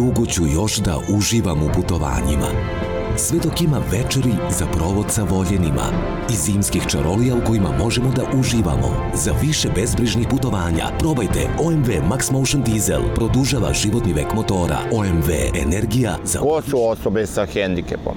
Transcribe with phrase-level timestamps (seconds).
[0.00, 2.46] dugo ću još da uživam u putovanjima.
[3.16, 5.86] Sve dok ima večeri za provod sa voljenima
[6.30, 9.10] i zimskih čarolija u kojima možemo da uživamo.
[9.14, 13.00] Za više bezbrižnih putovanja probajte OMV Max Motion Diesel.
[13.14, 14.78] Produžava životni vek motora.
[14.92, 15.30] OMV
[15.62, 16.38] Energija za...
[16.38, 18.14] Ko su osobe sa hendikepom?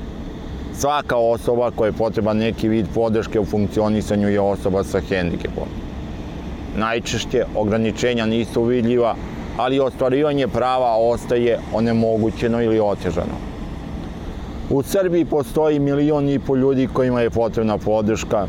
[0.79, 5.67] Svaka osoba koja je potreba neki vid podrške u funkcionisanju je osoba sa hendikepom.
[6.77, 9.15] Najčešće ograničenja nisu vidljiva,
[9.57, 13.53] ali ostvarivanje prava ostaje onemogućeno ili otežano.
[14.69, 18.47] U Srbiji postoji milion i po ljudi kojima je potrebna podrška.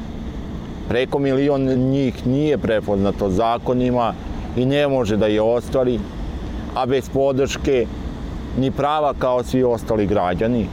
[0.88, 4.14] Preko milion njih nije prepoznato zakonima
[4.56, 6.00] i ne može da je ostvari,
[6.74, 7.86] a bez podrške
[8.58, 10.66] ni prava kao svi ostali građani.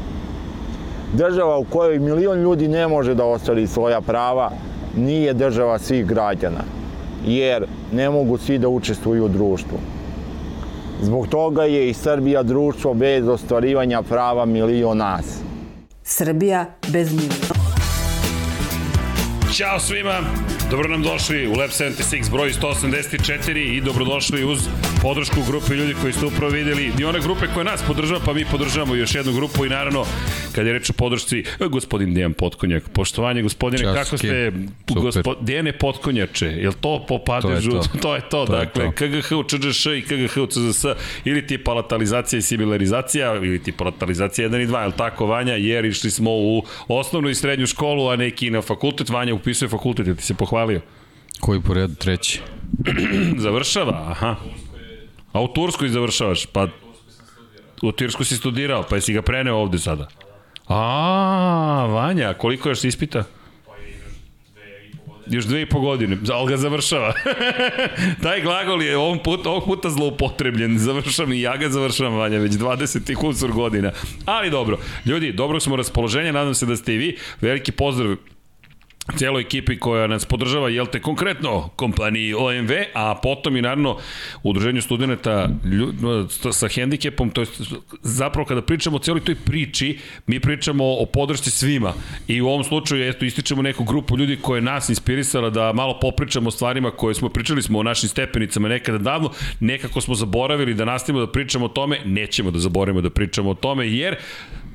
[1.14, 4.52] Država u kojoj milion ljudi ne može da ostvari svoja prava
[4.98, 6.64] nije država svih građana,
[7.26, 9.78] jer ne mogu svi da učestvuju u društvu.
[11.02, 15.26] Zbog toga je i Srbija društvo bez ostvarivanja prava milion nas.
[16.04, 17.61] Srbija bez milion.
[19.54, 20.20] Ćao svima,
[20.70, 24.60] dobro nam došli u Lab 76 broj 184 i dobrodošli uz
[25.02, 28.46] podršku grupe ljudi koji ste upravo videli i one grupe koje nas podržava, pa mi
[28.46, 30.06] podržavamo još jednu grupu i naravno,
[30.56, 33.96] kad je reč o podršci, gospodin Dejan Potkonjak, poštovanje gospodine, Časki.
[33.96, 34.52] kako ste,
[34.88, 37.72] gospo, Dejane Potkonjače, je li to po padežu?
[37.72, 37.98] To je to.
[38.02, 38.92] to je to, To je dakle, to.
[38.92, 40.86] KGH u ČGŠ i KGH u CZS,
[41.26, 45.54] ili ti palatalizacija i similarizacija, ili ti palatalizacija 1 i 2, je li tako, Vanja,
[45.54, 50.18] jer išli smo u osnovnu i srednju školu, a neki na fakultet, Vanja upisuje fakultet,
[50.18, 50.82] ti se pohvalio?
[51.40, 52.42] Koji po redu treći?
[53.44, 54.36] Završava, aha.
[55.34, 56.68] A u Turskoj završavaš, pa
[57.82, 60.08] u Tursku si studirao, pa jesi ga preneo ovde sada?
[60.68, 63.24] A, Vanja, koliko još ispita?
[65.28, 67.14] Još dve i po godine, ali ga završava.
[68.24, 70.78] Taj glagol je ovom put, ovog puta zloupotrebljen.
[70.80, 73.92] Završavam i ja ga završavam, Vanja, već 20 i kusur godina.
[74.26, 77.18] Ali dobro, ljudi, dobro smo raspoloženja, nadam se da ste i vi.
[77.42, 78.16] Veliki pozdrav
[79.18, 83.98] celoj ekipi koja nas podržava, jel te konkretno kompaniji OMV, a potom i naravno
[84.44, 85.50] udruženju studenta
[86.52, 87.48] sa hendikepom, to je
[88.02, 91.94] zapravo kada pričamo o celoj toj priči, mi pričamo o podršci svima.
[92.28, 96.00] I u ovom slučaju eto, ističemo neku grupu ljudi koja je nas inspirisala da malo
[96.00, 100.74] popričamo o stvarima koje smo pričali smo o našim stepenicama nekada davno, nekako smo zaboravili
[100.74, 104.16] da nastavimo da pričamo o tome, nećemo da zaboravimo da pričamo o tome, jer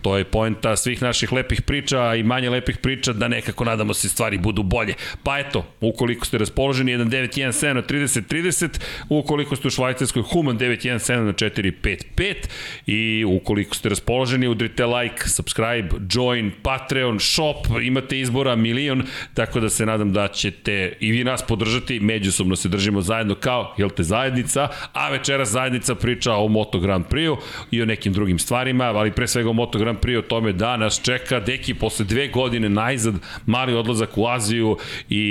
[0.06, 4.08] To je poenta svih naših lepih priča i manje lepih priča da nekako nadamo se
[4.08, 4.94] stvari budu bolje.
[5.22, 8.68] Pa eto, ukoliko ste raspoloženi 1917 na 3030,
[9.08, 12.34] ukoliko ste u Švajcarskoj Human 917 na 455
[12.86, 19.02] i ukoliko ste raspoloženi udrite like, subscribe, join, Patreon, shop, imate izbora milion,
[19.34, 23.74] tako da se nadam da ćete i vi nas podržati, međusobno se držimo zajedno kao,
[23.78, 27.36] jel te, zajednica, a večeras zajednica priča o Moto Grand Prix
[27.70, 30.76] i o nekim drugim stvarima, ali pre svega o Moto Grand Prix o tome da
[30.76, 33.14] nas čeka deki posle dve godine najzad
[33.46, 34.76] mali odlazak u Aziju
[35.08, 35.22] i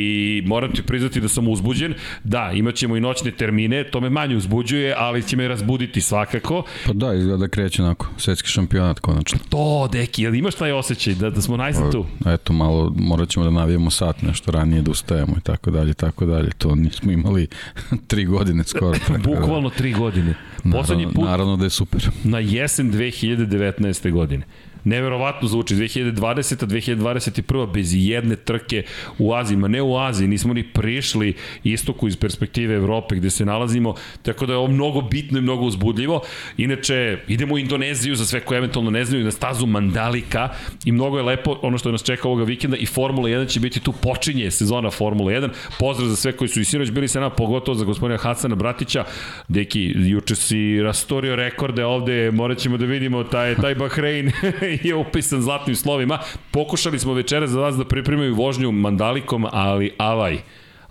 [0.46, 1.94] moram ti priznati da sam uzbuđen.
[2.24, 6.64] Da, imaćemo i noćne termine, to me manje uzbuđuje, ali će me razbuditi svakako.
[6.86, 9.40] Pa da, izgleda da kreće onako, svetski šampionat konačno.
[9.50, 12.06] To, deki, jel imaš taj osjećaj da, da smo najzad tu?
[12.26, 16.26] Eto, malo morat ćemo da navijemo sat nešto ranije da ustajemo i tako dalje, tako
[16.26, 16.50] dalje.
[16.58, 17.48] To nismo imali
[18.08, 18.98] tri godine skoro.
[19.10, 20.34] da- Bukvalno tri godine.
[20.72, 22.10] Poslednji naravno, put Naravno da je super.
[22.24, 24.12] na jesen 2019.
[24.12, 24.44] godine.
[24.86, 26.66] Neverovatno zvuči, 2020.
[26.66, 27.74] 2021.
[27.74, 28.84] bez jedne trke
[29.18, 33.46] u Aziji, ma ne u Aziji, nismo ni prišli istoku iz perspektive Evrope gde se
[33.46, 36.22] nalazimo, tako da je ovo mnogo bitno i mnogo uzbudljivo.
[36.58, 40.50] Inače, idemo u Indoneziju za sve koje eventualno ne znaju, na stazu Mandalika
[40.86, 43.80] i mnogo je lepo ono što nas čeka ovoga vikenda i Formula 1 će biti
[43.80, 45.50] tu počinje sezona Formula 1.
[45.80, 49.04] Pozdrav za sve koji su i sinoć bili sa nama, pogotovo za gospodina Hasana Bratića.
[49.48, 54.32] Deki, juče si rastorio rekorde ovde, morat ćemo da vidimo taj, taj Bahrein
[54.84, 56.20] je upisan zlatnim slovima.
[56.52, 60.40] Pokušali smo večera za vas da pripremaju vožnju Mandalikom, ali avaj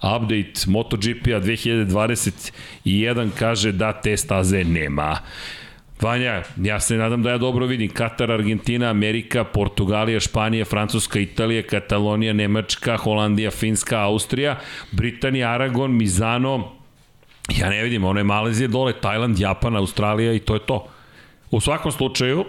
[0.04, 5.18] update MotoGP-a 2021 kaže da te staze nema.
[6.00, 7.88] Vanja, ja se nadam da ja dobro vidim.
[7.88, 14.58] Katar, Argentina, Amerika, Portugalija, Španija, Francuska, Italija, Katalonija, Nemačka, Holandija, Finska, Austrija,
[14.92, 16.72] Britanija, Aragon, Mizano,
[17.58, 20.86] ja ne vidim, ono je Malezija dole, Tajland, Japan, Australija i to je to.
[21.50, 22.44] U svakom slučaju,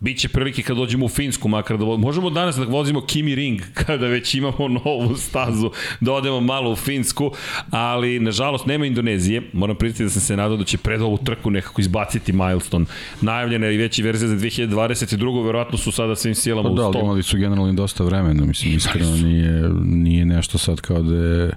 [0.00, 1.96] Biće prilike kad dođemo u Finsku, makar da vo...
[1.96, 5.70] možemo danas da vozimo Kimi Ring kada već imamo novu stazu,
[6.00, 7.30] da odemo malo u Finsku,
[7.70, 9.42] ali nažalost nema Indonezije.
[9.52, 12.84] Moram priznati da sam se nadao da će pred ovu trku nekako izbaciti milestone.
[13.20, 15.46] Najavljena je i veći verzija za 2022.
[15.46, 17.00] Verovatno su sada svim silama Pa u da, ali sto.
[17.00, 21.50] imali su generalno dosta vremena, mislim, iskreno nije, nije nešto sad kao da je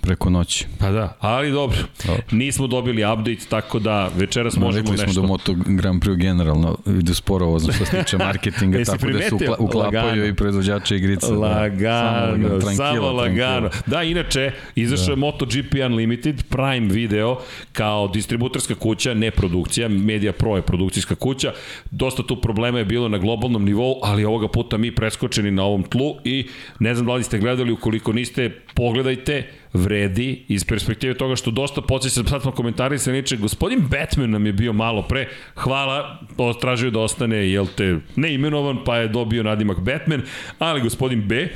[0.00, 0.66] preko noći.
[0.78, 1.78] Pa da, ali dobro.
[2.06, 2.22] Dobro.
[2.30, 5.20] Nismo dobili update, tako da večeras možemo Rekli smo nešto...
[5.20, 9.36] da Moto Grand Prix generalno ide sporo što se tiče marketinga, tako da se primetio?
[9.36, 10.26] ukla, uklapaju Lagano.
[10.26, 11.32] i proizvođače igrica.
[11.34, 12.74] Lagano, da.
[12.74, 13.70] samo lagano.
[13.86, 15.12] Da, inače, izašao Da.
[15.12, 17.38] je MotoGP Unlimited, Prime Video,
[17.72, 21.52] kao distributorska kuća, ne produkcija, Media Pro je produkcijska kuća.
[21.90, 25.82] Dosta tu problema je bilo na globalnom nivou, ali ovoga puta mi preskočeni na ovom
[25.82, 26.46] tlu i
[26.78, 31.80] ne znam da li ste gledali, ukoliko niste, pogledajte, vredi iz perspektive toga što dosta
[31.80, 36.20] podsjeća, sad smo komentari se niče, gospodin Batman nam je bio malo pre, hvala,
[36.60, 40.22] tražio da ostane, jel te, neimenovan, pa je dobio nadimak Batman,
[40.58, 41.48] ali gospodin B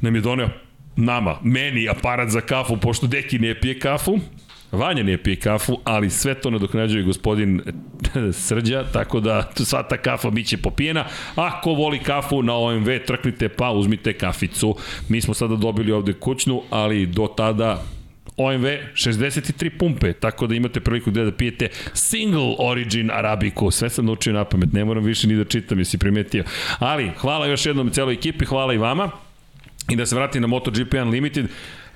[0.00, 0.48] nam je doneo
[0.96, 4.18] nama, meni aparat za kafu, pošto Deki ne pije kafu,
[4.72, 7.60] Vanja ne pije kafu, ali sve to nadoknađuje gospodin
[8.32, 11.04] Srđa, tako da sva ta kafa biće popijena.
[11.34, 14.76] Ako voli kafu na OMV, trknite pa uzmite kaficu.
[15.08, 17.82] Mi smo sada dobili ovde kućnu, ali do tada
[18.36, 18.64] OMV
[18.94, 23.70] 63 pumpe, tako da imate priliku gde da pijete single origin arabiku.
[23.70, 26.44] Sve sam naučio na pamet, ne moram više ni da čitam, jesi primetio.
[26.78, 29.10] Ali, hvala još jednom celoj ekipi, hvala i vama.
[29.90, 31.46] I da se vratim na MotoGP Unlimited,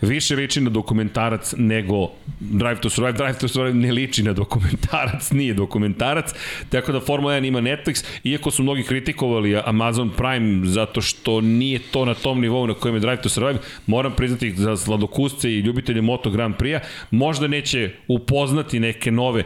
[0.05, 2.09] više liči na dokumentarac nego
[2.41, 3.13] Drive to Survive.
[3.13, 6.35] Drive to Survive ne liči na dokumentarac, nije dokumentarac,
[6.69, 11.79] tako da Formula 1 ima Netflix, iako su mnogi kritikovali Amazon Prime zato što nije
[11.79, 15.61] to na tom nivou na kojem je Drive to Survive, moram priznati za sladokusce i
[15.61, 16.81] ljubitelje Moto Grand Prix-a,
[17.11, 19.43] možda neće upoznati neke nove,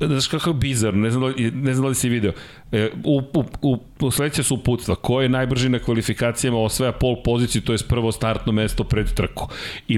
[0.00, 2.32] znaš kako je bizarno, ne znam da li, ne znam da li si video,
[2.74, 4.94] E, u, u, u, u sledeće su uputstva.
[4.94, 9.48] Ko je najbrži na kvalifikacijama osvaja pol poziciju, to je prvo startno mesto pred trku.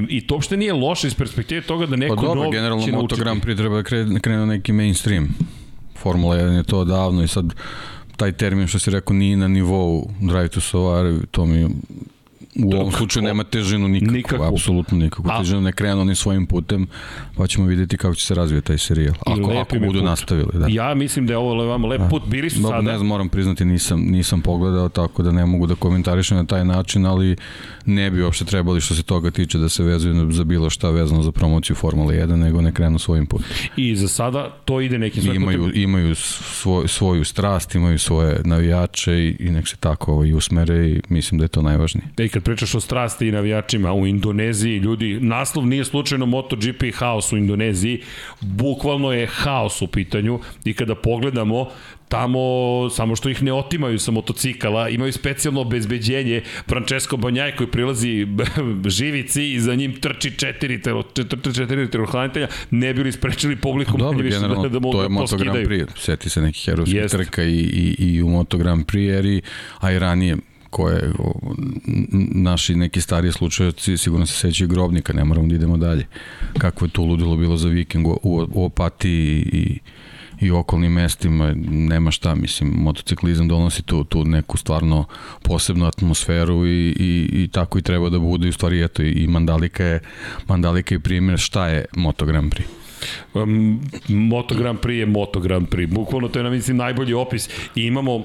[0.09, 2.91] I to uopšte nije loše iz perspektive toga da neko Pa dobro, nov generalno će
[2.91, 3.21] Moto naučiti.
[3.21, 5.29] Grand Prix treba da krene, krene neki mainstream.
[5.97, 7.55] Formula 1 je to davno i sad
[8.17, 11.69] taj termin što si rekao nije na nivou Drive to Survive, to mi
[12.58, 14.44] u ovom slučaju nema težinu nikakvu, Nikakvu.
[14.44, 15.31] apsolutno nikakvu.
[15.31, 16.87] A- Težinu ne krenu oni svojim putem,
[17.37, 19.14] pa ćemo vidjeti kako će se razvijati taj serijal.
[19.20, 20.05] Ako, ako budu put.
[20.05, 20.49] nastavili.
[20.55, 20.67] Da.
[20.69, 22.23] Ja mislim da je ovo vama lep put.
[22.26, 22.91] Bili su Dobro, sada...
[22.91, 26.64] ne znam, moram priznati, nisam, nisam pogledao, tako da ne mogu da komentarišem na taj
[26.64, 27.37] način, ali
[27.87, 31.23] ne bi uopšte trebali što se toga tiče da se vezuju za bilo šta vezano
[31.23, 33.47] za promociju Formule 1, nego ne krenu svojim putem.
[33.76, 35.82] I za sada to ide nekim svojim Imaju, putem.
[35.82, 41.00] imaju svoj, svoju strast, imaju svoje navijače i, i nek se tako ovaj, usmere i
[41.09, 42.05] mislim da je to najvažnije.
[42.19, 47.33] E, kad pričaš o strasti i navijačima u Indoneziji, ljudi, naslov nije slučajno MotoGP haos
[47.33, 48.03] u Indoneziji,
[48.41, 51.69] bukvalno je haos u pitanju i kada pogledamo
[52.09, 52.41] tamo
[52.91, 58.27] samo što ih ne otimaju sa motocikala, imaju specijalno obezbeđenje Francesco Banjaj koji prilazi
[58.99, 64.13] živici i za njim trči četiri, tero, četiri, četiri terohranitelja, ne bili sprečili publiku Dobro,
[64.13, 65.67] manje više da, da mogu to je da Moto Grand.
[65.69, 65.87] Prix.
[65.97, 67.19] Sjeti se nekih herojskih Jeste.
[67.19, 69.43] trka i, i, i u Moto Grand Prix, jer i,
[69.81, 70.37] a i ranije
[70.76, 71.12] koje
[72.34, 76.06] naši neki stariji slučajoci sigurno se sećaju grobnika, ne moramo da idemo dalje.
[76.58, 79.78] Kako je to ludilo bilo za vikend u, u, Opatiji i
[80.40, 85.05] i okolnim mestima, nema šta, mislim, motociklizam donosi tu, tu neku stvarno
[85.43, 89.26] posebnu atmosferu i, i, i tako i treba da bude, i u stvari eto, i
[89.26, 90.00] Mandalika je,
[90.49, 92.67] Mandalika je primjer šta je Moto Grand Prix.
[93.34, 95.95] Um, Moto Grand Prix je Moto Grand Prix.
[95.95, 97.49] Bukvalno to je, na mislim, najbolji opis.
[97.75, 98.25] I imamo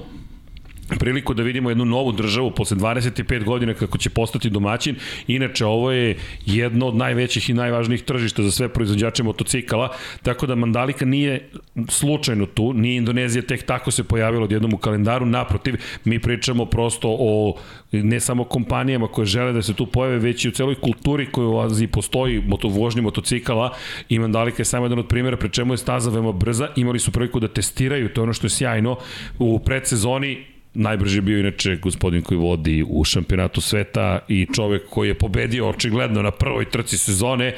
[0.98, 4.96] priliku da vidimo jednu novu državu posle 25 godina kako će postati domaćin.
[5.26, 9.88] Inače, ovo je jedno od najvećih i najvažnijih tržišta za sve proizvođače motocikala,
[10.22, 11.48] tako da Mandalika nije
[11.88, 15.74] slučajno tu, nije Indonezija tek tako se pojavila odjednom u kalendaru, naprotiv,
[16.04, 17.56] mi pričamo prosto o
[17.92, 21.48] ne samo kompanijama koje žele da se tu pojave, već i u celoj kulturi koja
[21.48, 22.42] u Aziji postoji.
[22.46, 23.74] Moto, vožnje motocikala
[24.08, 27.12] i Mandalika je samo jedan od primjera pre čemu je staza veoma brza, imali su
[27.12, 28.96] priliku da testiraju, to je ono što je sjajno,
[29.38, 35.08] u predsezoni najbrži je bio inače gospodin koji vodi u šampionatu sveta i čovek koji
[35.08, 37.54] je pobedio očigledno na prvoj trci sezone,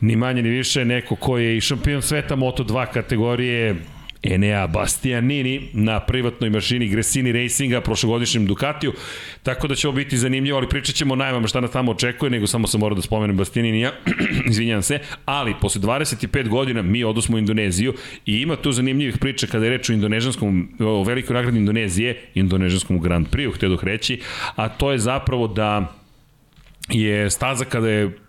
[0.00, 3.74] ni manje ni više neko koji je i šampion sveta Moto2 kategorije
[4.24, 8.92] Enea Bastianini na privatnoj mašini Gresini Racinga, prošlogodišnjem Ducatiju,
[9.42, 12.46] tako da će ovo biti zanimljivo, ali pričat ćemo najvama šta nas tamo očekuje, nego
[12.46, 13.92] samo sam morao da spomenem Bastianinija,
[14.50, 17.94] izvinjam se, ali posle 25 godina mi odosmo u Indoneziju
[18.26, 23.00] i ima tu zanimljivih priča kada je reč o indonežanskom, o velikoj nagradi Indonezije, indonežanskom
[23.00, 24.20] Grand Prix, htedoh reći,
[24.56, 25.94] a to je zapravo da
[26.88, 28.23] je staza kada je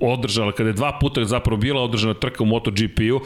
[0.00, 3.20] održala, kada je dva puta zapravo bila održana trka u MotoGP-u,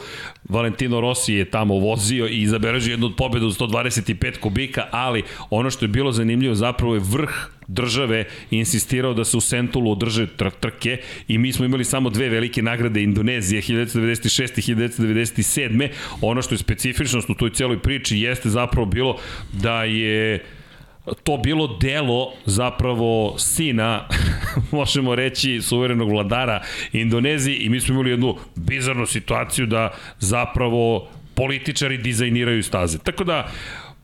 [0.49, 5.69] Valentino Rossi je tamo vozio i zabeležio jednu od pobjeda od 125 kubika, ali ono
[5.69, 10.49] što je bilo zanimljivo zapravo je vrh države insistirao da se u Sentulu održe tr
[10.59, 10.97] trke
[11.27, 15.89] i mi smo imali samo dve velike nagrade Indonezije 1996 i 1997.
[16.21, 19.17] Ono što je specifičnost u toj celoj priči jeste zapravo bilo
[19.53, 20.43] da je
[21.23, 24.07] to bilo delo zapravo sina,
[24.71, 26.61] možemo reći, suverenog vladara
[26.93, 32.97] Indonezije i mi smo imali jednu bizarnu situaciju da zapravo političari dizajniraju staze.
[32.97, 33.51] Tako da,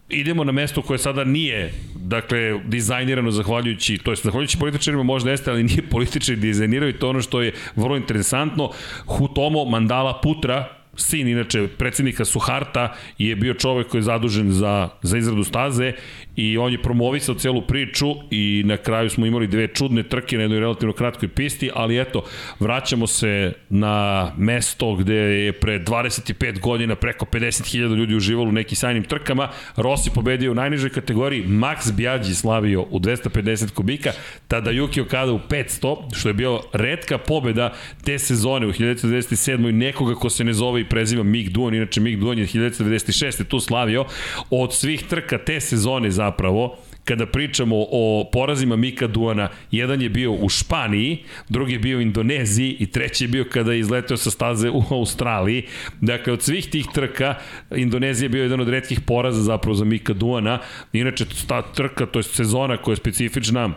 [0.10, 5.52] idemo na mesto koje sada nije dakle dizajnirano zahvaljujući to jest zahvaljujući političarima možda jeste
[5.52, 8.72] ali nije političari dizajniraju to ono što je vrlo interesantno
[9.06, 15.18] Hutomo Mandala Putra sin inače predsednika Suharta je bio čovek koji je zadužen za, za
[15.18, 15.94] izradu staze
[16.38, 20.42] i on je promovisao celu priču i na kraju smo imali dve čudne trke na
[20.42, 22.24] jednoj relativno kratkoj pisti, ali eto,
[22.60, 28.76] vraćamo se na mesto gde je pre 25 godina preko 50.000 ljudi uživalo u nekim
[28.76, 29.50] sajnim trkama.
[29.76, 34.12] Rossi pobedio u najnižoj kategoriji, Max Biaggi slavio u 250 kubika,
[34.48, 39.72] tada Yuki Okada u 500, što je bio redka pobeda te sezone u 1997.
[39.72, 43.44] nekoga ko se ne zove i preziva Mick Duan, inače Mick Duan je 1996.
[43.44, 44.06] tu slavio.
[44.50, 50.32] Od svih trka te sezone zapravo, kada pričamo o porazima Mika Duana, jedan je bio
[50.32, 54.32] u Španiji, drugi je bio u Indoneziji i treći je bio kada je izletao sa
[54.32, 55.64] staze u Australiji.
[56.02, 57.36] Dakle, od svih tih trka,
[57.76, 60.60] Indonezija je bio jedan od redkih poraza zapravo za Mika Duana.
[60.94, 63.74] Inače, ta trka, to je sezona koja je specifična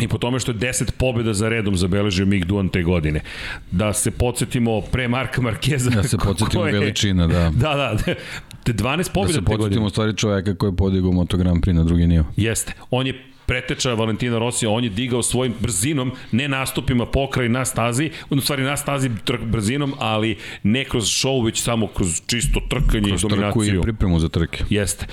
[0.00, 3.20] i po tome što je 10 pobjeda za redom zabeležio Mick Duan te godine.
[3.70, 5.90] Da se podsjetimo pre Marka Markeza.
[5.90, 7.50] Da se podsjetimo je, veličina, da.
[7.50, 8.14] Da, da.
[8.64, 9.38] Te 12 pobjeda te godine.
[9.38, 12.24] Da se podsjetimo stvari čoveka koji je podigao Moto Grand Prix na drugi nivo.
[12.36, 12.72] Jeste.
[12.90, 18.10] On je preteča Valentina Rosija, on je digao svojim brzinom, ne nastupima pokraj na stazi,
[18.30, 23.08] u stvari na stazi trk brzinom, ali ne kroz show, već samo kroz čisto trkanje
[23.08, 23.52] kroz i dominaciju.
[23.52, 24.64] Kroz trku i pripremu za trke.
[24.70, 25.06] Jeste.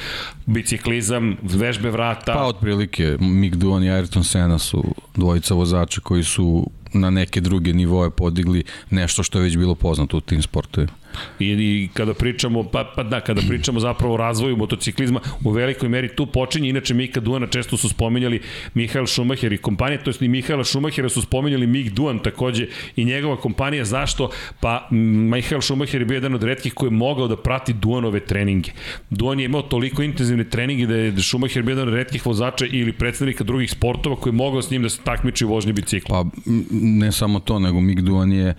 [0.45, 2.33] Biciklizam, vežbe vrata.
[2.33, 4.83] Pa otprilike, Mick Duan i Ayrton Senna su
[5.15, 10.17] dvojica vozača koji su na neke druge nivoje podigli nešto što je već bilo poznato
[10.17, 10.93] u tim sportovima.
[11.39, 15.89] I, I kada pričamo, pa, pa da, kada pričamo zapravo o razvoju motociklizma, u velikoj
[15.89, 18.41] meri tu počinje, inače Mika Duana često su spominjali
[18.73, 23.05] Mihael Schumacher i kompanija, to jest i Mihaela Schumachera su spominjali Mik Duan takođe i
[23.05, 24.29] njegova kompanija, zašto?
[24.59, 28.71] Pa Mihael Schumacher je bio jedan od redkih koji je mogao da prati Duanove treninge.
[29.09, 32.93] Duan je imao toliko intenzivne treninge da je Schumacher bio jedan od redkih vozača ili
[32.93, 36.23] predstavnika drugih sportova koji je mogao s njim da se takmiči u vožnji bicikla.
[36.23, 36.29] Pa
[36.71, 38.55] ne samo to, nego Mik Duan je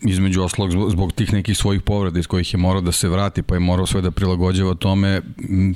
[0.00, 3.42] između oslog zbog, zbog tih nekih svojih povreda iz kojih je morao da se vrati,
[3.42, 5.22] pa je morao sve da prilagođava tome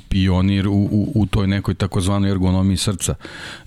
[0.09, 3.15] pionir u, u, u toj nekoj takozvanoj ergonomiji srca,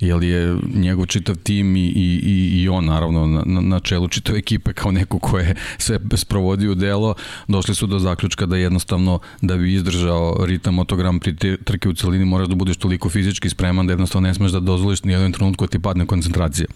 [0.01, 4.73] jer je njegov čitav tim i, i, i on naravno na, na čelu čitave ekipe
[4.73, 7.15] kao neko ko je sve sprovodio delo,
[7.49, 12.25] došli su do zaključka da jednostavno da bi izdržao ritam motogram pri trke u celini
[12.25, 15.67] moraš da budeš toliko fizički spreman da jednostavno ne smeš da dozvoliš ni jednom trenutku
[15.67, 16.67] da ti padne koncentracija.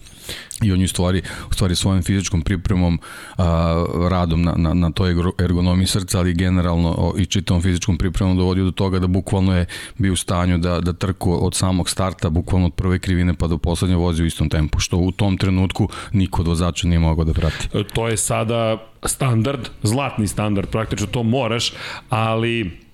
[0.61, 2.99] I on je u stvari, u stvari svojom fizičkom pripremom
[3.37, 3.66] a,
[4.09, 8.71] radom na, na, na toj ergonomiji srca, ali generalno i čitavom fizičkom pripremom dovodio do
[8.71, 9.65] toga da bukvalno je
[9.97, 13.57] bio u stanju da, da trku od samog starta, bukvalno od prve krivine pa do
[13.57, 17.33] poslednje vozi u istom tempu, što u tom trenutku niko od vozača nije mogao da
[17.33, 17.67] prati.
[17.93, 21.73] To je sada standard, zlatni standard, praktično to moraš,
[22.09, 22.86] ali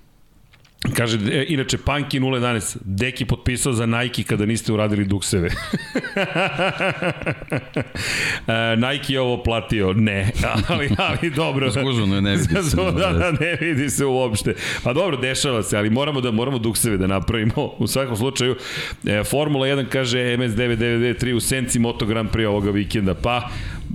[0.92, 5.48] Kaže, e, inače, Panki 011, Deki potpisao za Nike kada niste uradili dukseve.
[8.46, 10.32] e, Nike je ovo platio, ne,
[10.68, 11.70] ali, ali dobro.
[11.70, 12.76] Zguženo je, ne vidi se.
[12.98, 14.54] da, da, ne vidi se uopšte.
[14.82, 17.74] Pa dobro, dešava se, ali moramo da moramo dukseve da napravimo.
[17.78, 18.56] U svakom slučaju,
[19.06, 23.14] e, Formula 1 kaže MS993 u senci Moto Grand Prix ovoga vikenda.
[23.14, 23.48] Pa,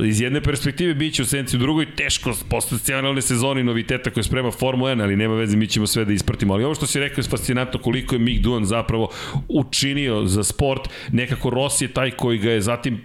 [0.05, 4.51] iz jedne perspektive biće u senci, u drugoj teško posle scenalne sezone noviteta koje sprema
[4.51, 6.53] Formula 1, ali nema veze, mi ćemo sve da ispratimo.
[6.53, 9.09] Ali ovo što si rekao je fascinantno koliko je Mick Duan zapravo
[9.47, 10.89] učinio za sport.
[11.11, 13.01] Nekako Rossi je taj koji ga je zatim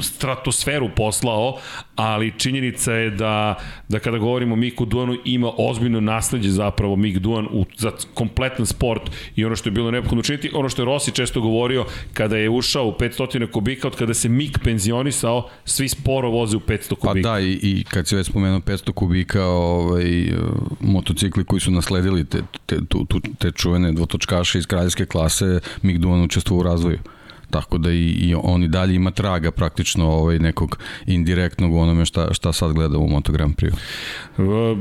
[0.00, 1.58] stratosferu poslao,
[1.96, 3.54] ali činjenica je da,
[3.88, 8.66] da kada govorimo o Miku Duanu ima ozbiljno nasledđe zapravo Mik Duan u, za kompletan
[8.66, 9.02] sport
[9.36, 12.50] i ono što je bilo neophodno učiniti, ono što je Rossi često govorio kada je
[12.50, 17.28] ušao u 500 kubika, od kada se Mik penzionisao, svi sporo voze u 500 kubika.
[17.28, 20.32] Pa da, i, i kad si već spomenuo 500 kubika, ovaj,
[20.80, 25.98] motocikli koji su nasledili te, te, tu, tu, te čuvene dvotočkaše iz kraljevske klase, Mik
[25.98, 26.98] Duan učestvovao u razvoju
[27.50, 32.34] tako da i, i on i dalje ima traga praktično ovaj nekog indirektnog onome šta,
[32.34, 33.72] šta sad gleda u Moto Grand Prix.
[34.38, 34.78] Uh,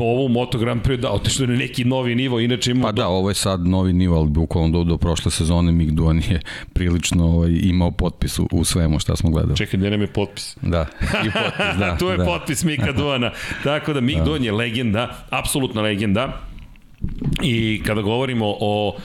[0.00, 2.82] ovo Moto Grand Prix da otišlo na neki novi nivo, inače ima...
[2.82, 6.18] Pa da, ovo je sad novi nivo, ali bukvalno do, do prošle sezone Mick Duan
[6.18, 6.40] je
[6.72, 9.56] prilično ovaj, imao potpis u, u svemu šta smo gledali.
[9.56, 10.56] Čekaj, gde nam je potpis?
[10.62, 10.86] Da,
[11.26, 11.96] i potpis, da.
[11.98, 12.24] tu je da.
[12.24, 13.30] potpis Mika Duana.
[13.64, 14.24] Tako da Mick da.
[14.24, 16.40] Duan je legenda, apsolutna legenda.
[17.42, 18.96] I kada govorimo o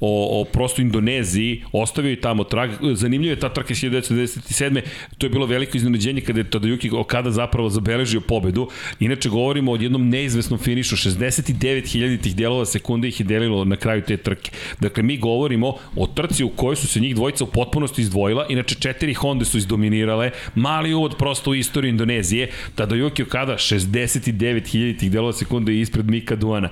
[0.00, 2.70] o, o prosto Indoneziji, ostavio je tamo trag.
[2.94, 4.80] Zanimljivo je ta trka 1997.
[5.18, 8.68] To je bilo veliko iznenađenje kada je Tadayuki Okada zapravo zabeležio pobedu.
[9.00, 10.96] Inače, govorimo o jednom neizvesnom finišu.
[10.96, 14.50] 69.000 tih delova sekunde ih je delilo na kraju te trke.
[14.80, 18.46] Dakle, mi govorimo o trci u kojoj su se njih dvojica u potpunosti izdvojila.
[18.48, 20.30] Inače, četiri Honda su izdominirale.
[20.54, 22.50] Mali uvod prosto u istoriju Indonezije.
[22.76, 26.68] Tadayuki Okada 69.000 tih delova sekunde ispred Mika Duana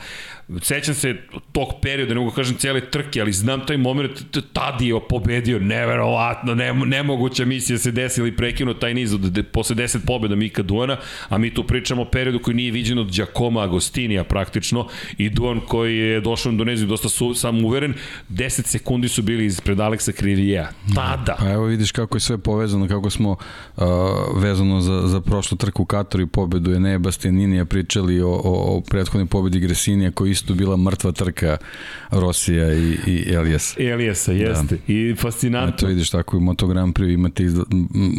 [0.62, 1.16] sećam se
[1.52, 4.10] tog perioda, ne mogu da kažem cijele trke, ali znam taj moment,
[4.52, 9.76] tad je pobedio, neverovatno, ne, nemoguća misija se desila i prekinuo taj niz od, posle
[9.76, 10.96] 10 pobjeda Mika Duana,
[11.28, 15.60] a mi tu pričamo o periodu koji nije viđen od Giacomo Agostinija praktično i Duan
[15.60, 17.94] koji je došao u Indoneziju dosta su, sam uveren,
[18.30, 20.70] 10 sekundi su bili ispred Aleksa Krivija.
[20.94, 21.36] Tada.
[21.38, 23.84] Pa evo vidiš kako je sve povezano, kako smo uh,
[24.36, 29.26] vezano za, za prošlu trku Kataru i pobedu Enea Bastianinija pričali o, o, o prethodnoj
[29.26, 31.56] pobedi Gresinija koji isto bila mrtva trka
[32.10, 33.82] Rosija i, i Elijasa.
[33.82, 34.76] Elijasa, jeste.
[34.76, 34.92] Da.
[34.92, 35.74] I fascinantno.
[35.74, 37.62] Eto vidiš tako i u Moto Grand Prix imate izda,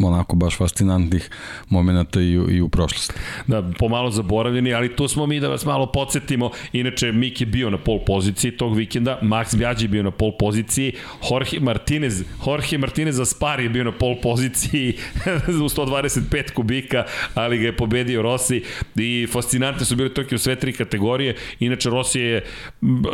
[0.04, 1.30] onako baš fascinantnih
[1.68, 3.14] momenta i, i u prošlosti.
[3.46, 6.50] Da, pomalo zaboravljeni, ali tu smo mi da vas malo podsjetimo.
[6.72, 10.32] Inače, Mik je bio na pol poziciji tog vikenda, Max Bjađi je bio na pol
[10.38, 10.92] poziciji,
[11.30, 14.94] Jorge Martinez, Jorge Martinez Aspar je bio na pol poziciji
[15.64, 17.04] u 125 kubika,
[17.34, 18.62] ali ga je pobedio Rossi
[18.96, 21.36] i fascinantne su bile trke u sve tri kategorije.
[21.60, 22.44] Inače, Rossi Rossi je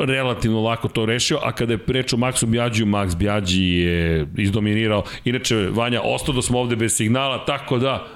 [0.07, 5.05] relativno lako to rešio, a kada je reč o Maxu Bjađiju, Max Bjađi je izdominirao.
[5.25, 8.07] Inače, Vanja, ostao da smo ovde bez signala, tako da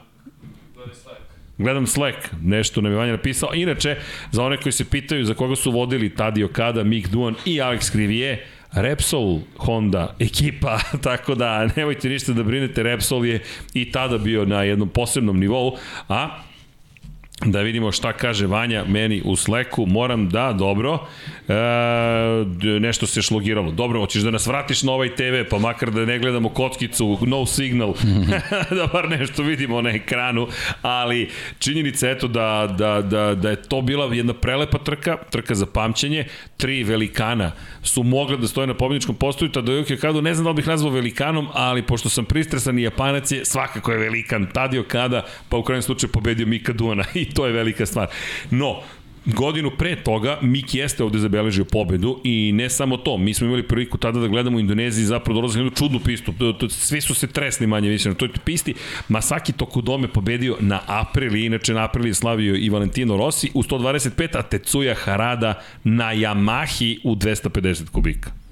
[1.59, 3.55] Gledam Slack, nešto nam je Vanja napisao.
[3.55, 3.97] Inače,
[4.31, 7.93] za one koji se pitaju za koga su vodili Tadi Okada, Mick Duan i Alex
[7.93, 10.79] Krivije, Repsol Honda ekipa,
[11.09, 13.41] tako da nemojte ništa da brinete, Repsol je
[13.75, 15.79] i tada bio na jednom posebnom nivou,
[16.09, 16.43] a
[17.45, 21.07] da vidimo šta kaže Vanja meni u Slacku, moram da, dobro,
[21.49, 21.55] e,
[22.81, 23.71] nešto se šlogiralo.
[23.71, 27.47] Dobro, hoćeš da nas vratiš na ovaj TV, pa makar da ne gledamo kockicu, no
[27.47, 27.95] signal,
[28.79, 30.49] da bar nešto vidimo na ekranu,
[30.83, 31.29] ali
[31.59, 36.25] činjenica eto da, da, da, da je to bila jedna prelepa trka, trka za pamćenje,
[36.57, 40.51] tri velikana su mogle da stoje na pobjedničkom postoju, tada je Kado, ne znam da
[40.51, 44.85] li bih nazvao velikanom, ali pošto sam pristresan i Japanac je, svakako je velikan, Tadio
[44.89, 47.05] Kada, pa u krajem slučaju pobedio Mika Duana.
[47.15, 48.09] I to je velika stvar.
[48.51, 48.77] No,
[49.27, 53.63] godinu pre toga Miki jeste ovde zabeležio pobedu i ne samo to, mi smo imali
[53.63, 56.35] priliku tada da gledamo u Indoneziji zapravo dolazili jednu čudnu pistu,
[56.69, 58.75] svi su se tresni manje više na toj pisti,
[59.09, 64.43] Masaki Tokudome pobedio na Aprili, inače na Aprili slavio i Valentino Rossi u 125, a
[64.43, 68.46] Tetsuya Harada na Yamahi u 250 kubika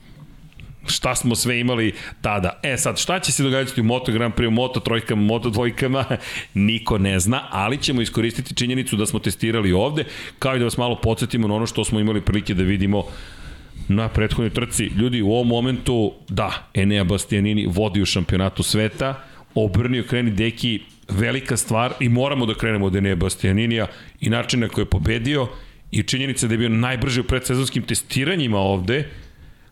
[0.87, 2.61] šta smo sve imali tada.
[2.63, 6.05] E sad, šta će se događati u Moto Grand Prix, u Moto trojkama, Moto dvojkama,
[6.55, 10.05] niko ne zna, ali ćemo iskoristiti činjenicu da smo testirali ovde,
[10.39, 13.05] kao i da vas malo podsjetimo na ono što smo imali prilike da vidimo
[13.89, 14.85] na prethodnoj trci.
[14.85, 21.57] Ljudi, u ovom momentu, da, Enea Bastianini vodi u šampionatu sveta, obrnio kreni deki velika
[21.57, 23.87] stvar i moramo da krenemo od Enea Bastianinija
[24.21, 25.49] i način na koji je pobedio
[25.91, 29.09] i činjenica da je bio najbrži u predsezonskim testiranjima ovde,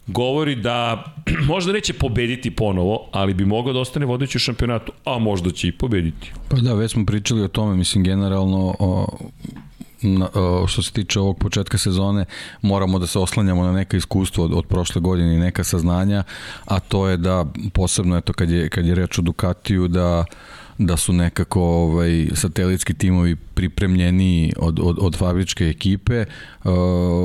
[0.06, 1.04] govori da
[1.52, 5.68] možda neće pobediti ponovo, ali bi mogao da ostane vodeći u šampionatu, a možda će
[5.68, 6.32] i pobediti.
[6.48, 9.18] Pa da, već smo pričali o tome, mislim, generalno o,
[10.02, 12.24] na, o, što se tiče ovog početka sezone,
[12.62, 16.24] moramo da se oslanjamo na neka iskustva od, od prošle godine i neka saznanja,
[16.64, 20.24] a to je da, posebno eto kad je, kad je reč o Ducatiju, da
[20.78, 26.24] da su nekako ovaj, satelitski timovi pripremljeni od, od, od fabričke ekipe.
[26.64, 26.72] Uh,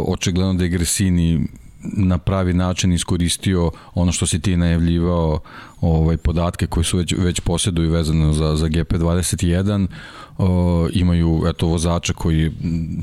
[0.08, 1.48] očigledno da je Gresini
[1.94, 5.40] na pravi način iskoristio ono što si ti najavljivao
[5.82, 9.88] ovaj podatke koji su već već posjeduju vezano za za GP21
[10.38, 12.52] o, imaju eto vozača koji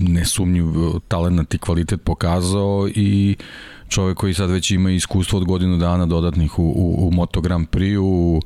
[0.00, 0.64] nesumnjiv
[1.08, 3.36] talent i kvalitet pokazao i
[3.88, 7.68] čovjek koji sad već ima iskustvo od godinu dana dodatnih u, u, u Moto Grand
[7.68, 8.40] Prix-u,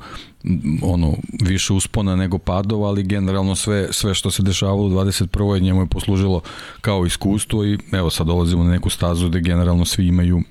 [0.82, 5.62] ono, više uspona nego padova, ali generalno sve, sve što se dešavalo u 21.
[5.62, 6.40] njemu je poslužilo
[6.80, 10.42] kao iskustvo i evo sad dolazimo na neku stazu gde generalno svi imaju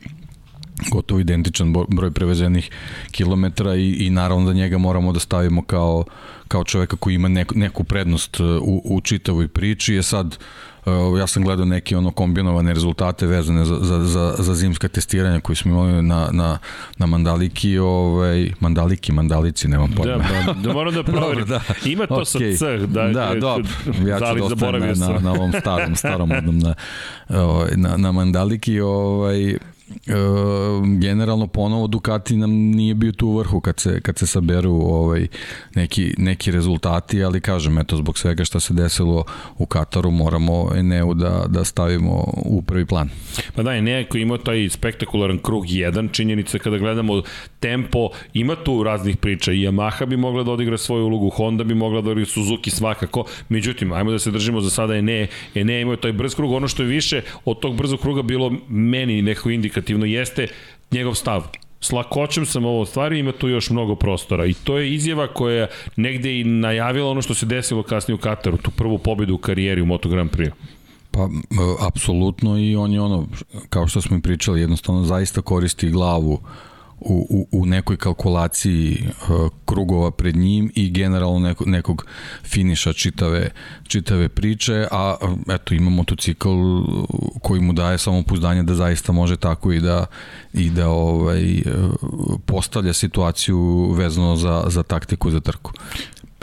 [0.91, 2.69] gotovo identičan broj prevezenih
[3.12, 6.03] kilometara i, i naravno da njega moramo da stavimo kao,
[6.47, 9.93] kao čoveka koji ima neku, neku prednost u, u čitavoj priči.
[9.93, 10.38] Je sad
[11.19, 15.56] ja sam gledao neke ono kombinovane rezultate vezane za, za, za, za zimska testiranja koji
[15.56, 16.58] smo imali na, na,
[16.97, 20.17] na Mandaliki, ovaj, Mandaliki, Mandalici, nemam pojma.
[20.17, 21.45] Da, da, da moram da proverim.
[21.45, 21.62] da.
[21.86, 22.56] Ima to okay.
[22.56, 23.65] sa C, da, da, dobro.
[24.08, 26.73] Ja ću da na, na, na ovom starom, starom odnom na,
[27.30, 29.58] ovaj, na, na Mandaliki, ovaj,
[30.99, 35.27] generalno ponovo Ducati nam nije bio tu u vrhu kad se, kad se saberu ovaj,
[35.75, 39.25] neki, neki rezultati, ali kažem, eto, zbog svega što se desilo
[39.57, 43.10] u Kataru moramo Eneu da, da stavimo u prvi plan.
[43.55, 47.21] Pa da, Enea koji ima taj spektakularan krug 1, činjenica kada gledamo
[47.67, 51.75] tempo, ima tu raznih priča i Yamaha bi mogla da odigra svoju ulogu, Honda bi
[51.75, 55.95] mogla da odigra Suzuki svakako, međutim, ajmo da se držimo za sada Enea, Enea imao
[55.95, 60.06] taj brz krug, ono što je više od tog brzog kruga bilo meni nekako indikativno
[60.06, 60.47] jeste
[60.91, 61.43] njegov stav.
[61.82, 65.67] S lakoćem sam ovo stvari, ima tu još mnogo prostora i to je izjava koja
[65.95, 69.82] negde i najavila ono što se desilo kasnije u Kataru, tu prvu pobedu u karijeri
[69.82, 70.51] u Moto Grand Prix.
[71.12, 71.30] Pa,
[71.88, 73.27] apsolutno i on je ono,
[73.69, 76.39] kao što smo i pričali, jednostavno zaista koristi glavu uh,
[76.99, 82.05] u, u, u nekoj kalkulaciji uh, krugova pred njim i generalno neko, nekog
[82.43, 83.49] finiša čitave,
[83.88, 85.15] čitave priče, a
[85.49, 86.49] eto ima motocikl
[87.41, 90.05] koji mu daje samopouzdanje da zaista može tako i da
[90.53, 91.62] i da ovaj
[92.45, 95.71] postavlja situaciju vezano za, za taktiku za trku.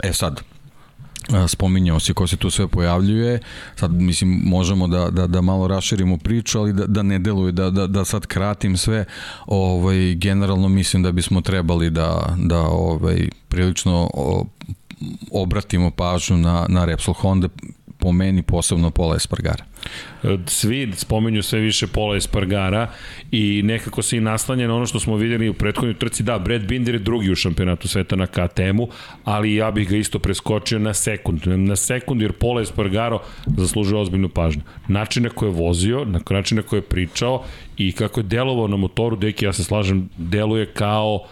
[0.03, 0.41] E sad,
[1.47, 3.39] spominjao si ko se tu sve pojavljuje,
[3.75, 7.69] sad mislim možemo da, da, da malo raširimo priču, ali da, da ne deluje, da,
[7.69, 9.05] da, da sad kratim sve,
[9.45, 14.09] ovaj, generalno mislim da bismo trebali da, da ovaj, prilično
[15.31, 17.47] obratimo pažnju na, na Repsol Honda,
[18.05, 19.63] po meni posebno Pola Espargara.
[20.45, 22.87] Svi spomenju sve više Pola Espargara
[23.31, 26.23] i nekako se i naslanja na ono što smo videli u prethodnoj trci.
[26.23, 28.87] Da, Brad Binder je drugi u šampionatu sveta na KTM-u,
[29.23, 31.47] ali ja bih ga isto preskočio na sekund.
[31.47, 33.19] Na sekund jer Pola Espargaro
[33.57, 34.61] zaslužuje ozbiljnu pažnju.
[34.87, 37.43] Način na koje je vozio, na način na koje je pričao
[37.77, 41.25] i kako je delovao na motoru, deki ja se slažem, deluje kao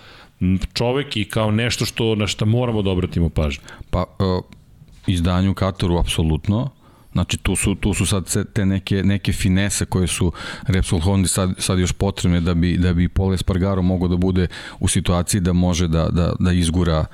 [0.74, 3.62] čovek i kao nešto što na šta moramo da obratimo pažnju.
[3.90, 4.63] Pa, uh
[5.08, 6.70] izdanju Kataru, apsolutno.
[7.12, 10.32] Znači tu su, tu su sad te neke, neke finese koje su
[10.68, 14.48] Repsol Honda sad, sad još potrebne da bi, da bi Pole Spargaro mogao da bude
[14.80, 17.06] u situaciji da može da, da, da izgura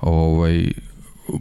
[0.00, 0.72] ovaj,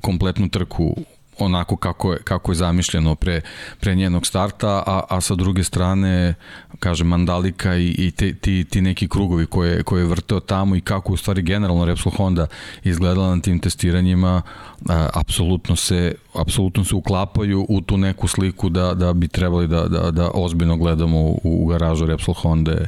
[0.01, 0.95] kompletnu trku
[1.39, 3.41] onako kako je, kako je zamišljeno pre,
[3.79, 6.33] pre njenog starta, a, a sa druge strane,
[6.79, 10.81] kaže Mandalika i, i te, ti, ti neki krugovi koje, koje je vrteo tamo i
[10.81, 12.47] kako u stvari generalno Repsol Honda
[12.83, 14.41] izgledala na tim testiranjima,
[14.89, 19.87] a, apsolutno se apsolutno se uklapaju u tu neku sliku da, da bi trebali da,
[19.87, 22.87] da, da ozbiljno gledamo u, u garažu Repsol Honda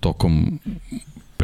[0.00, 0.58] tokom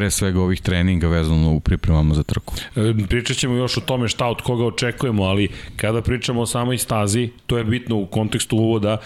[0.01, 2.55] pre svega ovih treninga vezano u pripremama za trku.
[2.77, 6.79] E, pričat ćemo još o tome šta od koga očekujemo, ali kada pričamo o samoj
[6.79, 8.97] stazi, to je bitno u kontekstu uvoda,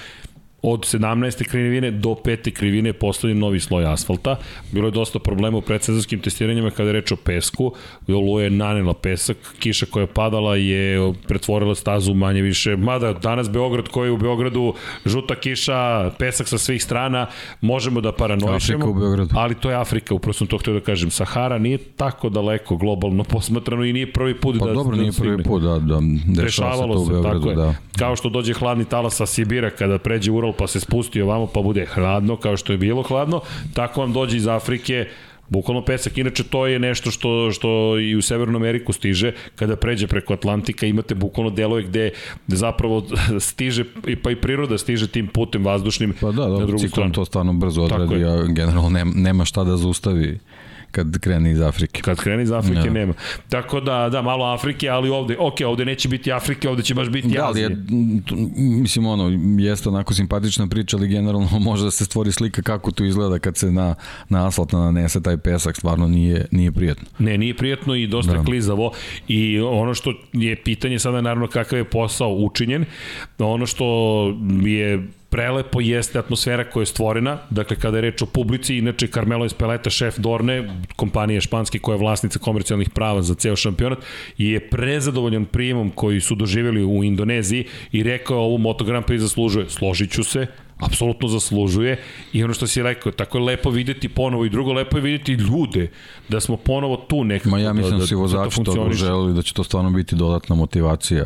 [0.66, 1.44] od 17.
[1.44, 2.50] krivine do 5.
[2.50, 4.36] krivine je postavljen novi sloj asfalta.
[4.72, 7.72] Bilo je dosta problema u predsezonskim testiranjima kada je reč o pesku.
[8.08, 12.76] Olu je nanela pesak, kiša koja je padala je pretvorila stazu manje više.
[12.76, 14.74] Mada danas Beograd koji je u Beogradu
[15.06, 17.26] žuta kiša, pesak sa svih strana,
[17.60, 18.56] možemo da paranoišemo.
[18.56, 19.34] Afrika u Beogradu.
[19.36, 21.10] Ali to je Afrika, upravo sam to htio da kažem.
[21.10, 24.70] Sahara nije tako daleko globalno posmatrano i nije prvi put pa da...
[24.70, 27.38] Pa dobro, da nije prvi put da, da dešava se to u Beogradu.
[27.38, 27.56] Tako je.
[27.56, 27.74] Da.
[27.98, 31.60] Kao što dođe hladni talas sa Sibira kada pređe Ural pa se spusti ovamo pa
[31.60, 33.40] bude hladno kao što je bilo hladno,
[33.74, 35.06] tako vam dođe iz Afrike
[35.48, 40.06] Bukvalno pesak, inače to je nešto što, što i u Severnu Ameriku stiže, kada pređe
[40.06, 42.10] preko Atlantika imate bukvalno delove gde,
[42.46, 43.04] zapravo
[43.40, 43.84] stiže,
[44.22, 47.12] pa i priroda stiže tim putem vazdušnim pa da, da, na drugu stranu.
[47.12, 50.38] to stvarno brzo odradi, a generalno nema, nema šta da zaustavi
[50.94, 52.02] kad krene iz Afrike.
[52.02, 52.92] Kad krene iz Afrike ja.
[52.92, 53.14] nema.
[53.48, 57.08] Tako da, da, malo Afrike, ali ovde, ok, ovde neće biti Afrike, ovde će baš
[57.08, 57.64] biti da, Azije.
[57.64, 57.76] Je,
[58.56, 63.04] mislim, ono, jeste onako simpatična priča, ali generalno može da se stvori slika kako to
[63.04, 63.94] izgleda kad se na,
[64.28, 67.08] na asfalt nanese taj pesak, stvarno nije, nije prijatno.
[67.18, 68.44] Ne, nije prijatno i dosta da.
[68.44, 68.92] klizavo
[69.28, 72.84] i ono što je pitanje sada naravno kakav je posao učinjen,
[73.38, 73.84] ono što
[74.64, 79.44] je prelepo jeste atmosfera koja je stvorena, dakle kada je reč o publici, inače Carmelo
[79.44, 83.98] Espeleta, šef Dorne, kompanije španske koja je vlasnica komercijalnih prava za ceo šampionat,
[84.38, 89.70] je prezadovoljan prijemom koji su doživjeli u Indoneziji i rekao ovu Moto Grand Prix zaslužuje.
[89.70, 90.46] Složit ću se,
[90.78, 91.98] apsolutno zaslužuje
[92.32, 95.32] i ono što si rekao, tako je lepo videti ponovo i drugo lepo je videti
[95.32, 95.90] ljude
[96.28, 97.50] da smo ponovo tu nekako.
[97.50, 100.16] Ma ja mislim da, da, da si vozači to, to da će to stvarno biti
[100.16, 101.24] dodatna motivacija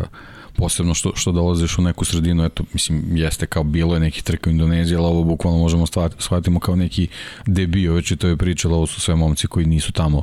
[0.58, 4.50] posebno što, što dolaziš u neku sredinu, eto, mislim, jeste kao bilo je neki trka
[4.50, 5.86] u Indoneziji, ali ovo bukvalno možemo
[6.18, 7.08] shvatimo kao neki
[7.46, 10.22] debio, već je to je pričalo, ovo su sve momci koji nisu tamo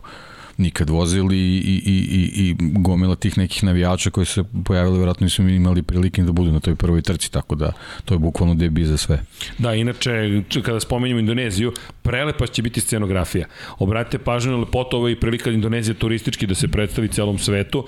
[0.57, 5.49] nikad vozili i, i, i, i gomila tih nekih navijača koji se pojavili, vjerojatno nisu
[5.49, 7.71] imali prilike da budu na toj prvoj trci, tako da
[8.05, 9.23] to je bukvalno debi za sve.
[9.57, 11.73] Da, inače, kada spomenjamo Indoneziju,
[12.05, 13.47] Prelepa će biti scenografija.
[13.79, 17.87] Obratite pažnju na lepotu, ovo je prilika Indonezije turistički da se predstavi celom svetu.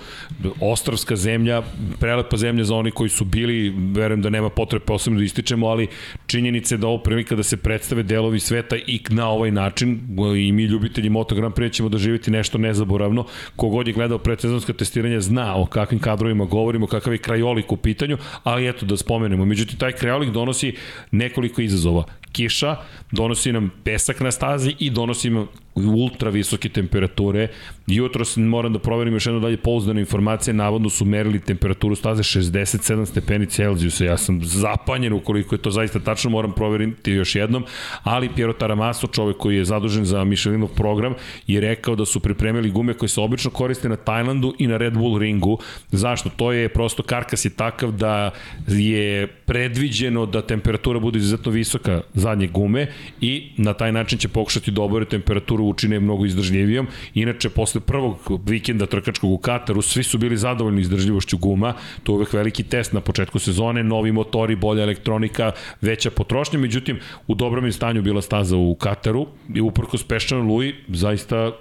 [0.62, 1.62] Ostravska zemlja,
[2.00, 5.88] prelepa zemlja za oni koji su bili, verujem da nema potrebe posebno da ističemo, ali
[6.28, 10.00] činjenice da ovo prilika da se predstave delovi sveta i na ovaj način
[10.38, 13.26] i mi ljubitelji Moto Grand Prix ćemo doživjeti nešto nezaboravno.
[13.56, 18.18] Kogod je gledao predsezonska testiranja zna o kakvim kadrovima govorimo, kakav je krajolik u pitanju,
[18.44, 19.46] ali eto da spomenemo.
[19.46, 20.76] Međutim, taj krajolik donosi
[21.12, 22.04] nekoliko izazova
[22.38, 22.76] kiša,
[23.12, 25.48] donosi nam pesak na stazi i donosi nam
[25.86, 27.48] ultra visoke temperature.
[27.88, 33.06] Jutro moram da proverim još jedno dalje pouzdane informacije, navodno su merili temperaturu staze 67
[33.06, 34.06] stepeni Celzijusa.
[34.06, 37.66] Ja sam zapanjen ukoliko je to zaista tačno, moram proveriti još jednom,
[38.04, 41.14] ali Piero Taramaso, čovek koji je zadužen za Michelinov program,
[41.48, 44.94] je rekao da su pripremili gume koje se obično koriste na Tajlandu i na Red
[44.94, 45.60] Bull ringu.
[45.92, 46.30] Zašto?
[46.30, 48.32] To je prosto karkas je takav da
[48.68, 52.88] je predviđeno da temperatura bude izuzetno visoka zadnje gume
[53.22, 56.88] i na taj način će pokušati da obore temperaturu učine mnogo izdržljivijom.
[57.14, 62.16] Inače, posle prvog vikenda trkačkog u Kataru, svi su bili zadovoljni izdržljivošću guma, to je
[62.16, 67.66] uvek veliki test na početku sezone, novi motori, bolja elektronika, veća potrošnja, međutim, u dobrom
[67.66, 71.52] je stanju bila staza u Kataru i uprko speščano Lui, zaista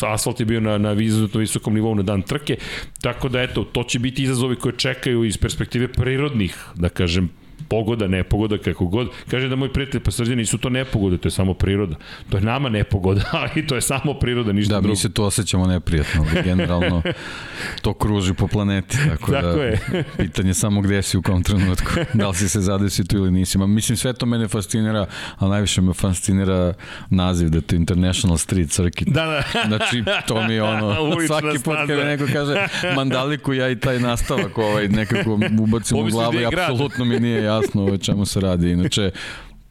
[0.00, 2.56] asfalt je bio na, na izuzetno visokom nivou na dan trke,
[3.00, 7.30] tako da eto, to će biti izazovi koje čekaju iz perspektive prirodnih, da kažem,
[7.68, 9.08] pogoda, nepogoda, kako god.
[9.30, 11.96] Kaže da moj prijatelj pa srđani nisu to nepogode, to je samo priroda.
[12.30, 14.86] To je nama nepogoda, ali to je samo priroda, ništa da, drugo.
[14.86, 17.02] Da, mi se to osjećamo neprijatno, ali generalno
[17.82, 19.78] to kruži po planeti, tako, tako da je.
[20.16, 23.58] pitanje samo gde si u kom trenutku, da li si se zadesio tu ili nisi.
[23.58, 26.74] Ma, mislim, sve to mene fascinira, a najviše me fascinira
[27.10, 29.08] naziv da to International Street Circuit.
[29.08, 29.42] Da, da.
[29.66, 32.66] Znači, to mi je ono, svaki put kada neko kaže
[32.96, 37.84] mandaliku, ja i taj nastavak ovaj, nekako ubacim u glavu i apsolutno mi nije jasno
[37.84, 38.70] o čemu se radi.
[38.70, 39.10] Inače,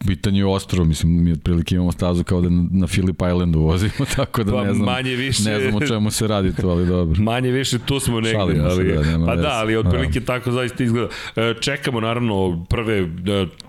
[0.06, 4.44] pitanje je ostro, mislim, mi otprilike imamo stazu kao da na Philip Islandu vozimo, tako
[4.44, 7.22] da pa, ne znam, manje više, ne znam o čemu se radi to, ali dobro.
[7.32, 10.26] Manje više tu smo negde, Šalimo ali, se, da, pa da, ali otprilike da.
[10.26, 11.08] tako zaista izgleda.
[11.36, 13.06] E, čekamo naravno prve e,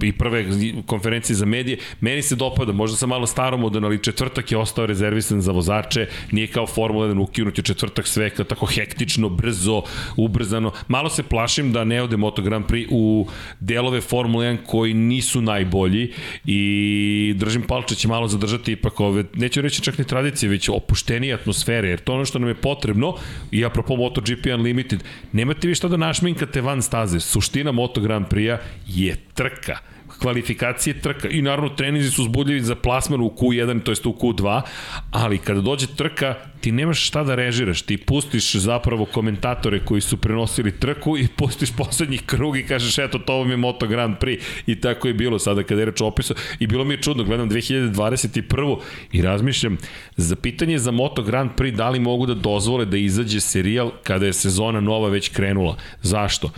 [0.02, 0.46] i prve
[0.86, 1.78] konferencije za medije.
[2.00, 6.46] Meni se dopada, možda sam malo staromodan, ali četvrtak je ostao rezervisan za vozače, nije
[6.46, 9.82] kao Formula 1 ukinut je četvrtak sve tako hektično, brzo,
[10.16, 10.72] ubrzano.
[10.88, 13.26] Malo se plašim da ne ode Moto Grand Prix u
[13.60, 16.12] delove Formula 1 koji nisu najbolji
[16.46, 21.34] i držim palče će malo zadržati ipak ove, neću reći čak ni tradicije, već opuštenije
[21.34, 23.14] atmosfere, jer to ono što nam je potrebno,
[23.50, 27.20] i apropo MotoGP Unlimited, nemate vi šta da našminkate van staze.
[27.20, 29.78] Suština Moto Grand Prix-a je trka
[30.18, 34.62] kvalifikacije trka i naravno trenizi su uzbudljivi za plasman u Q1, to jest u Q2,
[35.10, 40.16] ali kada dođe trka, ti nemaš šta da režiraš, ti pustiš zapravo komentatore koji su
[40.16, 44.40] prenosili trku i pustiš poslednji krug i kažeš eto to vam je Moto Grand Prix
[44.66, 47.50] i tako je bilo sada kada je reč opisu i bilo mi je čudno, gledam
[47.50, 48.78] 2021.
[49.12, 49.78] i razmišljam
[50.16, 54.26] za pitanje za Moto Grand Prix da li mogu da dozvole da izađe serijal kada
[54.26, 55.76] je sezona nova već krenula.
[56.02, 56.50] Zašto?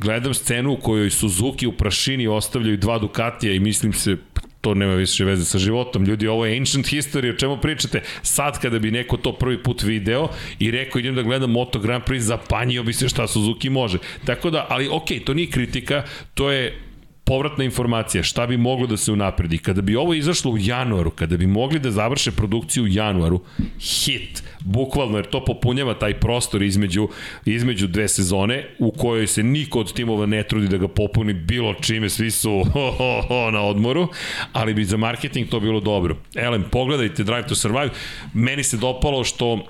[0.00, 4.16] Gledam scenu u kojoj Suzuki u prašini ostavljaju dva Ducatija i mislim se
[4.64, 6.04] to nema više veze sa životom.
[6.04, 8.02] Ljudi, ovo je ancient history, o čemu pričate?
[8.22, 10.28] Sad kada bi neko to prvi put video
[10.58, 13.98] i rekao idem da gledam Moto Grand Prix, zapanjio bi se šta Suzuki može.
[14.24, 16.02] Tako da, ali okay, to nije kritika,
[16.34, 16.78] to je
[17.24, 19.58] povratna informacija, šta bi moglo da se unapredi.
[19.58, 23.40] Kada bi ovo izašlo u januaru, kada bi mogli da završe produkciju u januaru,
[23.80, 27.08] hit, bukvalno, jer to popunjava taj prostor između,
[27.46, 31.74] između dve sezone, u kojoj se niko od timova ne trudi da ga popuni bilo
[31.74, 34.08] čime, svi su ho, ho, ho, na odmoru,
[34.52, 36.16] ali bi za marketing to bilo dobro.
[36.34, 37.90] Elem, pogledajte Drive to Survive,
[38.34, 39.66] meni se dopalo što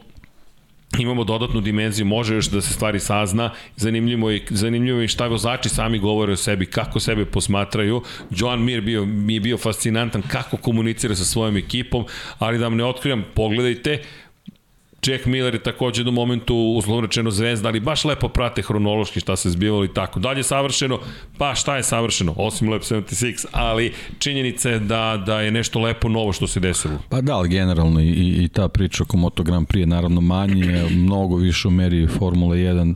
[0.99, 5.69] imamo dodatnu dimenziju, može još da se stvari sazna, zanimljivo je, zanimljivo je šta vozači
[5.69, 8.03] sami govore o sebi, kako sebe posmatraju.
[8.31, 12.05] Joan Mir bio, mi je bio fascinantan kako komunicira sa svojom ekipom,
[12.39, 14.03] ali da vam ne otkrivam, pogledajte,
[15.07, 19.37] Jack Miller je takođe do momentu uslovno rečeno zvezda, ali baš lepo prate hronološki šta
[19.37, 20.21] se zbivalo i tako.
[20.21, 21.01] Dalje savršeno,
[21.39, 26.09] pa šta je savršeno, osim Lab 76, ali činjenica je da, da je nešto lepo
[26.09, 26.99] novo što se desilo.
[27.09, 30.85] Pa da, ali generalno i, i ta priča oko Moto Grand Prix je naravno manje,
[30.91, 32.95] mnogo više u meri Formula 1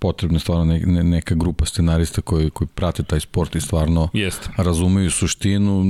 [0.00, 4.48] potrebna stvarno ne, ne, neka grupa scenarista koji, koji prate taj sport i stvarno Jest.
[4.56, 5.84] razumeju suštinu.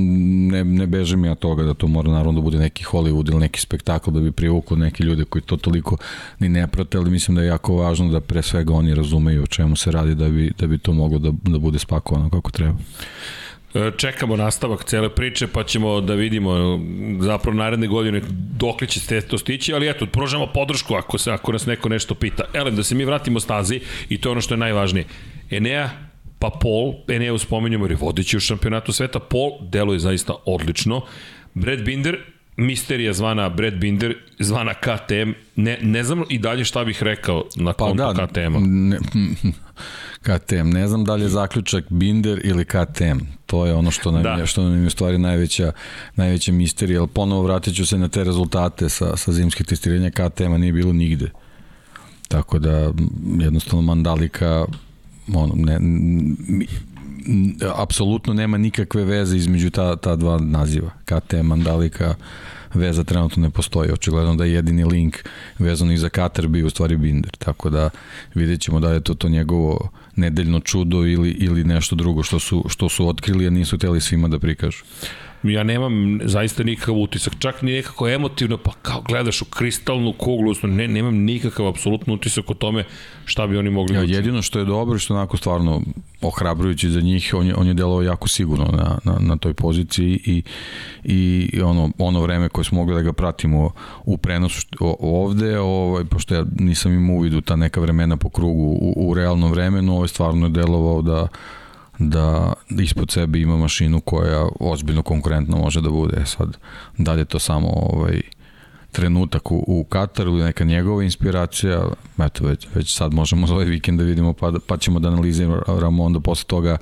[0.51, 3.61] Ne, ne bežem ja toga da to mora naravno da bude neki Hollywood ili neki
[3.61, 5.97] spektakl da bi privuklo neke ljude koji to toliko
[6.39, 9.47] ni ne prate, ali mislim da je jako važno da pre svega oni razumeju o
[9.47, 12.75] čemu se radi da bi, da bi to moglo da, da bude spakovano kako treba.
[13.73, 16.79] E, čekamo nastavak cele priče, pa ćemo da vidimo
[17.19, 18.21] zapravo naredne godine
[18.57, 22.15] dok li će to stići, ali eto, pružamo podršku ako, se, ako nas neko nešto
[22.15, 22.43] pita.
[22.53, 23.79] Elem, da se mi vratimo stazi
[24.09, 25.05] i to je ono što je najvažnije.
[25.51, 25.89] Enea
[26.39, 31.01] pa Paul, Enea uspomenjamo jer je vodeći u šampionatu sveta, Paul deluje zaista odlično.
[31.53, 32.17] Brad Binder,
[32.57, 37.73] misterija zvana Brad Binder, zvana KTM, ne, ne znam i dalje šta bih rekao na
[37.73, 38.59] Pa da, KTM-a.
[38.59, 38.97] ne,
[40.21, 40.69] KTM.
[40.69, 43.19] Ne znam da li je zaključak Binder ili KTM.
[43.45, 44.29] To je ono što nam, Da.
[44.29, 45.71] je, što nam je u stvari najveća,
[46.15, 46.99] najveća misterija.
[46.99, 50.93] Ali ponovo vratit ću se na te rezultate sa, sa zimskih testiranja KTM-a nije bilo
[50.93, 51.29] nigde.
[52.27, 52.91] Tako da
[53.39, 54.65] jednostavno Mandalika
[55.33, 56.67] ono, ne, mi,
[57.75, 60.89] apsolutno nema nikakve veze između ta, ta dva naziva.
[61.05, 62.15] KTM, Mandalika,
[62.73, 63.91] veza trenutno ne postoji.
[63.91, 65.17] Očigledno da je jedini link
[65.59, 67.31] vezano i za Katar bio u stvari Binder.
[67.37, 67.89] Tako da
[68.35, 72.65] vidjet ćemo da je to to njegovo nedeljno čudo ili, ili nešto drugo što su,
[72.69, 74.83] što su otkrili, a nisu teli svima da prikažu.
[75.43, 80.41] Ja nemam zaista nikakav utisak, čak ni nekako emotivno, pa kao gledaš u kristalnu kuglu,
[80.41, 82.83] odnosno ne, nemam nikakav apsolutno utisak o tome
[83.25, 85.81] šta bi oni mogli Ja, jedino što je dobro i što je onako stvarno
[86.21, 90.19] ohrabrujući za njih, on je, on je delovao jako sigurno na, na, na toj poziciji
[90.25, 90.43] i,
[91.03, 93.71] i ono, ono vreme koje smo mogli da ga pratimo
[94.05, 98.63] u prenosu što- ovde, ovaj, pošto ja nisam imao uvidu ta neka vremena po krugu
[98.81, 101.27] u, u realnom vremenu, ovaj stvarno je delovao da
[102.09, 106.17] da ispod sebe ima mašinu koja ozbiljno konkurentna može da bude.
[106.21, 106.57] E Sad,
[106.97, 108.21] da li je to samo ovaj,
[108.91, 111.83] trenutak u, u Kataru ili neka njegova inspiracija,
[112.19, 116.03] eto već, već sad možemo za ovaj vikend da vidimo pa, pa ćemo da analiziramo
[116.03, 116.77] onda posle toga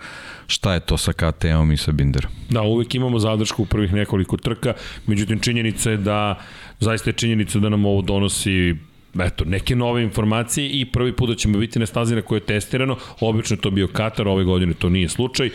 [0.48, 2.32] šta je to sa KTM-om i sa Binderom.
[2.50, 4.74] Da, uvek imamo zadršku u prvih nekoliko trka,
[5.08, 6.40] međutim činjenica je da,
[6.80, 8.76] zaista je činjenica da nam ovo donosi
[9.20, 12.46] eto, neke nove informacije i prvi put da ćemo biti na stazi na kojoj je
[12.46, 15.50] testirano, obično je to bio Katar, ove godine to nije slučaj.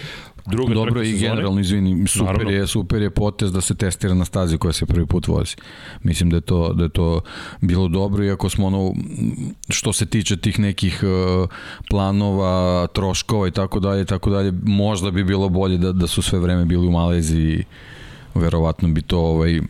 [0.47, 1.29] Druga Dobro i sezone.
[1.29, 2.51] generalno, izvini, super Naravno.
[2.51, 5.57] je, super je potez da se testira na stazi koja se prvi put vozi.
[6.03, 7.21] Mislim da je to, da je to
[7.61, 8.95] bilo dobro, iako smo ono,
[9.69, 11.49] što se tiče tih nekih uh,
[11.91, 16.39] planova, troškova i tako dalje, tako dalje, možda bi bilo bolje da, da su sve
[16.39, 17.65] vreme bili u Maleziji,
[18.35, 19.61] verovatno bi to ovaj,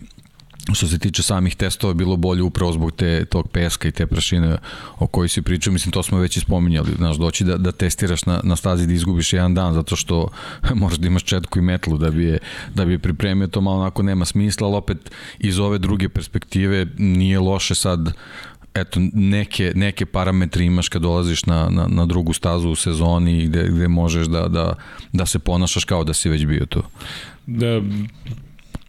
[0.73, 4.57] što se tiče samih testova bilo bolje upravo zbog te, tog peska i te prašine
[4.99, 8.27] o kojoj si pričao, mislim to smo već i spominjali, znaš, doći da, da testiraš
[8.27, 10.29] na, na stazi da izgubiš jedan dan zato što
[10.75, 12.39] možeš da imaš četku i metlu da bi je,
[12.75, 16.87] da bi je pripremio, to malo onako nema smisla, ali opet iz ove druge perspektive
[16.99, 18.13] nije loše sad
[18.75, 23.69] eto, neke, neke parametre imaš kad dolaziš na, na, na drugu stazu u sezoni gde,
[23.69, 24.75] gde možeš da, da,
[25.13, 26.83] da se ponašaš kao da si već bio tu.
[27.47, 27.81] Da,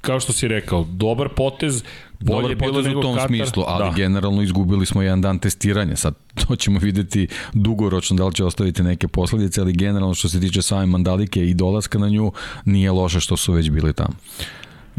[0.06, 1.84] kao što si rekao, dobar potez,
[2.20, 3.28] bolje Dobar je bilo potez u tom Katar.
[3.28, 3.96] smislu, ali da.
[3.96, 5.96] generalno izgubili smo jedan dan testiranja.
[5.96, 6.16] Sad
[6.48, 10.62] to ćemo videti dugoročno da li će ostaviti neke posledice, ali generalno što se tiče
[10.62, 12.32] same Mandalike i dolaska na nju,
[12.66, 14.14] nije loše što su već bili tamo.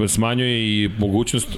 [0.08, 1.48] smanjuje i mogućnost,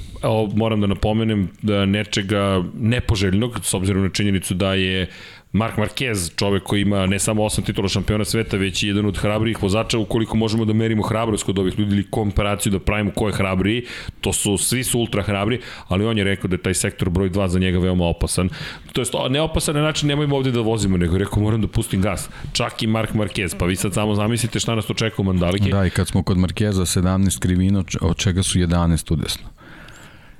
[0.55, 5.09] moram da napomenem, da nečega nepoželjnog, s obzirom na činjenicu da je
[5.51, 9.17] Mark Marquez, čovek koji ima ne samo osam titula šampiona sveta, već i jedan od
[9.17, 13.27] hrabrijih vozača, ukoliko možemo da merimo hrabrost kod ovih ljudi ili komparaciju da pravimo ko
[13.27, 13.85] je hrabriji,
[14.21, 17.29] to su, svi su ultra hrabri, ali on je rekao da je taj sektor broj
[17.29, 18.49] 2 za njega veoma opasan.
[18.93, 21.67] To jest, ne opasan na način nemojmo ovde da vozimo, nego je rekao moram da
[21.67, 22.29] pustim gas.
[22.53, 25.71] Čak i Mark Marquez, pa vi sad samo zamislite šta nas to čeka u Mandaliki.
[25.71, 29.58] Da, i kad smo kod Markeza 17 krivina, od čega su 11 udesno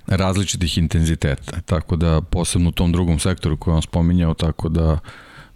[0.09, 4.99] različitih intenziteta, tako da posebno u tom drugom sektoru koji on spominjao, tako da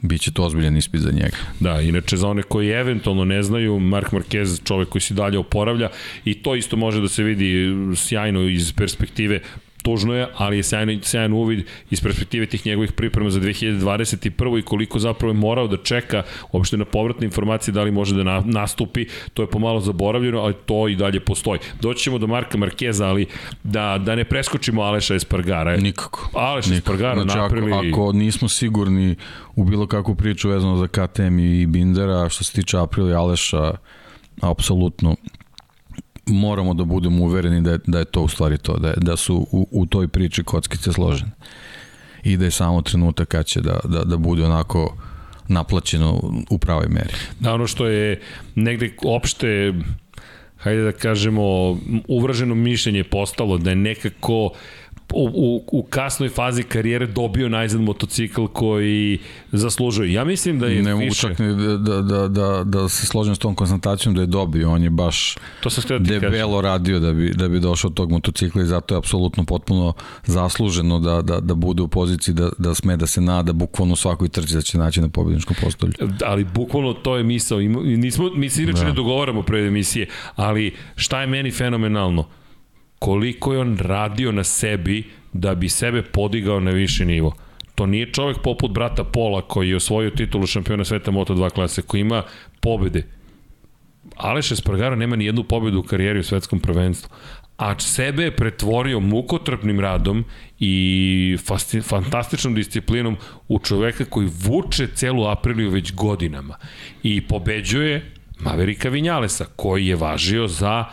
[0.01, 1.37] biće to ozbiljan ispit za njega.
[1.59, 5.89] Da, inače za one koji eventualno ne znaju, Mark Marquez, čovek koji se dalje oporavlja
[6.25, 9.39] i to isto može da se vidi sjajno iz perspektive
[9.83, 14.59] tužno je, ali je sjajan, sjajan uvid iz perspektive tih njegovih priprema za 2021.
[14.59, 18.23] i koliko zapravo je morao da čeka uopšte na povratne informacije da li može da
[18.23, 21.59] na, nastupi, to je pomalo zaboravljeno, ali to i dalje postoji.
[21.81, 23.25] Doći ćemo do Marka Markeza, ali
[23.63, 25.77] da, da ne preskočimo Aleša Espargara.
[25.77, 26.29] Nikako.
[26.33, 26.93] Aleš Nikako.
[26.93, 27.73] Espargaro znači, napravili...
[27.73, 29.15] Ako, ako nismo sigurni
[29.55, 33.71] u bilo kakvu priču vezano za KTM i Bindera, što se tiče Aprila i Aleša,
[34.41, 35.15] apsolutno
[36.25, 39.17] moramo da budemo uvereni da je, da je to u stvari to, da, je, da
[39.17, 41.31] su u, u toj priči kockice složene.
[42.23, 44.97] I da je samo trenutak kad će da, da, da bude onako
[45.47, 47.13] naplaćeno u pravoj meri.
[47.39, 48.21] Da, ono što je
[48.55, 49.73] negde opšte
[50.63, 54.49] hajde da kažemo, uvraženo mišljenje postalo da je nekako
[55.13, 59.19] u, u, u kasnoj fazi karijere dobio najzad motocikl koji
[59.51, 60.13] zaslužuje.
[60.13, 63.35] Ja mislim da je ne mogu čak ni da, da, da, da, da se složim
[63.35, 66.65] s tom konstatacijom da je dobio, on je baš to sam da debelo kažem.
[66.65, 69.93] radio da bi, da bi došao od tog motocikla i zato je apsolutno potpuno
[70.25, 74.27] zasluženo da, da, da bude u poziciji da, da sme da se nada bukvalno svakoj
[74.29, 75.93] trci da će naći na pobedničkom postolju.
[76.25, 77.59] ali bukvalno to je misao.
[77.59, 78.83] Nismo, mi se inače Da.
[78.83, 78.89] da.
[78.89, 82.25] ne dogovaramo pre emisije, ali šta je meni fenomenalno?
[83.03, 87.33] Koliko je on radio na sebi da bi sebe podigao na viši nivo.
[87.75, 92.01] To nije čovek poput brata Pola koji je osvojio titulu šampiona sveta Moto2 klase, koji
[92.01, 92.23] ima
[92.61, 93.03] pobede.
[94.15, 97.09] Aleš Espargaro nema ni jednu pobedu u karijeri u svetskom prvenstvu,
[97.57, 100.25] a sebe je pretvorio mukotrpnim radom
[100.59, 101.37] i
[101.83, 103.17] fantastičnom disciplinom
[103.47, 106.55] u čoveka koji vuče celu Apriliju već godinama
[107.03, 110.85] i pobeđuje Maverika Vinjalesa, koji je važio za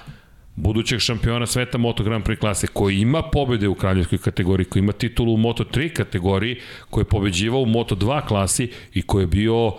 [0.60, 4.92] budućeg šampiona sveta Moto Grand Prix klase, koji ima pobede u kraljevskoj kategoriji, koji ima
[4.92, 6.56] titulu u Moto 3 kategoriji,
[6.90, 9.72] koji je pobeđivao u Moto 2 klasi i koji je bio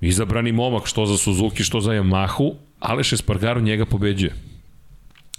[0.00, 4.34] izabrani momak što za Suzuki, što za Yamahu, Aleš Espargaro njega pobeđuje.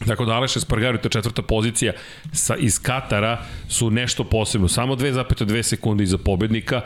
[0.05, 1.93] Dakle, da Aleš Espargaro i ta četvrta pozicija
[2.33, 4.67] sa, iz Katara su nešto posebno.
[4.67, 6.81] Samo 2,2 sekunde iza pobednika.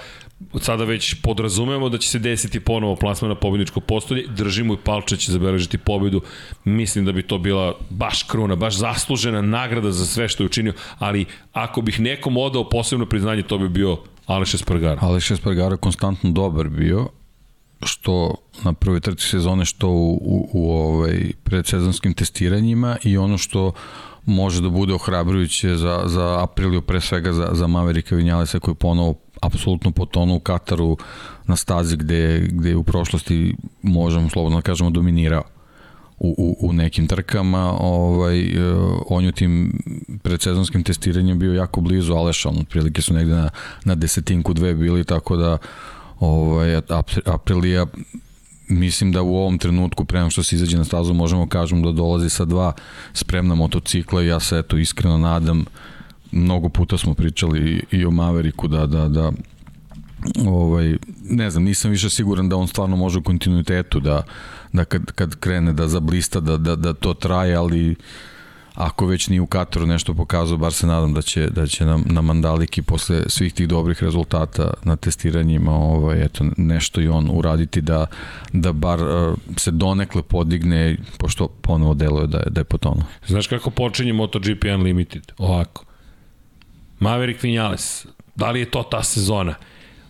[0.62, 4.26] Sada već podrazumemo da će se desiti ponovo plasma na pobedničko postolje.
[4.28, 6.22] Držimo i Palče će zabeležiti pobedu.
[6.64, 10.74] Mislim da bi to bila baš kruna, baš zaslužena nagrada za sve što je učinio.
[11.00, 15.00] Ali ako bih nekom odao posebno priznanje, to bi bio Aleš Espargaro.
[15.02, 17.08] Aleš Espargaro konstantno dobar bio,
[17.84, 23.72] što na prvoj trci sezone, što u, u, u ovaj, predsezonskim testiranjima i ono što
[24.26, 29.14] može da bude ohrabrujuće za, za Apriliju, pre svega za, za Maverika Vinjalesa koji ponovo
[29.42, 30.98] apsolutno potonuo u Kataru
[31.48, 35.44] na stazi gde, gde u prošlosti, možemo slobodno da kažemo, dominirao
[36.20, 38.56] u, u, u nekim trkama, ovaj, e,
[39.08, 39.82] on je tim
[40.24, 43.50] predsezonskim testiranjem bio jako blizu Aleša, on otprilike su negde na,
[43.86, 45.58] na desetinku dve bili, tako da
[46.20, 46.82] ovaj,
[47.26, 47.86] Aprilija
[48.68, 52.30] mislim da u ovom trenutku prema što se izađe na stazu možemo kažem da dolazi
[52.30, 52.74] sa dva
[53.14, 55.66] spremna motocikla i ja se eto iskreno nadam
[56.32, 59.32] mnogo puta smo pričali i o Maveriku da, da, da
[60.48, 60.96] ovaj,
[61.30, 64.24] ne znam, nisam više siguran da on stvarno može u kontinuitetu da,
[64.74, 67.96] da kad, kad krene da zablista da, da, da to traje, ali
[68.80, 72.00] ako već ni u Kataru nešto pokazao, bar se nadam da će, da će na,
[72.06, 77.82] na Mandaliki posle svih tih dobrih rezultata na testiranjima ovaj, eto, nešto i on uraditi
[77.82, 78.06] da,
[78.54, 83.04] da bar uh, se donekle podigne, pošto ponovo deluje da je, da je potonuo.
[83.28, 85.32] Znaš kako počinje MotoGP Unlimited?
[85.38, 85.89] Ovako.
[87.00, 89.56] Maverick Vinales, da li je to ta sezona?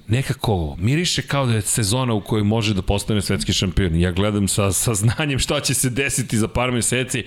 [0.09, 3.95] nekako miriše kao da je sezona u kojoj može da postane svetski šampion.
[3.95, 7.23] Ja gledam sa, sa znanjem šta će se desiti za par meseci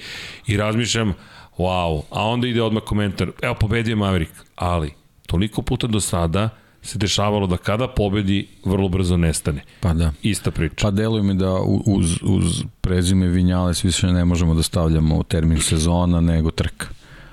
[0.47, 1.15] i razmišljam,
[1.59, 4.93] wow, a onda ide odmah komentar, evo pobedio Maverick, ali
[5.27, 6.49] toliko puta do sada
[6.83, 9.63] se dešavalo da kada pobedi vrlo brzo nestane.
[9.81, 10.13] Pa da.
[10.23, 10.75] Ista priča.
[10.83, 11.53] Pa deluje mi da
[11.87, 16.87] uz, uz prezime Vinjales više ne možemo da stavljamo termin sezona nego trka.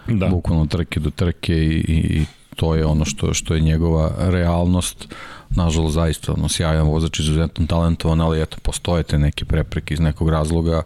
[0.10, 0.28] Da.
[0.28, 5.07] Bukvalno trke do trke i, i, to je ono što što je njegova realnost
[5.49, 10.30] nažalost zaista ono, sjajan vozač, izuzetno talentovan, ali eto, postoje te neke prepreke iz nekog
[10.30, 10.84] razloga,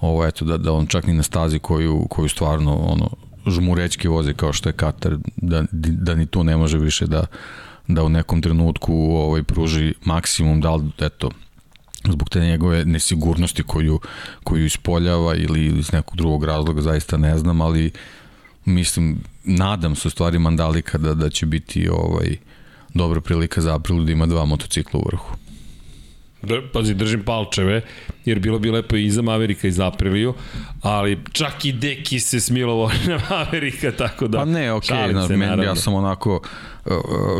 [0.00, 3.10] ovo eto, da, da on čak ni na stazi koju, koju stvarno ono,
[3.46, 7.26] žmurečki vozi kao što je Katar, da, da ni tu ne može više da,
[7.88, 11.30] da u nekom trenutku ovaj, pruži maksimum, da li, eto,
[12.08, 14.00] zbog te njegove nesigurnosti koju,
[14.44, 17.92] koju ispoljava ili iz nekog drugog razloga, zaista ne znam, ali
[18.64, 22.36] mislim, nadam se u stvari Mandalika da, da će biti ovaj,
[22.94, 25.36] dobra prilika za aprilu da ima dva motocikla u vrhu.
[26.72, 27.82] Pazi, držim palčeve,
[28.24, 30.34] jer bilo bi lepo i za Maverika i za Apriliju,
[30.82, 34.38] ali čak i Deki se smilovo na Maverika, tako da...
[34.38, 36.40] Pa ne, okej, okay, na, men, ja sam onako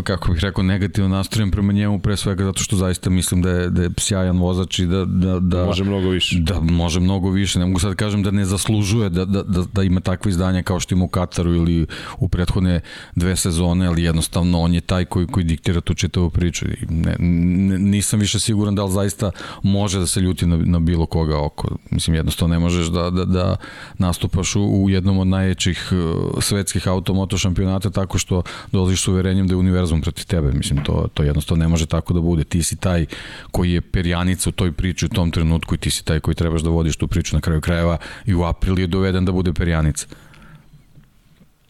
[0.04, 3.70] kako bih rekao, negativno nastrojen prema njemu, pre svega zato što zaista mislim da je,
[3.70, 5.64] da je sjajan vozač i da, da, da...
[5.64, 6.38] Može mnogo više.
[6.38, 7.58] Da, može mnogo više.
[7.58, 10.62] Ne mogu sad da kažem da ne zaslužuje da, da, da, da ima takve izdanja
[10.62, 11.86] kao što ima u Kataru ili
[12.18, 12.80] u prethodne
[13.16, 16.66] dve sezone, ali jednostavno on je taj koji, koji diktira tu čitavu priču.
[16.88, 19.30] Ne, ne, nisam više siguran da li zaista
[19.62, 21.76] može da se ljuti na, na bilo koga oko.
[21.90, 23.56] Mislim, jednostavno ne možeš da, da, da
[23.98, 28.42] nastupaš u, u jednom od najvećih uh, svetskih automoto šampionata tako što
[28.72, 30.52] dolaziš s uverenjem da je univerzum protiv tebe.
[30.52, 32.44] Mislim, to, to jednostavno ne može tako da bude.
[32.44, 33.06] Ti si taj
[33.50, 36.62] koji je perjanica u toj priči u tom trenutku i ti si taj koji trebaš
[36.62, 40.06] da vodiš tu priču na kraju krajeva i u april je doveden da bude perjanica.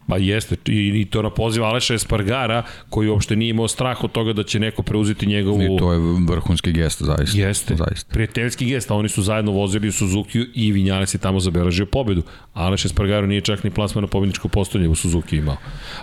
[0.07, 4.11] Pa jeste, i, i to na poziv Aleša Espargara, koji uopšte nije imao strah od
[4.11, 5.63] toga da će neko preuzeti njegovu...
[5.63, 7.37] I to je vrhunski gest, zaista.
[7.37, 8.13] Jeste, zaista.
[8.13, 12.23] prijateljski gest, a oni su zajedno vozili u Suzuki i Vinjales je tamo zabeležio pobedu.
[12.53, 15.57] Aleš Espargaro nije čak ni plasma na pobedničko postolje u Suzuki imao.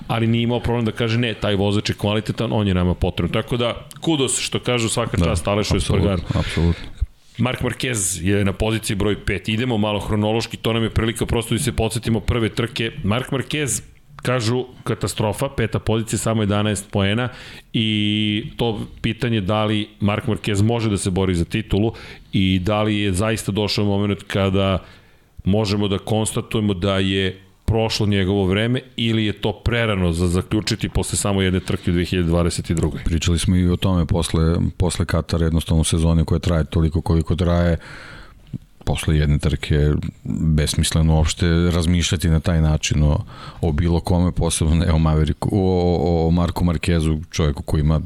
[0.07, 3.43] Ali nije imao problem da kaže ne, taj vozač je kvalitetan, on je nama potrebno.
[3.43, 6.23] Tako da, kudos što kažu svaka da, čast Alešu Espargaro.
[6.35, 7.00] Apsolutno.
[7.41, 9.53] Mark Marquez je na poziciji broj 5.
[9.53, 12.93] Idemo malo hronološki, to nam je prilika prosto da se podsjetimo prve trke.
[13.05, 13.83] Mark Marquez
[14.23, 17.29] kažu katastrofa, peta pozicija, samo 11 poena
[17.73, 21.93] i to pitanje da li Mark Marquez može da se bori za titulu
[22.33, 24.85] i da li je zaista došao moment kada
[25.45, 27.41] možemo da konstatujemo da je
[27.71, 33.05] prošlo njegovo vreme ili je to prerano za zaključiti posle samo jedne trke u 2022.
[33.05, 37.77] Pričali smo i o tome posle, posle Katara jednostavno sezone koja traje toliko koliko traje
[38.85, 39.91] posle jedne trke
[40.25, 43.25] besmisleno uopšte razmišljati na taj način o,
[43.61, 48.01] o bilo kome, posebno ne o, Maveriku, o, o Marku Markezu, čovjeku koji ima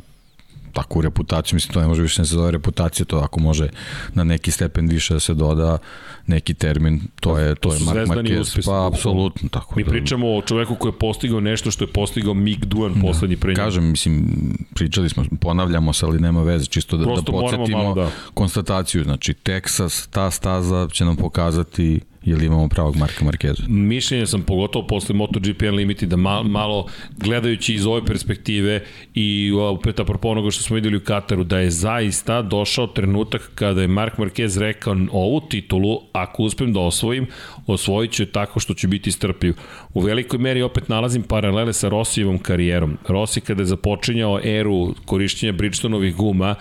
[0.75, 3.68] takvu reputaciju, mislim to ne može više ne se zove reputacija, to ako može
[4.14, 5.79] na neki stepen više da se doda
[6.27, 9.75] neki termin, to je to, to je Mark Marquez, pa apsolutno tako.
[9.77, 13.01] Mi da, pričamo o čoveku koji je postigao nešto što je postigao Mick Duan da,
[13.01, 14.29] poslednji pre Kažem, mislim,
[14.75, 18.11] pričali smo, ponavljamo se, ali nema veze, čisto da, da podsjetimo malo, da.
[18.35, 23.62] konstataciju, znači Texas, ta staza će nam pokazati ili imamo pravog Marka Markeza?
[23.68, 28.81] Mišljenje sam pogotovo posle MotoGP Unlimited da malo, malo gledajući iz ove perspektive
[29.14, 33.83] i opet apropo onoga što smo videli u Kataru da je zaista došao trenutak kada
[33.83, 37.27] je Mark Marquez rekao ovu titulu ako uspem da osvojim
[37.66, 39.55] osvojit ću tako što ću biti strpljiv.
[39.95, 42.99] U velikoj meri opet nalazim paralele sa Rosijevom karijerom.
[43.09, 46.55] Rossi kada je započinjao eru korišćenja Bridgestonovih guma,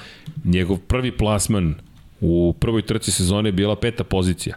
[0.44, 1.76] njegov prvi plasman
[2.22, 4.56] u prvoj trci sezone je bila peta pozicija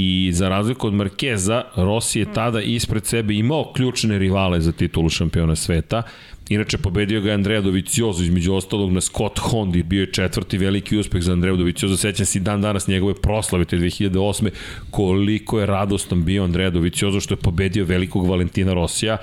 [0.00, 5.08] I za razliku od Markeza, Rossi je tada ispred sebe imao ključne rivale za titulu
[5.08, 6.02] šampiona sveta.
[6.48, 10.96] Inače, pobedio ga je Andrea Doviciozo, između ostalog na Scott Hondi, bio je četvrti veliki
[10.96, 14.50] uspeh za Andrea Doviciozo, sećam se i dan danas njegove proslave te 2008.
[14.90, 19.16] koliko je radostan bio Andrea Doviciozo što je pobedio velikog Valentina Rosija,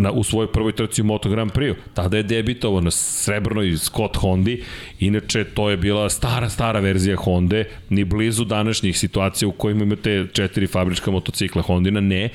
[0.00, 1.74] na, u svojoj prvoj trci u Moto Grand Prix.
[1.94, 4.62] Tada je debitovao na srebrnoj Scott Hondi,
[5.00, 10.26] inače to je bila stara, stara verzija Honda, ni blizu današnjih situacija u kojima imate
[10.32, 12.30] četiri fabrička motocikla Hondina, ne,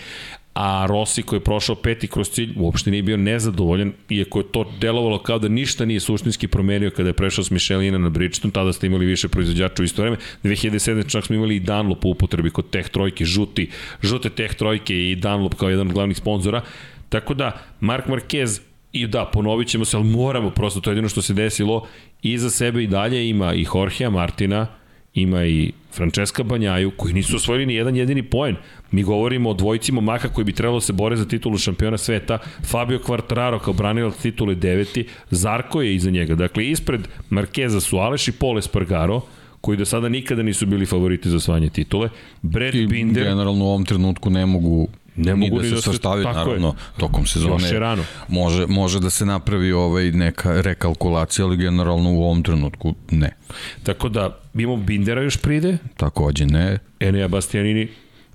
[0.53, 4.71] a Rossi koji je prošao peti kroz cilj uopšte nije bio nezadovoljan, iako je to
[4.81, 8.73] delovalo kao da ništa nije suštinski promenio kada je prešao s Michelina na Bridgestone, tada
[8.73, 11.11] ste imali više proizvođača u isto vreme, 2007.
[11.11, 13.69] čak smo imali i Dunlop u upotrebi kod Tech Trojke, žuti,
[14.01, 16.61] žute Tech Trojke i Dunlop kao jedan od glavnih sponzora,
[17.09, 21.09] Tako da, Mark Marquez I da, ponovit ćemo se, ali moramo, prosto to je jedino
[21.09, 21.87] što se desilo.
[22.21, 24.67] Iza sebe i dalje ima i Jorgea Martina,
[25.13, 28.55] ima i Francesca Banjaju, koji nisu osvojili ni jedan jedini poen.
[28.91, 32.37] Mi govorimo o dvojicima maka koji bi trebalo da se bore za titulu šampiona sveta.
[32.65, 36.35] Fabio Quartararo kao branilac titule deveti, Zarko je iza njega.
[36.35, 39.21] Dakle, ispred Markeza su Aleš i Pole Spargaro,
[39.61, 42.09] koji do sada nikada nisu bili favoriti za osvajanje titule.
[42.41, 43.23] Brad I Binder...
[43.23, 44.87] generalno u ovom trenutku ne mogu
[45.19, 46.73] ne mogu da se sastavi naravno je.
[46.97, 48.03] tokom sezone rano.
[48.27, 53.35] može može da se napravi ovaj neka rekalkulacija ali generalno u ovom trenutku ne
[53.83, 57.87] tako da imamo Bindera još pride takođe ne Enea Bastianini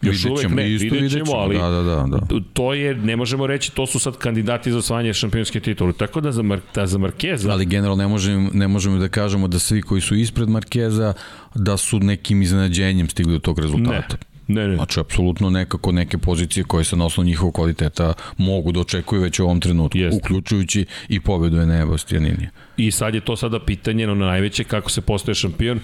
[0.03, 2.41] Još vidjet ćemo, uvek ne, isto vidjet ćemo, ali da, da, da, da.
[2.53, 5.93] to je, ne možemo reći, to su sad kandidati za osvajanje šampionske titule.
[5.93, 7.53] Tako da za, Mar, da za Markeza...
[7.53, 11.13] Ali generalno ne možemo, ne možemo da kažemo da svi koji su ispred Markeza
[11.55, 14.17] da su nekim iznenađenjem stigli do tog rezultata.
[14.21, 14.34] Ne.
[14.49, 14.77] Ne, ne.
[14.77, 19.39] Znači, apsolutno nekako neke pozicije koje se na osnovu njihovog kvaliteta mogu da očekuju već
[19.39, 20.17] u ovom trenutku, Jest.
[20.17, 22.49] uključujući i pobedu Enea Bastianini.
[22.77, 25.81] I sad je to sada pitanje na najveće kako se postaje šampion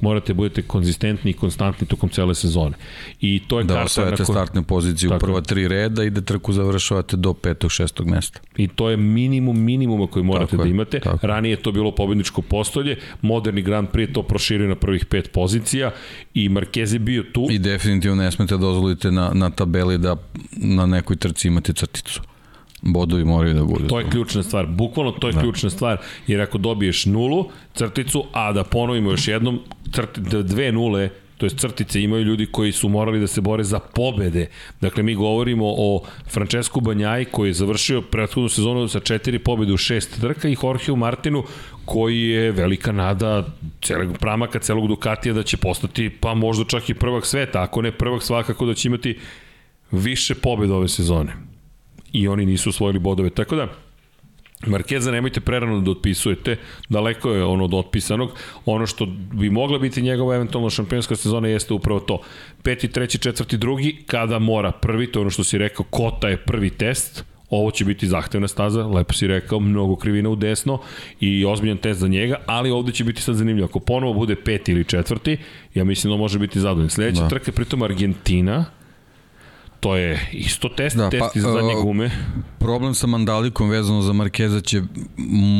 [0.00, 2.76] morate da budete konzistentni i konstantni tokom cele sezone.
[3.20, 4.32] I to je da karta osvajate ko...
[4.32, 5.16] startne pozicije Tako.
[5.16, 8.40] u prva tri reda i da trku završavate do petog, šestog mesta.
[8.56, 11.00] I to je minimum minimuma koji morate tako da imate.
[11.00, 11.26] Tako.
[11.26, 15.90] Ranije je to bilo pobedničko postolje, moderni Grand Prix to proširio na prvih pet pozicija
[16.34, 17.46] i Marquez je bio tu.
[17.50, 20.16] I definitivno ne smete dozvoliti na, na tabeli da
[20.56, 22.20] na nekoj trci imate crticu
[22.92, 23.88] bodovi moraju da budu.
[23.88, 25.40] To je ključna stvar, bukvalno to je da.
[25.40, 29.60] ključna stvar, jer ako dobiješ nulu, crticu, a da ponovimo još jednom,
[29.92, 33.78] crti, dve nule to je crtice, imaju ljudi koji su morali da se bore za
[33.78, 34.46] pobede.
[34.80, 39.76] Dakle, mi govorimo o Francesku Banjaj koji je završio prethodnu sezonu sa četiri pobede u
[39.76, 41.44] šest trka i Jorgeu Martinu
[41.84, 43.44] koji je velika nada
[43.82, 47.92] celog pramaka, celog Ducatija da će postati pa možda čak i prvak sveta, ako ne
[47.92, 49.18] prvak svakako da će imati
[49.90, 51.55] više pobeda ove sezone
[52.12, 53.30] i oni nisu osvojili bodove.
[53.30, 53.68] Tako da,
[54.66, 56.56] Markeza nemojte prerano da otpisujete,
[56.88, 58.30] daleko je ono od otpisanog.
[58.64, 62.20] Ono što bi mogla biti njegova eventualno šampionska sezona jeste upravo to.
[62.62, 66.36] Peti, treći, četvrti, drugi, kada mora prvi, to je ono što si rekao, kota je
[66.36, 70.78] prvi test, ovo će biti zahtevna staza, lepo si rekao, mnogo krivina u desno
[71.20, 73.66] i ozbiljan test za njega, ali ovde će biti sad zanimljivo.
[73.66, 75.36] Ako ponovo bude peti ili četvrti,
[75.74, 76.90] ja mislim da može biti zadovoljno.
[76.90, 77.28] Sledeća da.
[77.28, 78.64] trka je pritom Argentina,
[79.80, 82.10] to je isto test, da, test pa, za zadnje gume.
[82.58, 84.82] Problem sa Mandalikom vezano za Markeza će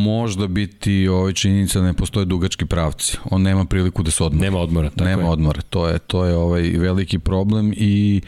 [0.04, 3.16] možda biti ovaj činjenica da ne postoje dugački pravci.
[3.30, 4.44] On nema priliku da se odmora.
[4.44, 5.28] Nema odmora, tako Nema je.
[5.28, 8.20] odmora, to je, to je ovaj veliki problem i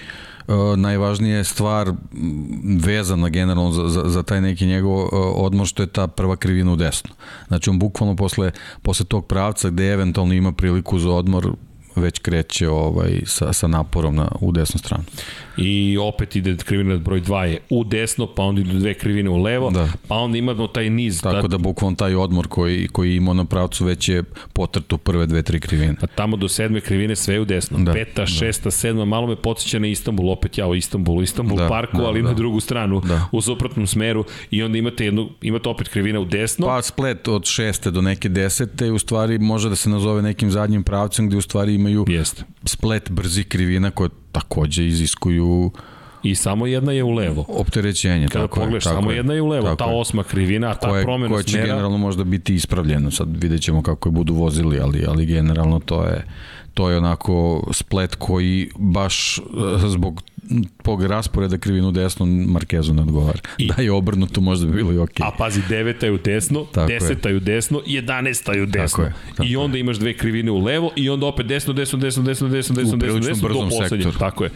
[0.48, 1.92] uh, najvažnija je stvar
[2.84, 6.72] vezana generalno za, za, za taj neki njegov uh, odmor što je ta prva krivina
[6.72, 7.10] u desno.
[7.48, 8.50] Znači on bukvalno posle,
[8.82, 11.52] posle tog pravca gde eventualno ima priliku za odmor
[11.96, 15.04] već kreće ovaj, sa, sa naporom na, u desnu stranu.
[15.58, 19.36] I opet ide krivina broj 2 je u desno, pa onda idu dve krivine u
[19.36, 19.88] levo, Da.
[20.08, 21.20] pa onda imamo taj niz.
[21.22, 25.42] Tako da bukvalno taj odmor koji, koji ima na pravcu već je potrtu prve dve,
[25.42, 25.94] tri krivine.
[26.00, 27.78] Pa tamo do sedme krivine sve je u desno.
[27.78, 31.68] Da, Peta, šesta, sedma, malo me podsjeća na Istanbul, opet ja o Istanbulu, Istanbul Da,
[31.68, 32.28] parku, da, ali da.
[32.28, 33.28] na drugu stranu, Da.
[33.32, 36.66] u suprotnom smeru i onda imate jednu, imate opet krivina u desno.
[36.66, 40.82] Pa splet od šeste do neke desete u stvari može da se nazove nekim zadnjim
[40.82, 42.42] pravcem gde u stvari imaju Jeste.
[42.64, 45.70] splet brzih krivina koje takođe iziskuju
[46.22, 47.44] I samo jedna je u levo.
[47.48, 48.28] opterećenje.
[48.28, 49.74] Kada tako je, pogledaš, tako samo je, jedna je u levo.
[49.76, 50.00] Ta je.
[50.00, 51.66] osma krivina, ta koje, promena koje će smera...
[51.66, 53.10] generalno možda biti ispravljeno.
[53.10, 56.24] Sad vidjet ćemo kako je budu vozili, ali, ali generalno to je
[56.78, 59.42] to je onako splet koji baš eh,
[59.88, 60.22] zbog
[60.82, 63.38] tog rasporeda krivinu desno Markezu ne odgovara.
[63.58, 65.26] I- da je obrnuto možda bi bilo i okej.
[65.26, 69.04] A pazi, deveta je u desno, Tako deseta je u desno, jedanesta je u desno.
[69.04, 72.22] je, tako I onda imaš dve krivine u levo i onda opet desno, desno, desno,
[72.22, 74.04] desno, desno, desno, desno, prilično desno, do brzom poslednje.
[74.04, 74.18] sektoru.
[74.18, 74.50] Tako je.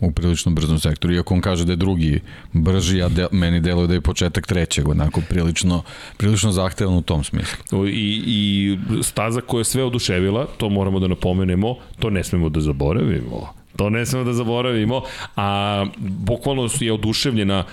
[0.00, 1.14] U prilično brzom sektoru.
[1.14, 2.20] Iako on kaže da je drugi
[2.52, 5.82] brži, a de, meni deluje da je početak trećeg, onako prilično,
[6.16, 7.86] prilično zahtevan u tom smislu.
[7.86, 12.60] I, I staza koja je sve oduševila, to moramo da napomenemo, to ne smemo da
[12.60, 13.54] zaboravimo.
[13.76, 15.02] To ne smemo da zaboravimo,
[15.36, 17.64] a bukvalno je oduševljena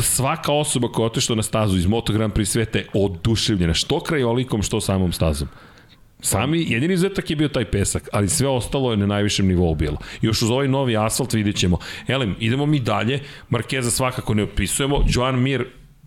[0.00, 4.80] svaka osoba koja je otišla na stazu iz Moto Grand Prix oduševljena, što krajolikom, što
[4.80, 5.48] samom stazom.
[6.24, 9.98] Sami, jedini izuzetak je bio taj pesak, ali sve ostalo je na najvišem nivou bilo.
[10.22, 11.78] Još uz ovaj novi asfalt vidjet ćemo.
[12.08, 15.64] Elem, idemo mi dalje, Markeza svakako ne opisujemo, Joan Mir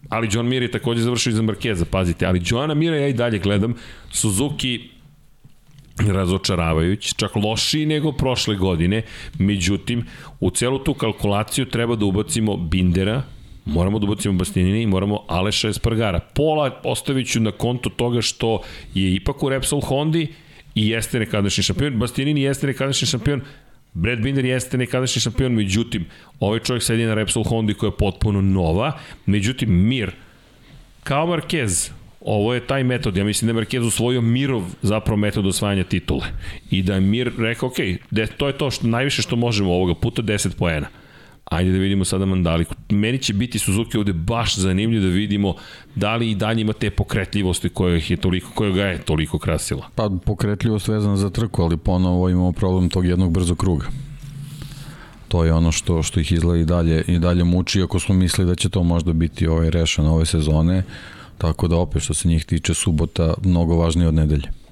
[0.09, 3.39] ali John Mir je takođe završio iza Markeza, pazite, ali Joana Mira ja i dalje
[3.39, 3.73] gledam,
[4.11, 4.89] Suzuki
[5.97, 9.01] razočaravajući, čak lošiji nego prošle godine,
[9.39, 10.05] međutim,
[10.39, 13.23] u celu tu kalkulaciju treba da ubacimo Bindera,
[13.67, 16.19] moramo da ubacimo Bastianini i moramo Aleša Espargara.
[16.19, 18.61] Pola ostavit ću na konto toga što
[18.93, 20.27] je ipak u Repsol Hondi
[20.75, 23.41] i jeste nekadašnji šampion, Bastianini jeste nekadašnji šampion,
[23.93, 26.05] Brad Binder jeste nekadašnji šampion, međutim,
[26.39, 30.11] ovaj čovjek sedi na Repsol Hondi koja je potpuno nova, međutim, Mir,
[31.03, 31.91] kao Marquez,
[32.21, 36.25] ovo je taj metod, ja mislim da je Marquez usvojio Mirov zapravo metod osvajanja titule.
[36.71, 37.77] I da je Mir rekao, ok,
[38.11, 40.87] de, to je to što, najviše što možemo ovoga puta, 10 poena.
[41.51, 42.75] Ajde da vidimo sada Mandaliku.
[42.89, 45.55] Meni će biti Suzuki ovde baš zanimljivo da vidimo
[45.95, 49.39] da li i dalje ima te pokretljivosti koja ih je toliko, koja ga je toliko
[49.39, 49.89] krasila.
[49.95, 53.85] Pa pokretljivost vezana za trku, ali ponovo imamo problem tog jednog brzog kruga.
[55.27, 58.49] To je ono što što ih izgleda i dalje i dalje muči, ako smo mislili
[58.49, 60.83] da će to možda biti ovaj rešeno ove sezone.
[61.37, 64.66] Tako da opet što se njih tiče subota mnogo važnije od nedelje.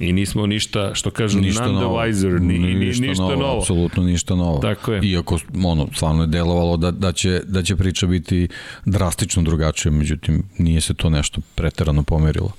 [0.00, 2.02] I nismo ništa, što kažu, Ništa novo.
[2.40, 3.36] ni, ni, ništa, ništa novo.
[3.36, 3.58] novo.
[3.58, 4.58] Apsolutno ništa novo.
[4.58, 5.00] Tako je.
[5.02, 8.48] Iako ono, stvarno je delovalo da, da, će, da će priča biti
[8.84, 12.52] drastično drugačija, međutim nije se to nešto preterano pomerilo.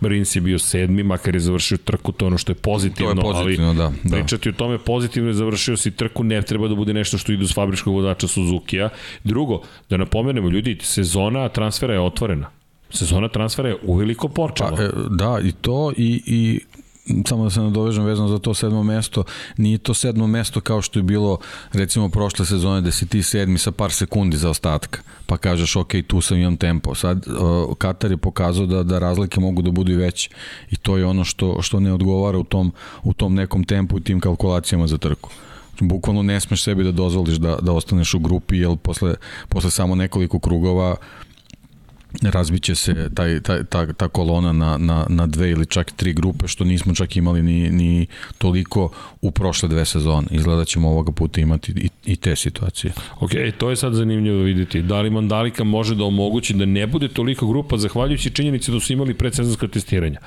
[0.00, 3.34] Rins je bio sedmi, makar je završio trku, to ono što je pozitivno, To je
[3.34, 4.16] pozitivno, ali da, da.
[4.16, 7.44] pričati o tome pozitivno je završio si trku, ne treba da bude nešto što ide
[7.44, 8.88] uz fabričkog vodača Suzuki-a.
[9.24, 12.50] Drugo, da napomenemo, ljudi, sezona transfera je otvorena.
[12.92, 14.70] Sezona transfera je uveliko počela.
[14.76, 16.60] Pa, e, da, i to i, i
[17.26, 19.24] samo da se nadovežem vezano za to sedmo mesto,
[19.56, 21.38] nije to sedmo mesto kao što je bilo
[21.72, 25.92] recimo prošle sezone da si ti sedmi sa par sekundi za ostatka, pa kažeš ok,
[26.06, 26.94] tu sam imam tempo.
[26.94, 30.30] Sad uh, Katar je pokazao da, da razlike mogu da budu i veće
[30.70, 32.72] i to je ono što, što ne odgovara u tom,
[33.02, 35.30] u tom nekom tempu i tim kalkulacijama za trku
[35.80, 39.14] bukvalno ne smeš sebi da dozvoliš da, da ostaneš u grupi, jer posle,
[39.48, 40.96] posle samo nekoliko krugova
[42.22, 46.48] razbiće se taj, taj, ta, ta kolona na, na, na dve ili čak tri grupe,
[46.48, 48.06] što nismo čak imali ni, ni
[48.38, 48.90] toliko
[49.20, 50.26] u prošle dve sezone.
[50.30, 52.92] Izgleda da ćemo ovoga puta imati i, i te situacije.
[53.20, 54.82] Ok, to je sad zanimljivo vidjeti.
[54.82, 58.92] Da li Mandalika može da omogući da ne bude toliko grupa zahvaljujući činjenici da su
[58.92, 60.20] imali predsezonska testiranja?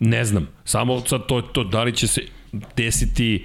[0.00, 0.48] Ne znam.
[0.64, 2.20] Samo sad to, to da li će se
[2.76, 3.44] desiti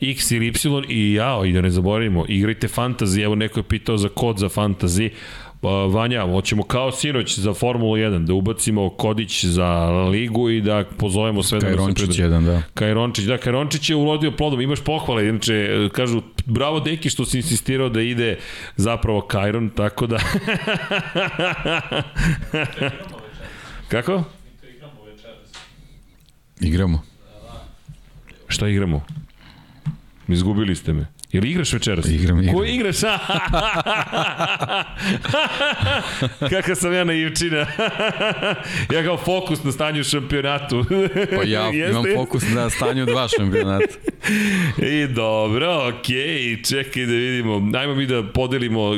[0.00, 0.52] X ili Y
[0.88, 4.48] i jao, i da ne zaboravimo, igrajte fantasy, evo neko je pitao za kod za
[4.48, 5.10] fantasy,
[5.62, 11.42] Vanja, hoćemo kao sinoć za Formulu 1, da ubacimo kodić za ligu i da pozovemo
[11.42, 12.22] sve da se Kajrončić pridruže.
[12.22, 12.62] jedan, da.
[12.74, 17.88] Kajrončić, da, Kajrončić je urodio plodom, imaš pohvale, inače, kažu, bravo deki što si insistirao
[17.88, 18.38] da ide
[18.76, 20.18] zapravo Kajron, tako da...
[23.88, 24.24] Kako?
[26.60, 27.02] Igramo.
[28.48, 29.04] Šta igramo?
[30.28, 31.06] Izgubili ste me.
[31.32, 32.06] Ili igraš večeras?
[32.08, 32.56] Igram, igram.
[32.56, 32.96] Ko igraš?
[36.50, 37.56] Kakav sam ja naivčina.
[38.94, 40.84] ja kao fokus na stanju šampionatu.
[41.36, 41.90] Pa ja Jeste?
[41.90, 43.86] imam fokus na stanju dva šampionata.
[44.82, 47.78] I dobro, okej, okay, čekaj da vidimo.
[47.78, 48.88] Ajmo mi da podelimo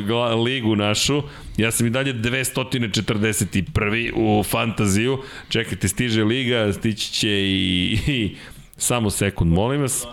[0.44, 1.22] ligu našu.
[1.56, 4.12] Ja sam i dalje 241.
[4.14, 5.18] u fantaziju.
[5.48, 8.36] Čekajte, stiže liga, stići će i, i
[8.76, 10.06] Samo sekund, molim vas.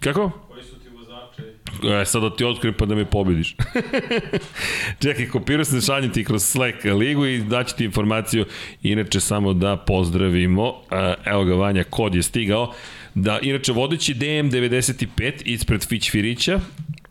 [0.00, 0.45] Kako?
[1.84, 3.56] E, sad da ti otkrijem pa da me pobediš.
[5.02, 8.44] Čekaj, kopirao sam šaljem ti kroz Slack ligu i daću ti informaciju.
[8.82, 12.72] Inače, samo da pozdravimo, e, evo ga Vanja, kod je stigao.
[13.14, 16.60] Da, inače, vodeći DM 95 ispred Fić Firića,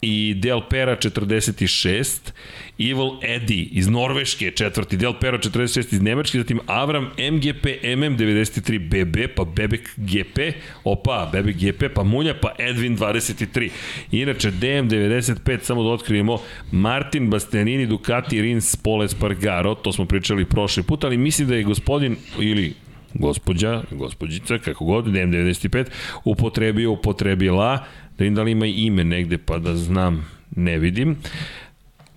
[0.06, 2.34] i Del Pera 46,
[2.78, 7.66] Evil Eddie iz Norveške četvrti, Del Pera 46 iz Nemačke, zatim Avram MGP
[7.98, 10.40] MM 93 BB, pa Bebek GP,
[10.84, 13.70] opa, Bebek GP, pa Munja, pa Edwin 23.
[14.12, 16.38] Inače, DM 95, samo da otkrijemo,
[16.72, 21.64] Martin Bastianini, Ducati, Rins, Pole Spargaro, to smo pričali prošli put, ali mislim da je
[21.64, 22.74] gospodin, ili
[23.14, 25.86] gospođa, gospođica, kako god, DM95,
[26.24, 27.86] upotrebio, upotrebila,
[28.18, 31.18] da vidim da li ima ime negde pa da znam, ne vidim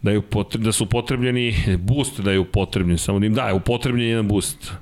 [0.03, 3.55] da, je upotreb, da su upotrebljeni boost da je upotrebljen, samo da im da, je
[3.55, 4.73] upotrebljen jedan boost.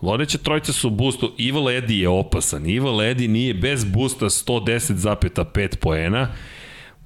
[0.00, 6.28] Vodeće trojice su boostu, Evil Eddie je opasan, Evil Eddie nije bez boosta 110,5 poena,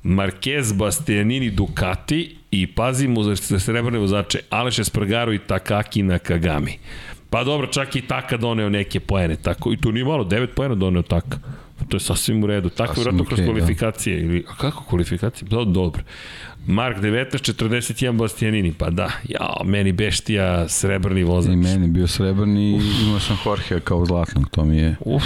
[0.02, 6.78] Marquez, Bastianini, Ducati i pazimo za srebrne vozače Aleš Espargaro i Takaki Nakagami.
[7.30, 10.74] Pa dobro, čak i Taka doneo neke poene, tako, i tu nije malo, 9 poena
[10.74, 11.38] doneo Taka.
[11.88, 12.68] To je sasvim u redu.
[12.68, 14.16] Tako je vratno kroz okay, kvalifikacije.
[14.16, 14.24] Da.
[14.24, 15.48] Ili, a kako kvalifikacije?
[15.48, 16.02] Da, dobro.
[16.66, 21.52] Mark 1941 Bastianini, pa da, ja, meni beštija srebrni vozač.
[21.52, 24.96] I meni bio srebrni i imao sam Jorge kao zlatnog, to mi je...
[25.00, 25.22] Uf.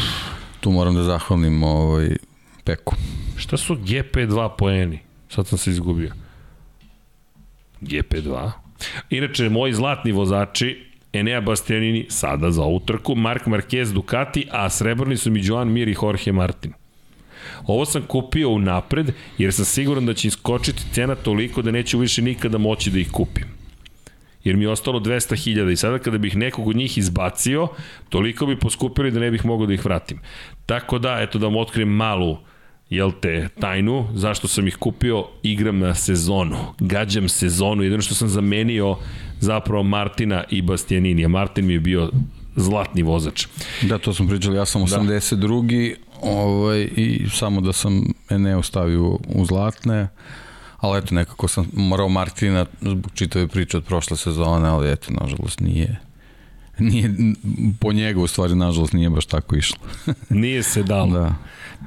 [0.61, 2.17] Tu moram da zahvalim ovaj,
[2.65, 2.95] Peku.
[3.37, 4.99] Šta su GP2 poeni?
[5.29, 6.13] Sad sam se izgubio.
[7.81, 8.51] GP2.
[9.11, 15.17] Inače, moji zlatni vozači, Enea Bastianini sada za ovu trku, Mark Marquez Ducati, a srebrni
[15.17, 16.73] su mi Joan Mir i Jorge Martin.
[17.67, 21.99] Ovo sam kupio u napred, jer sam siguran da će iskočiti cena toliko da neću
[21.99, 23.45] više nikada moći da ih kupim.
[24.45, 27.69] Jer mi je ostalo 200.000 i sada kada bih nekog od njih izbacio,
[28.09, 30.21] toliko bi poskupili da ne bih mogao da ih vratim.
[30.67, 32.39] Tako da, eto da vam otkrijem malu
[32.91, 38.29] jel te, tajnu, zašto sam ih kupio, igram na sezonu, gađam sezonu, jedino što sam
[38.29, 38.97] zamenio
[39.43, 42.11] zapravo Martina i Bastianini, a Martin mi je bio
[42.57, 43.47] zlatni vozač.
[43.83, 45.95] Da, to smo pričali, ja sam 82.
[45.95, 46.01] Da.
[46.21, 50.09] Ovaj, i samo da sam Eneo stavio u zlatne,
[50.77, 55.61] ali eto, nekako sam morao Martina zbog čitave priče od prošle sezone, ali eto, nažalost
[55.61, 56.01] nije
[56.79, 57.15] nije,
[57.81, 59.79] po njega u stvari nažalost nije baš tako išlo.
[60.31, 61.13] nije se dalo.
[61.13, 61.35] Da.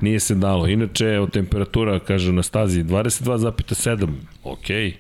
[0.02, 0.68] Nije se dalo.
[0.68, 4.08] Inače, evo, temperatura, kaže na stazi, 22,7.
[4.44, 4.76] Okej.
[4.76, 4.94] Okay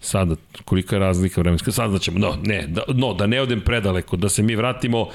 [0.00, 0.34] sada
[0.64, 4.28] kolika je razlika vremenska, sad ćemo, no, ne, da, no, da ne odem predaleko, da
[4.28, 5.08] se mi vratimo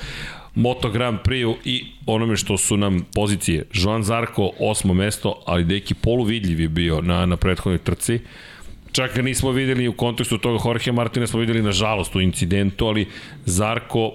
[0.55, 3.65] Moto Grand Prix i onome što su nam pozicije.
[3.73, 8.19] Joan Zarko, osmo mesto, ali deki poluvidljiv je bio na, na prethodnoj trci.
[8.91, 13.07] Čak ga nismo videli u kontekstu toga Jorge Martina smo videli nažalost u incidentu, ali
[13.45, 14.11] Zarko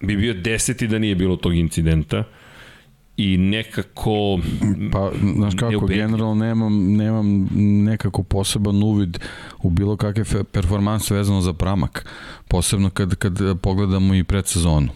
[0.00, 2.24] bi bio deseti da nije bilo tog incidenta.
[3.22, 4.38] I nekako
[4.92, 7.48] pa znaš kako generalno nemam nemam
[7.84, 9.18] nekako poseban uvid
[9.62, 12.06] u bilo kakve performanse vezano za pramak
[12.48, 14.88] posebno kad kad pogledamo i predsezonu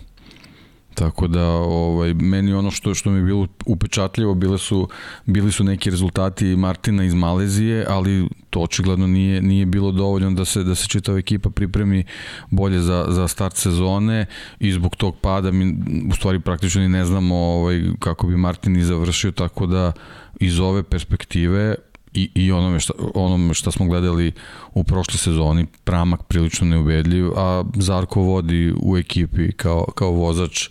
[0.97, 4.89] Tako da ovaj meni ono što što mi je bilo upečatljivo bile su
[5.27, 10.45] bili su neki rezultati Martina iz Malezije, ali to očigledno nije nije bilo dovoljno da
[10.45, 12.05] se da se čitava ekipa pripremi
[12.51, 14.27] bolje za za start sezone
[14.61, 15.77] i zbog tog pada mi
[16.11, 19.93] u stvari praktično ni ne znamo ovaj kako bi Martin i završio tako da
[20.41, 21.75] iz ove perspektive
[22.17, 24.33] i, i onome šta, onome šta smo gledali
[24.75, 30.69] u prošle sezoni, Pramak prilično neubedljiv, a Zarko vodi u ekipi kao, kao vozač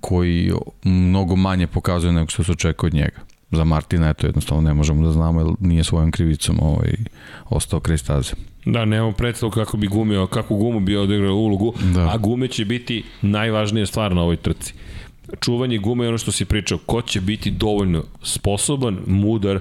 [0.00, 0.52] koji
[0.84, 3.20] mnogo manje pokazuje nego što se očekuje od njega.
[3.50, 6.94] Za Martina, eto, jednostavno ne možemo da znamo, jer nije svojom krivicom ovaj,
[7.48, 8.32] ostao kraj staze.
[8.64, 12.08] Da, nemamo predstavu kako bi gumio, kako gumu bi odigrao ulogu, da.
[12.08, 14.74] a gume će biti najvažnija stvar na ovoj trci.
[15.40, 19.60] Čuvanje gume je ono što si pričao, ko će biti dovoljno sposoban, mudar,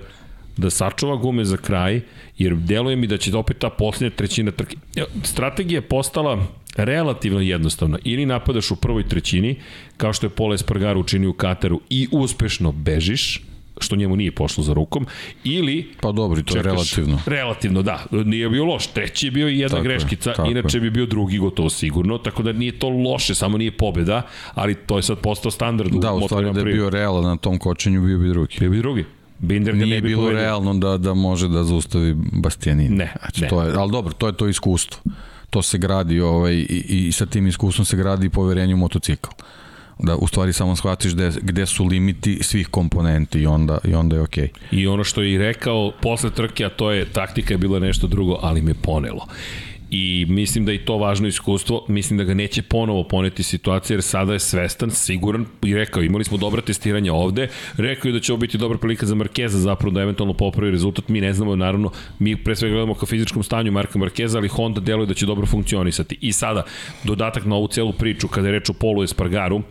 [0.58, 2.02] da sačuva gume za kraj,
[2.38, 4.78] jer deluje mi da će opet ta posljednja trećina trke.
[5.24, 6.48] Strategija je postala
[6.78, 7.98] relativno jednostavna.
[8.04, 9.56] Ili napadaš u prvoj trećini,
[9.98, 13.42] kao što je Pole Espargaro učinio u Kataru i uspešno bežiš,
[13.82, 15.06] što njemu nije pošlo za rukom,
[15.44, 15.88] ili...
[16.02, 17.20] Pa dobro, to čekaš, je relativno.
[17.26, 18.06] Relativno, da.
[18.12, 18.88] Nije bio loš.
[18.88, 20.82] Treći je bio i jedna tako greškica, je, inače je.
[20.82, 24.22] bi bio drugi gotovo sigurno, tako da nije to loše, samo nije pobeda,
[24.54, 27.24] ali to je sad postao standard da, u Da, u stvari da je bio realan
[27.24, 28.56] na tom kočenju, bio bi drugi.
[28.60, 29.06] Bio bi drugi.
[29.40, 30.42] Binder nije bilo povedio.
[30.42, 32.96] realno da, da može da zaustavi Bastianini.
[32.96, 33.48] Ne, znači, ne.
[33.48, 35.02] To je, ali dobro, to je to iskustvo.
[35.50, 39.30] To se gradi ovaj, i, i sa tim iskustvom se gradi poverenje u motocikl.
[40.00, 44.16] Da u stvari samo shvatiš gde, gde su limiti svih komponenti i onda, i onda
[44.16, 44.48] je okej.
[44.48, 44.80] Okay.
[44.80, 48.08] I ono što je i rekao posle trke, a to je taktika je bila nešto
[48.08, 49.28] drugo, ali me ponelo.
[49.90, 54.04] I mislim da je to važno iskustvo, mislim da ga neće ponovo poneti situacija jer
[54.04, 58.34] sada je svestan, siguran i rekao imali smo dobra testiranja ovde, rekao je da će
[58.34, 61.92] ovo biti dobra prilika za Markeza zapravo da eventualno popravi rezultat, mi ne znamo naravno,
[62.20, 65.46] mi pre svega gledamo ka fizičkom stanju Marka Markeza, ali Honda deluje da će dobro
[65.46, 66.18] funkcionisati.
[66.22, 66.64] I sada
[67.04, 69.62] dodatak na ovu celu priču kada je reč o Polu Espargaru,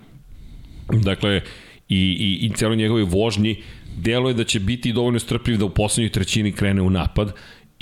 [0.89, 1.41] dakle
[1.89, 3.62] i, i, i celoj njegovoj vožnji,
[3.97, 7.35] delo je da će biti dovoljno strpljiv da u poslednjoj trećini krene u napad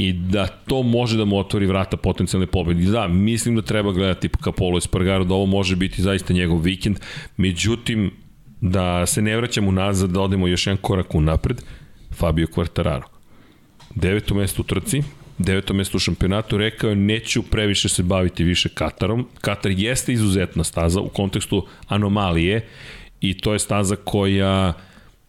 [0.03, 2.91] i da to može da mu otvori vrata potencijalne pobede.
[2.91, 6.99] Da, mislim da treba gledati ka Polo Espargaro, da ovo može biti zaista njegov vikend,
[7.37, 8.11] međutim,
[8.61, 11.63] da se ne vraćamo nazad, da odemo još jedan korak unapred,
[12.11, 13.03] Fabio Quartararo.
[13.95, 15.03] Deveto mesto u trci,
[15.39, 19.29] deveto mesto u šampionatu, rekao je neću previše se baviti više Katarom.
[19.41, 22.67] Katar jeste izuzetna staza u kontekstu anomalije
[23.21, 24.73] i to je staza koja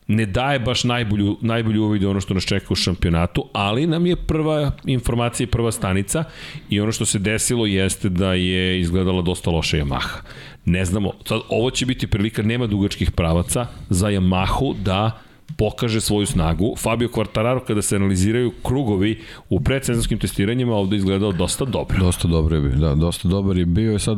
[0.07, 4.15] ne daje baš najbolju, najbolju uvid ono što nas čeka u šampionatu, ali nam je
[4.15, 6.23] prva informacija i prva stanica
[6.69, 10.19] i ono što se desilo jeste da je izgledala dosta loša Yamaha.
[10.65, 15.21] Ne znamo, sad ovo će biti prilika, nema dugačkih pravaca za Yamahu da
[15.57, 16.75] pokaže svoju snagu.
[16.77, 21.97] Fabio Quartararo kada se analiziraju krugovi u predsezonskim testiranjima ovde izgledao dosta dobro.
[21.99, 23.99] Dosta dobro je bio, da, dosta dobar je bio.
[23.99, 24.17] Sad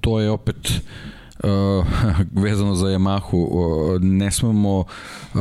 [0.00, 0.82] to je opet
[1.44, 1.86] uh,
[2.44, 4.84] vezano za Yamahu, uh, ne smemo uh,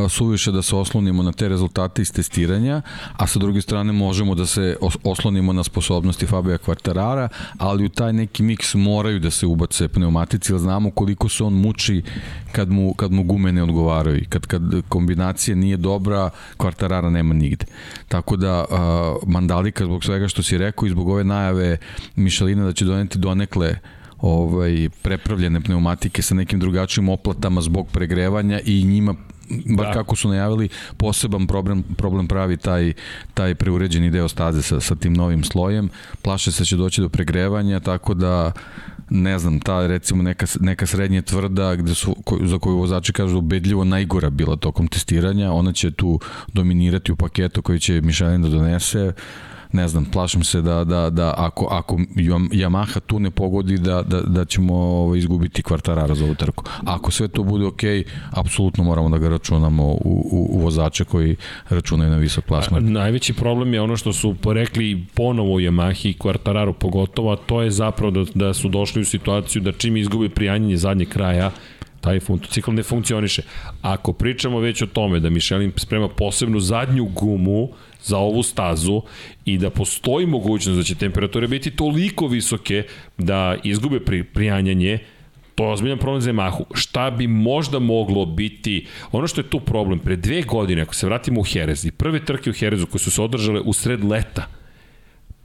[0.10, 2.82] suviše da se oslonimo na te rezultate iz testiranja,
[3.18, 8.14] a sa druge strane možemo da se oslonimo na sposobnosti Fabija Kvartarara, ali u taj
[8.14, 12.04] neki miks moraju da se ubace pneumatici, jer znamo koliko se on muči
[12.52, 17.34] kad mu, kad mu gume ne odgovaraju i kad, kad kombinacija nije dobra, Kvartarara nema
[17.34, 17.66] nigde.
[18.08, 21.78] Tako da uh, Mandalika zbog svega što si rekao i zbog ove najave
[22.16, 23.76] Mišelina da će doneti donekle
[24.22, 29.16] ovaj, prepravljene pneumatike sa nekim drugačijim oplatama zbog pregrevanja i njima
[29.78, 29.94] bar da.
[29.94, 32.94] kako su najavili, poseban problem, problem pravi taj,
[33.34, 35.90] taj preuređeni deo staze sa, sa tim novim slojem.
[36.22, 38.52] Plaše se da će doći do pregrevanja, tako da
[39.10, 43.38] ne znam, ta recimo neka, neka srednje tvrda gde su, ko, za koju vozači kažu
[43.38, 46.20] ubedljivo najgora bila tokom testiranja, ona će tu
[46.54, 49.14] dominirati u paketu koji će Michelin da donese
[49.72, 51.98] ne znam, plašim se da, da, da ako, ako
[52.52, 56.64] Yamaha tu ne pogodi da, da, da ćemo ovo, izgubiti kvartarara za ovu trku.
[56.86, 57.82] Ako sve to bude ok,
[58.32, 60.00] apsolutno moramo da ga računamo u,
[60.32, 61.36] u, u vozače koji
[61.70, 62.92] računaju na visok plasman.
[62.92, 67.62] Najveći problem je ono što su porekli ponovo u Yamahi i Quartararo pogotovo, a to
[67.62, 71.52] je zapravo da, da su došli u situaciju da čim izgubi prijanjanje zadnjeg kraja,
[72.02, 73.42] taj motocikl ne funkcioniše.
[73.82, 77.70] Ako pričamo već o tome da Michelin sprema posebnu zadnju gumu,
[78.04, 79.02] za ovu stazu
[79.46, 82.84] i da postoji mogućnost da će temperature biti toliko visoke
[83.18, 85.00] da izgube pri, prijanjanje,
[85.56, 86.64] to je ozbiljan problem za Yamahu.
[86.74, 91.06] Šta bi možda moglo biti, ono što je tu problem, pre dve godine, ako se
[91.06, 94.48] vratimo u Jerez i prve trke u Jerezu koje su se održale u sred leta,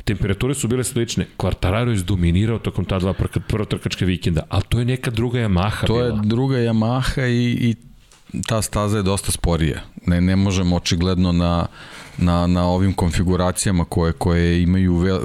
[0.04, 1.26] temperature su bile slične.
[1.38, 3.14] Quartararo je izdominirao tokom ta dva
[3.48, 6.06] prva trkačka vikenda, ali to je neka druga Yamaha to bila.
[6.06, 7.74] je druga Yamaha i, i
[8.46, 9.80] ta staza je dosta sporija.
[10.06, 11.66] Ne, ne možemo očigledno na
[12.18, 15.20] na, na ovim konfiguracijama koje, koje imaju ve,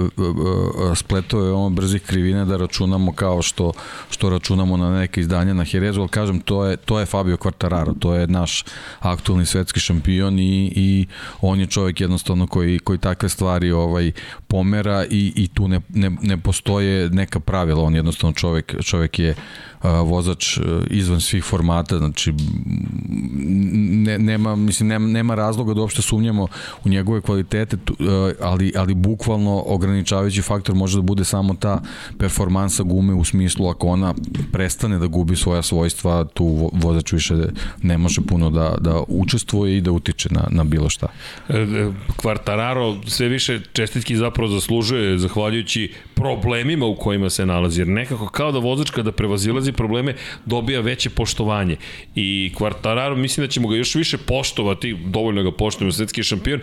[0.95, 3.71] spletove ono brzih krivina da računamo kao što,
[4.09, 7.99] što računamo na neke izdanja na Herezu, ali kažem, to je, to je Fabio Quartararo,
[7.99, 8.63] to je naš
[8.99, 11.07] aktualni svetski šampion i, i
[11.41, 14.11] on je čovjek jednostavno koji, koji takve stvari ovaj
[14.47, 19.35] pomera i, i tu ne, ne, ne postoje neka pravila, on jednostavno čovjek, čovjek je
[19.83, 22.33] vozač e, izvan svih formata, znači
[24.05, 26.47] ne, nema, mislim, nema, nema razloga da uopšte sumnjamo
[26.85, 31.81] u njegove kvalitete, e, ali, ali bukvalno ograničavajući faktor može da bude samo ta
[32.17, 34.13] performansa gume u smislu ako ona
[34.51, 37.35] prestane da gubi svoja svojstva, tu vozač više
[37.81, 41.07] ne može puno da, da učestvuje i da utiče na, na bilo šta.
[42.15, 48.27] Kvartararo e, sve više čestitki zapravo zaslužuje zahvaljujući problemima u kojima se nalazi, jer nekako
[48.27, 50.15] kao da vozač kada prevazilazi probleme
[50.45, 51.77] dobija veće poštovanje
[52.15, 56.59] i Quartararo mislim da ćemo ga još više poštovati, dovoljno ga poštujemo, svetski šampion,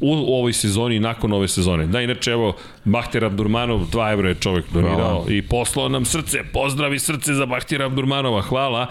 [0.00, 1.86] u ovoj sezoni i nakon ove sezone.
[1.86, 6.98] Da, inače, evo, Bahtir Abdurmanov, 2 evra je čovek donirao i poslao nam srce, pozdravi
[6.98, 8.86] srce za Bahtira Abdurmanova, hvala.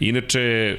[0.00, 0.76] Inače,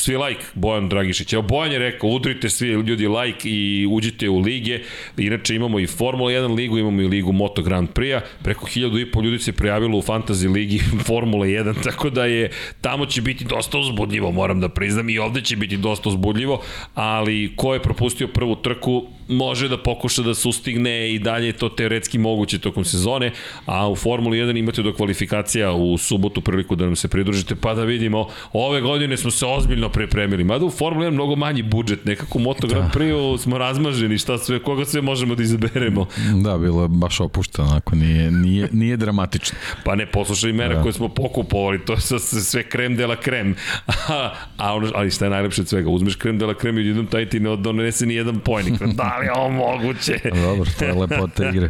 [0.00, 1.32] svi like Bojan Dragišić.
[1.32, 4.80] Evo Bojan je rekao, udrite svi ljudi like i uđite u lige.
[5.16, 8.20] Inače imamo i Formula 1 ligu, imamo i ligu Moto Grand Prix-a.
[8.42, 10.78] Preko hiljadu i pol ljudi se prijavilo u Fantasy ligi
[11.08, 15.40] Formula 1, tako da je tamo će biti dosta uzbudljivo, moram da priznam, i ovde
[15.40, 16.62] će biti dosta uzbudljivo,
[16.94, 21.68] ali ko je propustio prvu trku, može da pokuša da sustigne i dalje je to
[21.68, 23.32] teoretski moguće tokom sezone,
[23.66, 27.74] a u Formuli 1 imate do kvalifikacija u subotu priliku da nam se pridružite, pa
[27.74, 32.04] da vidimo, ove godine smo se ozbiljno pripremili, mada u Formuli 1 mnogo manji budžet,
[32.04, 32.98] nekako u Moto Grand da.
[32.98, 36.06] Prix smo razmaženi, šta sve, koga sve možemo da izaberemo.
[36.44, 39.58] Da, bilo je baš opušteno, onako, nije, nije, nije dramatično.
[39.84, 40.82] Pa ne, poslušaj mera da.
[40.82, 43.54] koje smo pokupovali, to je sve krem de la krem.
[44.08, 46.86] a, a ono, ali šta je najlepše od svega, uzmeš krem de la krem i
[46.86, 48.74] jednom taj ti ne donese ni jedan pojnik.
[49.00, 50.18] Da li je ovo moguće?
[50.42, 51.68] Dobro, to je lepota igre.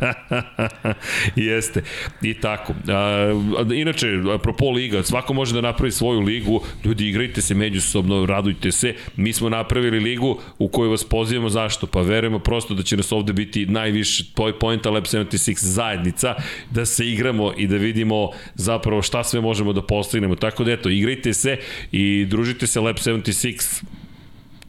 [1.51, 1.83] Jeste.
[2.23, 2.75] I tako.
[2.89, 3.33] A,
[3.75, 8.95] inače, apropo liga, svako može da napravi svoju ligu, ljudi igrajte se međusobno, radujte se.
[9.17, 11.87] Mi smo napravili ligu u kojoj vas pozivamo zašto?
[11.87, 14.25] Pa verujemo prosto da će nas ovde biti najviše
[14.61, 16.35] Point Lab 76 zajednica,
[16.71, 20.35] da se igramo i da vidimo zapravo šta sve možemo da postignemo.
[20.35, 21.57] Tako da eto, igrajte se
[21.93, 23.83] i družite se Lab 76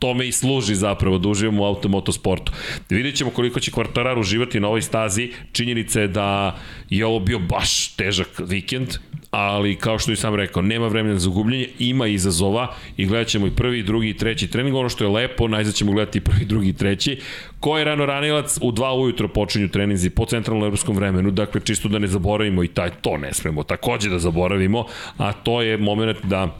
[0.01, 2.51] tome i služi zapravo da uživamo u automotosportu.
[2.89, 5.29] Vidjet ćemo koliko će Kvartarar uživati na ovoj stazi.
[5.51, 6.57] Činjenica je da
[6.89, 8.97] je ovo bio baš težak vikend,
[9.31, 13.47] ali kao što i sam rekao, nema vremena za gubljenje, ima izazova i gledat ćemo
[13.47, 14.75] i prvi, drugi i treći trening.
[14.75, 17.19] Ono što je lepo, najzad ćemo gledati i prvi, drugi i treći.
[17.59, 18.57] Ko je rano ranilac?
[18.61, 22.67] U dva ujutro počinju treninzi po centralnom evropskom vremenu, dakle čisto da ne zaboravimo i
[22.67, 24.85] taj, to ne smemo takođe da zaboravimo,
[25.17, 26.57] a to je moment da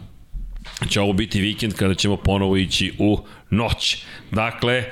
[0.90, 3.18] će ovo biti vikend kada ćemo ponovo ići u
[3.50, 3.98] noć.
[4.32, 4.84] Dakle,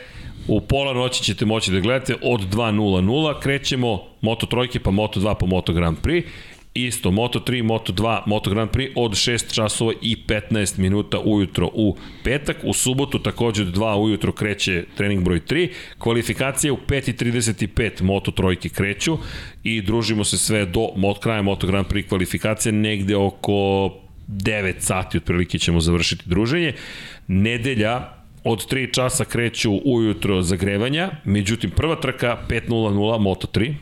[0.47, 5.35] u pola noći ćete moći da gledate od 2.00, krećemo Moto trojke pa Moto 2
[5.39, 6.23] pa Moto Grand Prix
[6.73, 11.69] isto Moto 3, Moto 2, Moto Grand Prix od 6 časova i 15 minuta ujutro
[11.73, 12.57] u petak.
[12.63, 15.69] U subotu takođe od 2 ujutro kreće trening broj 3.
[15.97, 19.17] Kvalifikacije u 5.35 Moto trojke kreću
[19.63, 23.89] i družimo se sve do mod kraja Moto Grand Prix kvalifikacije negde oko
[24.29, 26.73] 9 sati otprilike ćemo završiti druženje.
[27.27, 28.13] Nedelja
[28.43, 33.73] od 3 časa kreću ujutro zagrevanja, međutim prva trka 5.00 Moto 3,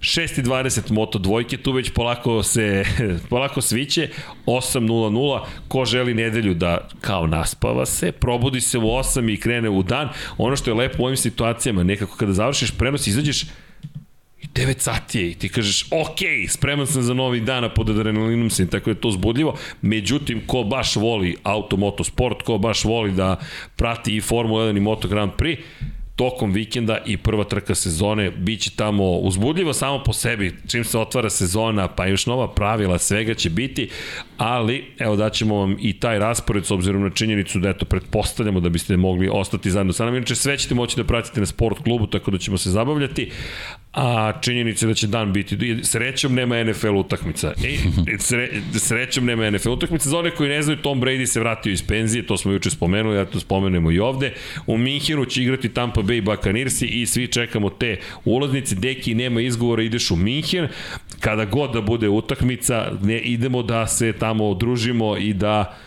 [0.00, 2.84] 6.20 Moto dvojke, tu već polako se
[3.30, 4.08] polako sviće,
[4.46, 9.82] 8.00, ko želi nedelju da kao naspava se, probudi se u 8 i krene u
[9.82, 10.08] dan.
[10.38, 13.44] Ono što je lepo u ovim situacijama, nekako kada završiš prenos, izađeš
[14.58, 18.50] 9 sati je i ti kažeš, ok, spreman sam za novi dan, a pod adrenalinom
[18.50, 19.56] sam, tako je to zbudljivo.
[19.82, 23.36] Međutim, ko baš voli auto, sport, ko baš voli da
[23.76, 25.58] prati i Formula 1 i Moto Grand Prix,
[26.18, 31.30] tokom vikenda i prva trka sezone biće tamo uzbudljivo samo po sebi, čim se otvara
[31.30, 33.88] sezona, pa još nova pravila, svega će biti,
[34.38, 38.68] ali evo daćemo vam i taj raspored s obzirom na činjenicu da eto pretpostavljamo da
[38.68, 40.16] biste mogli ostati zajedno sa nama.
[40.16, 43.30] Inače sve ćete moći da pratite na sport klubu, tako da ćemo se zabavljati
[43.92, 47.52] a činjenica da će dan biti srećom nema NFL utakmica.
[47.64, 51.72] E, sre, srećom nema NFL utakmica za one koji ne znaju Tom Brady se vratio
[51.72, 54.34] iz penzije to smo juče spomenuli ja to spomenemo i ovde.
[54.66, 58.74] U Minhenu će igrati Tampa Bay Buccaneers i svi čekamo te ulaznice.
[58.74, 60.68] Deki nema izgovora ideš u Minhen.
[61.20, 65.78] Kada god da bude utakmica ne idemo da se tamo družimo i da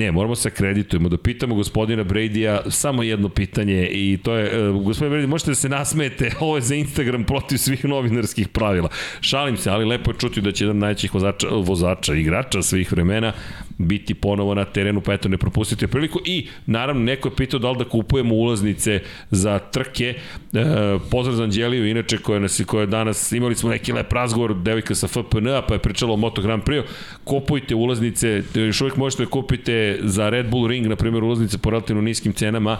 [0.00, 4.84] Ne, moramo se akreditujemo, da pitamo gospodina Brady-a samo jedno pitanje i to je, uh,
[4.84, 8.88] gospodin Brady, možete da se nasmete, ovo je za Instagram protiv svih novinarskih pravila.
[9.20, 13.32] Šalim se, ali lepo je čuti da će jedan najćih vozača, vozača, igrača svih vremena
[13.78, 17.70] biti ponovo na terenu, pa eto ne propustite priliku i naravno neko je pitao da
[17.70, 20.14] li da kupujemo ulaznice za trke.
[20.52, 20.64] E,
[21.10, 25.08] pozdrav za Anđeliju, inače koja nas koja danas imali smo neki lep razgovor devojka sa
[25.08, 26.82] FPN-a, pa je pričala o Moto Grand Prix.
[27.24, 31.70] Kupujte ulaznice, još uvijek možete da kupite za Red Bull Ring, na primjer, ulaznice po
[31.70, 32.78] relativno niskim cenama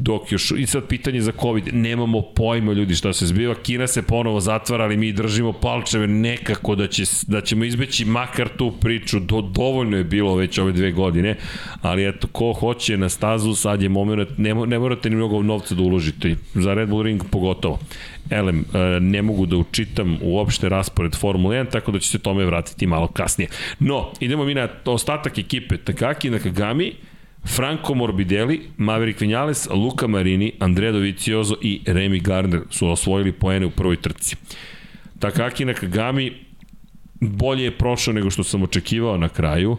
[0.00, 4.02] dok još, i sad pitanje za COVID, nemamo pojma ljudi šta se zbiva, Kina se
[4.02, 9.20] ponovo zatvara, ali mi držimo palčeve nekako da, će, da ćemo izbeći makar tu priču,
[9.20, 11.36] do, dovoljno je bilo već ove dve godine,
[11.82, 15.74] ali eto, ko hoće na stazu, sad je moment, ne, ne morate ni mnogo novca
[15.74, 17.78] da uložite, za Red Bull Ring pogotovo.
[18.30, 22.44] Elem, e, ne mogu da učitam uopšte raspored Formule 1, tako da će se tome
[22.44, 23.48] vratiti malo kasnije.
[23.78, 26.92] No, idemo mi na ostatak ekipe Takaki Nakagami,
[27.44, 33.70] Franco Morbidelli, Maverick Vinales, Luka Marini, Andrea Dovizioso i Remy Gardner su osvojili poene u
[33.70, 34.36] prvoj trci.
[35.18, 36.32] Takaki Nakagami
[37.20, 39.76] bolje je prošao nego što sam očekivao na kraju,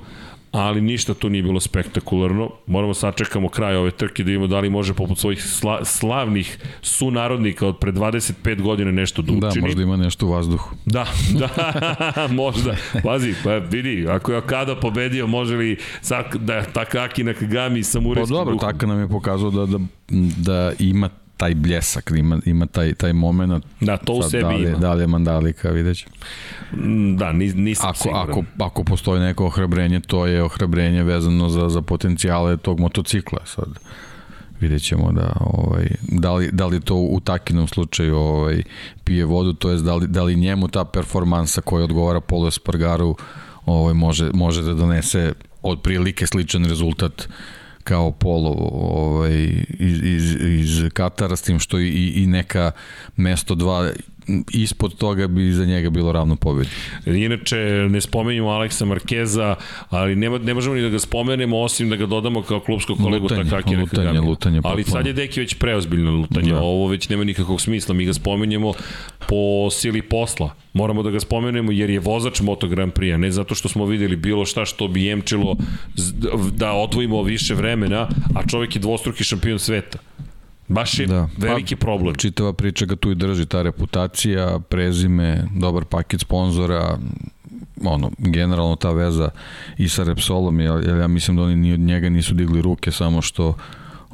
[0.51, 2.49] ali ništa tu nije bilo spektakularno.
[2.67, 7.67] Moramo sačekamo kraj ove trke da vidimo da li može poput svojih sla, slavnih sunarodnika
[7.67, 9.61] od pre 25 godina nešto da, da učini.
[9.61, 10.75] Da, možda ima nešto u vazduhu.
[10.85, 11.05] Da,
[11.39, 11.49] da,
[12.43, 12.75] možda.
[13.03, 18.37] Pazi, pa vidi, ako je Akada pobedio, može li sak, da Takaki Nakagami samurajski Pa
[18.37, 18.69] dobro, duhom.
[18.69, 19.79] Taka nam je pokazao da, da,
[20.37, 21.09] da ima
[21.41, 23.65] taj bljesak, ima, ima taj, taj moment.
[23.79, 24.77] Da, to u sebi da li, ima.
[24.77, 26.05] Da li je Mandalika, vidjet ću.
[26.73, 28.29] Mm, da, nis, nisam ako, siguran.
[28.29, 33.39] Ako, ako postoji neko ohrabrenje, to je ohrabrenje vezano za, za potencijale tog motocikla.
[33.45, 33.79] Sad,
[34.59, 38.63] vidjet ćemo da, ovaj, da, li, da li to u takinom slučaju ovaj,
[39.03, 43.15] pije vodu, to jest da li, da li njemu ta performansa koja odgovara Polu Espargaru
[43.65, 47.27] ovaj, može, može da donese od prilike sličan rezultat
[47.83, 49.43] kao polo ovaj,
[49.79, 52.71] iz, iz, iz Katara, s tim što i, i neka
[53.15, 53.91] mesto dva
[54.53, 56.69] ispod toga bi za njega bilo ravno pobedi.
[57.05, 57.55] Inače,
[57.89, 59.55] ne spomenjamo Aleksa Markeza,
[59.89, 63.23] ali ne, ne možemo ni da ga spomenemo, osim da ga dodamo kao klubskog kolegu
[63.23, 64.27] lutanje, Takaki lutanje, Nakagami.
[64.27, 66.59] lutanje, ali sad je Deki već preozbiljno lutanje, da.
[66.61, 68.73] ovo već nema nikakvog smisla, mi ga spomenjemo
[69.27, 70.53] po sili posla.
[70.73, 74.15] Moramo da ga spomenemo jer je vozač Moto Grand Prix, ne zato što smo videli
[74.15, 75.55] bilo šta što bi jemčilo
[76.57, 79.97] da odvojimo više vremena, a čovjek je dvostruki šampion sveta.
[80.71, 81.27] Baš je da.
[81.37, 82.15] veliki pa, problem.
[82.15, 86.97] Čitava priča ga tu i drži, ta reputacija, prezime, dobar paket sponzora,
[87.83, 89.29] ono, generalno ta veza
[89.77, 92.91] i sa Repsolom, jer, jer ja mislim da oni ni od njega nisu digli ruke,
[92.91, 93.55] samo što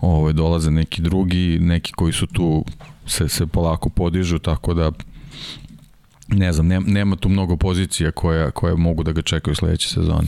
[0.01, 2.65] ovaj, dolaze neki drugi, neki koji su tu
[3.05, 4.91] se, se polako podižu, tako da
[6.27, 10.27] ne znam, nema, nema tu mnogo pozicija koja, koje mogu da ga čekaju sledeće sezone.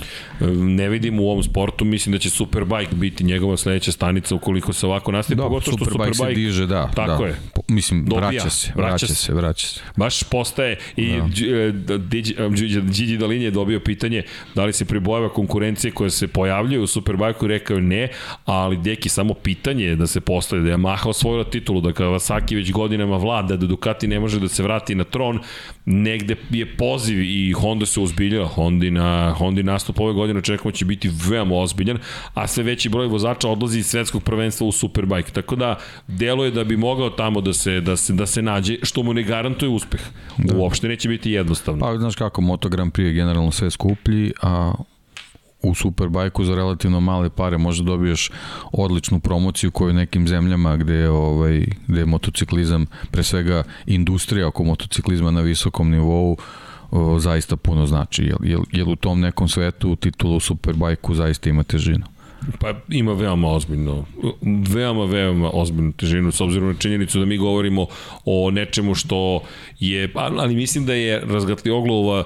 [0.55, 4.85] Ne vidim u ovom sportu, mislim da će Superbike biti njegova sledeća stanica ukoliko se
[4.85, 6.91] ovako nastavi, da, pogotovo što Superbike, Superbike se diže, da.
[6.95, 7.27] Tako da.
[7.27, 7.35] je.
[7.67, 9.81] Mislim, Dobija, vraća se, vraća, vraća se, vraća se.
[9.95, 11.17] Baš postaje i
[11.71, 12.47] da.
[12.91, 14.23] Gigi Dalin je dobio pitanje
[14.55, 18.07] da li se pribojava konkurencije koja se pojavljuje u Superbike-u i rekao ne,
[18.45, 22.55] ali deki samo pitanje je da se postaje da je Yamaha osvojila titulu, da Kawasaki
[22.55, 25.39] već godinama vlada, da Ducati ne može da se vrati na tron,
[25.85, 30.85] negde je poziv i Honda se uzbilja, Hondi, na, Hondi nastup ove godine očekujemo će
[30.85, 31.97] biti veoma ozbiljan,
[32.33, 35.75] a sve veći broj vozača odlazi iz svetskog prvenstva u Superbike, tako da
[36.07, 39.23] deluje da bi mogao tamo da se, da se, da se nađe, što mu ne
[39.23, 40.01] garantuje uspeh.
[40.37, 40.55] Da.
[40.55, 41.85] Uopšte neće biti jednostavno.
[41.85, 44.73] Pa, znaš kako, Moto Grand Prix je generalno sve skuplji, a
[45.61, 48.31] u Superbajku za relativno male pare možda dobiješ
[48.71, 54.63] odličnu promociju koju nekim zemljama gde je, ovaj, gde je motociklizam, pre svega industrija oko
[54.63, 56.37] motociklizma na visokom nivou,
[56.91, 58.23] o, zaista puno znači.
[58.23, 62.05] Jer, jer, jer u tom nekom svetu titulu u Superbajku zaista ima težinu.
[62.59, 64.05] Pa ima veoma ozbiljno,
[64.69, 67.85] veoma, veoma ozbiljnu težinu s obzirom na činjenicu da mi govorimo
[68.25, 69.41] o nečemu što
[69.79, 72.23] je, ali mislim da je Razgatlioglovova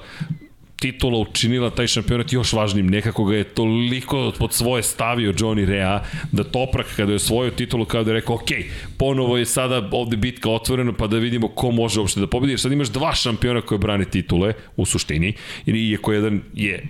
[0.84, 2.88] titula učinila taj šampionat još važnim.
[2.88, 7.86] Nekako ga je toliko pod svoje stavio Johnny Rea da Toprak kada je osvojio titulu
[7.86, 8.52] kao da je rekao ok,
[8.98, 12.52] ponovo je sada ovde bitka otvorena pa da vidimo ko može uopšte da pobedi.
[12.52, 15.34] Jer sad imaš dva šampiona koje brane titule u suštini.
[15.66, 16.84] Iako jedan je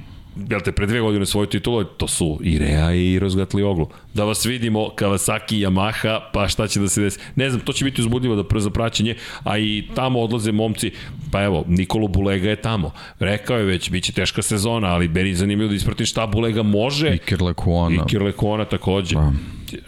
[0.49, 3.87] jel te, pre dve godine svoju titulu, to su i Rea i Rozgatli Oglu.
[4.13, 7.19] Da vas vidimo, Kawasaki, Yamaha, pa šta će da se desi.
[7.35, 10.91] Ne znam, to će biti uzbudljivo da za praćenje, a i tamo odlaze momci,
[11.31, 12.91] pa evo, Nikolo Bulega je tamo.
[13.19, 17.15] Rekao je već, bit će teška sezona, ali meni zanimljivo da ispratim šta Bulega može.
[17.15, 18.03] Iker Lekuona.
[18.07, 19.15] Iker Lekuona takođe.
[19.15, 19.31] Pa.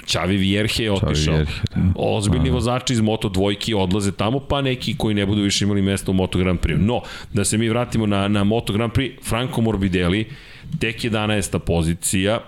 [0.05, 1.35] Čavi Vjerhe je otišao.
[1.35, 1.81] Vjerhe, da.
[1.95, 2.55] Ozbiljni da.
[2.55, 6.13] vozači iz Moto dvojki odlaze tamo, pa neki koji ne budu više imali mesto u
[6.13, 6.77] Moto Grand Prix.
[6.77, 7.01] No,
[7.33, 10.25] da se mi vratimo na, na Moto Grand Prix, Franco Morbidelli,
[10.79, 11.59] tek 11.
[11.59, 12.39] pozicija,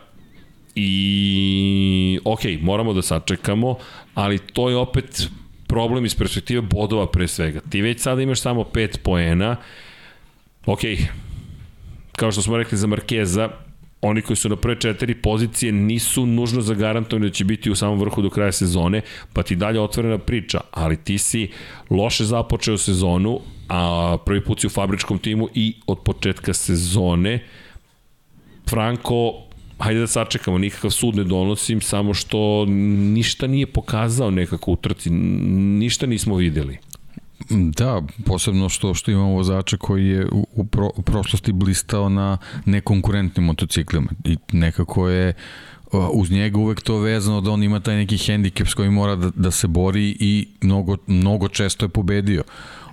[0.80, 3.76] i ok, moramo da sačekamo,
[4.13, 5.28] ali to je opet
[5.68, 7.61] problem iz perspektive bodova pre svega.
[7.70, 9.55] Ti već sada imaš samo 5 poena,
[10.65, 10.80] ok,
[12.11, 13.49] kao što smo rekli za Markeza,
[14.01, 17.99] oni koji su na prve četiri pozicije nisu nužno zagarantovani da će biti u samom
[17.99, 19.01] vrhu do kraja sezone,
[19.34, 21.49] pa ti dalje otvorena priča, ali ti si
[21.89, 23.39] loše započeo sezonu,
[23.70, 27.43] a prvi put si u fabričkom timu i od početka sezone
[28.70, 29.34] Franko
[29.80, 32.65] hajde da sačekamo, nikakav sud ne donosim, samo što
[33.13, 36.78] ništa nije pokazao nekako u trci, ništa nismo videli.
[37.49, 42.38] Da, posebno što što imamo vozača koji je u, u, pro, u prošlosti blistao na
[42.65, 45.34] nekonkurentnim motociklima i nekako je
[46.13, 49.32] uz njega uvek to vezano da on ima taj neki hendikep s kojim mora da,
[49.36, 52.43] da se bori i mnogo, mnogo često je pobedio.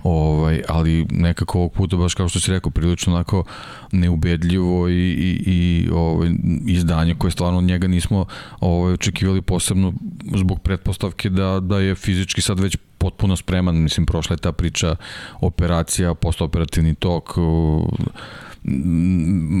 [0.05, 3.43] Ovaj, ali nekako ovog puta, baš kao što si rekao, prilično onako
[3.91, 6.29] neubedljivo i, i, i ovaj,
[6.67, 8.25] izdanje koje stvarno od njega nismo
[8.59, 9.93] ovaj, očekivali posebno
[10.35, 14.95] zbog pretpostavke da, da je fizički sad već potpuno spreman, mislim, prošla je ta priča
[15.41, 17.29] operacija, postoperativni tok,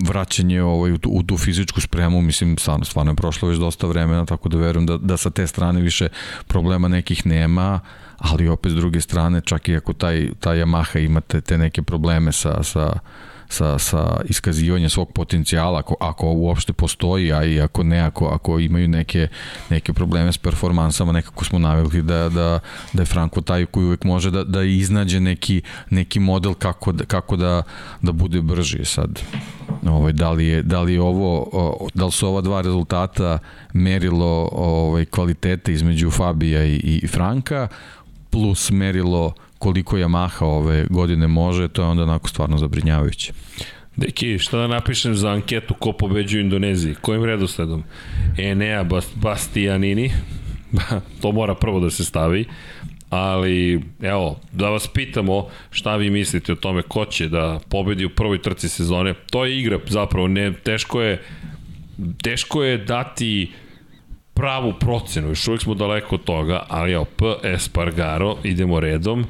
[0.07, 4.25] vraćanje ovaj, u, u tu fizičku spremu, mislim, stvarno, stvarno je prošlo već dosta vremena,
[4.25, 6.07] tako da verujem da, da sa te strane više
[6.47, 7.79] problema nekih nema,
[8.17, 12.31] ali opet s druge strane, čak i ako taj, taj Yamaha imate te neke probleme
[12.31, 12.99] sa, sa
[13.49, 18.59] sa, sa iskazivanjem svog potencijala, ako, ako uopšte postoji, a i ako ne, ako, ako
[18.59, 19.27] imaju neke,
[19.69, 22.59] neke probleme s performansama, nekako smo navikli da, da,
[22.93, 27.05] da je Franko taj koji uvek može da, da iznađe neki, neki model kako, da,
[27.05, 27.63] kako da,
[28.01, 29.21] da bude brži sad.
[29.87, 33.39] Ovaj, da, li je, da li je ovo, da li su ova dva rezultata
[33.73, 37.67] merilo ovaj, kvalitete između Fabija i, i Franka,
[38.29, 39.33] plus merilo
[39.65, 43.33] koliko Yamaha ove godine može, to je onda onako stvarno zabrinjavajuće.
[43.95, 46.95] Deki, šta da napišem za anketu ko pobeđuje u Indoneziji?
[47.01, 47.83] Kojim redosledom?
[48.37, 48.85] Enea
[49.15, 50.11] Bastianini,
[51.21, 52.45] to mora prvo da se stavi,
[53.09, 58.09] ali evo, da vas pitamo šta vi mislite o tome ko će da pobedi u
[58.09, 59.13] prvoj trci sezone.
[59.31, 61.21] To je igra zapravo, ne, teško je
[62.23, 63.51] teško je dati
[64.33, 67.25] pravu procenu, još uvijek smo daleko od toga, ali evo, P.
[67.43, 69.25] Espargaro, idemo redom,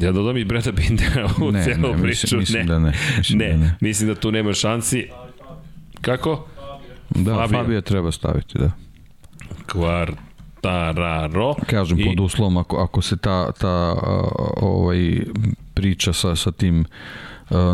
[0.00, 2.36] Ja dodam i Breda Bindera u ne, celu ne, priču.
[2.36, 2.64] Mislim, mislim ne.
[2.64, 2.92] da ne.
[3.18, 3.76] Mislim ne, da ne.
[3.80, 5.08] mislim da tu nema šansi.
[6.00, 6.46] Kako?
[7.10, 7.58] Da, Fabio.
[7.58, 8.70] Fabio treba staviti, da.
[9.66, 11.54] Quartararo.
[11.66, 13.96] Kažem, I- pod uslovom, ako, ako se ta, ta
[14.56, 15.20] ovaj,
[15.74, 16.84] priča sa, sa tim a,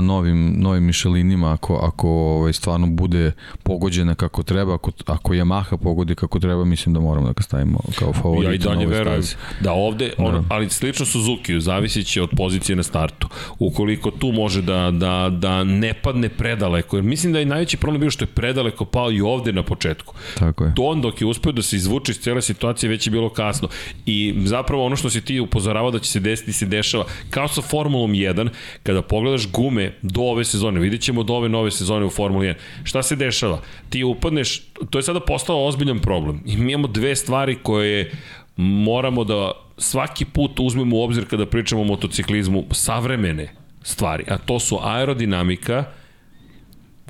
[0.00, 3.32] novim, novim Michelinima, ako, ako ovaj, stvarno bude
[3.62, 7.78] pogođena kako treba, ako, ako Yamaha pogodi kako treba, mislim da moramo da ga stavimo
[7.98, 9.36] kao favorit Ja i dalje verujem stazi.
[9.60, 10.42] da ovde, on, Da.
[10.48, 13.28] ali slično Suzuki, zavisit će od pozicije na startu.
[13.58, 18.00] Ukoliko tu može da, da, da ne padne predaleko, jer mislim da je najveći problem
[18.00, 20.14] bio što je predaleko pao i ovde na početku.
[20.38, 20.74] Tako je.
[20.74, 23.68] To on dok je uspeo da se izvuče iz cele situacije već je bilo kasno.
[24.06, 27.62] I zapravo ono što si ti upozoravao da će se desiti se dešava kao sa
[27.62, 28.48] Formulom 1,
[28.82, 32.54] kada pogledaš gume do ove sezone, vidjet ćemo do ove nove sezone u Formuli 1.
[32.84, 33.60] Šta se dešava?
[33.90, 36.42] Ti upadneš, to je sada postao ozbiljan problem.
[36.46, 38.10] I mi imamo dve stvari koje
[38.56, 43.48] moramo da svaki put uzmemo u obzir kada pričamo o motociklizmu, savremene
[43.82, 45.84] stvari, a to su aerodinamika,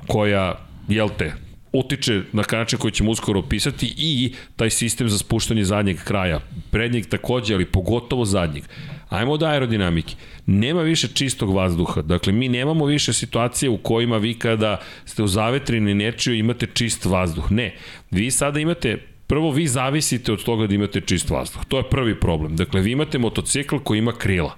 [0.07, 0.55] koja,
[0.87, 1.33] jel te,
[1.73, 6.39] utiče na način koji ćemo uskoro opisati i taj sistem za spuštanje zadnjeg kraja.
[6.71, 8.63] Prednjeg takođe, ali pogotovo zadnjeg.
[9.09, 10.15] Ajmo od aerodinamike.
[10.45, 12.01] Nema više čistog vazduha.
[12.01, 17.05] Dakle, mi nemamo više situacije u kojima vi kada ste u zavetrini nečiju imate čist
[17.05, 17.51] vazduh.
[17.51, 17.75] Ne.
[18.11, 18.97] Vi sada imate
[19.29, 21.65] Prvo, vi zavisite od toga da imate čist vazduh.
[21.67, 22.55] To je prvi problem.
[22.55, 24.55] Dakle, vi imate motocikl koji ima krila.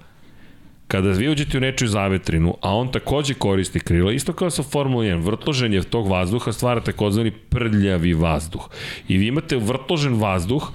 [0.87, 5.03] Kada vi uđete u nečiju zavetrinu, a on takođe koristi krila, isto kao sa Formula
[5.03, 8.69] 1, vrtloženje tog vazduha stvara takozvani prljavi vazduh.
[9.07, 10.71] I vi imate vrtložen vazduh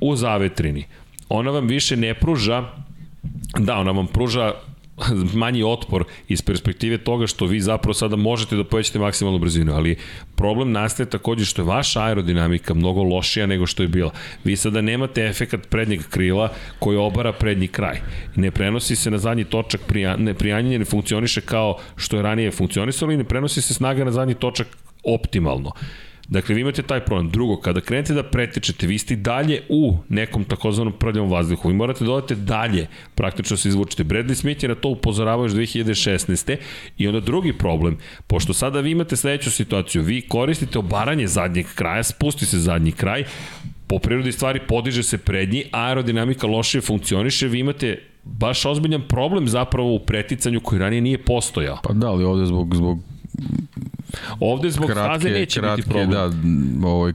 [0.00, 0.84] u zavetrini.
[1.28, 2.72] Ona vam više ne pruža,
[3.58, 4.52] da, ona vam pruža
[5.34, 9.96] manji otpor iz perspektive toga što vi zapravo sada možete da povećate maksimalnu brzinu, ali
[10.36, 14.10] problem nastaje takođe što je vaša aerodinamika mnogo lošija nego što je bila.
[14.44, 18.00] Vi sada nemate efekat prednjeg krila koji obara prednji kraj.
[18.36, 22.50] Ne prenosi se na zadnji točak, prija, ne, prijanjanje ne funkcioniše kao što je ranije
[22.50, 24.66] funkcionisalo i ne prenosi se snaga na zadnji točak
[25.04, 25.72] optimalno.
[26.28, 27.30] Dakle, vi imate taj problem.
[27.30, 31.68] Drugo, kada krenete da pretičete, vi ste dalje u nekom takozvanom prljavom vazduhu.
[31.68, 34.04] Vi morate da odete dalje, praktično se izvučete.
[34.04, 36.56] Bradley Smith je na to upozoravao još 2016.
[36.98, 42.02] I onda drugi problem, pošto sada vi imate sledeću situaciju, vi koristite obaranje zadnjeg kraja,
[42.02, 43.24] spusti se zadnji kraj,
[43.86, 49.94] po prirodi stvari podiže se prednji, aerodinamika lošije funkcioniše, vi imate baš ozbiljan problem zapravo
[49.94, 51.78] u preticanju koji ranije nije postojao.
[51.82, 52.98] Pa da, ali ovde zbog, zbog
[54.40, 56.10] Ovde zbog kratke, faze neće kratke, biti problem.
[56.10, 57.12] da, ovaj,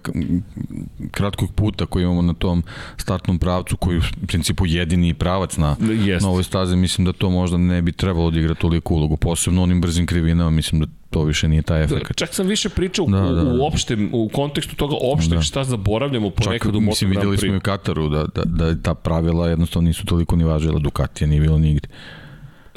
[1.11, 2.63] kratkog puta koji imamo na tom
[2.97, 5.75] startnom pravcu, koji je u principu jedini pravac na,
[6.05, 6.23] Jest.
[6.23, 9.63] na ovoj stazi, mislim da to možda ne bi trebalo da igra toliko ulogu, posebno
[9.63, 12.15] onim brzim krivinama, mislim da to više nije taj efekt.
[12.15, 13.51] Čak sam više pričao Da, u, da, da.
[13.53, 15.41] u opštem, u kontekstu toga opšteg Da.
[15.41, 18.81] šta zaboravljamo ponekad u mislim, Moto Grand videli smo i u Kataru da, da, da
[18.81, 21.87] ta pravila jednostavno nisu toliko ni važila, Ducatija nije bilo nigde.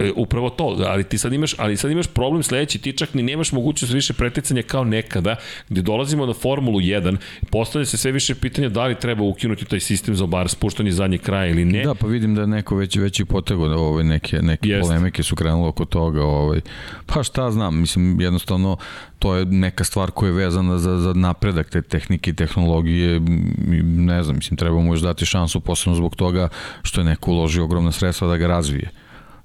[0.01, 3.23] E, upravo to, ali ti sad imaš, ali sad imaš problem sledeći, ti čak ni
[3.23, 5.37] nemaš mogućnost više preticanja kao nekada,
[5.69, 7.17] gde dolazimo na Formulu 1,
[7.51, 11.21] postavlja se sve više pitanja da li treba ukinuti taj sistem za bar spuštanje zadnjeg
[11.21, 11.85] kraja ili ne.
[11.85, 14.89] Da, pa vidim da neko već, već i potego, da ovaj, neke, neke Jeste.
[14.89, 16.23] polemike su krenule oko toga.
[16.23, 16.61] Ovaj.
[17.07, 18.77] Pa šta znam, mislim, jednostavno
[19.19, 23.21] to je neka stvar koja je vezana za, za napredak te tehnike i tehnologije,
[23.85, 26.49] ne znam, mislim, treba mu još dati šansu, posebno zbog toga
[26.83, 28.91] što je neko uložio ogromna sredstva da ga razvije.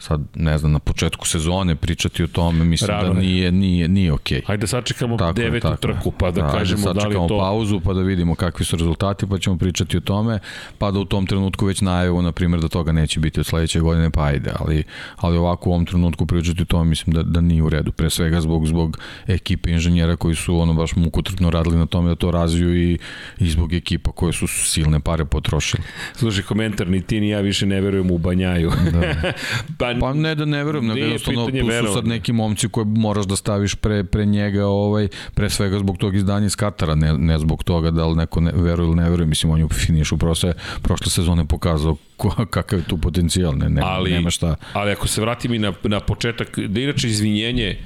[0.07, 3.26] Sad, ne znam, na početku sezone pričati o tome, mislim Rano da je.
[3.26, 4.41] nije, nije, nije okej.
[4.48, 7.40] Hajde da sačekamo Tako devetu tako trku, pa da, ajde, kažemo da li sačekamo to...
[7.40, 10.40] pauzu pa da vidimo kakvi su rezultati pa ćemo pričati o tome
[10.77, 13.80] pa da u tom trenutku već najavu na primjer da toga neće biti od sledeće
[13.80, 14.84] godine pa ajde ali,
[15.18, 18.10] ali ovako u ovom trenutku pričati o tome mislim da, da nije u redu pre
[18.10, 22.32] svega zbog, zbog ekipe inženjera koji su ono baš mukotrpno radili na tome da to
[22.32, 22.98] razviju i,
[23.38, 25.84] i zbog ekipa koje su silne pare potrošili
[26.14, 28.72] Slušaj, komentar, ni ti ni ja više ne verujemo u Banjaju.
[28.91, 29.32] Da.
[29.80, 33.26] pa, Pa ne da ne verujem, nego jednostavno tu su sad neki momci koje moraš
[33.26, 37.39] da staviš pre, pre njega, ovaj, pre svega zbog tog izdanja iz Katara, ne, ne
[37.39, 40.17] zbog toga da li neko ne, veruje ili ne veruje, mislim on je u finišu
[40.17, 44.55] prošle, prošle sezone pokazao ko, kakav je tu potencijal, ne, ne, ali, nema šta.
[44.73, 47.77] Ali ako se vratim i na, na početak, da inače izvinjenje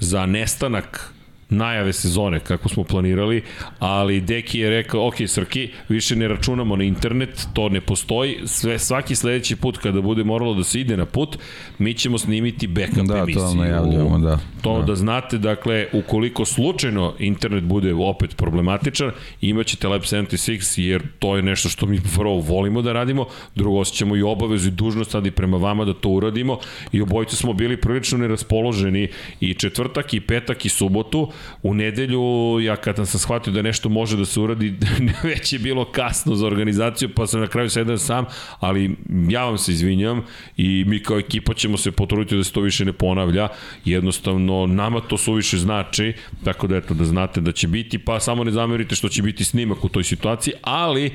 [0.00, 1.15] za nestanak
[1.48, 3.42] najave sezone kako smo planirali,
[3.78, 8.78] ali Deki je rekao, ok Srki, više ne računamo na internet, to ne postoji, sve,
[8.78, 11.38] svaki sledeći put kada bude moralo da se ide na put,
[11.78, 13.42] mi ćemo snimiti backup da, emisiju.
[13.42, 14.38] Da, to najavljamo, da.
[14.62, 14.84] To da.
[14.84, 19.10] da znate, dakle, ukoliko slučajno internet bude opet problematičan,
[19.40, 24.16] imaćete Lab 76, jer to je nešto što mi prvo volimo da radimo, drugo osjećamo
[24.16, 26.58] i obavezu i dužnost sad i prema vama da to uradimo
[26.92, 29.08] i obojice smo bili prilično neraspoloženi
[29.40, 31.32] i četvrtak i petak i subotu,
[31.62, 32.20] U nedelju,
[32.60, 34.74] ja kad sam shvatio da nešto može da se uradi,
[35.30, 38.24] već je bilo kasno za organizaciju, pa sam na kraju sedao sam,
[38.60, 38.96] ali
[39.28, 40.22] ja vam se izvinjam
[40.56, 43.48] i mi kao ekipa ćemo se potruditi da se to više ne ponavlja.
[43.84, 46.12] Jednostavno, nama to suviše znači,
[46.44, 49.44] tako da eto, da znate da će biti, pa samo ne zamerite što će biti
[49.44, 51.10] snimak u toj situaciji, ali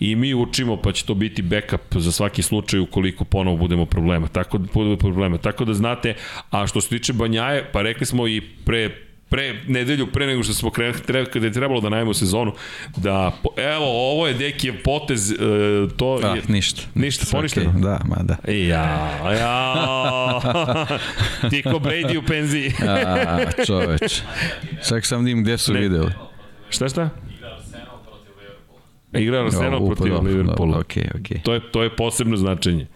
[0.00, 4.28] i mi učimo pa će to biti backup za svaki slučaj ukoliko ponovo budemo problema.
[4.28, 5.38] Tako da budemo problema.
[5.38, 6.14] Tako da znate,
[6.50, 10.54] a što se tiče Banjaje, pa rekli smo i pre pre nedelju, pre nego što
[10.54, 12.52] smo krenuli, treba, kada je trebalo da najemo sezonu,
[12.96, 15.36] da, evo, ovo je Dekijev potez, e,
[15.96, 16.42] to ah, je...
[16.48, 16.82] ništa.
[16.94, 17.72] Ništa, poništeno?
[17.72, 18.36] Da, ma da.
[18.52, 20.40] Ja, ja,
[21.50, 22.72] ti ko Brady u penziji.
[22.88, 24.20] A, čoveč.
[24.88, 25.80] Čak sam dim gde su ne.
[25.80, 26.12] videli.
[26.70, 27.10] Šta šta?
[29.12, 30.78] Igra Arsenal protiv Liverpoola.
[30.78, 31.36] Okej, okay, okej.
[31.36, 31.42] Okay.
[31.42, 32.86] To je, to je posebno značenje.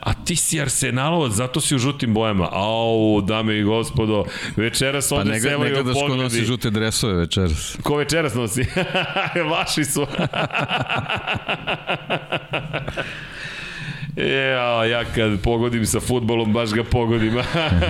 [0.00, 2.48] A ti si Arsenalovac, zato si u žutim bojama.
[2.52, 4.24] Au, dame i gospodo,
[4.56, 5.74] večeras ovde pa sevaju pogledi.
[5.74, 7.76] Pa ne gledaš ko nosi žute dresove večeras.
[7.82, 8.64] Ko večeras nosi?
[9.52, 10.06] Vaši su.
[14.16, 17.38] Ja, ja kad pogodim sa futbolom, baš ga pogodim.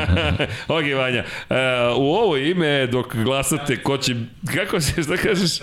[0.78, 1.56] ok, Vanja, uh,
[1.98, 4.14] u ovo ime, dok glasate, ko će...
[4.54, 5.60] Kako se, šta kažeš?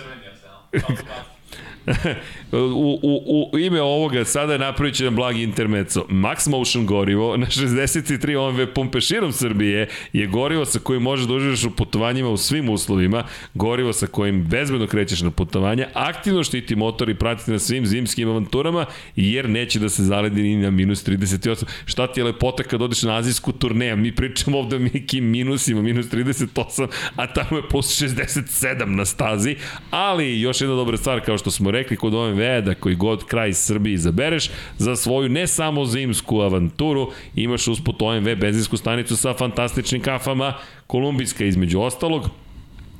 [2.52, 6.06] U, u, u ime ovoga sada napravit će nam blagi intermeco.
[6.10, 11.34] Max Motion gorivo na 63 OMV pumpe širom Srbije je gorivo sa kojim možeš da
[11.34, 16.76] uživaš u putovanjima u svim uslovima, gorivo sa kojim bezbedno krećeš na putovanja, aktivno štiti
[16.76, 18.86] motor i pratite na svim zimskim avanturama,
[19.16, 21.64] jer neće da se zaledi ni na minus 38.
[21.84, 23.96] Šta ti je lepota kad odeš na azijsku turneju?
[23.96, 29.56] Mi pričamo ovde o nekim minusima, minus 38, a tamo je plus 67 na stazi,
[29.90, 33.52] ali još jedna dobra stvar, kao što smo rekli kod OMV, da koji god kraj
[33.52, 40.02] Srbije izabereš, za svoju ne samo zimsku avanturu, imaš usput OMV benzinsku stanicu sa fantastičnim
[40.02, 40.54] kafama,
[40.86, 42.30] kolumbijska između ostalog,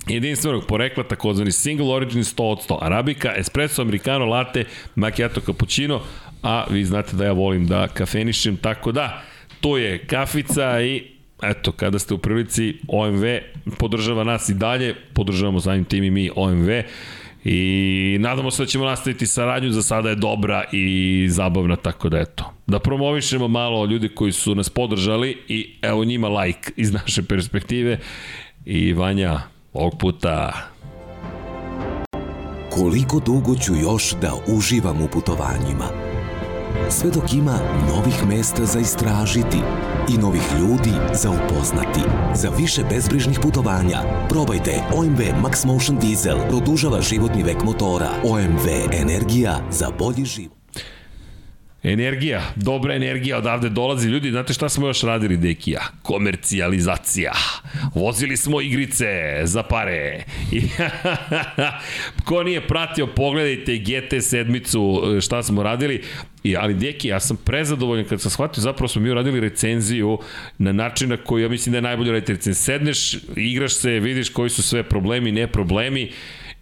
[0.08, 6.00] jedinstvenog porekla, takozvani single origin 100 od 100, arabika, espresso, americano, latte, macchiato, cappuccino,
[6.42, 9.22] a vi znate da ja volim da kafenišem, tako da,
[9.60, 13.24] to je kafica i eto, kada ste u prilici, OMV
[13.78, 16.70] podržava nas i dalje, podržavamo samim tim i mi OMV,
[17.48, 22.18] I nadamo se da ćemo nastaviti saradnju, za sada je dobra i zabavna, tako da
[22.18, 22.52] eto.
[22.66, 27.98] Da promovišemo malo ljudi koji su nas podržali i evo njima like iz naše perspektive.
[28.64, 29.40] I Vanja,
[29.72, 30.52] ovog puta
[32.70, 36.15] Koliko dugo ću još da uživam u putovanjima?
[36.90, 37.58] Sve dok ima
[37.88, 39.58] novih mesta za istražiti
[40.14, 42.00] i novih ljudi za upoznati.
[42.34, 43.98] Za više bezbrižnih putovanja
[44.28, 46.38] probajte OMV Max Motion Diesel.
[46.48, 48.10] Produžava životni vek motora.
[48.24, 50.56] OMV Energija za bolji život.
[51.82, 54.08] Energija, dobra energija odavde dolazi.
[54.08, 55.80] Ljudi, znate šta smo još radili, Dekija?
[56.02, 57.32] Komercijalizacija.
[57.94, 60.24] Vozili smo igrice za pare.
[60.52, 60.62] I,
[62.26, 66.02] ko nije pratio, pogledajte GT sedmicu šta smo radili.
[66.46, 70.18] I, ali Deki, ja sam prezadovoljan kad sam shvatio, zapravo smo mi uradili recenziju
[70.58, 72.64] na način na koji ja mislim da je najbolje raditi recenziju.
[72.64, 76.10] Sedneš, igraš se, vidiš koji su sve problemi, ne problemi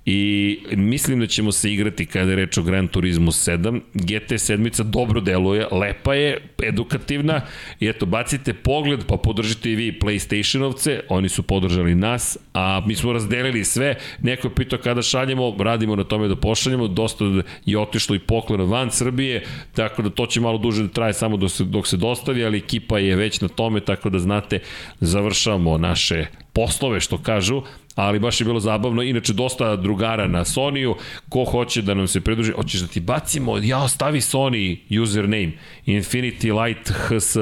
[0.07, 3.81] i mislim da ćemo se igrati kada je reč o Gran Turismo 7.
[3.95, 7.41] GT sedmica dobro deluje, lepa je, edukativna.
[7.81, 12.95] I eto, bacite pogled pa podržite i vi PlayStationovce, oni su podržali nas, a mi
[12.95, 17.25] smo razdelili sve, neko je pitao kada šaljemo, radimo na tome da pošaljemo, dosta
[17.65, 19.45] je otišlo i poklona van Srbije,
[19.75, 22.59] tako da to će malo duže da traje samo dok se, dok se dostavi, ali
[22.59, 24.59] ekipa je već na tome, tako da znate,
[25.01, 27.63] završamo naše poslove, što kažu,
[27.95, 29.03] ali baš je bilo zabavno.
[29.03, 30.95] Inače, dosta drugara na Sonyu,
[31.29, 35.53] ko hoće da nam se pridruži, hoćeš da ti bacimo, ja ostavi Sony username,
[35.87, 37.37] Infinity Light HS,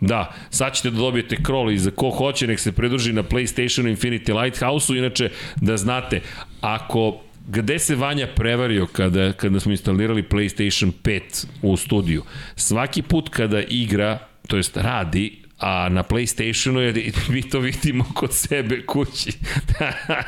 [0.00, 3.96] Da, sad ćete da dobijete crawl i za ko hoće nek se pridruži na PlayStation
[3.96, 6.20] Infinity Lighthouse-u, inače da znate,
[6.60, 12.22] ako gde se Vanja prevario kada, kada smo instalirali PlayStation 5 u studiju?
[12.56, 14.18] Svaki put kada igra,
[14.48, 19.32] to jest radi, a na Playstationu je, mi to vidimo kod sebe kući.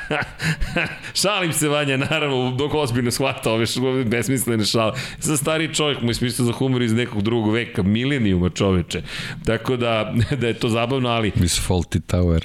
[1.23, 3.65] Šalim se, Vanja, naravno, dok ozbiljno shvata ove
[4.05, 4.93] besmislene šale.
[5.19, 9.03] Sa stari čovjek, moj smisla za humor iz nekog drugog veka, milenijuma čoveče.
[9.45, 11.33] Tako da, da je to zabavno, ali...
[11.35, 12.45] Miss Faulty Tower.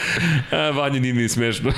[0.50, 1.72] A, Vanja nije ni smešno.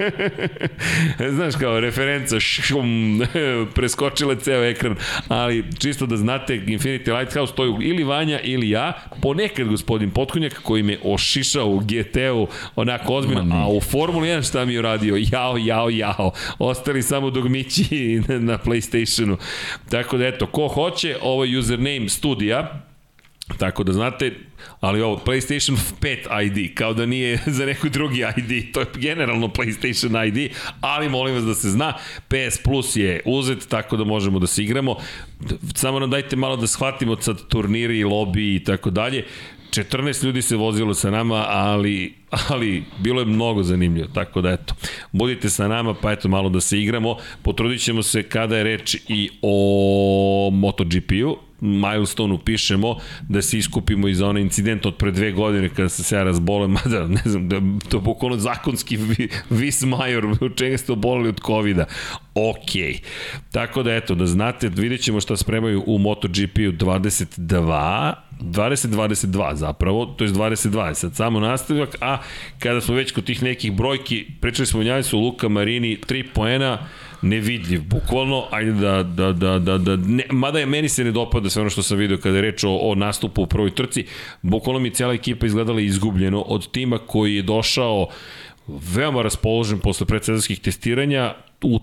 [1.36, 3.22] Znaš, kao referenca, šum,
[3.74, 4.96] preskočila ceo ekran,
[5.28, 8.92] ali čisto da znate, Infinity Lighthouse, to je ili Vanja ili ja,
[9.22, 14.64] ponekad gospodin Potkonjak koji me ošišao u GT-u, onako ozbiljno, a u Formuli 1 šta
[14.64, 15.16] mi je uradio?
[15.32, 16.32] Jao, jao, jao.
[16.58, 19.36] Ostali samo dogmići na PlayStationu.
[19.90, 22.90] Tako da eto, ko hoće, ovo je username studija,
[23.58, 24.32] Tako da znate,
[24.80, 29.48] ali ovo PlayStation 5 ID, kao da nije za neko drugi ID, to je generalno
[29.48, 31.94] PlayStation ID, ali molim vas da se zna,
[32.28, 34.96] PS Plus je uzet, tako da možemo da se igramo.
[35.74, 39.24] Samo nam dajte malo da shvatimo sad turniri i lobby i tako dalje.
[39.70, 42.14] 14 ljudi se vozilo sa nama, ali,
[42.48, 44.74] ali bilo je mnogo zanimljivo, tako da eto,
[45.12, 49.30] budite sa nama, pa eto malo da se igramo, potrudit se kada je reč i
[49.42, 52.96] o MotoGP-u, milestone pišemo
[53.28, 56.22] da se iskupimo i za onaj incident od pre dve godine kada se se ja
[56.22, 58.98] razbole, mada ne znam, da to je bukvalno zakonski
[59.50, 61.84] vis major, u čega ste obolili od COVID-a.
[62.34, 63.00] Ok.
[63.52, 70.24] Tako da eto, da znate, vidjet ćemo šta spremaju u MotoGP-u 22, 20-22 zapravo, to
[70.24, 72.18] je 22, sad samo nastavljak, a
[72.58, 76.78] kada smo već kod tih nekih brojki, pričali smo o su Luka Marini, 3 poena,
[77.22, 81.50] nevidljiv, bukvalno, ajde da, da, da, da, da ne, mada je meni se ne dopada
[81.50, 84.06] sve ono što sam video kada je reč o, o nastupu u prvoj trci,
[84.42, 88.08] bukvalno mi cijela ekipa izgledala izgubljeno od tima koji je došao
[88.66, 91.80] veoma raspoložen posle predsezonskih testiranja u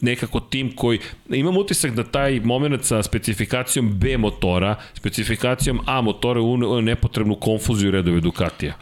[0.00, 0.98] nekako tim koji,
[1.28, 7.90] imam utisak da taj moment sa specifikacijom B motora, specifikacijom A motora u nepotrebnu konfuziju
[7.90, 8.74] redove Ducatija.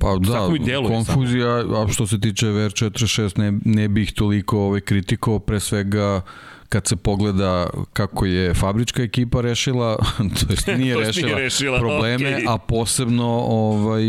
[0.00, 0.48] Pa da,
[0.88, 6.20] konfuzija, a što se tiče VR46 ne, ne bih toliko ovaj, kritiko, pre svega
[6.68, 9.96] kad se pogleda kako je fabrička ekipa rešila,
[10.36, 12.44] to jest nije, rešila, nije rešila probleme, okay.
[12.48, 14.04] a posebno ovaj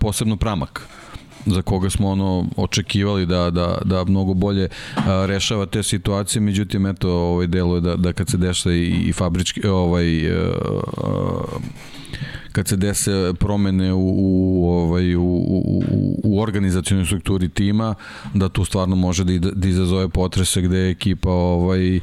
[0.00, 0.82] posebno Pramak
[1.46, 6.86] za koga smo ono očekivali da, da, da mnogo bolje a, rešava te situacije, međutim
[6.86, 10.50] eto ovaj delo je da, da kad se dešava i, i fabrički ovaj a,
[10.96, 11.42] a,
[12.52, 15.82] kad se dese promene u, u, ovaj, u, u,
[16.24, 17.94] u organizacijalnoj strukturi tima,
[18.34, 22.00] da tu stvarno može da, da izazove potrese gde ekipa ovaj,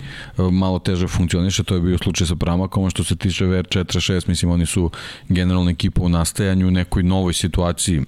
[0.51, 4.65] malo teže funkcioniše, to je bio slučaj sa Pramakom, što se tiče VR46, mislim oni
[4.65, 4.91] su
[5.29, 8.01] generalna ekipa u nastajanju u nekoj novoj situaciji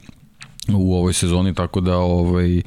[0.74, 2.62] u ovoj sezoni, tako da ovaj,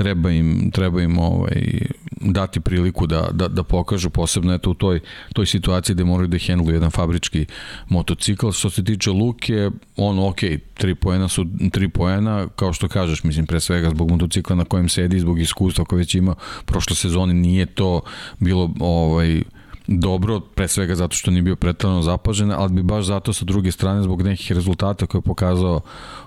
[0.00, 1.80] treba im, treba im ovaj,
[2.20, 5.00] dati priliku da, da, da pokažu posebno eto u toj,
[5.34, 7.46] toj situaciji gde moraju da hendluju jedan fabrički
[7.88, 8.50] motocikl.
[8.50, 10.40] Što se tiče Luke, on ok,
[10.74, 14.88] tri poena su tri poena, kao što kažeš, mislim pre svega zbog motocikla na kojem
[14.88, 18.00] sedi, zbog iskustva koje već ima prošle sezone, nije to
[18.38, 19.42] bilo ovaj,
[19.90, 23.72] dobro, pre svega zato što nije bio pretrano zapažen, ali bi baš zato sa druge
[23.72, 25.80] strane zbog nekih rezultata koje je pokazao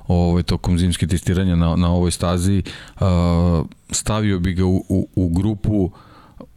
[0.07, 2.63] ovaj, tokom zimske testiranja na, na ovoj stazi,
[2.99, 3.07] uh,
[3.89, 5.91] stavio bi ga u, u, u grupu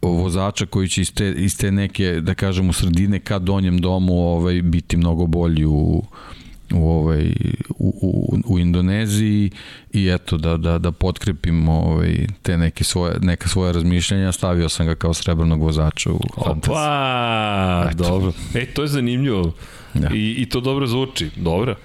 [0.01, 4.13] vozača koji će iz te, iz te neke, da kažem, u sredine ka donjem domu
[4.13, 6.03] ovaj, biti mnogo bolji u,
[6.73, 7.31] u ovaj
[7.69, 9.51] u, u, u Indoneziji
[9.93, 14.85] i eto da da da potkrepim ovaj te neke svoje neka svoje razmišljanja stavio sam
[14.85, 16.69] ga kao srebrnog vozača u Fantasy.
[16.69, 18.33] Opa, dobro.
[18.53, 19.53] E to je zanimljivo.
[19.93, 20.09] Da.
[20.13, 21.29] I i to dobro zvuči.
[21.35, 21.75] Dobro.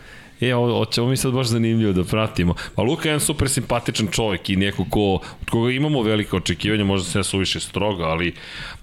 [0.40, 2.54] E, ovo, ovo mi sad baš zanimljivo da pratimo.
[2.74, 6.84] Pa Luka je jedan super simpatičan čovjek i neko ko, od koga imamo velike očekivanja,
[6.84, 8.34] možda se ja suviše stroga, ali,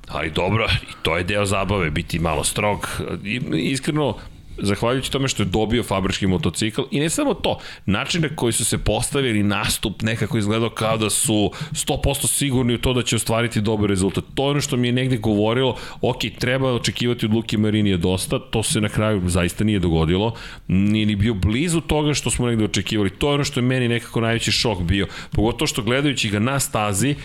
[0.08, 2.88] ali dobro, i to je deo zabave, biti malo strog.
[3.24, 4.16] I, iskreno,
[4.62, 8.66] zahvaljujući tome što je dobio fabrički motocikl i ne samo to, način na koji su
[8.66, 13.62] se postavili nastup nekako izgledao kao da su 100% sigurni u to da će ostvariti
[13.62, 14.24] dobar rezultat.
[14.36, 18.40] To je ono što mi je negde govorilo, ok, treba očekivati od Luki Marinije dosta,
[18.40, 20.34] to se na kraju zaista nije dogodilo,
[20.68, 23.10] nije ni bio blizu toga što smo negde očekivali.
[23.10, 26.60] To je ono što je meni nekako najveći šok bio, pogotovo što gledajući ga na
[26.60, 27.16] stazi,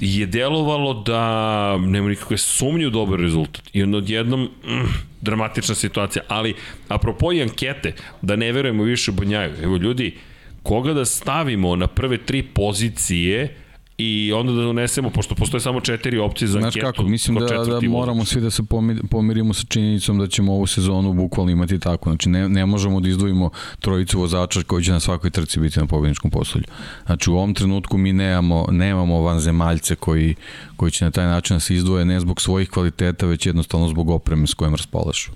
[0.00, 3.62] je delovalo da nema nikakve sumnje u dobar rezultat.
[3.72, 4.88] I onda odjednom, mm,
[5.20, 6.24] dramatična situacija.
[6.28, 6.54] Ali,
[6.88, 9.54] apropo i ankete, da ne verujemo više Banjaju.
[9.62, 10.14] Evo ljudi,
[10.62, 13.56] koga da stavimo na prve tri pozicije
[13.98, 16.86] i onda da donesemo, pošto postoje samo četiri opcije za Znaš anketu.
[16.86, 20.66] kako, mislim da, da moramo svi da se pomi- pomirimo sa činjenicom da ćemo ovu
[20.66, 22.10] sezonu bukvalno imati tako.
[22.10, 25.86] Znači ne, ne možemo da izdvojimo trojicu vozača koji će na svakoj trci biti na
[25.86, 26.64] pobjedničkom posolju.
[27.06, 30.34] Znači u ovom trenutku mi nemamo, nemamo vanzemaljce koji,
[30.76, 34.10] koji će na taj način da se izdvoje ne zbog svojih kvaliteta, već jednostavno zbog
[34.10, 35.30] opreme s kojom raspolažu.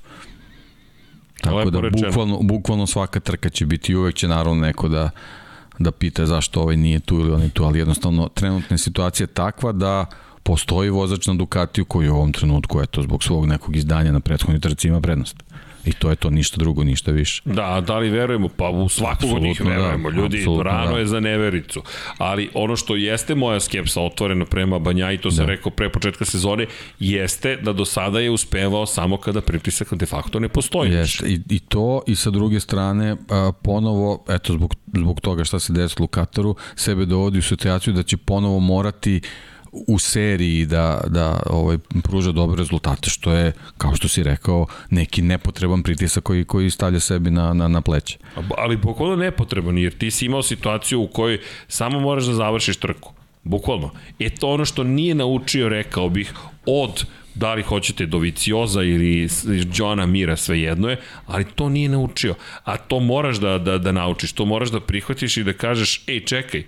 [1.40, 2.08] Tako Lepo da rečeno.
[2.08, 5.10] bukvalno, bukvalno svaka trka će biti i uvek će naravno neko da
[5.80, 9.26] da pita zašto ovaj nije tu ili on je tu, ali jednostavno trenutna je situacija
[9.26, 10.06] takva da
[10.42, 14.60] postoji vozač na Ducatiju koji u ovom trenutku, eto, zbog svog nekog izdanja na prethodnoj
[14.60, 15.36] trci ima prednost.
[15.84, 17.42] I to je to, ništa drugo, ništa više.
[17.44, 18.48] Da, da li verujemo?
[18.48, 20.10] Pa u svakog od njih da, verujemo.
[20.10, 20.98] Ljudi, apsolutno rano da.
[20.98, 21.82] je za nevericu.
[22.18, 25.52] Ali ono što jeste moja skepsa otvorena prema Banja, i to sam Da.
[25.52, 26.66] rekao pre početka sezone,
[26.98, 30.90] jeste da do sada je uspevao samo kada pritisak de facto ne postoji.
[30.92, 35.58] Jeste, i, i to, i sa druge strane, a, ponovo, eto, zbog, zbog toga šta
[35.58, 39.20] se desilo u Kataru, sebe dovodi u situaciju da će ponovo morati
[39.72, 45.22] u seriji da, da ovaj, pruža dobre rezultate, što je, kao što si rekao, neki
[45.22, 48.18] nepotreban pritisak koji, koji stavlja sebi na, na, na pleće.
[48.58, 53.12] Ali bukvalno nepotreban, jer ti si imao situaciju u kojoj samo moraš da završiš trku.
[53.42, 53.90] Bukvalno.
[54.18, 56.32] E to ono što nije naučio, rekao bih,
[56.66, 59.28] od da li hoćete Dovicioza ili
[59.74, 62.34] Johna Mira, svejedno je, ali to nije naučio.
[62.64, 66.24] A to moraš da, da, da naučiš, to moraš da prihvatiš i da kažeš, ej,
[66.24, 66.64] čekaj,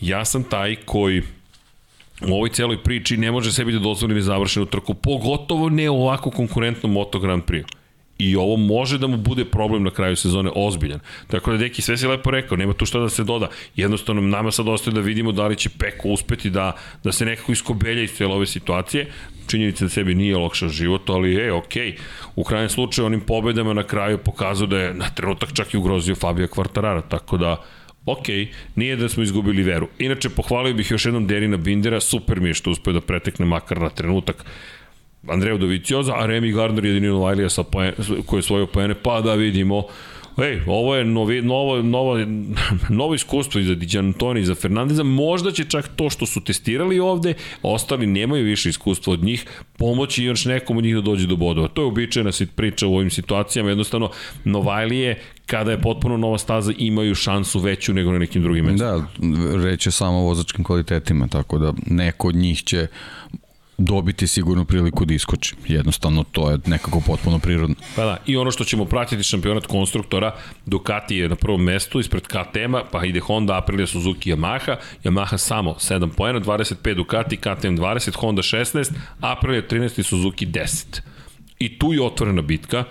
[0.00, 1.22] ja sam taj koji
[2.22, 6.30] u ovoj celoj priči ne može sebi da dozvoli nezavršenu trku, pogotovo ne u ovako
[6.30, 7.64] konkurentnom Moto Grand Prix.
[8.18, 11.00] I ovo može da mu bude problem na kraju sezone ozbiljan.
[11.26, 13.48] Tako da, Deki, sve si lepo rekao, nema tu šta da se doda.
[13.76, 16.72] Jednostavno, nama sad ostaje da vidimo da li će Peko uspeti da,
[17.04, 19.10] da se nekako iskobelja iz cijele ove situacije.
[19.46, 21.96] Činjenica da sebi nije olakšao život, ali je, okej.
[22.36, 26.14] U krajnjem slučaju, onim pobedama na kraju pokazao da je na trenutak čak i ugrozio
[26.14, 27.64] Fabio Kvartarara, tako da
[28.06, 28.26] ok,
[28.76, 29.88] nije da smo izgubili veru.
[29.98, 33.80] Inače, pohvalio bih još jednom Derina Bindera, super mi je što uspio da pretekne makar
[33.80, 34.44] na trenutak
[35.28, 37.92] Andreju Dovicioza, a Remy Gardner jedini Novajlija sa poen,
[38.26, 39.82] koji je svojio poene, pa da vidimo
[40.38, 42.18] Ej, ovo je novi, novo, novo,
[42.98, 45.02] novo iskustvo i za Diđan Antoni i za Fernandeza.
[45.02, 49.46] Možda će čak to što su testirali ovde, ostali nemaju više iskustva od njih,
[49.78, 51.68] pomoći još nekom od njih da dođe do bodova.
[51.68, 53.68] To je običajna priča u ovim situacijama.
[53.68, 54.10] Jednostavno,
[54.44, 58.90] Novajlije, kada je potpuno nova staza, imaju šansu veću nego na nekim drugim mestima.
[58.90, 62.86] Da, reč je samo o vozačkim kvalitetima, tako da neko od njih će
[63.78, 65.54] dobiti sigurno priliku da iskoči.
[65.66, 67.76] Jednostavno, to je nekako potpuno prirodno.
[67.96, 70.34] Pa da, i ono što ćemo pratiti šampionat konstruktora,
[70.66, 75.74] Ducati je na prvom mestu ispred KTM-a, pa ide Honda, Aprilia, Suzuki, Yamaha, Yamaha samo
[75.74, 81.00] 7 poena, 25 Ducati, KTM 20, Honda 16, Aprilia 13 i Suzuki 10.
[81.58, 82.84] I tu je otvorena bitka,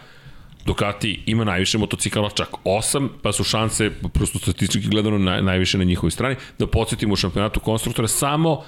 [0.66, 5.84] Ducati ima najviše motocikala, čak 8, pa su šanse, prosto statistički gledano, naj, najviše na
[5.84, 6.36] njihovoj strani.
[6.60, 8.64] Da podsjetimo u šampionatu konstruktora, samo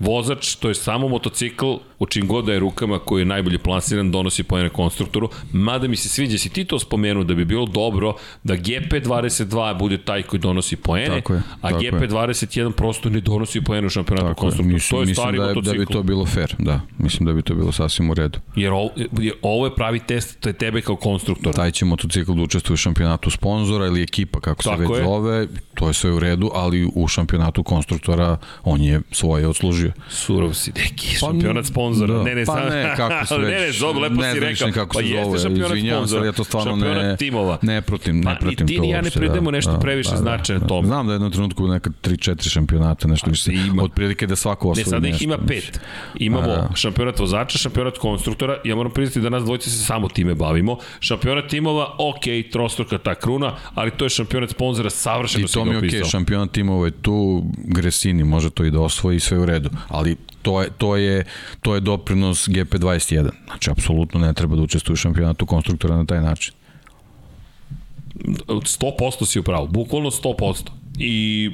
[0.00, 1.66] vozač, to je samo motocikl,
[1.98, 5.28] u čim god da je rukama koji je najbolje plasiran, donosi pojene konstruktoru.
[5.52, 8.14] Mada mi se sviđa, si ti to spomenuo da bi bilo dobro
[8.44, 11.22] da GP22 bude taj koji donosi poene, je,
[11.60, 11.92] a tako je.
[11.92, 14.74] GP21 prosto ne donosi poene u šampionatu konstruktora.
[14.74, 15.78] mislim, to je mislim stari da, je, motocikl.
[15.78, 16.80] da bi to bilo fair, da.
[16.98, 18.38] Mislim da bi to bilo sasvim u redu.
[18.56, 21.52] Jer ovo, jer ovo je pravi test, to je tebe kao konstruktora.
[21.52, 25.04] Taj će motocikl da učestvuje u šampionatu sponzora ili ekipa, kako se Tako već je.
[25.04, 29.87] zove, to je sve u redu, ali u šampionatu konstruktora on je svoje odslužio.
[30.08, 32.14] Surov si, neki, Pa, šampionat sponzora.
[32.14, 32.22] da.
[32.22, 34.68] Ne, ne, Pa sam, ne, kako se ne, već- ne, zob, lepo ne si rekao.
[34.74, 36.26] kako pa se jeste zove, šampionat izvinjavam se, sponzora.
[36.26, 37.58] ja to stvarno šampionat ne- timova.
[37.62, 39.78] Ne protim, ne Pa, protim ni ti to ni ja ne pridemo da, nešto da,
[39.78, 40.66] previše da, da, značaja da.
[40.66, 40.86] tome.
[40.86, 43.52] Znam da je jednom trenutku neka 3-4 šampionata, nešto više.
[43.52, 43.82] ima.
[43.82, 45.60] Otprilike da svako Ne, osvoji sada ih nešto, ima mislim.
[45.62, 45.80] pet.
[46.16, 46.70] Imamo A, da.
[46.74, 50.76] šampionat vozača, šampionat konstruktora, ja moram priznati da nas dvojice se samo time bavimo.
[51.00, 52.20] Šampionat timova, ok,
[52.52, 53.38] trostruka ta kruna,
[53.74, 56.00] ali to je šampionat sponzora, savršeno I to mi je okej, opisao.
[56.00, 59.70] okay, šampion timova je tu, Gresini može to i da osvoji i sve u redu,
[59.88, 61.24] ali to je, to je,
[61.62, 63.30] to je doprinos GP21.
[63.46, 66.54] Znači, apsolutno ne treba da učestvuje u šampionatu konstruktora na taj način.
[68.46, 70.70] 100% si upravo, bukvalno 100%.
[70.98, 71.50] I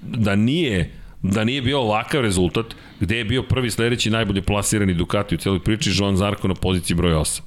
[0.00, 0.90] da nije
[1.22, 2.66] da nije bio ovakav rezultat,
[3.00, 6.96] gde je bio prvi sledeći najbolje plasirani Ducati u celoj priči, Joan Zarko na poziciji
[6.96, 7.40] broj 8.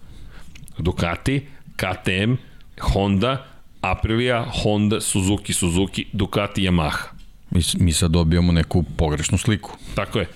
[0.78, 1.46] Ducati,
[1.76, 2.34] KTM,
[2.82, 3.46] Honda,
[3.82, 7.17] Aprilia, Honda, Suzuki, Suzuki, Ducati, Yamaha.
[7.52, 9.72] Mi, mi sad dobijamo neku pogrešnu sliku.
[9.96, 10.28] Tako je.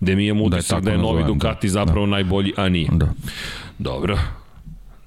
[0.00, 1.72] Gde mi imamo Da je utisak da je novi nazovem, Ducati da.
[1.72, 2.88] zapravo najbolji, a nije.
[2.92, 3.08] Da.
[3.78, 4.18] Dobro.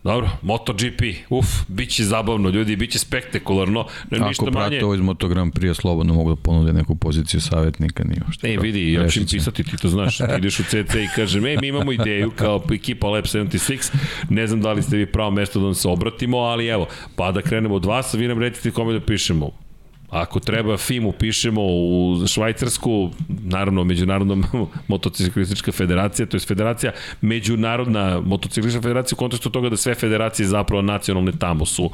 [0.04, 4.84] Dobro, MotoGP, uf, bit će zabavno, ljudi, bit će spektakularno, ne, ništa Ako prate manje.
[4.86, 8.54] ovo iz Moto Grand Prix, slobodno mogu da ponude neku poziciju savjetnika, nije ošte.
[8.54, 11.46] E, vidi, ja ću im pisati, ti to znaš, ti ideš u CC i kažem,
[11.46, 13.94] e, mi imamo ideju kao ekipa Lab 76,
[14.30, 17.32] ne znam da li ste vi pravo mesto da vam se obratimo, ali evo, pa
[17.32, 19.52] da krenemo od vas, vi nam recite kome da pišemo.
[20.12, 24.36] Ako treba FIM upišemo u Švajcarsku, naravno Međunarodna
[24.88, 30.82] motociklistička federacija, to je federacija, Međunarodna motociklistička federacija u kontekstu toga da sve federacije zapravo
[30.82, 31.90] nacionalne tamo su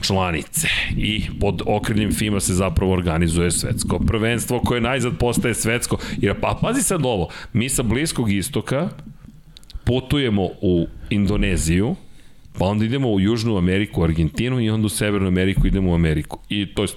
[0.00, 5.98] članice i pod okriljem FIMA se zapravo organizuje svetsko prvenstvo koje najzad postaje svetsko.
[6.16, 8.88] Jer pa pazi sad ovo, mi sa Bliskog istoka
[9.84, 11.96] putujemo u Indoneziju,
[12.58, 16.38] pa onda idemo u Južnu Ameriku, Argentinu i onda u Severnu Ameriku idemo u Ameriku.
[16.48, 16.88] I to je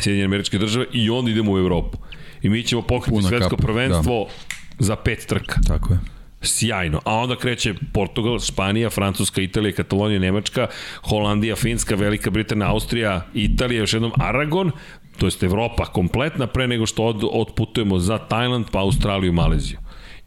[0.00, 1.98] Sjedinjene američke države i onda idemo u Evropu.
[2.42, 4.84] I mi ćemo pokriti Puna svetsko kapa, prvenstvo da.
[4.84, 5.60] za pet trka.
[5.66, 5.98] Tako je.
[6.42, 7.00] Sjajno.
[7.04, 10.66] A onda kreće Portugal, Španija, Francuska, Italija, Katalonija, Nemačka,
[11.02, 14.70] Holandija, Finska, Velika Britanija, Austrija, Italija, još jednom Aragon,
[15.18, 19.78] to jest Evropa kompletna pre nego što od, otputujemo za Tajland, pa Australiju, Maleziju.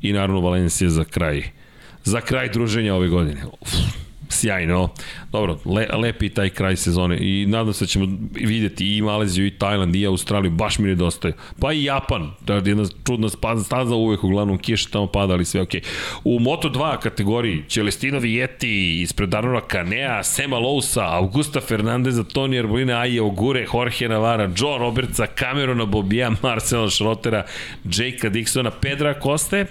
[0.02, 1.44] I naravno Valencija za kraj.
[2.04, 3.44] Za kraj druženja ove godine.
[3.62, 3.70] Uf
[4.30, 4.90] sjajno.
[5.32, 9.52] Dobro, le, lepi taj kraj sezone i nadam se da ćemo videti i Maleziju i
[9.52, 11.34] Tajland i Australiju, baš mi nedostaju.
[11.60, 13.30] Pa i Japan, to je jedna čudna
[13.64, 15.82] staza uvek uglavnom kiša tamo pada, ali sve okej.
[15.82, 15.86] Okay.
[16.24, 23.22] U Moto2 kategoriji Celestino Vietti ispred Arnora Kanea, Sema Lousa, Augusta Fernandeza, Toni Arbolina, Aje
[23.22, 27.46] Ogure, Jorge Navara, Joe Robertsa, Camerona Bobija, Marcela Šrotera,
[27.84, 29.66] Jakea Dixona, Pedra Koste,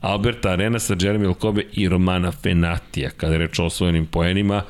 [0.00, 4.62] Alberta Arenasa, Jeremy Alcobe i Romana Fenatija, kada je reč o osvojenim poenima.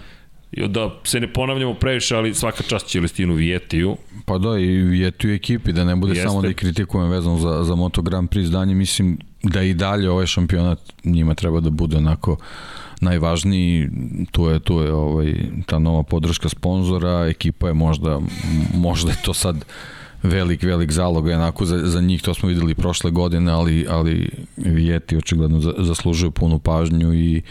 [0.69, 3.97] Da se ne ponavljamo previše, ali svaka čast Celestinu Vijetiju.
[4.27, 6.29] Pa da, i Vijetiju ekipi, da ne bude Jeste.
[6.29, 10.11] samo da ih kritikujem vezano za, za Moto Grand Prix izdanje, mislim da i dalje
[10.11, 12.37] ovaj šampionat njima treba da bude onako
[13.01, 13.89] najvažniji
[14.31, 15.35] tu je tu je ovaj
[15.67, 18.21] ta nova podrška sponzora ekipa je možda
[18.75, 19.65] možda je to sad
[20.23, 25.17] velik, velik zalog onako za, za njih, to smo videli prošle godine, ali, ali Vijeti
[25.17, 27.43] očigledno zaslužuju punu pažnju i,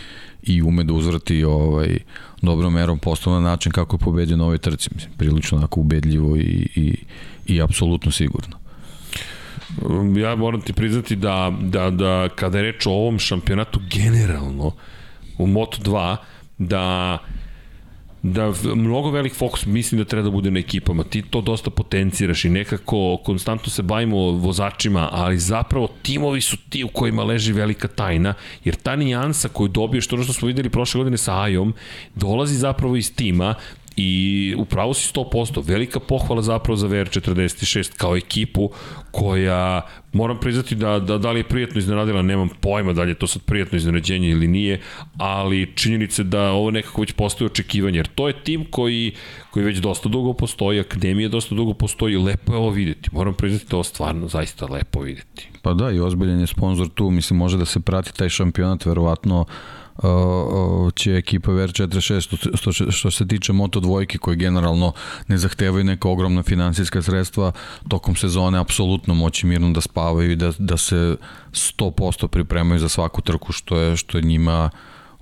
[0.44, 1.98] i ume da uzvrati ovaj,
[2.41, 4.89] dobrom merom postavljen način kako je pobedio na ovoj trci.
[4.95, 6.95] Mislim, prilično onako ubedljivo i, i,
[7.48, 8.57] i apsolutno sigurno.
[10.15, 14.72] Ja moram ti priznati da, da, da kada je reč o ovom šampionatu generalno
[15.38, 16.15] u Moto2,
[16.57, 17.18] da
[18.34, 21.04] da mnogo velik fokus mislim da treba da bude na ekipama.
[21.04, 26.84] Ti to dosta potenciraš i nekako konstantno se bavimo vozačima, ali zapravo timovi su ti
[26.84, 28.34] u kojima leži velika tajna,
[28.64, 31.74] jer ta nijansa koju dobiješ, to što smo videli prošle godine sa Ajom,
[32.16, 33.56] dolazi zapravo iz tima
[33.98, 35.68] I upravo si 100%.
[35.68, 38.69] Velika pohvala zapravo za VR46 kao ekipu
[39.11, 39.82] koja,
[40.14, 43.28] moram priznati da, da, da li je prijatno iznenadila, nemam pojma da li je to
[43.28, 44.82] sad prijatno iznenađenje ili nije,
[45.18, 49.11] ali činjenice da ovo nekako već postoji očekivanje, jer to je tim koji,
[49.52, 53.10] koji već dosta dugo postoji, akademija dosta dugo postoji, lepo je ovo videti.
[53.11, 55.49] Moram priznati da ovo stvarno zaista lepo videti.
[55.61, 59.45] Pa da, i ozbiljen je sponsor tu, mislim, može da se prati taj šampionat, verovatno
[60.95, 64.94] će ekipa VR46 što, što se tiče Moto dvojke koji generalno
[65.28, 67.52] ne zahtevaju neka ogromna finansijska sredstva
[67.88, 71.15] tokom sezone apsolutno moći mirno da spavaju i da, da se
[71.52, 74.69] 100% pripremaju za svaku trku što je, što je njima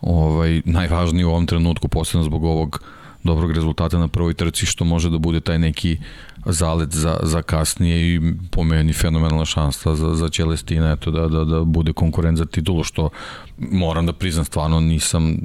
[0.02, 2.84] ovaj, najvažnije u ovom trenutku posebno zbog ovog
[3.24, 5.98] dobrog rezultata na prvoj trci što može da bude taj neki
[6.46, 11.44] zalet za, za kasnije i po meni fenomenalna šansa za, za Celestina eto, da, da,
[11.44, 13.10] da bude konkurent za titulu što
[13.58, 15.38] moram da priznam stvarno nisam,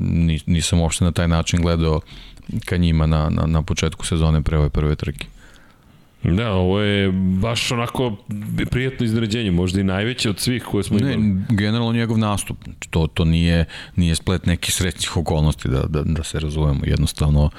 [0.47, 2.01] nisam uopšte na taj način gledao
[2.65, 5.27] ka njima na, na, na početku sezone pre ove prve trke.
[6.23, 8.17] Da, ovo je baš onako
[8.71, 11.17] prijatno iznenađenje, možda i najveće od svih koje smo imali.
[11.17, 12.57] Ne, generalno njegov nastup,
[12.91, 13.65] to, to nije,
[13.97, 17.51] nije splet nekih srećnih okolnosti, da, da, da se razumemo, jednostavno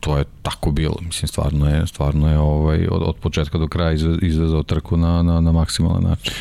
[0.00, 3.92] to je tako bilo, mislim stvarno je stvarno je ovaj od, od početka do kraja
[4.22, 6.32] izvezao trku na na na maksimalan način.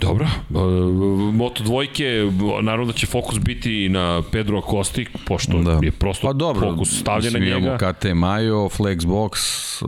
[0.00, 0.28] Dobro,
[1.32, 2.30] Moto dvojke,
[2.62, 5.78] naravno da će fokus biti na Pedro Acosti, pošto da.
[5.82, 7.56] je prosto pa dobro, fokus stavljen na njega.
[7.56, 9.32] Imamo KT Majo, Flexbox,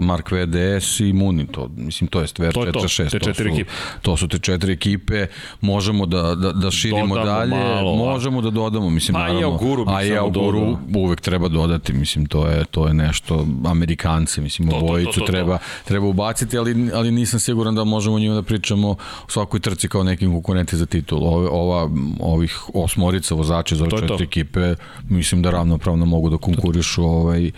[0.01, 3.05] Mark VDS i Muni, to, mislim, to je stver 4-6.
[3.05, 3.71] To, te četiri ekipe.
[4.03, 5.27] To su te četiri ekipe,
[5.61, 9.39] možemo da, da, da širimo Dodamo dalje, malo, možemo da dodamo, mislim, pa naravno.
[9.39, 12.95] A i Auguru bi a i Auguru uvek treba dodati, mislim, to je, to je
[12.95, 15.33] nešto, Amerikanci, mislim, to, obojicu to, to, to, to.
[15.33, 18.91] treba, treba ubaciti, ali, ali nisam siguran da možemo njima da pričamo
[19.27, 21.25] u svakoj trci kao kao nekim konkurenti za titul.
[21.25, 21.91] Ove, ova,
[22.21, 24.75] ovih osmorica vozača za ove četiri ekipe,
[25.09, 27.51] mislim da ravnopravno mogu da konkurišu ovaj,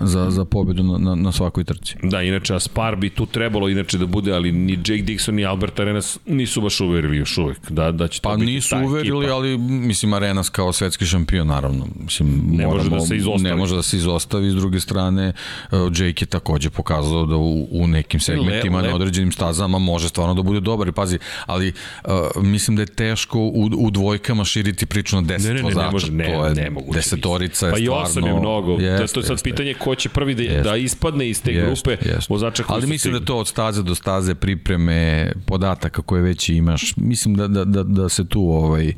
[0.00, 1.96] za, za pobedu na, na, na svakoj trci.
[2.02, 5.80] Da, inače Aspar bi tu trebalo inače da bude, ali ni Jake Dixon ni Albert
[5.80, 9.36] Arenas nisu baš uverili još uvek da, da će to pa biti nisu uverili, ekipa.
[9.36, 11.86] ali mislim Arenas kao svetski šampion naravno.
[12.04, 13.50] Mislim, ne moramo, može da se izostavi.
[13.50, 15.32] Ne može da se izostavi, s druge strane
[15.72, 18.88] uh, Jake je takođe pokazao da u, u nekim segmentima le, le.
[18.88, 21.72] na određenim stazama može stvarno da bude dobar i pazi, ali
[22.04, 22.10] uh,
[22.42, 25.86] mislim da je teško u, u dvojkama širiti priču na 10 ne, ne, ne, vozača.
[25.86, 26.98] Ne, može, ne, to je ne, moguće.
[26.98, 27.92] desetorica je pa stvarno...
[27.92, 28.72] Pa i osam je mnogo.
[28.72, 30.64] Jest, to, to je sad jest, pitanje ko ko će prvi da, Jest.
[30.64, 32.30] da ispadne iz te Jest, grupe jest.
[32.30, 33.26] vozača koji Ali mislim da stigli.
[33.26, 38.08] to od staze do staze pripreme podataka koje već imaš, mislim da, da, da, da
[38.08, 38.92] se tu ovaj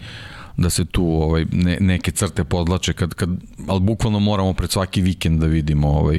[0.57, 3.31] da se tu ovaj ne, neke crte podlače kad kad
[3.69, 6.19] al bukvalno moramo pred svaki vikend da vidimo ovaj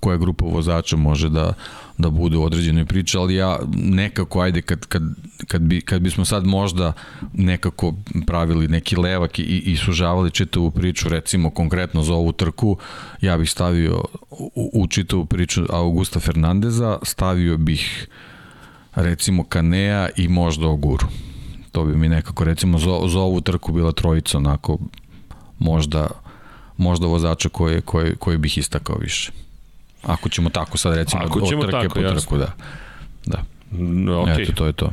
[0.00, 1.54] koja grupa vozača može da
[1.98, 5.02] da bude u određenoj priči, ali ja nekako ajde kad kad
[5.48, 6.92] kad bi kad bismo sad možda
[7.32, 7.94] nekako
[8.26, 12.76] pravili neki levak i i sužavali čitavu priču recimo konkretno za ovu trku,
[13.20, 18.08] ja bih stavio u, u čitavu priču Augusta Fernandeza, stavio bih
[18.94, 21.06] recimo Kanea i možda Oguru.
[21.72, 24.78] To bi mi nekako recimo za, za ovu trku bila trojica onako
[25.58, 26.06] možda
[26.76, 29.43] možda vozača koje, koje, koje bih istakao više.
[30.06, 32.38] Ako ćemo tako sad recimo Ako od ćemo trke tako, po trku, jasno.
[32.38, 32.52] da.
[33.26, 33.42] Da.
[33.72, 34.24] Okay.
[34.24, 34.42] okay.
[34.42, 34.90] Eto, to je to.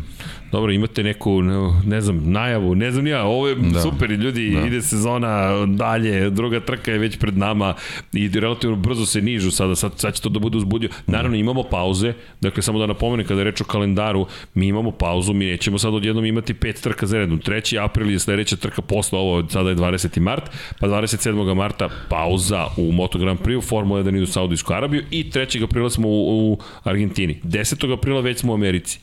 [0.51, 1.41] Dobro, imate neku,
[1.85, 3.69] ne, znam, najavu, ne znam ja, ovo je da.
[3.69, 3.81] Da.
[3.81, 4.67] super, ljudi, da.
[4.67, 7.73] ide sezona dalje, druga trka je već pred nama
[8.13, 10.89] i relativno brzo se nižu sada, sad, sad će to da bude uzbudio.
[11.07, 15.33] Naravno, imamo pauze, dakle, samo da napomenem, kada je reč o kalendaru, mi imamo pauzu,
[15.33, 17.39] mi nećemo sad odjednom imati pet trka za redom.
[17.39, 17.83] 3.
[17.83, 20.19] april je sledeća trka posle ovo, sada je 20.
[20.19, 21.55] mart, pa 27.
[21.55, 25.63] marta pauza u Moto Grand Prix, Formula 1 idu u Saudijsku Arabiju i 3.
[25.63, 27.39] aprila smo u, u Argentini.
[27.43, 27.93] 10.
[27.93, 28.99] aprila već smo u Americi.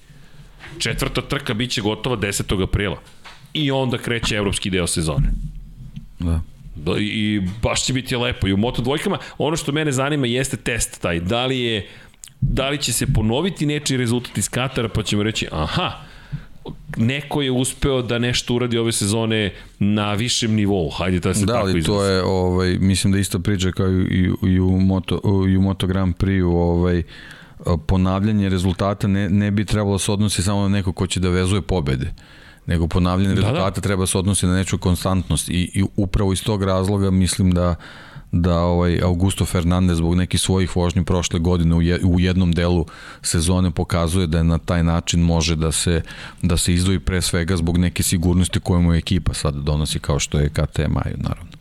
[0.78, 2.62] Četvrta trka biće gotova 10.
[2.62, 2.98] aprila.
[3.54, 5.32] I onda kreće evropski deo sezone.
[6.18, 6.40] Da.
[6.74, 8.48] Da, I baš će biti lepo.
[8.48, 11.20] I u Moto dvojkama, ono što mene zanima jeste test taj.
[11.20, 11.88] Da li je
[12.40, 15.92] da li će se ponoviti nečiji rezultat iz Katara, pa ćemo reći, aha,
[16.96, 20.90] neko je uspeo da nešto uradi ove sezone na višem nivou.
[20.90, 22.12] Hajde da se Da, tako ali to izrazi.
[22.12, 25.86] je, ovaj, mislim da isto priča kao i, i, i u, Moto, i u Moto
[25.86, 27.02] Grand Prix, ovaj,
[27.86, 31.28] ponavljanje rezultata ne, ne bi trebalo da se odnosi samo na neko ko će da
[31.28, 32.14] vezuje pobede
[32.66, 33.40] nego ponavljanje Da, da.
[33.40, 37.50] rezultata treba da se odnosi na neču konstantnost i, i upravo iz tog razloga mislim
[37.50, 37.74] da
[38.32, 42.86] da ovaj Augusto Fernandez zbog nekih svojih vožnji prošle godine u, je, u jednom delu
[43.22, 46.02] sezone pokazuje da je na taj način može da se
[46.42, 50.38] da se izdvoji pre svega zbog neke sigurnosti koju mu ekipa sad donosi kao što
[50.38, 51.57] je KTM naravno.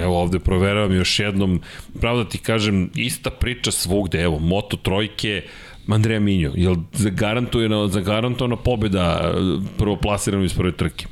[0.00, 1.60] Evo ovde proveravam još jednom,
[2.00, 5.42] pravo da ti kažem, ista priča svugde, evo, Moto trojke,
[5.88, 9.32] Andreja Minjo, jel zagarantovana, zagarantovana pobjeda e,
[9.78, 11.06] prvoplasiranom iz prve trke?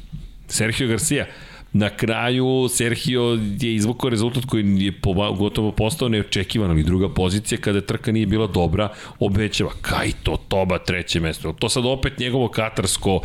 [0.49, 1.27] Sergio Garcia,
[1.73, 4.93] Na kraju Sergio je izvukao rezultat koji je
[5.39, 8.89] gotovo postao neočekivan, ali druga pozicija kada trka nije bila dobra,
[9.19, 11.53] obećava Kajto Toba treće mesto.
[11.53, 13.21] To sad opet njegovo katarsko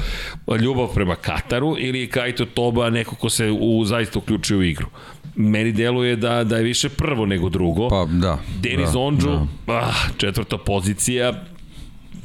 [0.62, 4.88] ljubav prema Kataru ili je Kajto Toba neko ko se u, zaista uključio u igru?
[5.38, 7.90] Meni deluje da, da je više prvo nego drugo.
[7.90, 8.38] Pa da.
[8.62, 9.30] Denis da, Ondžu,
[9.68, 9.74] da.
[9.74, 11.34] ah, četvrta pozicija,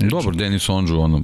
[0.01, 1.23] Dobro, Denis Ondžu, ono,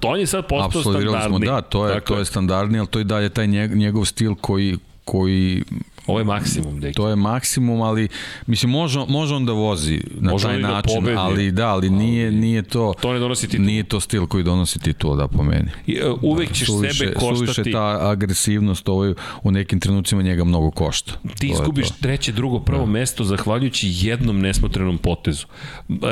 [0.00, 1.46] to on je sad postao apsolvirali smo, standardni.
[1.46, 4.34] da, to je, Dakle, to je standardni, ali to i dalje taj njeg- njegov stil
[4.34, 5.62] koji, koji
[6.06, 6.94] Ovo je maksimum, deki.
[6.94, 8.08] to je maksimum, ali
[8.46, 11.16] mislim može, može on da vozi na Može taj da način, pobedi.
[11.16, 13.66] ali da, ali nije, nije to To ne donosi titulu.
[13.66, 15.70] nije to stil koji donosi titul da po meni.
[15.86, 17.36] I, uh, uvek ćeš Suviše, sebe koštati.
[17.46, 19.12] suviše ta agresivnost ovaj,
[19.42, 21.12] u nekim trenucima njega mnogo košta.
[21.38, 25.46] Ti izgubiš treće, drugo, prvo mesto zahvaljujući jednom nesmotrenom potezu.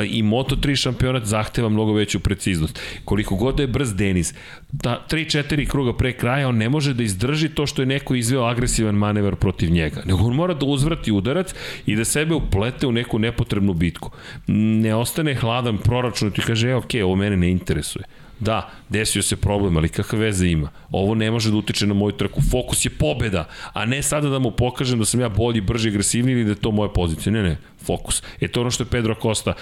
[0.08, 2.78] I Moto3 šampionat zahteva mnogo veću preciznost.
[3.04, 4.34] Koliko god da je brz Denis,
[4.82, 8.44] ta 3-4 kruga pre kraja on ne može da izdrži to što je neko izveo
[8.44, 9.83] agresivan manevar protiv njega.
[10.04, 11.54] Nego on mora da uzvrati udarac
[11.86, 14.10] i da sebe uplete u neku nepotrebnu bitku.
[14.46, 18.04] Ne ostane hladan proračun i ti kaže, e, ok, ovo mene ne interesuje.
[18.40, 20.68] Da, desio se problem, ali kakve veze ima?
[20.90, 22.40] Ovo ne može da utiče na moju trku.
[22.42, 26.32] Fokus je pobeda, a ne sada da mu pokažem da sam ja bolji, brži, agresivniji
[26.32, 27.32] ili da je to moja pozicija.
[27.32, 28.22] Ne, ne, fokus.
[28.40, 29.52] E to ono što je Pedro Costa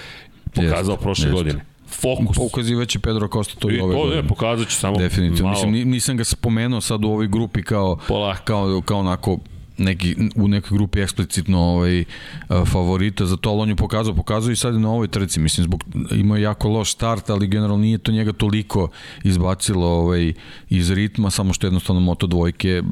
[0.55, 1.37] pokazao Jeste, prošle jeste.
[1.37, 1.65] godine.
[1.89, 2.37] Fokus.
[2.37, 4.23] Pa ukazivaće Pedro Costa to i, I ove to godine.
[4.23, 5.43] ne, pokazat ću samo Definitivno.
[5.51, 5.55] malo.
[5.55, 8.43] Mislim, ni- nisam ga spomenuo sad u ovoj grupi kao, Polako.
[8.45, 9.39] kao, kao onako
[9.79, 12.05] neki, u nekoj grupi eksplicitno ovaj,
[12.49, 15.65] a, favorita za to, ali on je pokazao, pokazao i sad na ovoj trci, mislim,
[15.65, 18.89] zbog, imao je jako loš start, ali generalno nije to njega toliko
[19.25, 20.33] izbacilo ovaj,
[20.71, 22.83] iz ritma, samo što jednostavno moto dvojke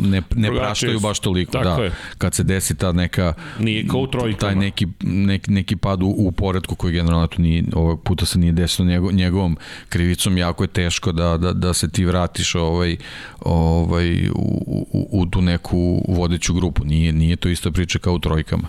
[0.00, 1.52] ne, ne praštaju baš toliko.
[1.52, 1.92] Tako da, je.
[2.18, 4.36] Kad se desi ta neka Nije kao u trojkama.
[4.38, 8.38] taj neki, neki, neki pad u, u poredku koji generalno eto, nije, ovog puta se
[8.38, 9.56] nije desilo njegov, njegovom
[9.88, 12.96] krivicom, jako je teško da, da, da se ti vratiš ovaj,
[13.40, 16.84] ovaj, u, u, u tu neku vodeću grupu.
[16.84, 18.68] Nije, nije to ista priča kao u trojkama.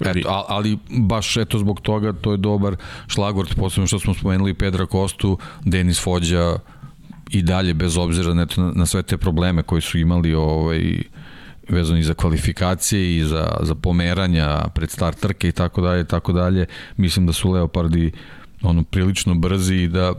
[0.00, 2.76] Eto, ali baš eto zbog toga to je dobar
[3.06, 6.58] šlagvort, posebno što smo spomenuli Pedra Kostu, Denis Fođa
[7.30, 11.02] i dalje bez obzira na, na, na sve te probleme koji su imali ovaj,
[11.68, 16.66] vezani za kvalifikacije i za, za pomeranja pred start trke i tako dalje, tako dalje.
[16.96, 18.12] Mislim da su Leopardi
[18.62, 20.12] ono prilično brzi i da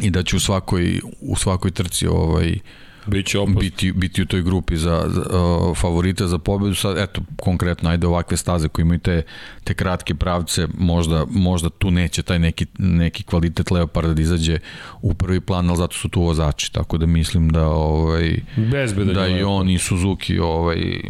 [0.00, 2.58] i da će u svakoj u svakoj trci ovaj
[3.06, 6.74] Biće biti, biti u toj grupi za, za uh, favorita za pobedu.
[6.74, 9.22] Sad, eto, konkretno, ajde ovakve staze koje imaju te,
[9.64, 14.58] te kratke pravce, možda, možda tu neće taj neki, neki kvalitet Leoparda da izađe
[15.02, 19.28] u prvi plan, ali zato su tu vozači, tako da mislim da ovaj, Bezbedan da
[19.28, 21.00] i on i Suzuki ovaj,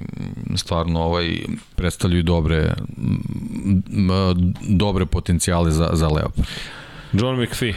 [0.57, 1.39] stvarno ovaj,
[1.77, 6.49] predstavljaju dobre m, m, dobre potencijale za, za Leopard.
[7.13, 7.75] John McPhee.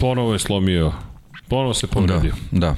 [0.00, 0.92] Ponovo je slomio.
[1.48, 2.32] Ponovo se Da, povredio.
[2.50, 2.74] da.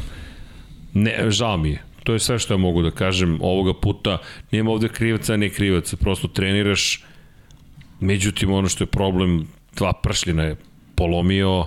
[0.94, 1.82] Ne, žao mi je.
[2.04, 4.18] To je sve što ja mogu da kažem ovoga puta.
[4.52, 5.96] Nema ovde krivaca, ne krivaca.
[5.96, 7.04] Prosto treniraš.
[8.00, 10.56] Međutim, ono što je problem, dva pršljina je
[10.94, 11.66] polomio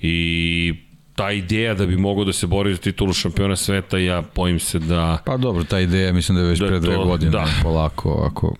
[0.00, 0.74] i
[1.14, 4.78] ta ideja da bi mogao da se bori za titulu šampiona sveta, ja bojim se
[4.78, 5.18] da...
[5.24, 7.46] Pa dobro, ta ideja mislim da je već Da pre dve godine da.
[7.62, 8.54] polako ako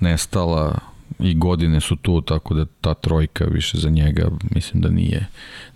[0.00, 0.78] nestala
[1.20, 5.26] i godine su tu, tako da ta trojka više za njega mislim da nije,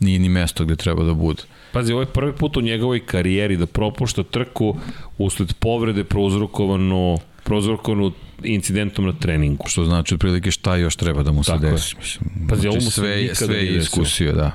[0.00, 1.42] nije ni mesto gde treba da bude.
[1.72, 4.76] Pazi, ovo je prvi put u njegovoj karijeri da propušta trku
[5.18, 9.64] usled povrede prouzrokovanu, prouzrokovanu incidentom na treningu.
[9.68, 11.96] Što znači otprilike šta još treba da mu se Tako desi.
[11.96, 14.50] Mislim, Pazi, znači, sve, sve je iskusio, da.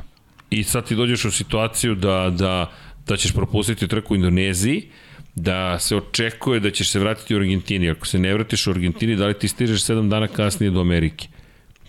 [0.50, 2.72] I sad ti dođeš u situaciju da, da,
[3.08, 4.88] da ćeš propustiti trku u Indoneziji,
[5.36, 7.90] da se očekuje da ćeš se vratiti u Argentini.
[7.90, 11.28] Ako se ne vratiš u Argentini, da li ti stižeš 7 dana kasnije do Amerike?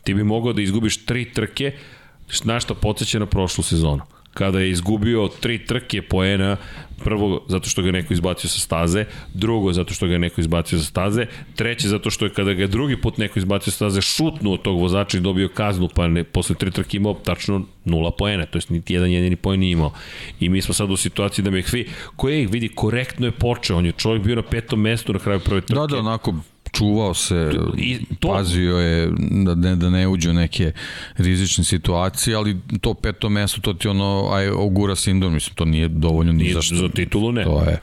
[0.04, 1.72] Ti bi mogao da izgubiš tri trke,
[2.44, 4.02] na šta podsjeća na prošlu sezonu.
[4.34, 6.56] Kada je izgubio tri trke poena,
[7.04, 9.04] prvo zato što ga je neko izbacio sa staze,
[9.34, 11.26] drugo zato što ga je neko izbacio sa staze,
[11.56, 14.80] treće zato što je kada ga je drugi put neko izbacio sa staze šutnuo tog
[14.80, 18.70] vozača i dobio kaznu, pa ne, posle tri trke imao tačno nula poena, to jest
[18.70, 19.92] niti jedan jedini poen nije imao.
[20.40, 21.84] I mi smo sad u situaciji da McPhee,
[22.16, 25.40] koji je, vidi, korektno je počeo, on je čovjek bio na petom mestu na kraju
[25.40, 25.80] prve trke.
[25.80, 26.34] Da, da, onako
[26.72, 29.10] čuvao se, I to- pazio je
[29.44, 30.72] da ne, da ne uđe u neke
[31.16, 35.88] rizične situacije, ali to peto mesto, to ti ono, aj, augura sindrom, mislim, to nije
[35.88, 36.74] dovoljno ni Nije za što.
[36.74, 37.44] za titulu ne.
[37.44, 37.78] To je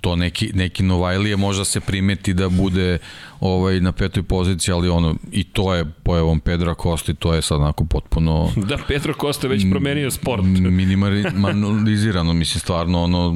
[0.00, 2.98] to neki, neki Novajlije možda se primeti da bude
[3.40, 7.60] ovaj na petoj poziciji, ali ono, i to je pojavom Pedra Kosti, to je sad
[7.60, 10.42] onako potpuno Da, Petro Kosta već promenio sport.
[10.44, 13.34] minimalizirano, mislim stvarno ono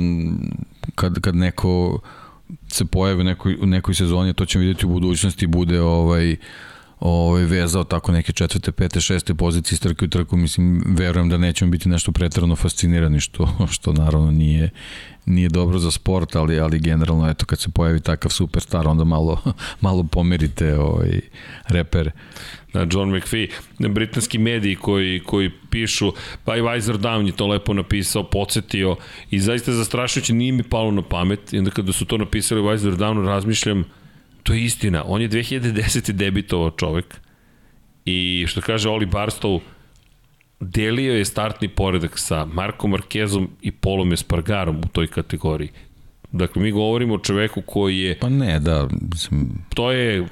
[0.94, 2.00] kad, kad neko
[2.68, 6.36] se pojavi u nekoj, u nekoj sezoni, to ćemo vidjeti u budućnosti, bude ovaj
[7.00, 11.38] ovaj vezao tako neke četvrte, pete, šeste pozicije iz trke u trku, mislim, verujem da
[11.38, 14.70] nećemo biti nešto pretrano fascinirani, što, što naravno nije,
[15.26, 19.42] nije dobro za sport, ali, ali generalno, eto, kad se pojavi takav superstar, onda malo,
[19.80, 21.20] malo pomerite ovaj,
[21.68, 22.10] repere.
[22.72, 23.48] Da, John McPhee,
[23.78, 26.12] britanski mediji koji, koji pišu,
[26.44, 28.96] pa i Weiser Down je to lepo napisao, podsjetio
[29.30, 32.96] i zaista zastrašujući nije mi palo na pamet i onda kada su to napisali Weiser
[32.96, 33.84] Downu razmišljam,
[34.42, 36.12] to je istina, on je 2010.
[36.12, 37.20] debitovao čovek
[38.04, 39.60] i što kaže Oli Barstow,
[40.60, 45.68] delio je startni poredak sa Markom Markezom i Polom Espargarom u toj kategoriji.
[46.32, 50.26] Dakle, mi govorimo o čoveku koji je, Pa ne, da, mislim, to je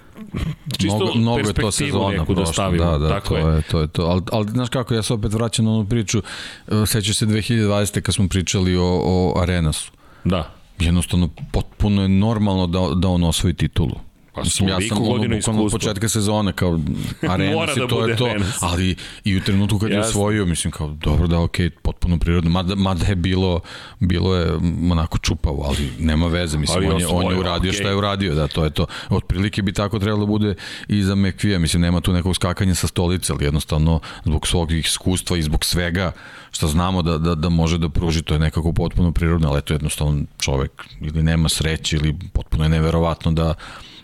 [0.78, 2.85] čisto mnogo, mnogo je to perspektivu sezona neku da prošla, stavimo.
[2.85, 3.56] da, da, Tako to je.
[3.56, 3.62] je.
[3.62, 4.02] to je to.
[4.02, 6.22] Ali, ali znaš kako, ja se opet vraćam na onu priču,
[6.68, 8.01] e, sećaš se 2020.
[8.01, 9.93] kad smo pričali o, o Arenasu.
[10.24, 10.57] Da.
[10.80, 14.07] Jednostavno, potpuno je normalno da, da on osvoji titulu.
[14.39, 16.81] Pa Mislim, ja sam ono, bukvalno od početka sezone, kao
[17.28, 18.59] Arenas i da to je to, Arenas.
[18.60, 22.74] ali i u trenutku kad je osvojio, mislim, kao, dobro da, okej, potpuno prirodno, mada,
[22.74, 23.60] mada je bilo,
[24.01, 27.70] bilo je m, onako čupavo, ali nema veze, mislim, Ali on je, on je uradio
[27.70, 27.81] okej.
[27.81, 28.86] šta je uradio, da, to je to.
[29.09, 30.55] Otprilike bi tako trebalo da bude
[30.89, 35.36] i za McVija, mislim, nema tu nekog skakanja sa stolice, ali jednostavno, zbog svog iskustva
[35.36, 36.12] i zbog svega
[36.51, 39.74] što znamo da, da, da može da pruži, to je nekako potpuno prirodno, ali eto,
[39.74, 43.55] jednostavno čovek ili nema sreće ili potpuno je neverovatno da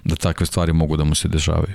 [0.05, 1.74] da takve stvari mogu da mu se dešavaju.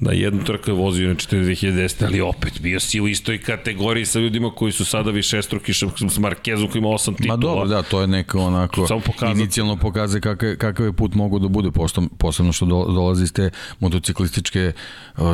[0.00, 2.04] Da, jednu trku je vozio na 2010.
[2.04, 6.18] ali opet bio si u istoj kategoriji sa ljudima koji su sada višestruki šamp- s
[6.18, 7.36] Markezom koji ima osam titula.
[7.36, 9.40] Ma dobro, da, to je neka onako Samo pokazati.
[9.40, 11.70] inicijalno pokazuje kakav, kakav je put mogu da bude,
[12.18, 13.50] posebno što do, dolazi iz te
[13.80, 14.72] motociklističke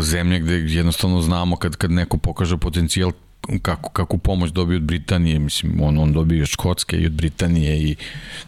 [0.00, 3.12] zemlje gde jednostavno znamo kad, kad neko pokaže potencijal
[3.62, 7.82] kako, kako pomoć dobije od Britanije, mislim, on, on dobije od Škotske i od Britanije
[7.82, 7.96] i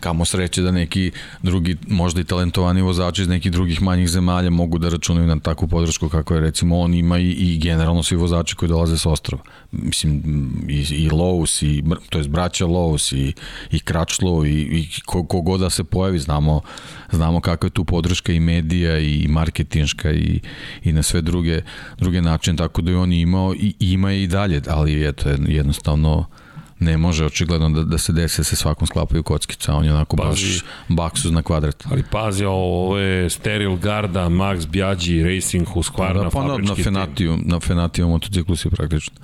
[0.01, 1.11] kamo sreće da neki
[1.43, 5.69] drugi, možda i talentovani vozači iz nekih drugih manjih zemalja mogu da računaju na takvu
[5.69, 9.43] podršku kako je recimo on ima i, i generalno svi vozači koji dolaze s ostrava.
[9.73, 10.23] Mislim,
[10.69, 13.35] i, i Lowe's, i, to je braća Lowe's i,
[13.71, 16.61] i Kračlo i, i ko, kogod da se pojavi, znamo,
[17.11, 20.41] znamo kakva je tu podrška i medija i marketinška i,
[20.85, 21.63] i na sve druge,
[21.99, 26.27] druge načine, tako da je on imao i ima je i dalje, ali eto, jednostavno
[26.83, 30.17] ne može očigledno da, da se desi da se svakom sklapaju kockica, on je onako
[30.17, 30.29] Pazi.
[30.29, 31.85] baš baksuz na kvadrat.
[31.91, 36.85] Ali pazi, ovo, je Steril Garda, Max Bjađi, Racing Husqvarna, Da, pa na, na tim.
[36.85, 39.15] Fenatiju, na Fenatiju motociklu si praktično.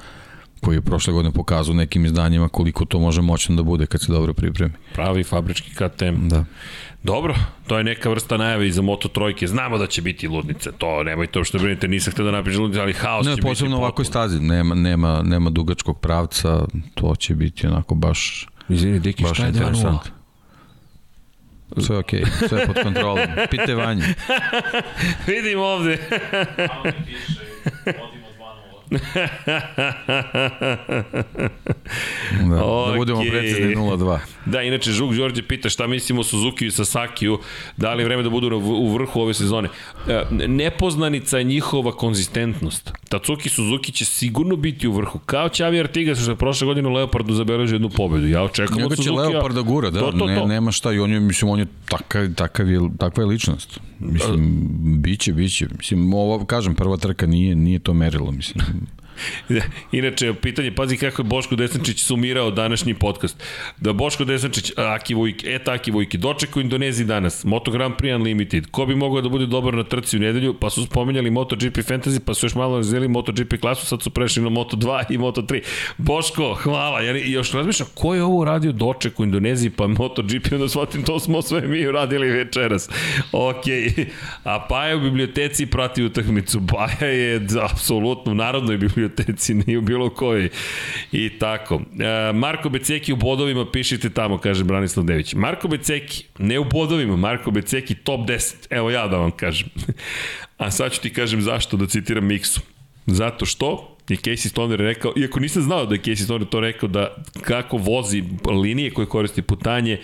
[0.60, 4.12] Koji je prošle godine pokazao nekim izdanjima koliko to može moćno da bude kad se
[4.12, 4.72] dobro pripremi.
[4.94, 6.28] Pravi fabrički KTM.
[6.28, 6.44] Da.
[7.02, 7.34] Dobro,
[7.66, 9.46] to je neka vrsta najave i za Moto Trojke.
[9.46, 12.92] Znamo da će biti ludnice, to nemojte uopšte brinite, nisam htio da napišem ludnice, ali
[12.92, 14.28] haos Ne, će biti posebno ovakvoj potpuno.
[14.28, 16.64] stazi, nema, nema, nema dugačkog pravca,
[16.94, 19.56] to će biti onako baš, Izvini, Deki, baš šta je 2.0?
[19.66, 20.10] interesantno.
[21.78, 23.18] Sve je okej, okay, sve je pod kontrolom.
[23.50, 24.04] Pite vanje.
[25.26, 25.98] Vidim ovde.
[32.48, 32.56] Da,
[32.90, 34.18] da budemo precizni 0-2.
[34.46, 37.38] Da, inače, Žuk Đorđe pita šta mislimo o Suzuki i Sasakiju,
[37.76, 39.68] da li je vreme da budu u vrhu ove sezone.
[40.08, 42.92] E, nepoznanica je njihova konzistentnost.
[43.08, 45.18] Tatsuki Suzuki će sigurno biti u vrhu.
[45.18, 48.26] Kao Ćavi Artigas što je prošle godine u Leopardu zabeležio jednu pobedu.
[48.26, 49.10] Ja Njega od će Suzuki.
[49.10, 50.46] Leopard da gura, da, to, to, ne, to.
[50.46, 53.80] nema šta i on je, mislim, on je takav, takav je, takva je ličnost.
[54.00, 54.66] Mislim,
[55.02, 55.68] biće, biće.
[55.78, 58.64] Mislim, ovo, kažem, prva trka nije, nije to merilo, mislim.
[59.92, 63.42] Inače, pitanje, pazi kako je Boško Desančić sumirao današnji podcast.
[63.76, 68.66] Da Boško Desančić, Aki Vujki, et Aki Vujki, dočekao Indoneziji danas, Moto Grand Prix Unlimited,
[68.70, 72.20] ko bi mogao da bude dobar na trci u nedelju, pa su spomenjali MotoGP Fantasy,
[72.24, 75.62] pa su još malo razvijeli MotoGP klasu, sad su prešli na Moto2 i Moto3.
[75.96, 80.68] Boško, hvala, ja još razmišljam, ko je ovo uradio doček u Indoneziji, pa MotoGP, onda
[80.68, 82.88] shvatim, to smo sve mi uradili večeras.
[83.32, 83.64] Ok,
[84.44, 89.07] a Paja u biblioteci prati utakmicu, Paja je apsolutno u narodnoj biblioteci,
[89.66, 90.48] nije u bilo kojoj.
[91.12, 91.80] I tako.
[92.00, 95.34] E, Marko Beceki u bodovima, pišite tamo, kaže Branislav Dević.
[95.34, 98.54] Marko Beceki, ne u bodovima, Marko Beceki top 10.
[98.70, 99.68] Evo ja da vam kažem.
[100.58, 102.60] A sad ću ti kažem zašto, da citiram Miksu.
[103.06, 106.88] Zato što je Casey Stoner rekao, iako nisam znao da je Casey Stoner to rekao,
[106.88, 108.24] da kako vozi
[108.62, 110.00] linije koje koristi putanje,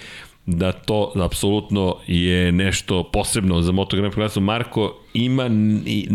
[0.47, 4.41] da to apsolutno je nešto posebno za Moto Grand Prix klasu.
[4.41, 5.51] Marko ima
[5.87, 6.09] i,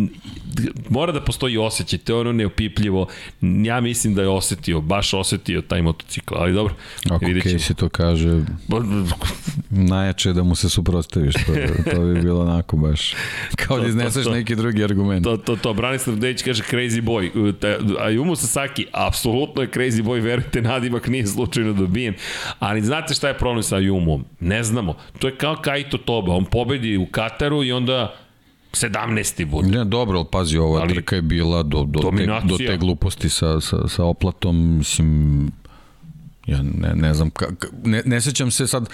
[0.90, 3.08] mora da postoji osjećaj, to je ono neopipljivo.
[3.42, 6.74] Ja mislim da je osetio, baš osetio taj motocikl, ali dobro.
[7.06, 7.26] Ako.
[7.26, 8.42] Casey to kaže,
[9.70, 11.54] najjače je da mu se suprostaviš, to,
[11.92, 13.14] to bi bilo onako baš,
[13.66, 14.32] kao To, da to, izneseš to.
[14.32, 15.24] neki drugi argument.
[15.24, 17.54] To, to, to, Branislav Dejić kaže crazy boy.
[17.60, 22.14] Ta- Ayumu Sasaki, apsolutno je crazy boy, verujte, nadimak nije slučajno dobijen.
[22.60, 24.24] Ali znate šta je problem sa Ayumom?
[24.40, 24.96] Ne znamo.
[25.20, 26.34] To je kao Kaito Toba.
[26.36, 28.16] On pobedi u Kataru i onda
[28.74, 29.46] 17.
[29.46, 29.68] bude.
[29.68, 33.30] Ne, dobro, ali pazi, ova Ali- trka je bila do, do, te, do te gluposti
[33.30, 35.52] sa, sa, sa oplatom, mislim,
[36.46, 37.46] ja ne, ne znam, ka,
[37.84, 38.90] ne, ne sećam se sad,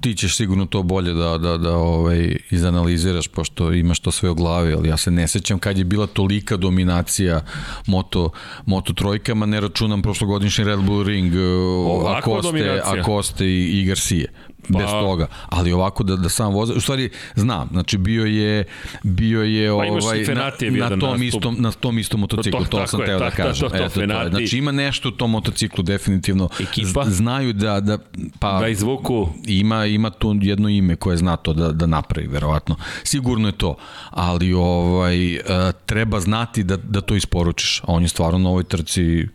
[0.00, 4.34] ti ćeš sigurno to bolje da, da, da ovaj, izanaliziraš, pošto imaš to sve u
[4.34, 7.40] glavi, ali ja se ne sećam kad je bila tolika dominacija
[7.86, 8.30] moto,
[8.66, 11.34] moto trojkama, ne računam prošlogodišnji Red Bull Ring,
[11.86, 13.02] Ovakva Akoste, dominacija.
[13.02, 13.84] Akoste i, i
[14.70, 14.86] Garcia.
[14.86, 15.26] Bez Pa- toga.
[15.48, 18.64] Ali ovako da, da sam voze, u stvari znam, znači bio je
[19.02, 20.34] bio je Pa imaš i ovaj na,
[20.78, 21.22] na tom nastup.
[21.24, 23.60] istom na tom istom motociklu, To- to, tako sam je, teo da kažem.
[23.60, 24.06] to, to, Eto, to je.
[24.06, 24.30] Fenati.
[24.30, 26.48] Znači ima nešto u tom motociklu definitivno.
[26.60, 27.04] Ekipa?
[27.06, 27.98] Znaju da da
[28.38, 32.76] pa Da izvuku ima ima tu jedno ime koje zna to da da napravi verovatno.
[33.04, 33.76] Sigurno je to,
[34.10, 35.40] ali ovaj e,
[35.86, 37.80] treba znati da da to isporučiš.
[37.80, 39.26] A on je stvarno na ovoj trci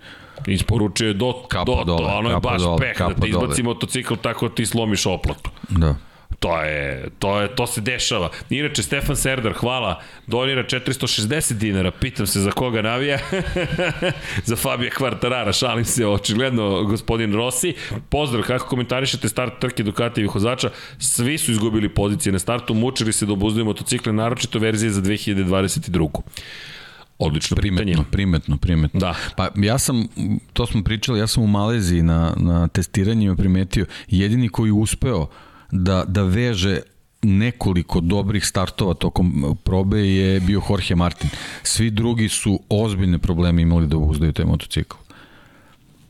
[0.47, 3.73] isporučuje do, Kapa do, dole, ono je baš dole, peh, da ti izbaci dole.
[3.73, 5.49] motocikl tako da ti slomiš oplatu.
[5.69, 5.95] da.
[6.39, 8.29] To je, to je, to se dešava.
[8.49, 13.19] Inače, Stefan Serdar, hvala, donira 460 dinara, pitam se za koga navija,
[14.49, 17.73] za Fabija Kvartarara, šalim se, očigledno gospodin Rossi.
[18.09, 20.69] Pozdrav, kako komentarišete start trke Ducatijevih vozača?
[20.99, 26.21] Svi su izgubili pozicije na startu, mučili se da obuzdaju motocikle, naročito verzije za 2022.
[27.19, 27.75] Odlično pitanje.
[27.77, 28.99] Primetno, primetno, primetno.
[28.99, 29.15] Da.
[29.37, 30.07] Pa ja sam,
[30.53, 35.27] to smo pričali, ja sam u Maleziji na, na testiranjima primetio, jedini koji je uspeo
[35.71, 36.79] da, da veže
[37.21, 41.29] nekoliko dobrih startova tokom probe je bio Jorge Martin.
[41.63, 44.95] Svi drugi su ozbiljne probleme imali da uzdaju taj motocikl.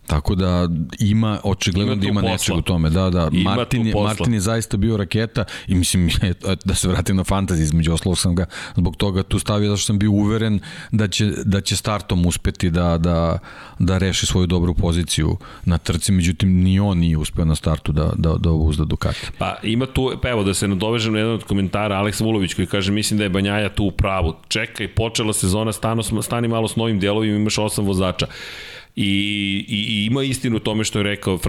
[0.07, 0.69] Tako da
[0.99, 2.31] ima očigledno Ima da ima posla.
[2.31, 2.89] nečeg u tome.
[2.89, 3.29] Da, da.
[3.31, 4.07] Ima Martin, je, posla.
[4.07, 6.09] Martin je zaista bio raketa i mislim
[6.65, 8.45] da se vratim na fantasy između ostalog sam ga
[8.75, 10.59] zbog toga tu stavio zato što sam bio uveren
[10.91, 13.39] da će, da će startom uspeti da, da,
[13.79, 18.11] da reši svoju dobru poziciju na trci, međutim ni on nije uspeo na startu da,
[18.17, 19.27] da, da uzda Ducati.
[19.37, 22.67] Pa ima tu, pa evo da se nadovežem na jedan od komentara, Aleks Vulović koji
[22.67, 24.33] kaže mislim da je Banjaja tu u pravu.
[24.47, 28.27] Čekaj, počela sezona, stano, stani malo s novim delovima, imaš osam vozača.
[28.95, 31.39] I, i, i ima istinu u tome što je rekao.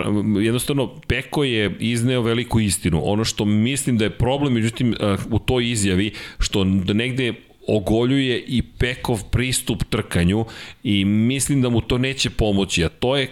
[0.41, 3.01] Jednostavno, Peko je izneo veliku istinu.
[3.05, 7.35] Ono što mislim da je problem, međutim, eh, u toj izjavi, što da negde
[7.69, 10.45] ogoljuje i Pekov pristup trkanju
[10.83, 13.31] i mislim da mu to neće pomoći, a to je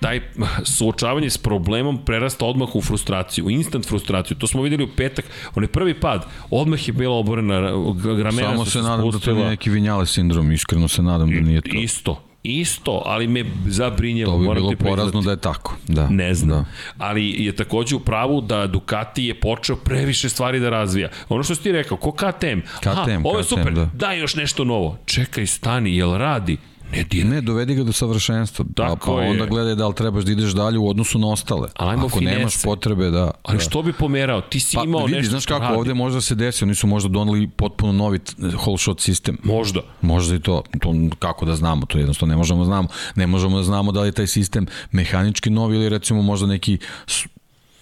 [0.00, 0.20] taj
[0.64, 4.36] suočavanje s problemom prerasta odmah u frustraciju, u instant frustraciju.
[4.36, 5.24] To smo videli u petak,
[5.54, 7.60] onaj prvi pad, odmah je bila oborena,
[8.04, 9.36] ramena Samo su se nadam da to spustila.
[9.36, 11.70] nije neki vinjale sindrom, iskreno se nadam da nije to.
[11.76, 14.32] Isto, Isto, ali me zabrinjava.
[14.32, 15.76] To bi bilo porazno da je tako.
[15.88, 16.08] Da.
[16.08, 16.58] Ne znam.
[16.58, 16.64] Da.
[17.04, 21.08] Ali je takođe u pravu da Ducati je počeo previše stvari da razvija.
[21.28, 22.60] Ono što si ti rekao, ko KTM.
[22.86, 23.90] Aha, KTM, ovo je KTM, super, da.
[23.94, 24.98] daj još nešto novo.
[25.06, 26.56] Čekaj, stani, jel radi?
[26.92, 27.30] Ne diraj.
[27.30, 28.64] Ne, dovedi ga do savršenstva.
[28.66, 29.30] Pa, Tako pa je.
[29.30, 31.68] onda gledaj da li trebaš da ideš dalje u odnosu na ostale.
[31.76, 32.38] Ajmo Ako finese.
[32.38, 33.30] nemaš potrebe da...
[33.42, 33.60] Ali da.
[33.60, 34.40] što bi pomerao?
[34.40, 35.74] Ti si Pa imao vidi, nešto znaš kako, radi.
[35.74, 39.38] ovde možda se desi, oni su možda doneli potpuno novi t- whole shot sistem.
[39.44, 39.80] Možda.
[40.02, 42.88] Možda i to, to kako da znamo, to jednostavno ne možemo da znamo.
[43.14, 46.78] Ne možemo da znamo da li je taj sistem mehanički novi ili recimo možda neki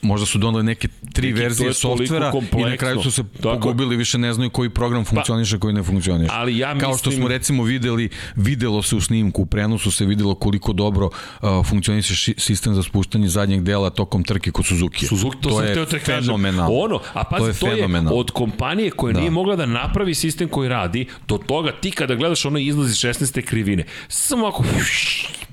[0.04, 3.22] možda su doneli neke tri Neki, to verzije je softvera i na kraju su se
[3.36, 3.60] Tako je.
[3.60, 6.30] pogubili, više ne znaju koji program funkcioniše, koji ne funkcioniše.
[6.34, 10.06] Ali ja Kao što mislim- smo recimo videli, videlo se u snimku, u prenosu se
[10.06, 15.06] videlo koliko dobro uh, funkcioniše sistem za spuštanje zadnjeg dela tokom trke kod Suzuki.
[15.06, 16.24] Suzuki, to, sam je te kažem.
[16.24, 16.74] fenomenalno.
[16.74, 19.20] Ono, a pazi, to je, to je od kompanije koja da.
[19.20, 23.42] nije mogla da napravi sistem koji radi, do toga ti kada gledaš ono izlazi 16.
[23.42, 24.64] krivine, samo ako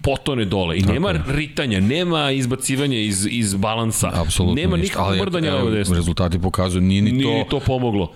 [0.02, 4.11] potone dole i nema ritanja, nema izbacivanja iz, iz balansa,
[4.43, 4.99] Apsolutno nema ništa.
[4.99, 5.95] Ali, mrdanja evo, desno.
[5.95, 8.11] Rezultati pokazuju, nije ni Nije to, ni to pomoglo.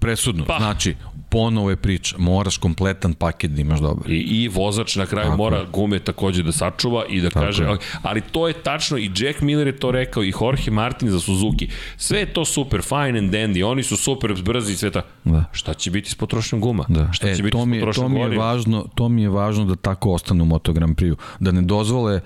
[0.00, 0.44] presudno.
[0.44, 0.56] Pa.
[0.58, 0.94] Znači,
[1.30, 4.10] ponovo je priča, moraš kompletan paket da imaš dobar.
[4.10, 7.64] I, I vozač na kraju Tako mora gume takođe da sačuva i da Tako kaže,
[7.64, 11.20] ali, ali to je tačno i Jack Miller je to rekao i Jorge Martin za
[11.20, 11.68] Suzuki.
[11.96, 15.02] Sve je to super, fine and dandy, oni su super brzi i sve ta.
[15.24, 15.44] Da.
[15.52, 16.84] Šta će biti s potrošnjom guma?
[16.88, 17.12] Da.
[17.12, 18.44] Šta E, će biti to s mi, to, potrošnjom mi je goriva?
[18.46, 21.16] važno, to mi je važno da tako ostane u Moto Grand Prix-u.
[21.40, 22.20] Da ne dozvole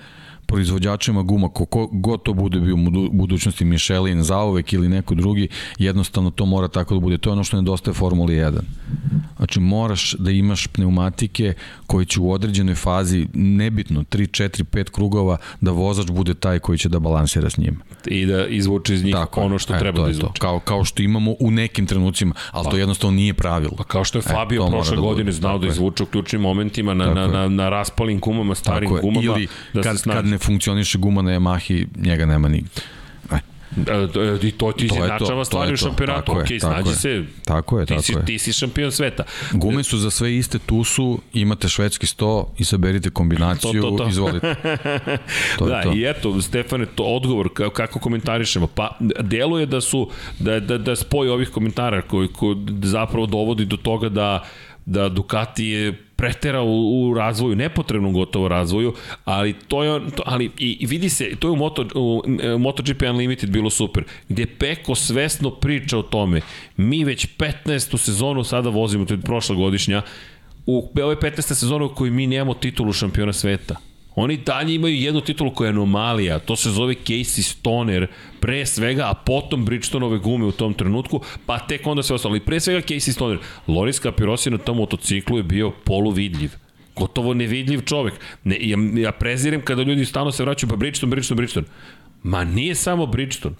[0.53, 5.47] proizvođačima guma, ko god to bude bio u budu- budućnosti Michelin, zauvek ili neko drugi,
[5.77, 7.17] jednostavno to mora tako da bude.
[7.17, 8.59] To je ono što nedostaje Formuli 1.
[9.37, 11.53] Znači moraš da imaš pneumatike
[11.87, 16.77] koji će u određenoj fazi, nebitno, 3, 4, 5 krugova, da vozač bude taj koji
[16.77, 17.77] će da balansira s njima.
[18.07, 20.11] I da izvuče iz njih Tako ono što E, treba da to.
[20.11, 20.39] izvuče.
[20.39, 23.73] Kao, kao što imamo u nekim trenucima, ali to jednostavno nije pravilo.
[23.77, 26.41] Pa kao što je E, Fabio mora prošle da godine znao da izvuče u ključnim
[26.41, 30.37] momentima na, na, na, na raspalim gumama, starim Tako gumama, Ili da kad, kad ne
[30.43, 32.69] funkcioniše guma na Yamahi, njega nema nigde.
[33.31, 33.37] E,
[33.77, 34.07] E,
[34.43, 36.25] I to ti To je izjednačava to stvari je u šampionatu.
[36.25, 36.95] Tako je, Ok, tako snađi je.
[36.95, 37.23] se.
[37.43, 38.25] Tako je, ti tako si, je.
[38.25, 39.23] Ti si šampion sveta.
[39.51, 43.97] Gume su za sve iste, tu su, imate švedski sto i saberite kombinaciju, To, to,
[43.97, 44.07] to.
[44.09, 44.55] izvolite.
[45.57, 45.93] To da, je to.
[45.93, 48.67] i eto, Stefane, to odgovor ka- kako komentarišemo.
[48.67, 50.09] Pa, deluje da su,
[50.39, 54.43] da, da, da spoj ovih komentara koji, koji zapravo dovodi do toga da
[54.85, 58.93] da Ducati je preterao u, u razvoju, nepotrebnom gotovo razvoju,
[59.25, 62.57] ali to je, to, ali i, i vidi se, to je u, Moto, u e,
[62.57, 66.41] MotoGP Unlimited bilo super, gde Peko svesno priča o tome.
[66.77, 67.97] Mi već 15.
[67.97, 70.01] sezonu sada vozimo, to je prošla godišnja,
[70.65, 71.41] u ovoj 15.
[71.41, 73.75] sezonu u kojoj mi nemamo titulu šampiona sveta.
[74.15, 78.07] Oni dalje imaju jednu titulu koja je anomalija, to se zove Casey Stoner,
[78.39, 82.33] pre svega, a potom Bridgestonove gume u tom trenutku, pa tek onda sve ostalo.
[82.33, 83.37] Ali pre svega Casey Stoner.
[83.67, 86.51] Loris Capirosi na tom motociklu je bio poluvidljiv
[86.95, 88.13] gotovo nevidljiv čovek.
[88.43, 91.67] Ne, ja, ja prezirem kada ljudi stalno se vraćaju, pa Bridgestone, Bridgestone, Bridgestone.
[92.23, 93.55] Ma nije samo Bridgestone.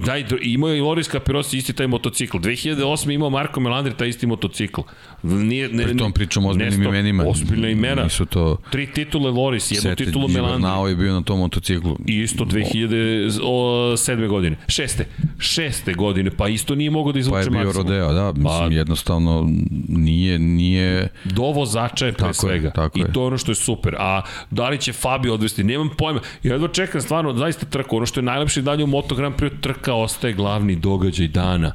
[0.00, 2.36] Daj, dr- imao je i Loris Capirosi isti taj motocikl.
[2.38, 3.12] 2008.
[3.12, 4.80] imao Marko Melandri taj isti motocikl.
[5.22, 7.24] Nije, ne, Pri tom pričamo o ozbiljnim nesto- imenima.
[7.24, 8.02] Ozbiljna imena.
[8.04, 8.56] Nisu to...
[8.70, 10.56] Tri titule Loris, jednu Sete titulu Melandri.
[10.56, 11.96] Gibernau je bio na tom motociklu.
[12.06, 14.28] I isto 2007.
[14.28, 14.56] godine.
[14.68, 15.06] Šeste.
[15.38, 17.86] Šeste godine, pa isto nije mogao da Pa izvuče je bio maksimum.
[17.86, 19.48] rodeo, da, mislim, Pa- jednostavno
[19.88, 22.70] nije, nije, do vozača je pre Tako je, svega.
[22.70, 23.12] tako I je.
[23.12, 23.94] to je ono što je super.
[23.98, 24.20] A
[24.50, 26.20] da li će Fabio odvesti, nemam pojma.
[26.42, 27.96] Ja jedva čekam stvarno zaista trku.
[27.96, 31.72] Ono što je najlepše dalje u Moto Grand Prix trka ostaje glavni događaj dana.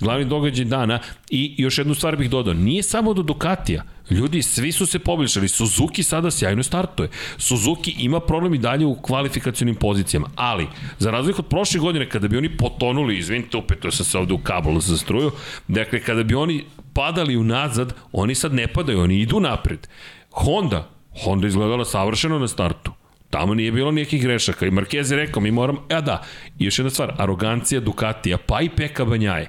[0.00, 0.98] Glavni događaj dana
[1.30, 2.54] i još jednu stvar bih dodao.
[2.54, 3.82] Nije samo do Ducatija.
[4.10, 5.48] Ljudi, svi su se poboljšali.
[5.48, 7.08] Suzuki sada sjajno startuje.
[7.38, 10.28] Suzuki ima problem i dalje u kvalifikacionim pozicijama.
[10.36, 10.66] Ali,
[10.98, 14.38] za razliku od prošle godine, kada bi oni potonuli, izvinite, upetio sam se ovde u
[14.38, 15.30] kabel za struju,
[15.68, 19.88] dakle, kada bi oni padali unazad, oni sad ne padaju, oni idu napred.
[20.30, 20.90] Honda,
[21.24, 22.92] Honda izgledala savršeno na startu.
[23.34, 26.22] Tamo nije bilo nikakvih grešaka i Marquez je rekao mi moramo, a da,
[26.58, 29.48] i još jedna stvar, arogancija Ducatija, pa i Peka Banjaje.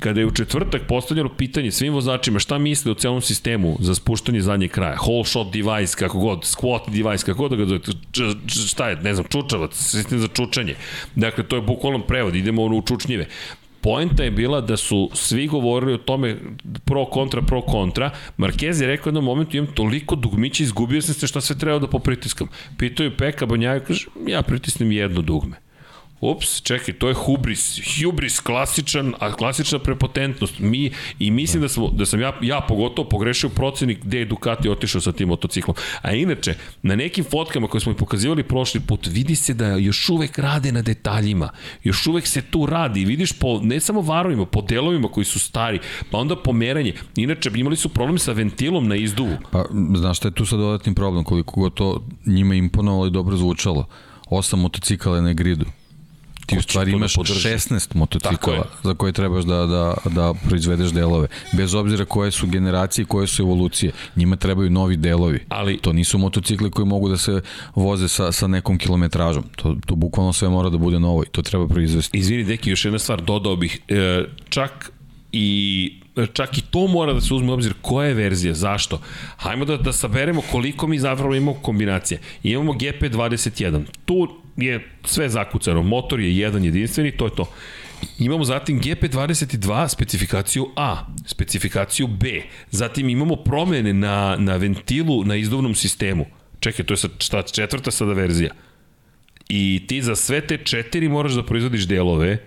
[0.00, 4.40] Kada je u četvrtak postavljeno pitanje svim vozačima šta misle o celom sistemu za spuštanje
[4.40, 7.78] zadnjeg kraja, whole shot device, kako god, squat device, kako god da ga
[8.12, 10.74] č- šta je, ne znam, čučavac, sistem za čučanje.
[11.14, 13.26] Dakle, to je bukvalno prevod, idemo ono u čučnjive
[13.84, 16.36] poenta je bila da su svi govorili o tome
[16.84, 18.10] pro kontra, pro kontra.
[18.38, 21.78] Marquez je rekao u jednom momentu imam toliko dugmića, izgubio sam se šta sve treba
[21.78, 22.48] da popritiskam.
[22.78, 25.63] Pitao je Peka Banjaju, kaže, ja pritisnem jedno dugme.
[26.30, 30.58] Ups, čekaj, to je hubris, hubris, klasičan, a klasična prepotentnost.
[30.58, 34.68] Mi, I mislim da, smo, da sam ja, ja pogotovo pogrešio procenik gde je Ducati
[34.68, 35.76] otišao sa tim motociklom.
[36.02, 40.08] A inače, na nekim fotkama koje smo i pokazivali prošli put, vidi se da još
[40.08, 41.50] uvek rade na detaljima.
[41.84, 43.04] Još uvek se tu radi.
[43.04, 45.80] Vidiš po, ne samo varovima, po delovima koji su stari,
[46.10, 46.94] pa onda pomeranje.
[47.16, 49.36] Inače, imali su problem sa ventilom na izduvu.
[49.50, 49.64] Pa,
[49.96, 53.86] znaš šta je tu sad dodatni problem, koliko god to njima imponovalo i dobro zvučalo.
[54.30, 55.66] Osam motocikala na gridu.
[56.46, 57.48] Ti u stvari da imaš podrži?
[57.48, 61.26] 16 motocikala za koje trebaš da, da, da proizvedeš delove.
[61.52, 63.92] Bez obzira koje su generacije, koje su evolucije.
[64.16, 65.40] Njima trebaju novi delovi.
[65.48, 67.40] Ali- To nisu motocikli koji mogu da se
[67.74, 69.44] voze sa, sa nekom kilometražom.
[69.56, 72.18] To, to bukvalno sve mora da bude novo i to treba proizvesti.
[72.18, 74.90] Izvini, deki, još jedna stvar, dodao bih, e, čak
[75.32, 75.92] i
[76.32, 79.00] čak i to mora da se uzme u obzir koja je verzija, zašto?
[79.36, 82.20] Hajmo da, da saberemo koliko mi zapravo imamo kombinacije.
[82.42, 87.50] Imamo GP21, tu je sve zakucano, motor je jedan jedinstveni, to je to.
[88.18, 95.74] Imamo zatim GP22 specifikaciju A, specifikaciju B, zatim imamo promene na, na ventilu na izduvnom
[95.74, 96.26] sistemu.
[96.60, 98.50] Čekaj, to je šta, četvrta sada verzija.
[99.48, 102.38] I ti za sve te četiri moraš da proizvodiš delove,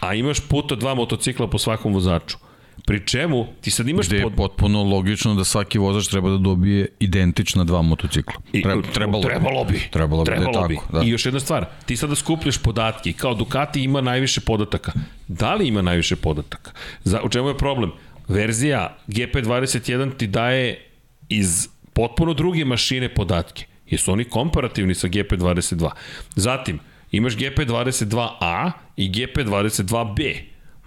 [0.00, 2.36] a imaš puta dva motocikla po svakom vozaču.
[2.80, 4.34] Pri čemu ti sad imaš Gde je pod...
[4.34, 8.34] potpuno logično da svaki vozač treba da dobije identična dva motocikla.
[8.52, 9.80] I- Tre, trebalo, trebalo bi.
[9.90, 10.74] Trebalo bi, trebalo da je bi.
[10.76, 10.92] tako.
[10.92, 11.02] Da.
[11.02, 14.92] I još jedna stvar, ti sada skupljaš podatke kao Ducati ima najviše podataka.
[15.28, 16.70] Da li ima najviše podataka?
[17.04, 17.92] Za, u čemu je problem?
[18.28, 20.86] Verzija GP21 ti daje
[21.28, 23.64] iz potpuno druge mašine podatke.
[23.86, 25.90] Jesu oni komparativni sa GP22?
[26.36, 26.78] Zatim,
[27.10, 30.34] imaš GP22A i GP22B.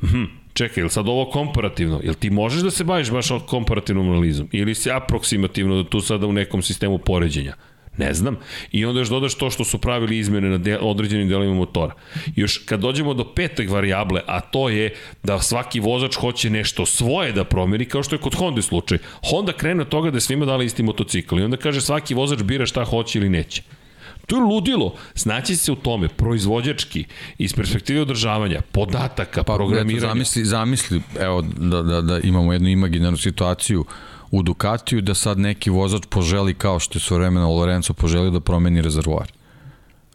[0.04, 0.24] Mhm,
[0.54, 2.00] čekaj, je li sad ovo komparativno?
[2.04, 4.50] Jel ti možeš da se baviš baš komparativnom analizom?
[4.52, 7.54] Ili si aproksimativno tu sada u nekom sistemu poređenja?
[7.98, 8.38] Ne znam.
[8.72, 11.94] I onda još dodaš to što su pravili izmene na de, određenim delovima motora.
[12.36, 17.32] Još kad dođemo do petog varijable, a to je da svaki vozač hoće nešto svoje
[17.32, 18.98] da promeni, kao što je kod Honda slučaj.
[19.30, 22.44] Honda krene od toga da je svima dala isti motocikl i onda kaže svaki vozač
[22.44, 23.62] bira šta hoće ili neće.
[24.28, 24.94] To je ludilo.
[25.16, 27.06] Znaći se u tome, proizvođački,
[27.38, 29.98] iz perspektive održavanja, podataka, Pa, programiranja.
[29.98, 33.86] Eto, zamisli, zamisli, evo, da, da, da imamo jednu imaginarnu situaciju
[34.32, 38.40] u Ducatiju, da sad neki vozač poželi, kao što je svo vremena Lorenzo poželio da
[38.40, 39.32] promeni rezervoar.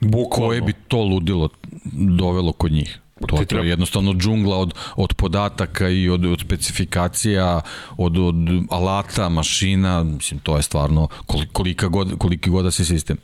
[0.01, 0.48] Bukvalno.
[0.48, 1.48] Koje bi to ludilo
[1.93, 2.98] dovelo kod njih?
[3.20, 7.60] To, to treba- je jednostavno džungla od, od podataka i od, od specifikacija,
[7.97, 8.35] od, od
[8.70, 13.16] alata, mašina, mislim, to je stvarno koli- kolika god, koliki god da si sistem.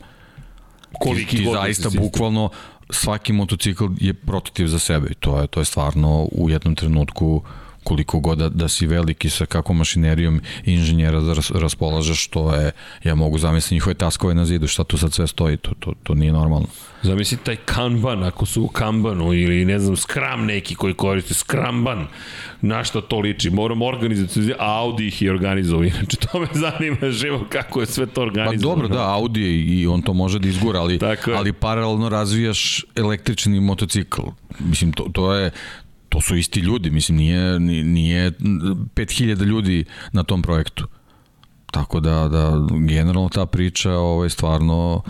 [1.01, 2.51] Koliki ti, ti da zaista bukvalno
[2.91, 7.43] svaki motocikl je prototip za sebe i to je to je stvarno u jednom trenutku
[7.85, 12.73] koliko god da, da si veliki sa kakvom mašinerijom inženjera da ras, raspolažeš, to je,
[13.05, 16.15] ja mogu zamisliti njihove taskove na zidu, šta tu sad sve stoji, to, to, to
[16.15, 16.66] nije normalno.
[17.02, 22.06] Zamisli taj kanban, ako su u kanbanu ili ne znam, skram neki koji koriste, skramban,
[22.61, 23.51] na šta to liči.
[23.51, 28.06] Moramo organizati, a Audi ih je organizovao, inače to me zanima živo kako je sve
[28.06, 28.82] to Pa organizovano.
[28.82, 30.98] dobro, da, Audi je i on to može da izgura, ali,
[31.36, 34.23] ali paralelno razvijaš električni motocikl.
[34.59, 35.51] Mislim, to, to je
[36.15, 40.86] to su isti ljudi, mislim, nije, ni- nije 5000 ljudi na tom projektu.
[41.70, 45.03] Tako da, da generalno ta priča ovaj, stvarno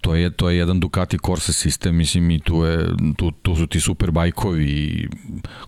[0.00, 3.66] to je, to je jedan Ducati Corsa sistem, mislim, i tu, je, tu, tu su
[3.66, 5.08] ti super bajkovi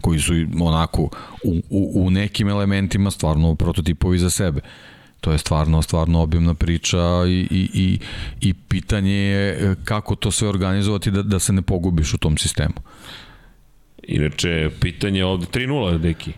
[0.01, 1.03] koji su onako
[1.45, 4.61] u, u, u nekim elementima stvarno prototipovi za sebe.
[5.21, 7.99] To je stvarno, stvarno objemna priča i, i, i,
[8.41, 12.75] i pitanje je kako to sve organizovati da, da se ne pogubiš u tom sistemu.
[14.03, 16.33] Inače, pitanje je ovde 3-0, deki.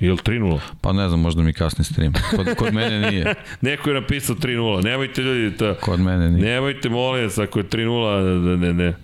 [0.00, 0.58] Jel 3-0?
[0.80, 2.12] Pa ne znam, možda mi kasni stream.
[2.36, 3.34] Kod, kod mene nije.
[3.60, 4.84] Neko je napisao 3-0.
[4.84, 5.74] Nemojte ljudi to.
[5.74, 6.44] Kod mene nije.
[6.44, 8.94] Nemojte, molim vas, ako je 3-0, ne, ne, ne.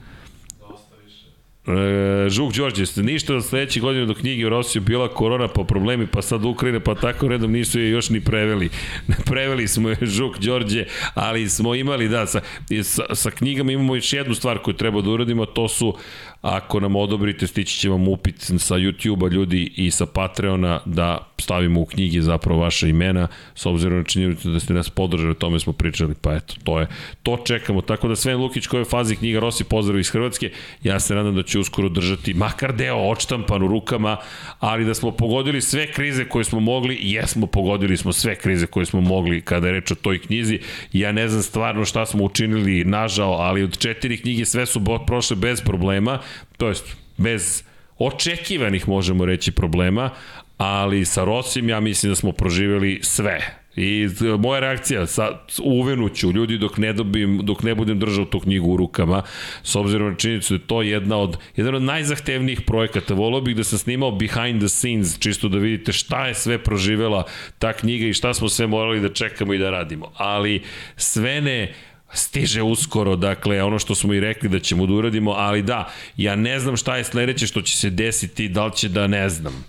[1.78, 2.52] E, Žuk
[2.86, 6.44] ste ništa od sledeće godine do knjige u Rosiju bila korona pa problemi, pa sad
[6.44, 8.68] Ukrajina, pa tako redom nisu je još ni preveli.
[9.30, 10.84] preveli smo je Žuk Đorđe,
[11.14, 12.40] ali smo imali, da, sa,
[12.82, 15.97] sa, sa knjigama imamo još jednu stvar koju treba da uradimo, to su,
[16.43, 21.81] ako nam odobrite, stići će vam upit sa YouTube-a ljudi i sa Patreona da stavimo
[21.81, 25.61] u knjige zapravo vaše imena, s obzirom na činjenicu da ste nas podržali, o tome
[25.61, 26.87] smo pričali, pa eto, to je,
[27.23, 27.81] to čekamo.
[27.81, 30.51] Tako da Sven Lukić koji je fazi knjiga Rossi pozdrav iz Hrvatske,
[30.83, 34.17] ja se nadam da će uskoro držati makar deo odštampan u rukama,
[34.61, 38.87] ali da smo pogodili sve krize koje smo mogli, jesmo pogodili smo sve krize koje
[38.87, 40.59] smo mogli kada je reč o toj knjizi.
[40.93, 45.37] Ja ne znam stvarno šta smo učinili, nažao, ali od četiri knjige sve su prošle
[45.37, 46.19] bez problema,
[46.57, 47.65] to jest bez
[47.98, 50.11] očekivanih, možemo reći, problema,
[50.57, 54.09] ali sa Rosim ja mislim da smo proživeli sve I
[54.39, 58.77] moja reakcija, sa, uvenuću ljudi dok ne dobijem, dok ne budem držao tu knjigu u
[58.77, 59.23] rukama,
[59.62, 63.15] s obzirom na činjenicu da je to jedna od, jedan od najzahtevnijih projekata.
[63.15, 67.24] Volio bih da sam snimao behind the scenes, čisto da vidite šta je sve proživela
[67.59, 70.12] ta knjiga i šta smo sve morali da čekamo i da radimo.
[70.16, 70.62] Ali
[70.97, 71.73] sve ne,
[72.15, 76.37] stiže uskoro, dakle, ono što smo i rekli da ćemo da uradimo, ali da, ja
[76.37, 79.65] ne znam šta je sledeće što će se desiti, da li će da ne znam.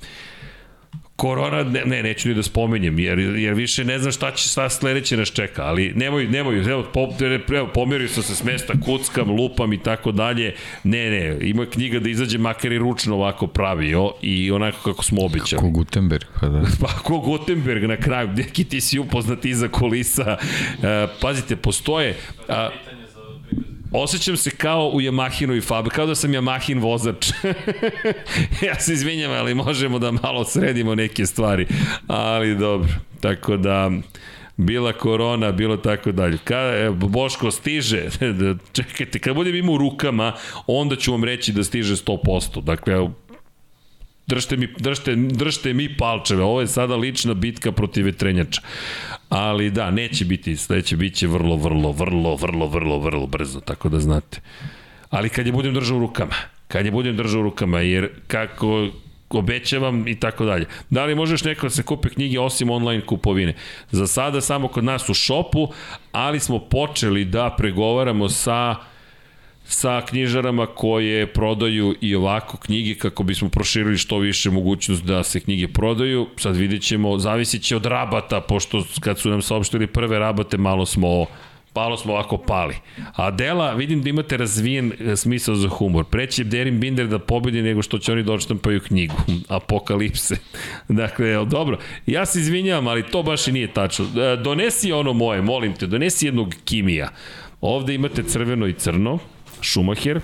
[1.22, 4.70] Korona, ne, ne, neću ni da spomenjem, jer, jer više ne znam šta će šta
[4.70, 7.10] sledeće nas čeka, ali nemoj, nemoj, evo, po,
[7.56, 12.00] evo pomerio sam se s mesta, kuckam, lupam i tako dalje, ne, ne, ima knjiga
[12.00, 15.62] da izađe makar i ručno ovako pravio i onako kako smo običali.
[15.62, 16.62] Ko Gutenberg, pa da.
[16.82, 20.38] Pa ko Gutenberg na kraju, neki ti si upoznat iza kulisa.
[20.84, 22.16] E, pazite, postoje...
[22.48, 22.70] A,
[23.92, 27.32] Osećam se kao u Yamahinovoj fabi, kao da sam Yamahin vozač.
[28.68, 31.68] ja se izvinjam, ali možemo da malo sredimo neke stvari.
[32.08, 32.90] Ali dobro,
[33.22, 33.92] tako da
[34.58, 36.38] bila korona, bilo tako dalje.
[36.44, 38.10] Kada e, Boško stiže,
[38.78, 40.34] čekajte, kad budem imao u rukama,
[40.68, 42.64] onda ću vam reći da stiže 100%.
[42.64, 43.10] Dakle,
[44.28, 48.62] držite mi, držite, držite mi palčeve, ovo je sada lična bitka protiv vetrenjača.
[49.32, 54.00] Ali da, neće biti, sledeće biće vrlo, vrlo, vrlo, vrlo, vrlo, vrlo brzo, tako da
[54.00, 54.42] znate.
[55.10, 56.36] Ali kad je budem držao u rukama,
[56.68, 58.88] kad je budem držao u rukama, jer kako
[59.30, 60.66] obećavam i tako dalje.
[60.90, 63.54] Da li možeš neko da se kupe knjige osim online kupovine?
[63.92, 65.68] Za sada samo kod nas u šopu,
[66.12, 68.76] ali smo počeli da pregovaramo sa
[69.72, 75.40] sa knjižarama koje prodaju i ovako knjige kako bismo proširili što više mogućnost da se
[75.40, 76.28] knjige prodaju.
[76.38, 80.86] Sad vidjet ćemo, zavisit će od rabata, pošto kad su nam saopštili prve rabate, malo
[80.86, 81.26] smo
[81.74, 82.76] Palo smo ovako pali.
[83.16, 86.06] A Dela, vidim da imate razvijen e, smisao za humor.
[86.06, 89.16] Preće Derin Binder da pobedi nego što će oni da odštampaju knjigu.
[89.48, 90.38] Apokalipse.
[91.02, 91.78] dakle, dobro.
[92.06, 94.06] Ja se izvinjavam, ali to baš i nije tačno.
[94.06, 97.10] E, Donesi ono moje, molim te, donesi jednog kimija.
[97.62, 99.20] Ovde imate crveno i crno.
[99.62, 100.20] Schumacher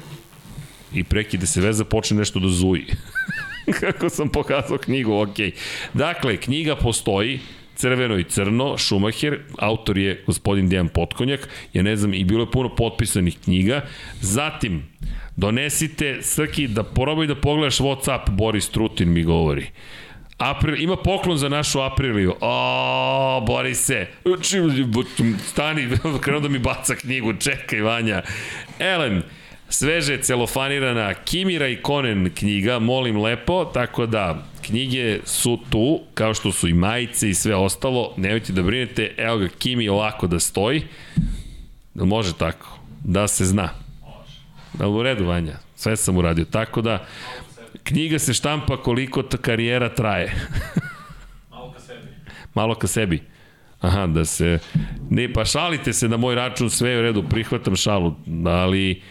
[0.94, 2.86] i prekide se veza, počne nešto da zuji.
[3.80, 5.38] Kako sam pokazao knjigu, ok.
[5.94, 7.40] Dakle, knjiga postoji,
[7.76, 12.52] crveno i crno, Schumacher, autor je gospodin Dejan Potkonjak, ja ne znam, i bilo je
[12.52, 13.82] puno potpisanih knjiga.
[14.22, 14.84] Zatim,
[15.36, 19.68] donesite, Srki, da probaj da pogledaš Whatsapp, Boris Trutin mi govori.
[20.38, 22.36] April, ima poklon za našu Apriliju.
[22.42, 24.08] O, Borise.
[25.48, 25.90] Stani,
[26.24, 27.34] krenuo da mi baca knjigu.
[27.34, 28.22] Čekaj, Vanja.
[28.80, 29.24] Elem,
[29.70, 36.52] sveže celofanirana Kimira i Konen knjiga, molim lepo, tako da knjige su tu, kao što
[36.52, 40.84] su i majice i sve ostalo, nemojte da brinete, evo ga Kimi ovako da stoji,
[41.94, 43.70] da može tako, da se zna.
[44.74, 47.06] Da u redu, Vanja, sve sam uradio, tako da
[47.88, 50.36] knjiga se štampa koliko ta karijera traje.
[51.50, 52.08] Malo ka sebi.
[52.54, 53.22] Malo ka sebi.
[53.82, 54.60] Aha, da se...
[55.10, 58.16] Ne, pa šalite se na moj račun, sve je u redu, prihvatam šalu,
[58.46, 59.02] ali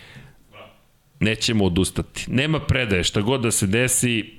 [1.20, 2.24] nećemo odustati.
[2.28, 4.36] Nema predaje, šta god da se desi,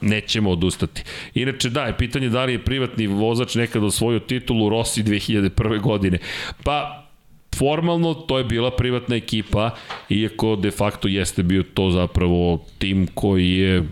[0.00, 1.02] nećemo odustati.
[1.34, 5.80] Inače, da, je pitanje da li je privatni vozač nekada osvojio titulu Rossi 2001.
[5.80, 6.18] godine.
[6.64, 7.01] Pa,
[7.56, 9.70] formalno to je bila privatna ekipa,
[10.08, 13.82] iako de facto jeste bio to zapravo tim koji je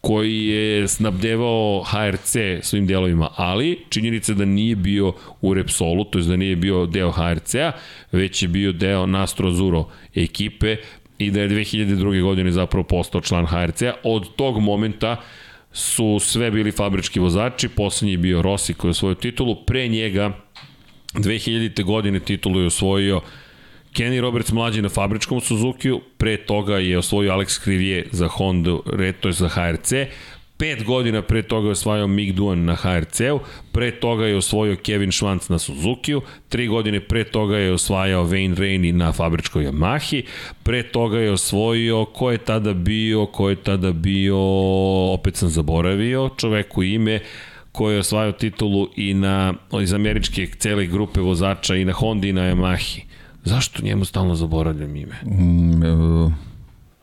[0.00, 6.24] koji je snabdevao HRC svim delovima, ali činjenica da nije bio u Repsolu, to je
[6.24, 7.72] da nije bio deo HRC-a,
[8.12, 10.76] već je bio deo Nastro Azuro ekipe
[11.18, 12.22] i da je 2002.
[12.22, 13.94] godine zapravo postao član HRC-a.
[14.04, 15.16] Od tog momenta
[15.72, 20.45] su sve bili fabrički vozači, poslednji je bio Rossi koji je osvojio titulu, pre njega
[21.16, 21.84] 2000.
[21.84, 23.20] godine titulu je osvojio
[23.92, 28.78] Kenny Roberts mlađi na fabričkom Suzuki-u, pre toga je osvojio Alex Crivier za Honda,
[29.20, 29.92] to je za HRC,
[30.58, 33.40] Pet godina pre toga je osvajao Mick Duan na HRC-u,
[33.72, 38.54] pre toga je osvojio Kevin Schwantz na Suzuki-u, tri godine pre toga je osvajao Wayne
[38.54, 40.22] Rainey na fabričkoj Yamahi,
[40.62, 44.38] pre toga je osvojio, ko je tada bio, ko je tada bio,
[45.12, 47.20] opet sam zaboravio, čoveku ime,
[47.76, 52.32] koji je osvajao titulu i na, iz američke cele grupe vozača i na Honda i
[52.32, 53.00] na Yamahi.
[53.44, 55.14] Zašto njemu stalno zaboravljam ime?
[55.24, 56.32] Mm, uh,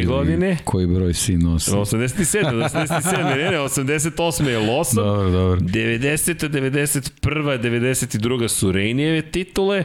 [0.07, 0.57] godine.
[0.63, 1.71] Koji broj si nosi?
[1.71, 2.63] 87.
[2.63, 3.37] 87.
[3.37, 4.47] ne, ne, 88.
[4.47, 4.95] je Lawson.
[4.95, 5.59] Dobro, dobro.
[5.59, 6.49] 90.
[6.49, 7.59] 91.
[7.59, 8.47] 92.
[8.47, 9.83] su Rainijeve titule.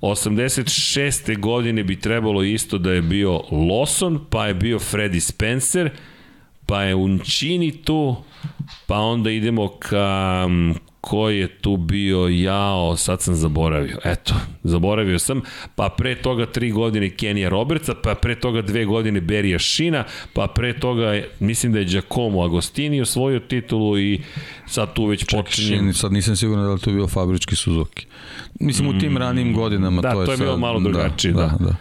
[0.00, 1.38] 86.
[1.38, 5.90] godine bi trebalo isto da je bio Lawson, pa je bio Freddy Spencer,
[6.66, 8.16] pa je Uncini tu,
[8.86, 10.48] pa onda idemo ka
[11.00, 13.98] ko je tu bio jao, sad sam zaboravio.
[14.04, 15.40] Eto, zaboravio sam.
[15.74, 20.46] Pa pre toga tri godine Kenija Robertsa, pa pre toga dve godine Berija Šina, pa
[20.46, 24.20] pre toga mislim da je Giacomo Agostini osvojio titulu i
[24.66, 25.76] sad tu već počinje.
[25.78, 28.06] Čekaj, sad nisam siguran da li to bio fabrički Suzuki.
[28.60, 31.40] Mislim, u tim ranijim godinama Da, to je to je bilo sad- malo drugačije, da.
[31.60, 31.64] da.
[31.64, 31.74] da.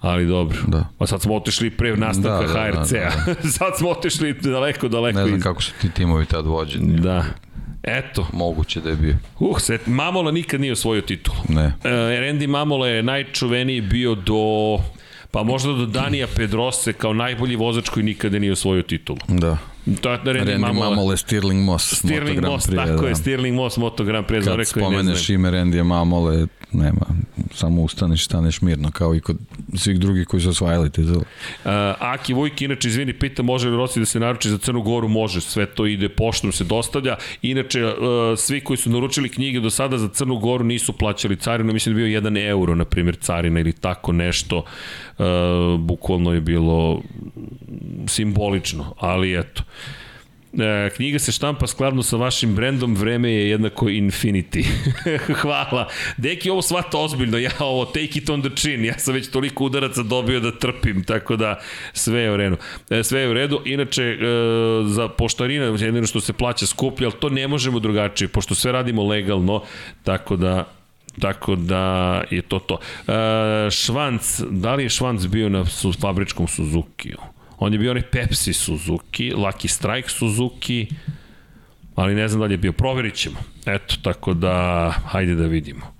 [0.00, 0.58] Ali dobro.
[0.66, 0.88] Da.
[0.98, 3.34] Pa sad smo otišli pre nastavka Da, da, da, HRC-a.
[3.58, 5.42] sad smo otišli daleko, daleko Ne znam iz...
[5.42, 7.00] kako su ti timovi tad vođeni.
[7.00, 7.24] Da.
[7.82, 8.26] Eto.
[8.32, 9.16] Moguće da je bio.
[9.38, 11.38] Uh, set, Mamola nikad nije osvojio titulu.
[11.48, 11.64] Ne.
[11.84, 14.78] E, Randy Mamola je najčuveniji bio do
[15.30, 19.18] pa možda do Danija Pedrose kao najbolji vozač koji nikada nije osvojio titulu.
[19.28, 19.58] Da.
[20.00, 20.90] To je Randy, Randy Mamola.
[20.90, 21.94] Mamole, Stirling Moss.
[21.98, 23.08] Stirling Moss, tako da.
[23.08, 27.06] je, Stirling Moss, Moto Grand Prix, Kad spomeneš ime Randy Mamole, nema,
[27.54, 29.36] samo ustaneš staneš mirno, kao i kod
[29.74, 31.18] svih drugih koji su osvajali titulu.
[31.18, 35.08] Uh, Aki Vujk, inače, izvini, pita može li Rossi da se naruči za Crnu Goru?
[35.08, 37.16] Može, sve to ide poštom, se dostavlja.
[37.42, 37.94] Inače, uh,
[38.38, 42.00] svi koji su naručili knjige do sada za Crnu Goru nisu plaćali carinu, mislim da
[42.00, 44.64] je bio 1 euro, na primjer, carina ili tako nešto.
[45.18, 45.24] Uh,
[45.80, 47.02] bukvalno je bilo
[48.06, 49.62] simbolično, ali eto.
[50.58, 54.64] E, knjiga se štampa skladno sa vašim brendom, vreme je jednako infinity.
[55.42, 55.88] Hvala.
[56.16, 59.64] Deki ovo shvata ozbiljno, ja ovo take it on the chin, ja sam već toliko
[59.64, 61.60] udaraca dobio da trpim, tako da
[61.92, 62.56] sve je u redu.
[62.90, 64.16] E, sve je u redu, inače e,
[64.86, 69.06] za poštarina jedino što se plaća skuplje, ali to ne možemo drugačije, pošto sve radimo
[69.06, 69.62] legalno,
[70.02, 70.64] tako da
[71.20, 72.78] Tako da je to to.
[72.80, 75.64] E, švanc, da li je Švanc bio na
[76.00, 77.18] fabričkom Suzukiju?
[77.64, 80.86] On je bio onaj Pepsi Suzuki, Lucky Strike Suzuki,
[81.94, 82.72] ali ne znam da li je bio.
[82.72, 83.38] Proverit ćemo.
[83.66, 85.94] Eto, tako da, hajde da vidimo.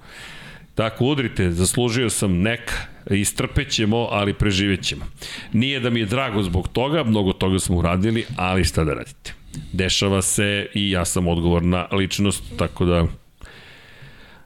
[0.74, 2.74] Tako, udrite, zaslužio sam neka,
[3.10, 5.04] istrpećemo, ali preživet ćemo.
[5.52, 9.34] Nije da mi je drago zbog toga, mnogo toga smo uradili, ali šta da radite.
[9.72, 13.06] Dešava se i ja sam odgovorna ličnost, tako da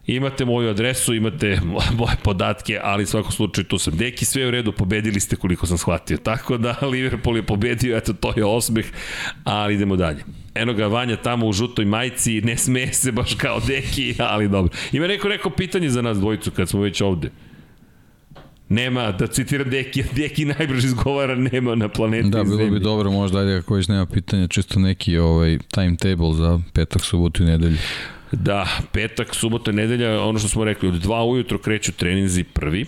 [0.07, 1.61] Imate moju adresu, imate
[1.99, 3.97] moje podatke, ali u svakom slučaju tu sam.
[3.97, 6.17] Deki, sve u redu, pobedili ste koliko sam shvatio.
[6.17, 8.87] Tako da Liverpool je pobedio, eto to je osmeh,
[9.45, 10.25] ali idemo dalje.
[10.55, 14.73] Eno ga Vanja tamo u žutoj majici, ne smeje se baš kao Deki, ali dobro.
[14.93, 17.31] Ima neko neko pitanje za nas dvojicu kad smo već ovde.
[18.69, 23.39] Nema, da citiram Deki, Deki najbrže izgovara nema na planeti Da, bilo bi dobro možda,
[23.39, 27.77] ajde ako već nema pitanja, čisto neki ovaj timetable za petak, subotu i nedelju.
[28.33, 32.87] Da, petak, subota, nedelja, ono što smo rekli, od 2 ujutro kreću treninzi prvi,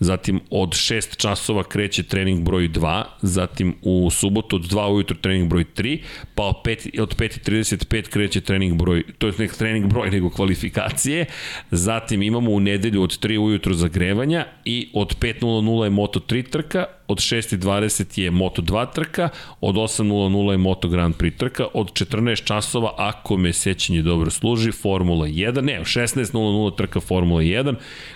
[0.00, 5.50] zatim od 6 časova kreće trening broj 2, zatim u subotu od 2 ujutro trening
[5.50, 5.98] broj 3,
[6.34, 11.26] pa od 5, od 5.35 kreće trening broj, to je nek trening broj nego kvalifikacije,
[11.70, 16.84] zatim imamo u nedelju od 3 ujutro zagrevanja i od 5.00 je Moto 3 trka,
[17.08, 19.28] od 6.20 je Moto 2 trka,
[19.60, 24.72] od 8.00 je Moto Grand Prix trka, od 14 časova, ako me sećanje dobro služi,
[24.72, 27.74] Formula 1, ne, 16.00 trka Formula 1,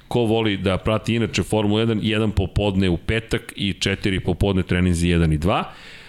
[0.09, 5.09] ko voli da prati inače Formula 1, jedan popodne u petak i četiri popodne treninzi
[5.09, 5.65] 1 i 2,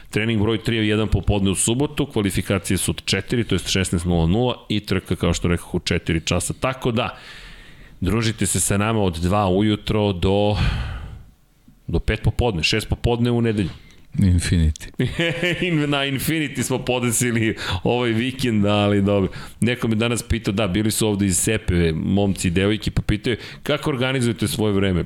[0.09, 4.53] Trening broj 3 je 1 popodne u subotu, kvalifikacije su od 4, to je 16.00
[4.69, 6.53] i trka, kao što rekao, u 4 časa.
[6.59, 7.17] Tako da,
[8.01, 10.55] družite se sa nama od 2 ujutro do
[11.89, 13.69] do 5 popodne, 6 popodne u nedelju.
[14.17, 14.87] Infinity.
[15.67, 19.31] In- na Infinity smo podesili ovaj vikend, ali dobro.
[19.61, 23.37] Neko me danas pitao, da, bili su ovde iz Sepe, momci i devojke, pa pitaju,
[23.63, 25.05] kako organizujete svoje vreme?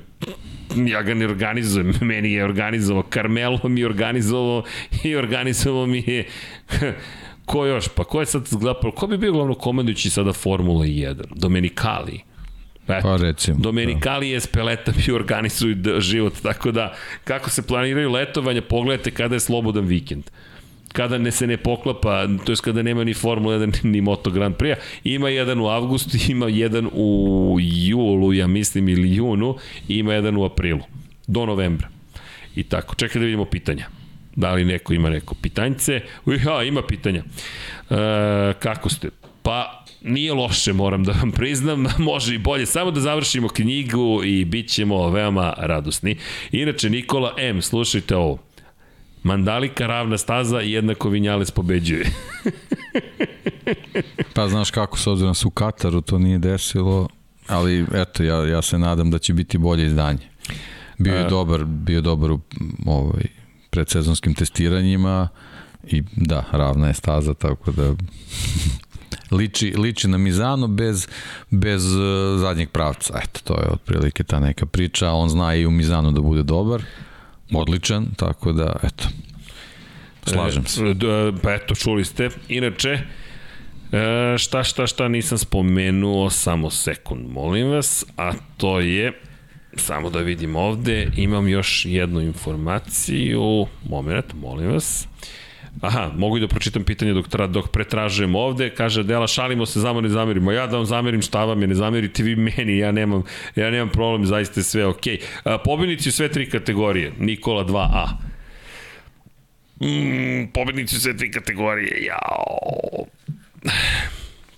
[0.87, 4.63] Ja ga ne organizujem, meni je organizovao, Carmelo mi je organizovao
[5.03, 6.25] i organizovao mi je
[7.45, 11.23] ko još, pa ko je sad gledao, ko bi bio glavno komandujući sada Formula 1?
[11.35, 12.32] Domenicali.
[12.87, 13.57] Eto, Pa recimo.
[13.59, 16.93] Domenicali je Speleta mi organizuju život, tako da
[17.23, 20.23] kako se planiraju letovanja, pogledajte kada je slobodan vikend
[20.93, 24.55] kada ne se ne poklapa, to jest kada nema ni Formula 1 ni Moto Grand
[24.55, 29.57] Prix, ima jedan u avgustu, ima jedan u julu, ja mislim, ili junu,
[29.87, 30.81] ima jedan u aprilu,
[31.27, 31.89] do novembra.
[32.55, 33.87] I tako, čekaj da vidimo pitanja.
[34.35, 36.01] Da li neko ima neko pitanjce?
[36.25, 37.23] Uha, ima pitanja.
[37.89, 37.95] E,
[38.59, 39.09] kako ste?
[39.43, 42.65] Pa, nije loše, moram da vam priznam, može i bolje.
[42.65, 46.17] Samo da završimo knjigu i bit ćemo veoma radosni.
[46.51, 48.37] Inače, Nikola M, slušajte ovo.
[49.23, 52.05] Mandalika ravna staza jednako Vinjales pobeđuje.
[54.35, 57.09] Pa znaš kako, s obzirom da se u Kataru to nije desilo,
[57.47, 60.29] ali eto, ja, ja se nadam da će biti bolje izdanje.
[60.97, 62.39] Bio je A- dobar, bio je dobar u
[62.85, 63.23] ovaj,
[63.69, 65.29] predsezonskim testiranjima
[65.87, 67.95] i da, ravna je staza, tako da
[69.31, 71.07] liči, liči na Mizano bez,
[71.49, 73.19] bez uh, zadnjeg pravca.
[73.23, 75.11] Eto, to je otprilike ta neka priča.
[75.11, 76.83] On zna i u Mizanu da bude dobar,
[77.53, 79.07] odličan, tako da, eto,
[80.25, 80.81] slažem se.
[80.81, 82.29] E, Pa eto, čuli ste.
[82.49, 82.99] Inače,
[83.93, 89.13] E, šta, šta, šta nisam spomenuo, samo sekund, molim vas, a to je,
[89.75, 95.07] samo da vidim ovde, imam još jednu informaciju, moment, molim vas.
[95.81, 98.69] Aha, mogu i da pročitam pitanje dok, tra, dok pretražujem ovde.
[98.69, 100.51] Kaže, Dela, šalimo se, zamo ne zamerimo.
[100.51, 103.23] Ja da vam zamerim šta vam je, ne zamerite vi meni, ja nemam,
[103.55, 105.17] ja nemam problem, zaista je sve okej.
[105.45, 105.57] Okay.
[105.63, 107.11] Pobjednici u sve tri kategorije.
[107.19, 108.07] Nikola 2A.
[109.81, 113.05] Mm, pobednici u sve tri kategorije, jao.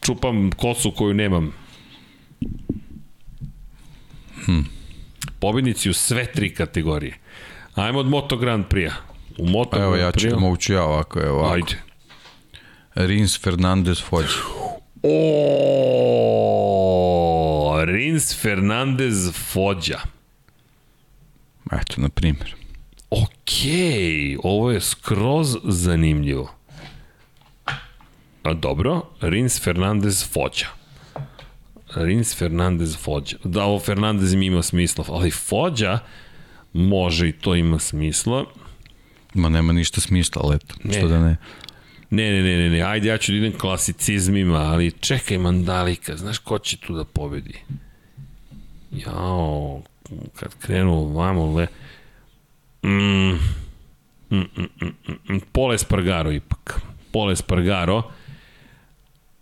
[0.02, 1.54] Čupam kosu koju nemam.
[4.46, 4.62] Hm.
[5.40, 7.18] Pobednici u sve tri kategorije.
[7.76, 9.15] Ajmo od Moto Grand Prix-a.
[9.38, 11.54] U Moto Evo ja ću, Prix-u- mogu ću ja ovako, evo ovako.
[11.56, 11.82] Ajde.
[12.96, 14.28] Rins Fernandez Fođa.
[16.48, 20.00] O, Rins Fernandez Fođa.
[21.72, 22.56] Eto, na primjer.
[23.10, 26.52] Okej, ovo je skroz zanimljivo.
[28.44, 30.68] A dobro, Rins Fernandez Fođa.
[31.96, 33.38] Rins Fernandez Fođa.
[33.44, 36.00] Da, ovo Fernandez im ima smisla, ali Fođa
[36.74, 38.46] može i to ima smisla.
[39.36, 40.94] Ma nema ništa smisla, ali eto, Ne.
[40.94, 41.38] što da ne.
[42.10, 46.38] Ne, ne, ne, ne, ne, ajde ja ću da idem klasicizmima, ali čekaj Mandalika, znaš
[46.38, 47.60] ko će tu da pobedi?
[48.92, 49.82] Jao,
[50.36, 51.68] kad krenu vamo, le...
[52.84, 52.90] Mm,
[53.30, 53.40] mm,
[54.32, 56.82] mm, mm, mm, Pole Spargaro ipak.
[57.12, 58.04] Pole Spargaro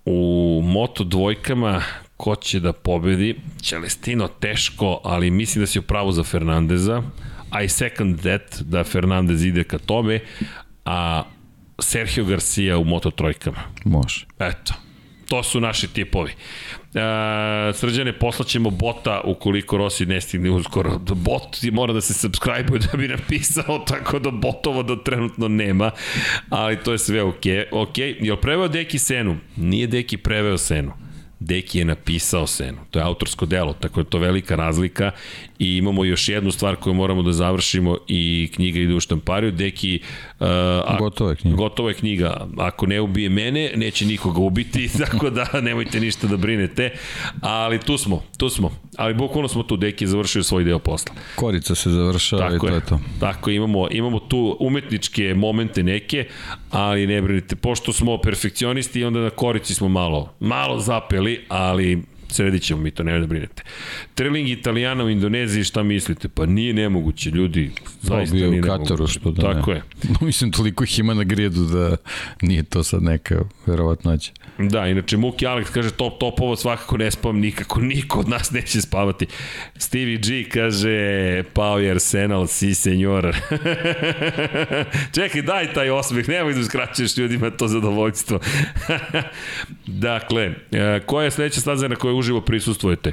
[0.06, 1.82] u moto dvojkama
[2.18, 7.04] ko će da pobedi Celestino teško, ali mislim da si u pravu za Fernandeza
[7.64, 10.20] I second that da Fernandez ide ka tome
[10.86, 11.24] a
[11.80, 14.26] Sergio Garcia u moto trojkama Može.
[14.40, 14.74] Eto,
[15.28, 16.32] to su naši tipovi.
[16.32, 21.00] E, srđane, poslaćemo bota ukoliko Rossi ne stigne uskoro.
[21.00, 25.92] Bot mora da se subscribe da bi napisao, tako da botova do trenutno nema,
[26.50, 27.44] ali to je sve ok.
[27.72, 27.98] ok.
[27.98, 29.38] Jel preveo Deki Senu?
[29.56, 30.92] Nije Deki preveo Senu.
[31.46, 32.78] Deki je napisao Senu.
[32.92, 35.12] To je autorsko delo, tako je to velika razlika
[35.60, 39.52] i imamo još jednu stvar koju moramo da završimo i knjiga ide u štampariju.
[39.52, 40.00] Deki...
[40.44, 41.56] Uh, a- Gotova je knjiga.
[41.58, 42.48] Gotova je knjiga.
[42.58, 46.92] Ako ne ubije mene, neće nikoga ubiti, tako da nemojte ništa da brinete.
[47.42, 48.72] Ali tu smo, tu smo.
[48.98, 51.16] Ali bukvalno smo tu, Deki je završio svoj deo posla.
[51.36, 52.76] Korica se završava i Tako to je.
[52.76, 53.00] je to.
[53.20, 56.26] Tako imamo, imamo tu umetničke momente neke,
[56.72, 57.56] ali ne brinite.
[57.56, 62.04] Pošto smo perfekcionisti, onda na korici smo malo, malo zapeli, ali
[62.34, 63.64] sredit ćemo mi to, ne da brinete.
[64.16, 66.28] Treling Italijana u Indoneziji, šta mislite?
[66.28, 67.72] Pa nije nemoguće, ljudi.
[68.02, 69.20] Zaista u nije Kataru, nemoguće.
[69.20, 69.54] što da ne.
[69.54, 69.84] Tako je.
[70.22, 71.96] Mislim, toliko ih ima na grijedu da
[72.42, 73.36] nije to sad neka
[73.66, 74.32] verovatnoća.
[74.58, 78.82] Da, inače Muki Alex kaže top topova svakako ne spavam nikako, niko od nas neće
[78.82, 79.28] spavati.
[79.78, 83.36] Stevie G kaže pao je Arsenal, si senjor.
[85.16, 88.40] Čekaj, daj taj osmeh, nemoj da uskraćuješ ljudima to zadovoljstvo.
[89.88, 93.12] dakle, e, koja je sledeća staza na kojoj uživo prisustvujete?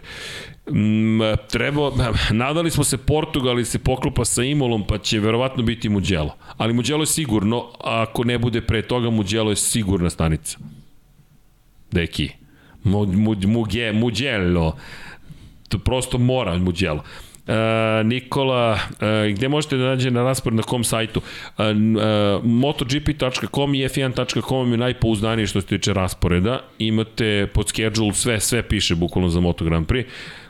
[0.71, 1.21] Mm,
[1.51, 1.91] treba,
[2.31, 6.37] nadali smo se Portugal i se poklopa sa Imolom, pa će verovatno biti Mugello.
[6.57, 10.59] Ali Mugello je sigurno, a ako ne bude pre toga, Mugello je sigurna stanica.
[11.91, 12.31] Deki.
[12.85, 14.77] Mu, mu, muge, Mugello.
[15.69, 17.03] To prosto mora Mugello.
[17.47, 21.21] Uh, Nikola, uh, gde možete da nađe na raspored na kom sajtu?
[21.59, 21.65] Uh,
[22.45, 26.61] MotoGP.com i F1.com je najpouzdanije što se tiče rasporeda.
[26.79, 30.05] Imate pod schedule sve, sve piše bukvalno za Moto Grand Prix.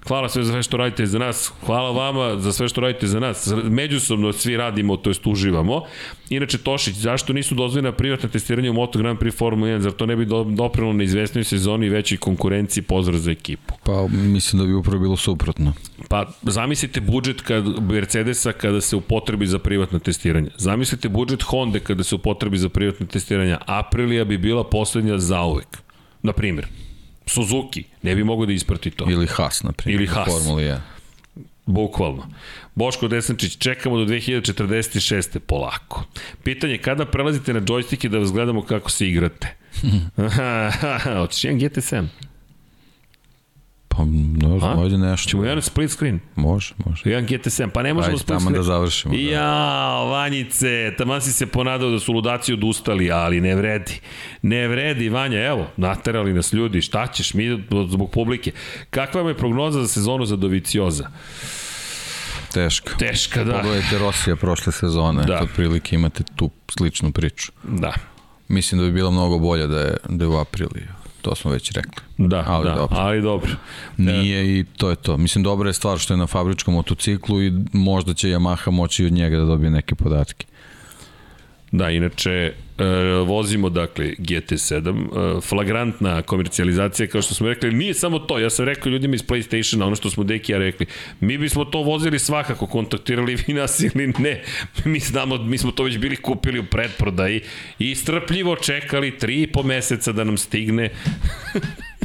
[0.09, 1.53] Hvala sve za sve što radite za nas.
[1.67, 3.53] Hvala vama za sve što radite za nas.
[3.65, 5.83] Međusobno svi radimo, to jest uživamo.
[6.31, 9.79] Inače, Tošić, zašto nisu dozvoljena privatna testiranja u Moto Grand Prix Formula 1?
[9.81, 12.83] Zar to ne bi do- doprelo na izvesnoj sezoni i većoj konkurenciji?
[12.83, 13.75] Pozdrav za ekipu.
[13.85, 15.73] Pa mislim da bi upravo bilo suprotno.
[16.09, 20.51] Pa zamislite budžet kad, Mercedesa kada se upotrebi za privatno testiranje.
[20.57, 23.57] Zamislite budžet Honda kada se upotrebi za privatno testiranje.
[23.67, 25.79] Aprilia bi bila poslednja zauvek.
[26.23, 26.67] Na primjer.
[27.33, 29.11] Suzuki ne bi mogao da isprati to.
[29.11, 30.01] Ili Haas, na primjer.
[30.01, 30.29] Ili Haas.
[30.29, 30.79] u Formuli 1.
[31.67, 32.27] Bukvalno.
[32.75, 35.39] Boško Desančić, čekamo do 2046.
[35.39, 36.05] polako.
[36.43, 39.55] Pitanje, kada prelazite na džojstike da vas gledamo kako se igrate?
[41.21, 42.07] Hoćeš jedan GT7?
[43.97, 44.81] Pa, ne znam, A?
[44.83, 45.31] ovdje nešto.
[45.31, 46.21] Ćemo jedan split screen?
[46.37, 47.11] Može, može.
[47.11, 48.55] Jedan GT7, pa ne možemo Ajde, split screen.
[48.57, 49.15] da završimo.
[49.15, 49.21] Da.
[49.21, 54.01] Ja, Vanjice, tamo si se ponadao da su ludaci odustali, ali ne vredi.
[54.43, 58.53] Ne vredi, Vanja, evo, naterali nas ljudi, šta ćeš mi zbog publike.
[58.91, 61.09] Kakva je prognoza za sezonu za Dovicioza?
[62.53, 62.91] Teško.
[62.99, 63.53] Teška, da.
[63.53, 65.43] Pogledajte Rosija prošle sezone, da.
[65.43, 67.53] otprilike imate tu sličnu priču.
[67.63, 67.93] Da.
[68.49, 70.89] Mislim da bi bila mnogo bolja da je, da je u Apriliju.
[71.23, 72.03] To smo već rekli.
[72.19, 72.97] Da, Ali da, dobro.
[72.99, 73.51] ali dobro.
[73.97, 75.17] Nije i to je to.
[75.17, 79.13] Mislim, dobra je stvar što je na fabričkom motociklu i možda će Yamaha moći od
[79.13, 80.47] njega da dobije neke podatke.
[81.73, 82.53] Da, inače,
[83.27, 88.65] vozimo, dakle, GT7, e, flagrantna komercijalizacija, kao što smo rekli, nije samo to, ja sam
[88.65, 90.87] rekao ljudima iz PlayStationa, ono što smo Deki ja rekli,
[91.21, 94.43] mi bismo to vozili svakako, kontaktirali vi nas ili ne,
[94.85, 97.41] mi znamo, mi smo to već bili kupili u pretprodaji
[97.79, 100.91] i strpljivo čekali tri i po meseca da nam stigne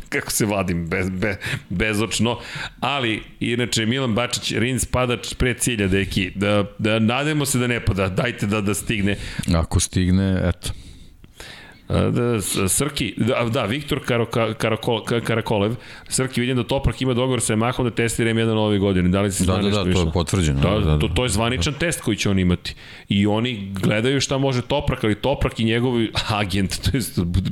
[0.10, 1.38] kako se vadim bez, be,
[1.70, 2.40] bezočno,
[2.80, 7.86] ali inače Milan Bačić, Rins pada pre cilja, deki, da, da nademo se da ne
[7.86, 9.18] pada, dajte da, da stigne.
[9.56, 10.70] Ako stigne, eto.
[11.88, 15.76] Da, Srki, da, da Viktor Karoka, Karakol, Karakolev,
[16.10, 19.10] Srki, vidim da Toprak ima dogovor sa Yamahom da testira M1 ove godine.
[19.10, 20.60] Da li se da, da, da, to je potvrđeno.
[20.62, 22.76] Da, da, da, to, to je zvaničan test koji će on imati.
[23.10, 25.94] I oni gledaju šta može Toprak, ali Toprak i njegov
[26.30, 27.04] agent, to je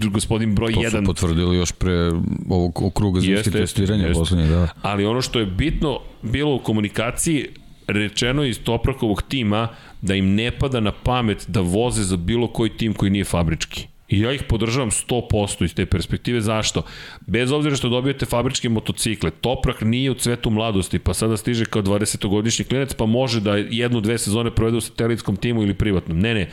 [0.10, 0.92] gospodin broj 1.
[0.92, 2.12] To su potvrdili još pre
[2.50, 4.68] ovog okruga zimske testiranja poslednje, da.
[4.82, 7.48] Ali ono što je bitno bilo u komunikaciji,
[7.88, 9.68] rečeno iz Toprakovog tima
[10.02, 13.93] da im ne pada na pamet da voze za bilo koji tim koji nije fabrički
[14.10, 16.42] I ja ih podržavam 100% iz te perspektive.
[16.42, 16.84] Zašto?
[17.28, 21.82] Bez obzira što dobijete fabričke motocikle, Toprak nije u cvetu mladosti, pa sada stiže kao
[21.82, 26.20] 20-godišnji klinac, pa može da jednu, dve sezone provede u satelitskom timu ili privatnom.
[26.20, 26.50] Ne, ne.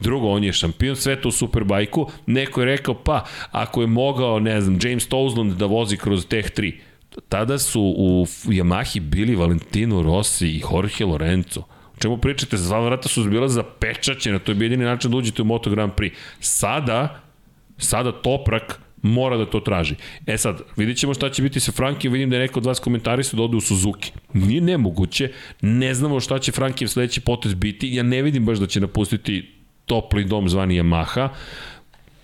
[0.00, 2.10] Drugo, on je šampion sveta u Superbajku.
[2.26, 6.50] Neko je rekao, pa, ako je mogao, ne znam, James Tousland da vozi kroz Tech
[6.50, 6.72] 3,
[7.28, 12.56] tada su u Yamahi bili Valentino Rossi i Jorge Lorenzo čemu pričate?
[12.56, 16.12] Dva vrata su bila zapečaćena, to je jedini način da uđete u Moto Grand Prix.
[16.40, 17.20] Sada,
[17.78, 19.94] sada Toprak mora da to traži.
[20.26, 22.80] E sad, vidit ćemo šta će biti sa Frankijem, vidim da je neko od vas
[22.80, 24.12] komentarisa da ode u Suzuki.
[24.32, 25.30] Nije nemoguće,
[25.60, 29.50] ne znamo šta će Frankijev sledeći potez biti, ja ne vidim baš da će napustiti
[29.86, 31.28] topli dom zvani Yamaha,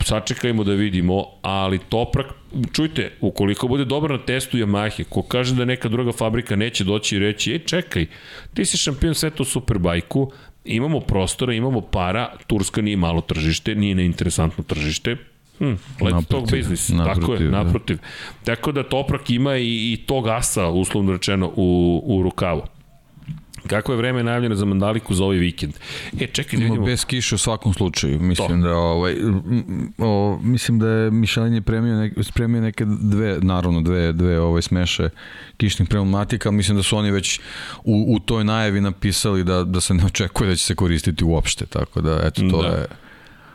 [0.04, 2.26] sačekajmo da vidimo, ali Toprak,
[2.72, 7.16] čujte, ukoliko bude dobar na testu Yamahe, ko kaže da neka druga fabrika neće doći
[7.16, 8.06] i reći, ej čekaj,
[8.54, 10.32] ti si šampion sveta u Superbajku,
[10.64, 15.16] imamo prostora, imamo para, Turska nije malo tržište, nije neinteresantno tržište,
[15.60, 17.96] Hmm, let naprotiv, talk business, naprotiv, tako je, naprotiv.
[17.96, 18.02] Da.
[18.44, 22.62] Tako da Toprak ima i, i tog asa, uslovno rečeno, u, u rukavu.
[23.66, 25.74] Kako je vreme najavljeno za Mandaliku za ovaj vikend?
[26.20, 26.86] E, čekaj da vidimo.
[26.86, 28.20] Bez kiše u svakom slučaju.
[28.20, 28.68] Mislim to.
[28.68, 29.16] da ovaj
[29.98, 35.08] o, mislim da je Mišelin premio neke, spremio neke dve naravno dve dve ovaj smeše
[35.56, 37.40] kišnih pneumatika, mislim da su oni već
[37.84, 41.66] u, u toj najavi napisali da da se ne očekuje da će se koristiti uopšte,
[41.66, 42.68] tako da eto to da.
[42.68, 42.86] je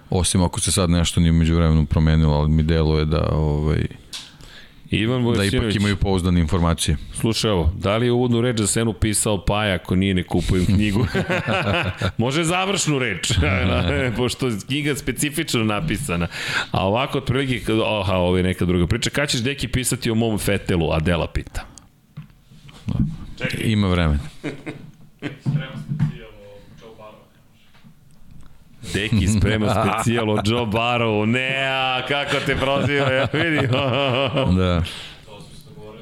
[0.10, 3.86] osim ako se sad nešto nije međuvremenu promenilo, ali mi deluje da ovaj
[4.92, 5.52] Ivan Vojsinović.
[5.52, 6.98] Da ipak imaju pouzdane informacije.
[7.14, 10.66] Slušaj ovo, da li je uvodnu reč za senu pisao Paja ako nije ne kupujem
[10.66, 11.08] knjigu?
[12.18, 13.32] Može završnu reč,
[14.18, 16.28] pošto je knjiga specifično napisana.
[16.72, 19.10] A ovako, otprilike, oha, ovo je neka druga priča.
[19.10, 20.92] Kada ćeš deki pisati o mom fetelu?
[20.92, 21.66] Adela pita.
[23.38, 23.60] Čekaj.
[23.64, 24.20] Ima vremena.
[28.94, 31.26] Deki sprema specijal od Joe Barrow.
[31.26, 33.72] Ne, a kako te proziva, ja vidim.
[34.60, 34.84] da.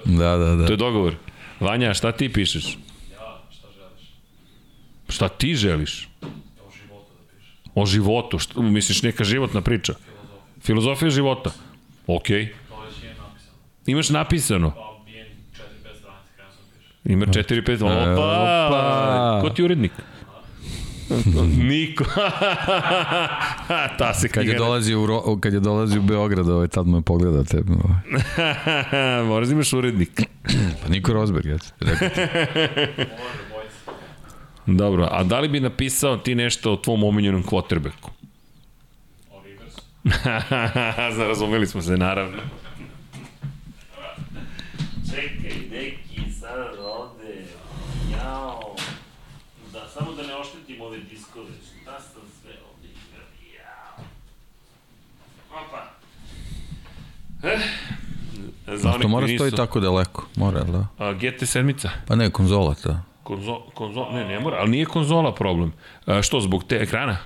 [0.05, 0.65] Da, da, da.
[0.65, 1.15] To je dogovor.
[1.59, 2.65] Vanja, šta ti pišeš?
[2.65, 4.11] Ja, šta želiš?
[5.09, 6.09] Šta ti želiš?
[6.21, 6.25] O
[6.71, 7.53] životu da pišeš.
[7.75, 8.39] O životu?
[8.39, 9.93] Šta, misliš neka životna priča?
[9.93, 10.61] Filozofija.
[10.61, 11.51] Filozofija života?
[12.07, 12.45] Okej.
[12.45, 12.49] Okay.
[12.69, 13.57] To već je napisano.
[13.85, 14.71] Imaš napisano?
[14.71, 17.05] Pa, bijem 4-5 stranice, kada sam pišeš.
[17.05, 18.23] Ima 4-5, opa!
[18.67, 19.39] opa!
[19.41, 19.91] Ko ti urednik?
[21.69, 22.03] Niko.
[23.97, 27.01] Ta se kad je dolazi u Ro, kad je dolazi u Beograd, ovaj tad me
[27.01, 27.57] pogledate.
[27.57, 29.23] Ovaj.
[29.29, 30.21] Moraš da imaš urednik.
[30.83, 31.57] pa Niko Rosberg, ja
[34.65, 38.09] Dobro, a da li bi napisao ti nešto o tvom omiljenom quarterbacku?
[39.31, 39.81] O Riversu.
[41.27, 42.37] Razumeli smo se, naravno.
[45.11, 46.02] Čekaj, neki
[57.43, 57.59] Eh.
[58.67, 59.37] Za što mora nisu...
[59.37, 60.87] stoji tako daleko, mora, da?
[60.97, 61.89] A, GT sedmica?
[62.07, 63.01] Pa ne, konzola, da.
[63.23, 65.73] Konzo, konzo, ne, ne mora, ali nije konzola problem.
[66.05, 67.17] A, što, zbog te ekrana?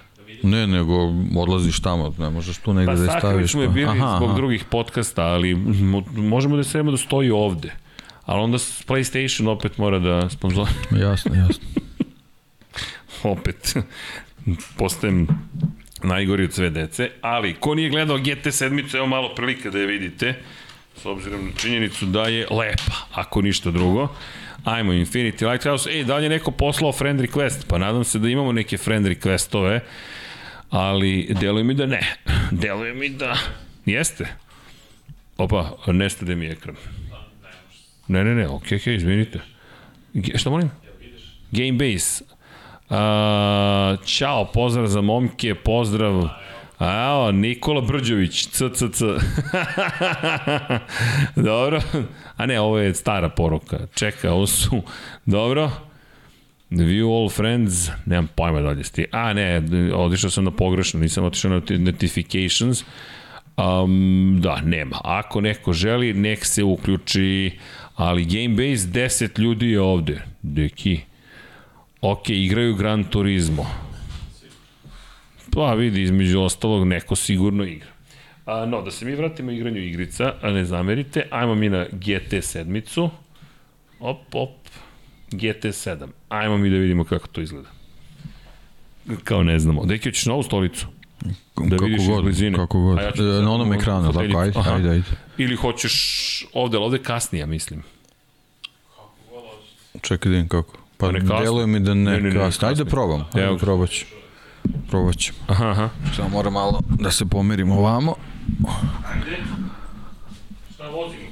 [0.44, 0.94] Ne, nego
[1.38, 3.52] odlaziš tamo, ne možeš tu negde pa, da je staviš.
[3.52, 4.38] Pa smo je bili aha, zbog aha.
[4.38, 5.56] drugih podcasta, ali
[6.15, 7.73] možemo da se da stoji ovde.
[8.26, 10.68] Ali onda PlayStation opet mora da sponzor.
[10.91, 11.65] jasno, jasno.
[13.34, 13.77] opet
[14.77, 15.27] postajem
[16.03, 20.34] najgori od sve dece, ali ko nije gledao GT7, evo malo prilike da je vidite,
[21.02, 24.07] s obzirom na činjenicu da je lepa, ako ništa drugo.
[24.64, 25.90] Ajmo, Infinity Lighthouse.
[25.90, 27.68] Ej, da li je neko poslao friend request?
[27.68, 29.80] Pa nadam se da imamo neke friend requestove,
[30.69, 32.15] ali deluje mi da ne.
[32.52, 33.38] Deluje mi da...
[33.86, 34.27] Jeste?
[35.38, 36.76] Opa, nestade mi ekran.
[38.08, 39.40] Ne, ne, ne, okej, okay, okej, okay, izvinite.
[40.35, 40.72] Šta molim?
[41.51, 42.24] Game base.
[42.90, 46.30] A, ćao, pozdrav za momke, pozdrav.
[46.80, 49.01] Evo, Nikola Brđović, CCC.
[51.49, 51.82] Dobro.
[52.38, 53.77] A ne, ovo je stara poruka.
[53.95, 54.82] Čeka, ovo su...
[55.25, 55.72] Dobro.
[56.72, 59.06] View all friends, nemam pojma dalje sti.
[59.11, 59.64] A ne,
[59.95, 62.83] odišao sam na pogrešno, nisam otišao na notifications.
[63.57, 64.98] Um, da, nema.
[65.03, 67.59] Ako neko želi, nek se uključi,
[67.95, 70.22] ali Gamebase 10 ljudi je ovde.
[70.41, 71.07] Deki.
[72.01, 73.66] Ok, igraju Gran Turismo.
[75.51, 77.90] Pa vidi, između ostalog, neko sigurno igra.
[78.45, 82.43] A, no, da se mi vratimo igranju igrica, a ne zamerite, ajmo mi na GT
[82.43, 83.09] sedmicu.
[84.00, 84.56] Op, op,
[85.32, 86.08] GT7.
[86.30, 87.69] Ajmo mi da vidimo kako to izgleda.
[89.24, 89.85] Kao ne znamo.
[89.85, 90.88] Deki, hoćeš novu stolicu?
[91.56, 92.58] Da kako vidiš iz god, blizine.
[92.58, 92.98] Kako god.
[92.98, 95.03] Ja sad na onom ekranu, tako, ajde, ajde, ajde.
[95.38, 97.84] Ili hoćeš ovde, ali ovde kasnije, mislim.
[100.01, 100.76] Čekaj da vidim kako.
[100.98, 101.40] Pa ne kasno.
[101.40, 102.67] deluje mi da ne, Ne, ne, ne, kasno.
[102.67, 103.19] Ajde da probam.
[103.19, 103.58] Evo Ajde ga.
[103.58, 104.06] probat ću.
[104.90, 105.38] Probat ćemo.
[105.48, 105.90] Aha, aha.
[106.16, 108.16] Samo moram malo da se pomerimo ovamo.
[109.14, 109.38] Ajde.
[110.74, 111.24] Šta vozimo?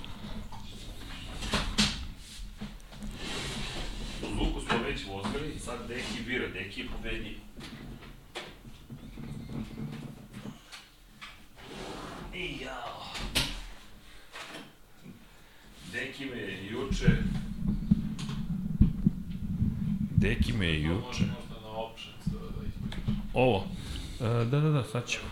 [4.22, 7.38] Suzuku smo već vozili, sad Deki bira, Deki je pobedniji.
[12.34, 13.03] I jao.
[15.94, 17.06] Deki me je juče...
[20.26, 21.24] Deki me je juče...
[22.26, 23.22] Da ispričam.
[23.34, 23.68] Ovo.
[24.22, 25.26] E, da, da, da, sad ćemo.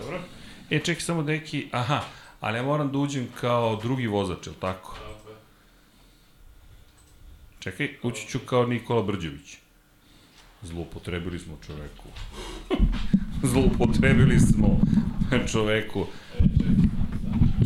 [0.00, 0.20] Dobro.
[0.70, 2.00] E, čekaj samo Deki, aha,
[2.40, 4.98] ali ja moram da uđem kao drugi vozač, je li tako?
[7.58, 9.56] Čekaj, ući ću kao Nikola Brđević.
[10.62, 12.08] Zloupotrebili smo čoveku.
[13.52, 14.80] Zloupotrebili smo
[15.52, 16.06] čoveku.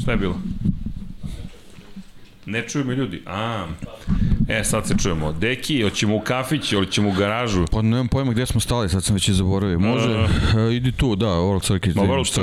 [0.03, 0.41] Šta je bilo?
[2.47, 3.23] Ne čuju me ljudi.
[3.27, 3.67] A,
[4.49, 5.33] e, sad se čujemo.
[5.33, 7.65] Deki, hoćemo u kafić, hoćemo u garažu.
[7.73, 9.79] Pa nemam pojma gde smo stali, sad sam već i zaboravio.
[9.79, 10.27] Može,
[10.59, 11.95] e, idi tu, da, World Circuit.
[11.97, 12.03] Ma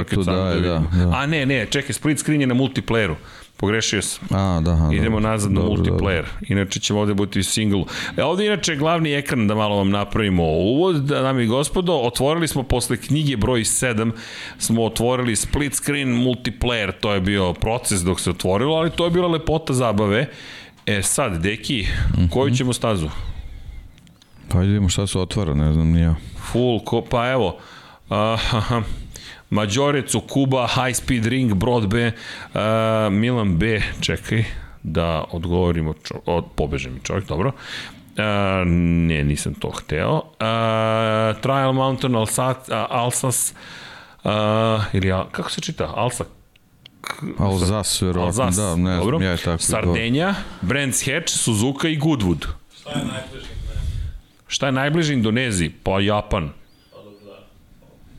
[0.10, 0.64] tu sam da, vidim.
[0.64, 1.12] da, da.
[1.16, 3.16] A ne, ne, čekaj, split screen je na multiplayeru.
[3.58, 4.28] Pogrešio sam.
[4.32, 5.30] A, da, aha, Idemo dobro.
[5.32, 6.24] nazad na Dobro, multiplayer.
[6.48, 7.84] Inače ćemo ovde biti single.
[8.18, 12.48] E, ovde inače glavni ekran da malo vam napravimo uvod, da nam i gospodo, otvorili
[12.48, 14.12] smo posle knjige broj 7,
[14.58, 19.12] smo otvorili split screen multiplayer, to je bio proces dok se otvorilo, ali to je
[19.12, 20.28] bila lepota zabave.
[20.86, 21.88] E sad, deki,
[22.30, 22.56] koju Mhm.
[22.56, 23.10] ćemo stazu?
[24.50, 26.16] Pa vidimo šta se otvara, ne znam ni ja.
[26.42, 27.58] Full, ko, pa evo,
[28.10, 28.82] aha,
[29.50, 32.12] Mađorecu, Kuba, High Speed Ring, Broadbe,
[32.54, 32.60] uh,
[33.12, 34.44] Milan B, čekaj,
[34.84, 37.50] da odgovorimo, čo, od, pobeže mi čovjek, dobro.
[37.50, 38.24] Uh,
[38.68, 40.14] ne, nisam to hteo.
[40.14, 40.22] Uh,
[41.42, 43.54] Trial Mountain, Alsace, uh, Alsas,
[44.24, 44.32] uh,
[44.94, 45.92] ili, kako se čita?
[45.96, 46.24] Alsa,
[47.38, 49.18] Alzas, verovatno, Alzas, da, ne dobro.
[49.18, 49.64] znam, ja je tako.
[49.64, 52.46] Sardenja, Brands Hatch, Suzuka i Goodwood.
[52.80, 53.82] Šta je najbliži ne?
[54.48, 55.72] Šta je najbliže Indoneziji?
[55.84, 56.50] Pa Japan.
[56.92, 56.98] Pa.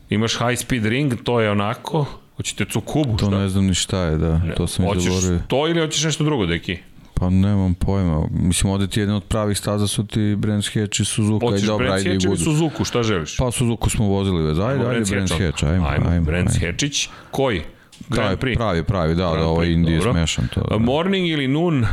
[0.09, 2.05] Imaš high speed ring, to je onako,
[2.37, 3.37] hoćete Tsukubu, To šta?
[3.37, 5.39] ne znam ni šta je, da, to sam Hoćeš zaboravio.
[5.47, 6.77] to ili hoćeš nešto drugo, deki?
[7.13, 8.27] Pa nemam pojma.
[8.31, 11.45] Mislim, ovde ti jedan od pravih staza su ti Brands Hatch i Suzuka.
[11.45, 12.37] Hoćeš i dobro, Brands ajde i Hatch ili.
[12.37, 13.37] Suzuku, šta želiš?
[13.37, 14.57] Pa Suzuku smo vozili već.
[14.57, 16.09] Ajde, ajde, Brands Brands Hatch, Hatch, ajmo, ajmo.
[16.09, 16.25] ajmo.
[16.25, 16.65] Brands ajmo.
[16.71, 17.61] Hatchić, koji?
[18.09, 18.55] Grand Prix.
[18.57, 20.61] pravi, pravi, da, Grand da, ovo Prix, je Indije smešan to.
[20.61, 20.77] A Da.
[20.77, 21.85] Morning ili noon?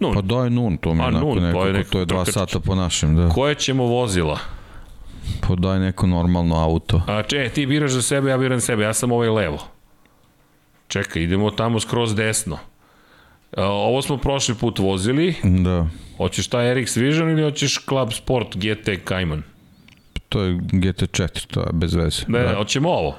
[0.00, 0.14] Noon.
[0.14, 2.06] Pa daj nun, to mi A, je onako nun, to je nekako, neko to je
[2.06, 2.34] dva trkač.
[2.34, 3.28] sata po našem, da.
[3.28, 4.38] Koje ćemo vozila?
[5.40, 7.02] Pa daj neko normalno auto.
[7.06, 9.58] A če, ti biraš za sebe, ja biram sebe, ja sam ovaj levo.
[10.88, 12.58] Čekaj, idemo tamo skroz desno.
[13.56, 15.34] A, ovo smo prošli put vozili.
[15.42, 19.42] Da, Hoćeš taj RX Vision ili hoćeš Club Sport GT Cayman?
[20.28, 22.22] to je GT4, to je bez veze.
[22.28, 22.54] Ne, da.
[22.56, 23.16] hoćemo ovo.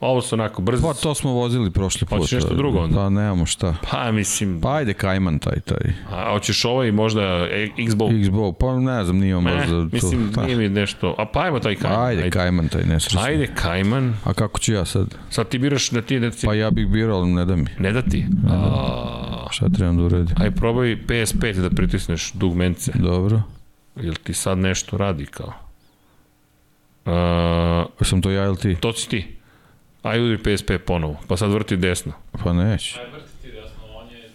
[0.00, 0.82] Ovo su onako brzo.
[0.82, 2.18] Pa to smo vozili prošli put.
[2.18, 2.96] Hoćeš nešto drugo onda?
[2.96, 3.74] Pa nemamo šta.
[3.90, 5.92] Pa mislim, Pa ajde Kajman taj, taj.
[6.10, 7.20] a hoćeš ovaj možda
[7.78, 8.22] Xbox?
[8.22, 9.88] Xbox, pa ne znam, nije on baš Ne, za to.
[9.92, 11.14] mislim, Pa, nije mi nešto.
[11.18, 12.04] A pa ajmo taj Cayman.
[12.06, 12.30] Ajde, ajde.
[12.30, 13.20] Kajman taj, nesrećno.
[13.20, 14.12] Ajde, Cayman.
[14.24, 15.14] A kako ću ja sad?
[15.30, 17.66] Sad ti biraš da ti, da ti Pa ja bih birao, ali ne da mi.
[17.78, 18.26] ne da ti.
[18.48, 20.36] A, Šta trebam da uradim?
[20.38, 22.92] aj probaj PS5 da pritisneš dugmence.
[22.94, 23.42] Dobro.
[23.96, 25.52] Jel ti sad nešto radi kao?
[27.06, 28.76] A, Sam to ja ili ti?
[28.76, 29.36] to si ti.
[30.02, 32.12] Aj udri PSP ponovo, pa sad vrti desno.
[32.44, 33.00] Pa neće.
[33.00, 34.30] Aj, vrti ti desno, on je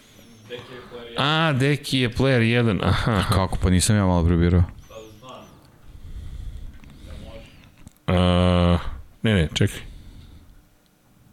[0.49, 3.23] deki je player 1, A, deki je player 1, aha.
[3.29, 3.57] Kako?
[3.61, 4.63] Pa nisam ja malo prebirao.
[4.89, 5.45] pa znam.
[7.05, 8.19] Da može.
[8.19, 8.77] A,
[9.21, 9.79] ne, ne, čekaj.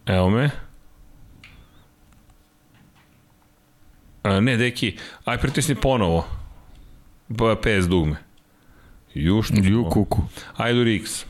[0.07, 0.51] Evo me.
[4.23, 6.27] A, ne, deki, aj pritisni ponovo.
[7.63, 8.17] PS dugme.
[9.15, 10.23] Ju, što Ju kuku.
[10.57, 11.25] Ajde u X.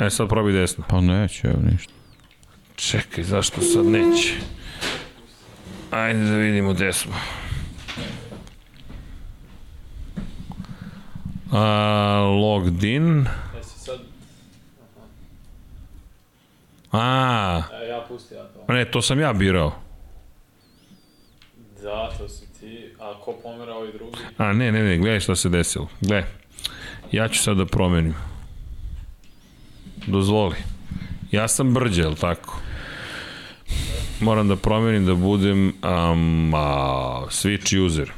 [0.00, 0.84] E, sad probaj desno.
[0.88, 1.92] Pa neće, evo ništa.
[2.76, 4.34] Čekaj, zašto sad neće?
[5.90, 7.14] Ajde da vidimo gde smo.
[11.52, 11.62] A,
[12.40, 13.26] logged in.
[13.62, 13.98] Sad...
[16.92, 18.72] A, E, ja pusti ja to.
[18.72, 19.72] ne, to sam ja birao.
[21.82, 22.94] Da, to si ti.
[23.00, 24.16] A ko pomera ovaj drugi?
[24.38, 25.88] A, ne, ne, ne, gledaj šta se desilo.
[26.00, 26.24] Gle,
[27.12, 28.14] ja ću sad da promenim.
[30.06, 30.56] Dozvoli.
[31.30, 32.60] Ja sam brđe, jel tako?
[34.20, 38.12] Moram da promenim da budem um, a, switch user.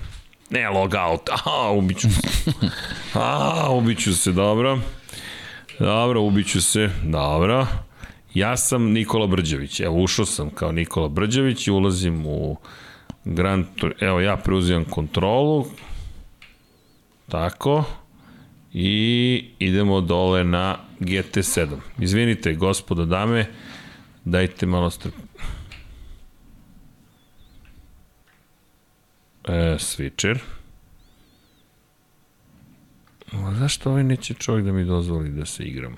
[0.50, 1.28] Ne, logout.
[1.44, 2.52] A, ubiću se.
[3.14, 4.78] A, ubiću se, dobro.
[5.78, 6.90] Dobro, ubiću se.
[7.04, 7.66] Dobro.
[8.34, 9.80] Ja sam Nikola Brđević.
[9.80, 12.56] Evo, ušao sam kao Nikola Brđević i ulazim u
[13.24, 13.94] Grand Tour.
[14.00, 15.66] Evo, ja preuzimam kontrolu.
[17.28, 17.84] Tako.
[18.72, 21.76] I idemo dole na GT7.
[21.98, 23.46] Izvinite, gospodo, dame,
[24.24, 25.14] dajte malo strp...
[29.44, 30.38] E, switcher.
[33.32, 35.96] A zašto ovaj neće čovjek da mi dozvoli da se igramo?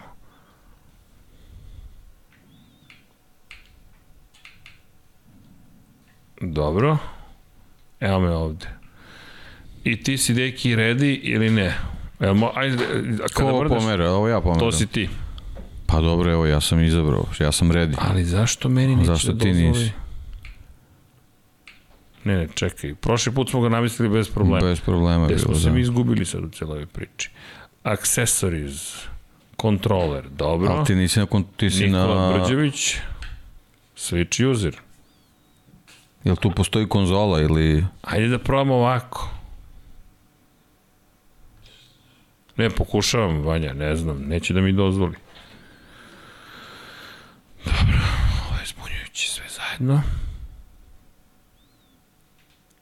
[6.40, 6.98] Dobro.
[8.00, 8.66] Evo me ovde.
[9.84, 11.93] I ti si deki ready ili ne?
[12.20, 12.84] Evo, mo, ajde,
[13.24, 14.10] a kada Ko brdaš, pomera?
[14.10, 14.60] Ovo ja pomeram.
[14.60, 15.08] to si ti.
[15.86, 17.94] Pa dobro, evo, ja sam izabrao, ja sam ready.
[17.98, 19.68] Ali zašto meni neće Zašto da ti dozvoli?
[19.68, 19.90] nisi?
[22.24, 22.94] Ne, ne, čekaj.
[22.94, 24.66] Prošli put smo ga namislili bez problema.
[24.66, 25.74] Bez problema Gde bilo, smo se da.
[25.74, 27.30] mi izgubili sad u celoj priči.
[27.82, 28.94] Accessories,
[29.60, 30.72] controller, dobro.
[30.72, 31.26] Ali ti nisi na,
[31.56, 32.38] ti si Nikola na...
[32.38, 32.96] Brđević,
[33.96, 34.76] switch user.
[36.24, 37.84] Jel tu postoji konzola ili...
[38.02, 39.30] Ajde da probamo ovako.
[42.56, 45.14] Ne, pokušavam, Vanja, ne znam, neće da mi dozvoli.
[47.64, 47.98] Dobro,
[48.48, 50.02] ovo je zbunjujući sve zajedno.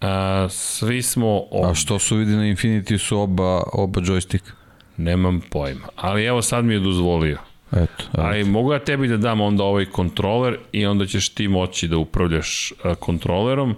[0.01, 1.71] A, svi smo ovde.
[1.71, 4.43] A što su vidi na Infinity su oba, oba joystick?
[4.97, 5.89] Nemam pojma.
[5.97, 7.39] Ali evo sad mi je dozvolio.
[7.73, 8.27] Eto, evo.
[8.27, 11.99] Ali mogu ja tebi da dam onda ovaj kontroler i onda ćeš ti moći da
[11.99, 13.77] upravljaš kontrolerom,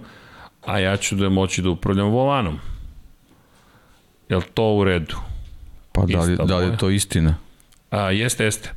[0.65, 2.59] a ja ću da moći da upravljam volanom.
[4.29, 5.15] Jel to u redu?
[5.95, 7.35] Pa da li, da li je to istina?
[7.91, 8.69] A, jeste, jeste.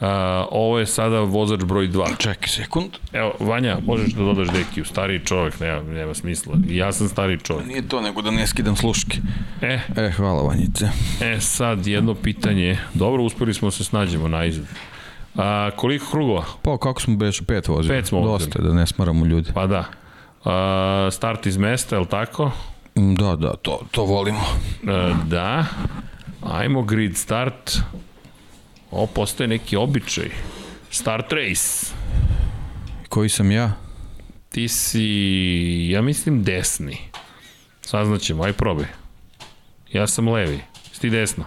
[0.00, 0.08] A,
[0.50, 2.16] ovo je sada vozač broj 2.
[2.18, 2.90] Čekaj sekund.
[3.12, 6.54] Evo, Vanja, možeš da dodaš dekiju, stariji čovek, nema, nema smisla.
[6.66, 7.66] Ja sam stariji čovek.
[7.66, 9.18] Nije to nego da ne skidam sluške.
[9.62, 10.88] E, E, hvala Vanjice.
[11.22, 12.78] e, sad jedno pitanje.
[12.94, 14.68] Dobro, uspeli smo se snađemo na izgled.
[15.36, 16.44] A, koliko krugova?
[16.62, 17.96] Pa kako smo beše pet vozili?
[17.96, 18.38] Pet smo vozili.
[18.50, 19.50] Dosta je, da ne smaramo ljude.
[19.54, 19.84] Pa da.
[20.44, 22.50] A, start iz mesta, je li tako?
[22.94, 24.40] Da, da, to, to volimo.
[24.82, 25.64] E, da.
[26.42, 27.78] Ajmo grid start.
[28.90, 30.30] Ovo postaje neki običaj.
[30.90, 31.94] Start race.
[33.08, 33.72] Koji sam ja?
[34.48, 36.98] Ti si, ja mislim, desni.
[37.80, 38.86] Saznaćemo, aj probaj.
[39.92, 40.60] Ja sam levi.
[40.92, 41.44] Si ti desno?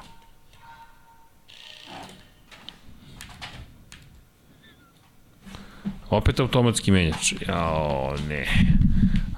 [6.09, 7.33] Opet automatski menjač.
[7.47, 8.47] Jao, ne.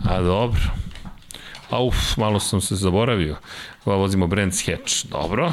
[0.06, 0.61] A dobro.
[1.69, 3.38] A uf, malo sam se zaboravio.
[3.85, 5.06] Ova vozimo Brands Hatch.
[5.09, 5.51] Dobro.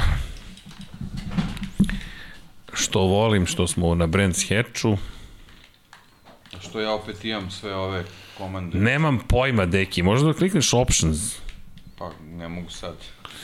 [2.73, 4.97] Što volim, što smo na Brands Hatchu.
[6.61, 8.03] Što ja opet imam sve ove
[8.37, 8.77] komande.
[8.77, 10.03] Nemam pojma, deki.
[10.03, 11.35] Možda da klikneš options.
[11.97, 12.95] Pa ne mogu sad.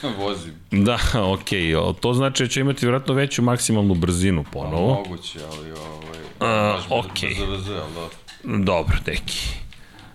[0.20, 0.54] Vozim.
[0.72, 1.62] Da, okej.
[1.62, 2.00] Okay.
[2.00, 4.94] To znači da će imati vjerojatno veću maksimalnu brzinu ponovo.
[4.94, 6.20] Moguće, ali ovaj...
[6.40, 7.34] A, okej.
[7.34, 8.18] ZVZ, ali dobro.
[8.44, 9.67] Dobro, deki.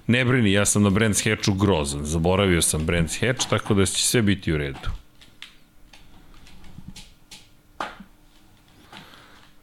[0.07, 2.05] Ne brini, ja sam na Brands Hatchu grozan.
[2.05, 4.91] Zaboravio sam Brands Hatch, tako da će sve biti u redu.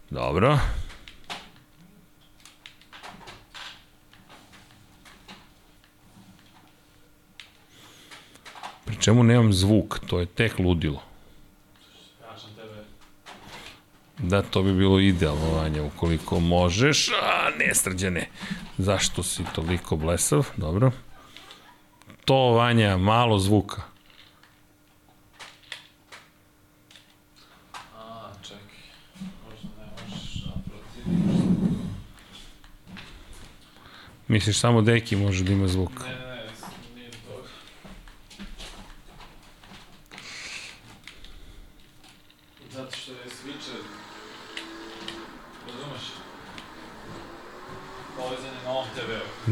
[0.09, 0.59] Dobro.
[8.85, 11.03] Pri čemu nemam zvuk, to je tek ludilo.
[12.21, 12.83] Jačam tebe.
[14.19, 17.09] Da, to bi bilo idealno, Vanja, ukoliko možeš.
[17.09, 18.29] A, ne, srđane.
[18.77, 20.47] Zašto si toliko blesav?
[20.57, 20.91] Dobro.
[22.25, 23.81] To, Vanja, malo zvuka.
[27.97, 28.79] A, čekaj.
[29.49, 30.43] Možda ne možeš.
[34.27, 35.91] Misliš, samo deki može da ima zvuk.
[36.03, 36.28] Ne, ne,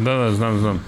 [0.04, 0.86] Da, da, znam, znam.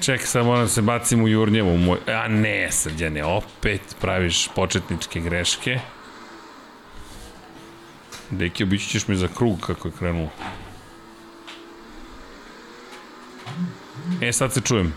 [0.00, 1.76] Ček, sad moram da se bacim u Jurnjevu.
[1.76, 1.98] Moj...
[2.06, 5.80] A ne, srđane, opet praviš početničke greške.
[8.30, 10.30] Deki, obići ćeš me za krug kako je krenulo.
[14.20, 14.94] E, sad se čujem.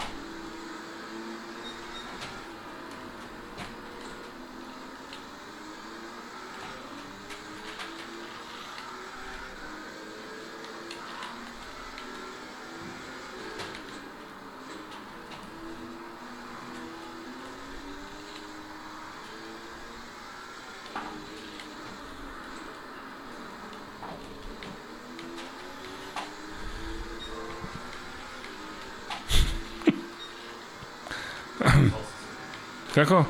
[32.95, 33.25] Kako?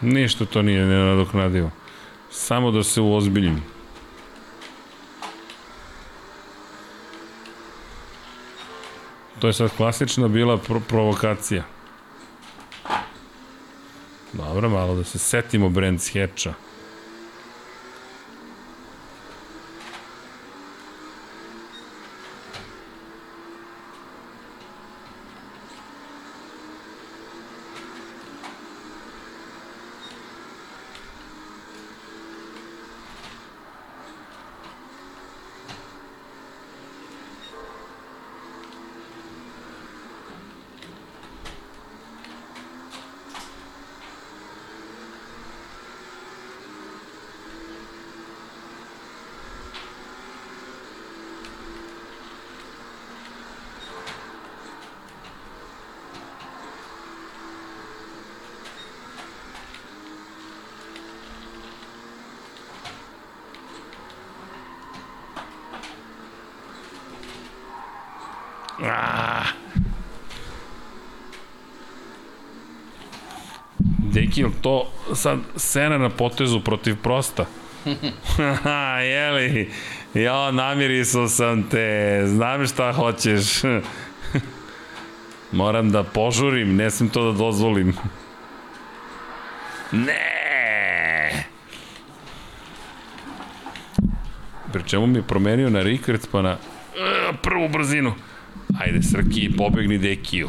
[0.00, 1.70] Ništa to nije nenadoknadivo.
[2.30, 3.62] Samo da se uozbiljim.
[9.38, 11.64] To je sad klasična bila pro provokacija.
[14.32, 16.52] Dobro, malo da se setimo Brands Hatcha.
[68.82, 69.52] Ah.
[74.12, 77.46] Deki, je to sad Sena na potezu protiv Prosta?
[79.12, 79.70] Jeli?
[80.14, 83.62] Ja, namirisao sam te, znam šta hoćeš.
[85.52, 87.94] Moram da požurim, ne sam to da dozvolim.
[89.92, 91.44] Ne!
[94.72, 98.14] Pri čemu mi je promenio na Rickert pa na uh, prvu brzinu.
[98.80, 100.48] Ajde, Srki, pobegni Dekiju.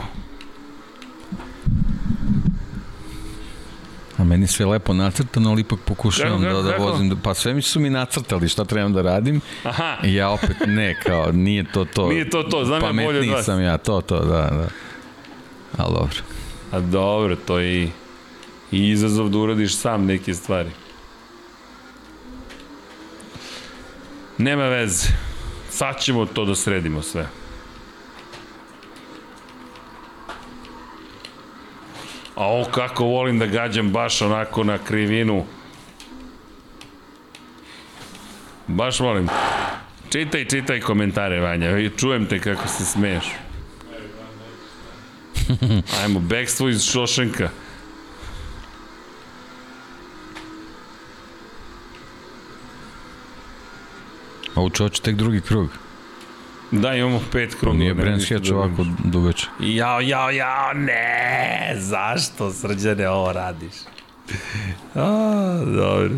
[4.18, 7.20] A meni sve lepo nacrtano, ali ipak pokušavam Kako, da, da vozim.
[7.24, 9.42] Pa sve mi su mi nacrtali šta trebam da radim.
[9.64, 9.98] Aha.
[10.04, 12.10] I ja opet ne, kao, nije to to.
[12.10, 13.46] Nije to to, znam ja bolje od vas.
[13.46, 14.68] sam ja, to, to, da, da.
[15.78, 16.18] Ali dobro.
[16.72, 17.90] A dobro, to je i,
[18.72, 20.70] i izazov da uradiš sam neke stvari.
[24.38, 25.08] Nema veze.
[25.70, 27.28] Sad ćemo to da sredimo sve.
[32.38, 35.46] A o, kako volim da gađam baš onako na krivinu.
[38.68, 39.30] Baš volim.
[40.10, 41.90] Čitaj, čitaj komentare, Vanja.
[41.98, 43.26] Čujem te kako se smeješ.
[46.04, 47.50] Ajmo, bekstvo iz Šošenka.
[54.56, 55.87] A u čoveče tek drugi krug.
[56.72, 57.78] Da, imamo pet krugova.
[57.80, 59.50] Nije ništa Hatch ovako dugačak.
[59.60, 61.74] Jao, jao, jao, ne!
[61.76, 63.74] Zašto, srđane, ovo radiš?
[64.96, 66.18] A, dobro.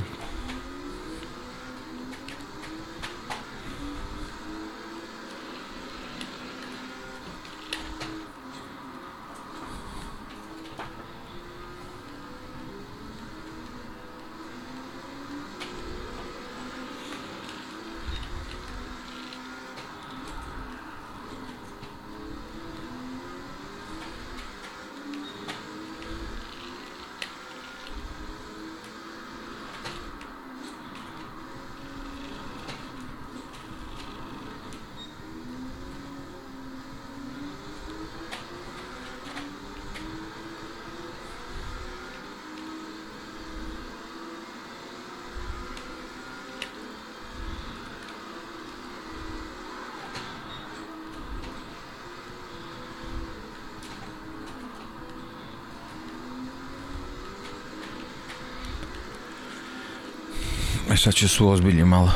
[60.88, 62.11] E sad će su ozbiljni malo.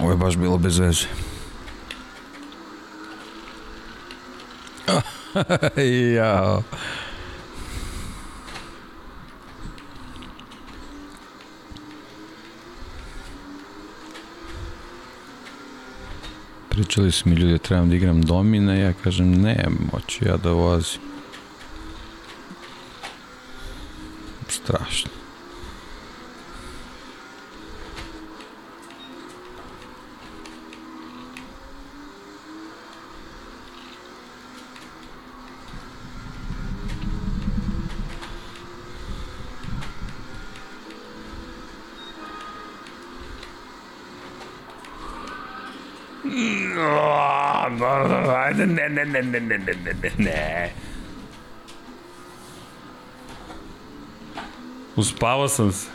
[0.00, 1.06] Ovo je baš bilo bez veze.
[6.16, 6.62] Jao.
[16.68, 20.50] Pričali su mi ljudi da trebam da igram domina, ja kažem ne, moću ja da
[20.50, 21.00] vozim.
[24.48, 25.17] Strašno.
[54.96, 55.88] Os Pausans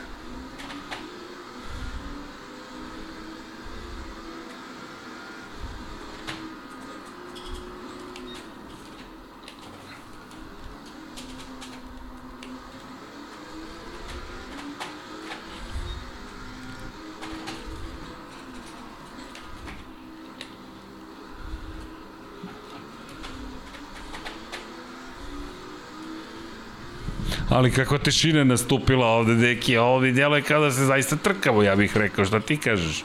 [27.53, 31.63] Ali kako tišina je nastupila ovde, deki, ovde djelo je kao da se zaista trkamo,
[31.63, 33.03] ja bih rekao, šta ti kažeš?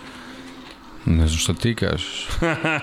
[1.05, 2.27] Ne znam šta ti kažeš.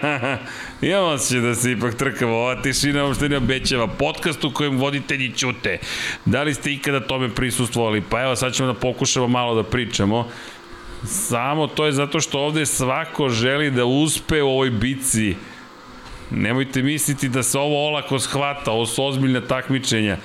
[0.82, 3.88] Imam osjećaj da se ipak trkamo, ova tišina uopšte ne obećava.
[3.88, 5.78] Podcast u kojem voditelji ćute.
[6.26, 8.04] Da li ste ikada tome prisustvovali?
[8.10, 10.28] Pa evo, sad ćemo da pokušamo malo da pričamo.
[11.04, 15.36] Samo to je zato što ovde svako želi da uspe u ovoj bici.
[16.32, 20.18] Nemojte misliti da se ovo olako shvata, ovo su ozbiljne takmičenja.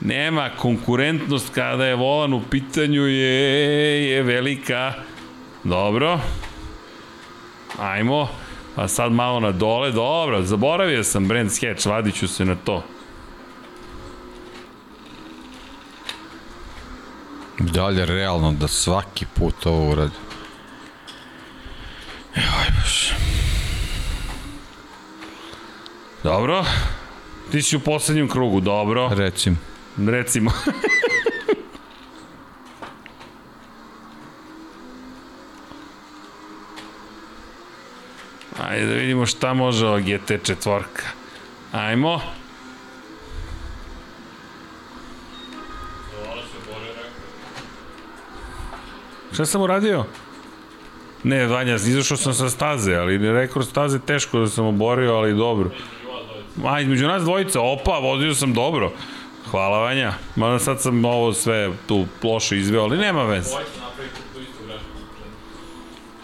[0.00, 4.92] Nema, konkurentnost kada je volan u pitanju je, je velika.
[5.64, 6.20] Dobro.
[7.78, 8.28] Ajmo.
[8.74, 9.92] Pa sad malo na dole.
[9.92, 12.84] Dobro, zaboravio sam brand sketch, vadit ću se na to.
[17.58, 20.14] Da li je realno da svaki put ovo uradi?
[22.34, 23.12] Joj, baš.
[26.22, 26.64] Dobro.
[27.50, 29.08] Ti si u poslednjem krugu, dobro.
[29.12, 29.58] Recim.
[29.98, 30.50] Recimo.
[38.68, 41.02] Ajde da vidimo šta može ova GT četvorka.
[41.72, 42.20] Ajmo.
[49.32, 50.04] Šta sam uradio?
[51.24, 55.70] Ne, Vanja, izašao sam sa staze, ali rekord staze teško da sam oborio, ali dobro.
[56.64, 58.92] A, između nas dvojica, opa, vozio sam dobro.
[59.50, 60.12] Hvala Vanja.
[60.36, 63.54] Mada sad sam ovo sve tu loše izveo, ali nema veze.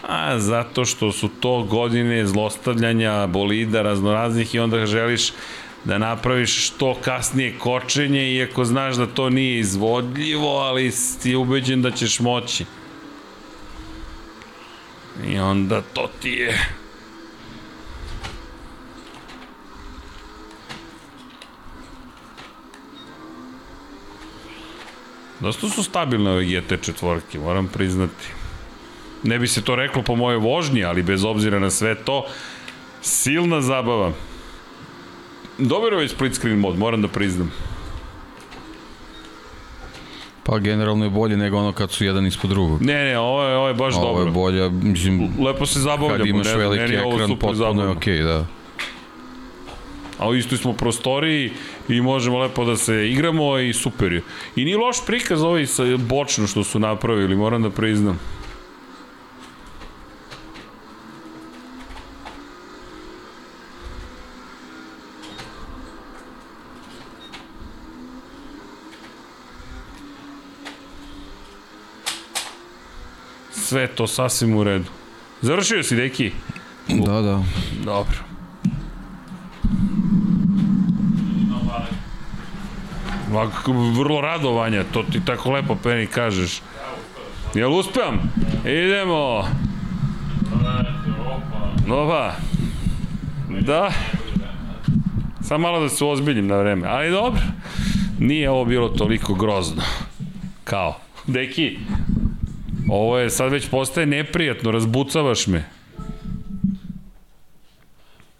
[0.07, 5.31] A, zato što su to godine zlostavljanja, bolida, raznoraznih i onda želiš
[5.83, 11.91] da napraviš što kasnije kočenje, iako znaš da to nije izvodljivo, ali si ubeđen da
[11.91, 12.65] ćeš moći.
[15.27, 16.82] I onda to ti je...
[25.43, 28.27] Dosta su stabilne ove GT četvorke, moram priznati.
[29.23, 32.25] Ne bi se to reklo po moje vožnji, ali bez obzira na sve to,
[33.01, 34.11] silna zabava.
[35.57, 37.51] Dobar je ovaj split screen mod, moram da priznam.
[40.43, 42.81] Pa generalno je bolje nego ono kad su jedan ispod drugog.
[42.81, 44.23] Ne, ne, ovo je, ovo je baš Ovo dobro.
[44.25, 47.83] je bolje, mislim, Lepo se zabavljamo, kad imaš ne veliki ovo ekran, potpuno zabavno.
[47.83, 48.45] je okej, okay, da.
[50.23, 51.51] A u istoj smo prostoriji
[51.89, 54.21] i možemo lepo da se igramo i super je.
[54.55, 58.19] I nije loš prikaz ovaj sa bočno što su napravili, moram da priznam.
[73.51, 74.89] Sve to sasvim u redu.
[75.41, 76.31] Završio si, deki?
[76.87, 77.43] Da, da.
[77.85, 78.33] Dobro.
[81.63, 81.93] Ovako,
[83.97, 86.61] vrlo rado, Vanja, to ti tako lepo, Penny, kažeš.
[87.53, 88.33] Jel uspevam?
[88.65, 89.47] Idemo.
[91.87, 92.33] Nova.
[93.61, 93.91] Da.
[95.41, 97.41] Samo malo da se ozbiljim na vreme, ali dobro.
[98.19, 99.83] Nije ovo bilo toliko grozno.
[100.63, 100.99] Kao.
[101.27, 101.77] Deki,
[102.89, 105.63] ovo je sad već postaje neprijatno, razbucavaš me.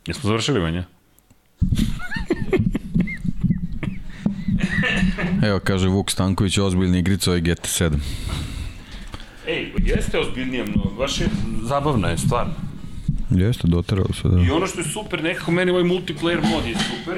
[0.07, 0.83] Jesmo završili, Vanja?
[5.47, 7.91] Evo, kaže Vuk Stanković, ozbiljna igrica, je GT7.
[9.47, 11.27] Ej, jeste ozbiljnije mnogo, baš je
[11.61, 12.53] zabavna je stvarno.
[13.29, 14.41] Jeste, doteralo se, da.
[14.41, 17.17] I ono što je super, nekako meni ovaj multiplayer mod je super.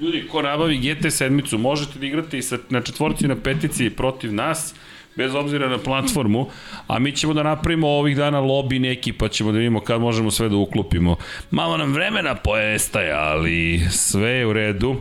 [0.00, 4.34] Ljudi, ko nabavi GT sedmicu, možete da igrate i sa, na četvorci na petici protiv
[4.34, 4.74] nas,
[5.16, 6.46] bez obzira na platformu,
[6.86, 10.30] a mi ćemo da napravimo ovih dana lobby neki, pa ćemo da vidimo kad možemo
[10.30, 11.16] sve da uklopimo.
[11.50, 14.96] Malo nam vremena poestaje, ali sve je u redu.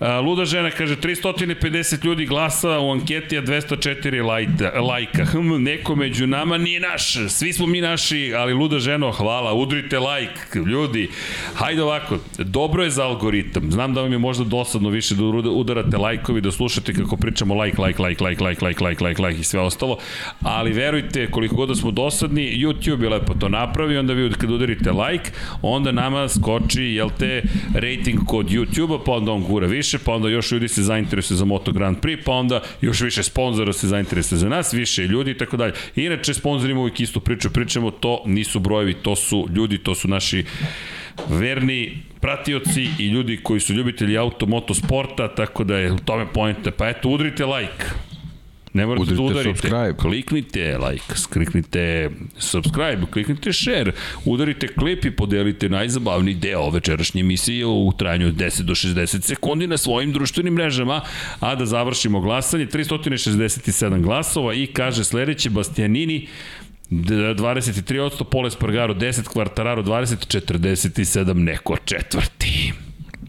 [0.00, 5.24] Luda žena kaže 350 ljudi glasa u anketi, a 204 lajta, lajka.
[5.24, 7.16] Hm, neko među nama nije naš.
[7.28, 11.08] Svi smo mi naši, ali Luda ženo, hvala, udrite lajk, ljudi.
[11.54, 13.70] Hajde ovako, dobro je za algoritam.
[13.70, 17.78] Znam da vam je možda dosadno više da udarate lajkovi, da slušate kako pričamo lajk,
[17.78, 19.98] lajk, lajk, lajk, lajk, lajk, lajk, lajk, lajk i sve ostalo.
[20.42, 24.50] Ali verujte, koliko god da smo dosadni, YouTube je lepo to napravi, onda vi kad
[24.50, 27.42] udarite lajk, onda nama skoči, jel te,
[27.74, 31.44] rating kod YouTube-a, pa onda on gura više, pa onda još ljudi se zainteresuje za
[31.44, 35.38] Moto Grand Prix, pa onda još više sponzora se zainteresuje za nas, više ljudi i
[35.38, 35.72] tako dalje.
[35.96, 40.44] Inače, sponzorima uvijek istu priču pričamo, to nisu brojevi, to su ljudi, to su naši
[41.28, 46.26] verni pratioci i ljudi koji su ljubitelji auto, moto sporta, tako da je u tome
[46.32, 46.70] pojenta.
[46.70, 48.09] Pa eto, udrite like.
[48.72, 49.48] Ne morate da Udrite udarite.
[49.50, 49.94] subscribe.
[49.98, 53.92] Kliknite like, kliknite subscribe, kliknite share,
[54.24, 59.66] udarite klip i podelite najzabavniji deo večerašnje emisije u trajanju od 10 do 60 sekundi
[59.66, 61.00] na svojim društvenim mrežama,
[61.40, 66.28] a da završimo glasanje, 367 glasova i kaže sledeće Bastianini,
[66.90, 72.72] D- 23%, Pole Spargaro 10, Kvartararo 20, 47, neko četvrti.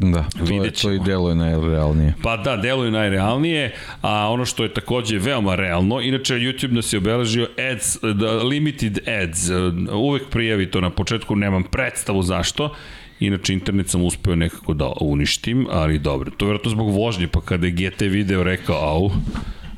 [0.02, 2.14] Da, to, je, to i deluje najrealnije.
[2.24, 6.98] Pa da, deluje najrealnije, a ono što je takođe veoma realno, inače YouTube nas je
[6.98, 9.50] obeležio ads, da, limited ads,
[9.94, 12.74] uvek prijavi to na početku, nemam predstavu zašto,
[13.22, 16.32] Inače, internet sam uspeo nekako da uništim, ali dobro.
[16.32, 19.12] To je vjerojatno zbog vožnje, pa kada je GT video rekao, au,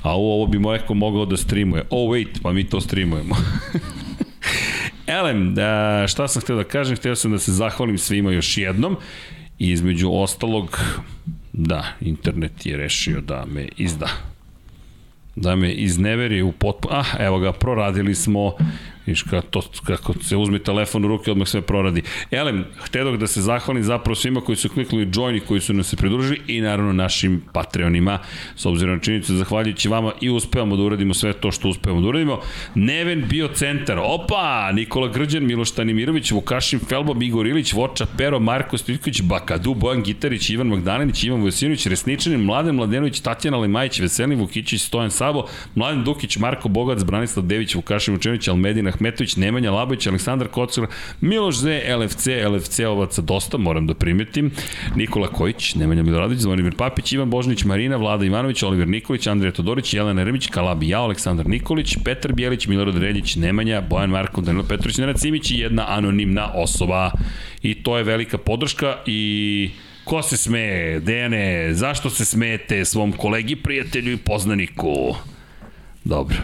[0.03, 1.84] au, ovo bi neko mogao da streamuje.
[1.90, 3.35] Oh, wait, pa mi to streamujemo.
[5.08, 5.56] Elem,
[6.08, 6.98] šta sam hteo da kažem?
[6.98, 8.98] Hteo sam da se zahvalim svima još jednom
[9.64, 10.80] i između ostalog,
[11.53, 14.09] da, internet je rešio da me izda.
[15.35, 16.95] Da me izneveri u potpuno...
[16.95, 18.56] Ah, evo ga, proradili smo
[19.06, 22.01] Viš kako, to, kako se uzme telefon u ruke, odmah sve proradi.
[22.32, 25.83] Elem, htedog da se zahvalim zapravo svima koji su kliknuli join i koji su nam
[25.83, 28.19] se pridružili i naravno našim Patreonima,
[28.56, 32.07] s obzirom na činjenicu, zahvaljujući vama i uspevamo da uradimo sve to što uspevamo da
[32.07, 32.40] uradimo.
[32.75, 39.22] Neven Biocentar, opa, Nikola Grđan, Miloš Tanimirović, Vukašin Felbo, Igor Ilić, Voča Pero, Marko Stojković,
[39.22, 45.11] Bakadu, Bojan Gitarić, Ivan Magdalenić, Ivan Vojsinović, Resničanin, Mladen Mladenović, Tatjana Lemajić, Veselin Vukićić, Stojan
[45.11, 50.88] Sabo, Mladen Dukić, Marko Bogac, Branislav Dević, Vukašin Vučenović, Almedin Ahmetović, Nemanja Labović, Aleksandar Kocar,
[51.22, 54.52] Miloš Z, LFC, LFC-ovaca dosta, moram da primetim,
[54.96, 59.94] Nikola Kojić, Nemanja Miloradović, Zvonimir Papić, Ivan Božnić, Marina, Vlada Ivanović, Oliver Nikolić, Andrija Todorić,
[59.94, 64.98] Jelena Remić, Kalabi Ja, Aleksandar Nikolić, Petar Bjelić, Milorad Reljić, Nemanja, Bojan Markov, Danilo Petrović,
[64.98, 67.12] Nenad Simić i jedna anonimna osoba.
[67.62, 69.70] I to je velika podrška i
[70.04, 71.00] Ko se smeje?
[71.00, 75.16] Dejane, zašto se smete svom kolegi, prijatelju i poznaniku?
[76.04, 76.38] Dobro.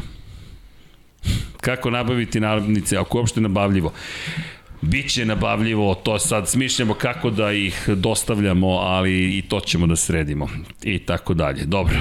[1.62, 3.94] Kako nabaviti nalepnice, ako je uopšte nabavljivo?
[4.82, 10.50] Biće nabavljivo, to sad smišljamo kako da ih dostavljamo, ali i to ćemo da sredimo.
[10.84, 11.66] I tako dalje.
[11.66, 12.00] Dobro.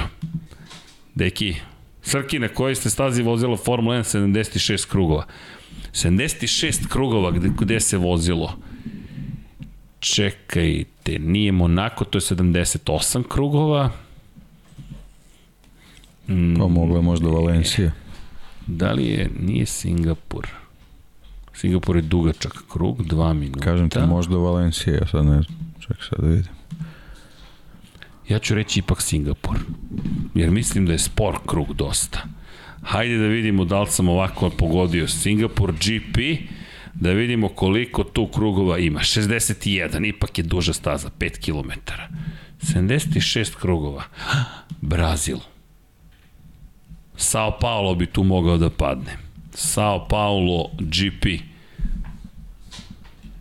[1.14, 1.54] Deki,
[2.02, 5.26] Srki, na kojoj ste stazi vozilo Formula 1 76 krugova?
[5.92, 8.56] 76 krugova gde, gde se vozilo?
[10.00, 13.90] Čekajte, nije Monako, to je 78 krugova.
[16.26, 17.92] Pa moglo je možda Valencija.
[18.68, 20.46] Da li je, nije Singapur.
[21.54, 23.60] Singapur je dugačak krug, 2 minuta.
[23.60, 25.72] Kažem ti možda Valencija, ja sad ne znam.
[25.80, 26.52] Ček sad da vidim.
[28.28, 29.56] Ja ću reći ipak Singapur.
[30.34, 32.24] Jer mislim da je spor krug dosta.
[32.82, 36.18] Hajde da vidimo da li sam ovako pogodio Singapur GP,
[36.94, 39.00] da vidimo koliko tu krugova ima.
[39.00, 41.70] 61, ipak je duža staza, 5 km.
[42.60, 44.02] 76 krugova.
[44.80, 45.38] Brazil.
[47.18, 49.16] Sao Paulo bi tu mogao da padne.
[49.54, 51.42] Sao Paulo GP.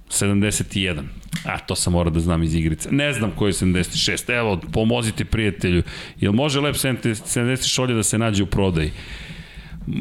[0.09, 1.03] 71.
[1.45, 2.89] A, to sam mora da znam iz igrice.
[2.91, 4.33] Ne znam koji je 76.
[4.37, 5.83] Evo, pomozite prijatelju.
[6.19, 8.91] Jel može Lep 70 šolje da se nađe u prodaji?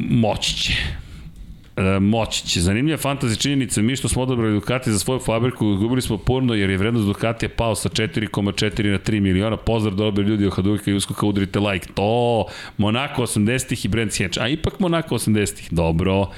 [0.09, 0.73] Moći će.
[1.77, 2.61] E, moći će.
[2.61, 6.69] Zanimljiva fantazi činjenica, mi što smo odabrali Ducati za svoju fabriku, gubili smo purno jer
[6.69, 9.57] je vrednost Ducatija pao sa 4,4 na 3 miliona.
[9.57, 11.87] Pozdrav dobri ljudi od Hadujka i Uskoka, udrite like.
[11.93, 12.45] To,
[12.77, 14.41] Monako 80-ih i Brent Hench.
[14.41, 16.29] A ipak Monako 80-ih, dobro.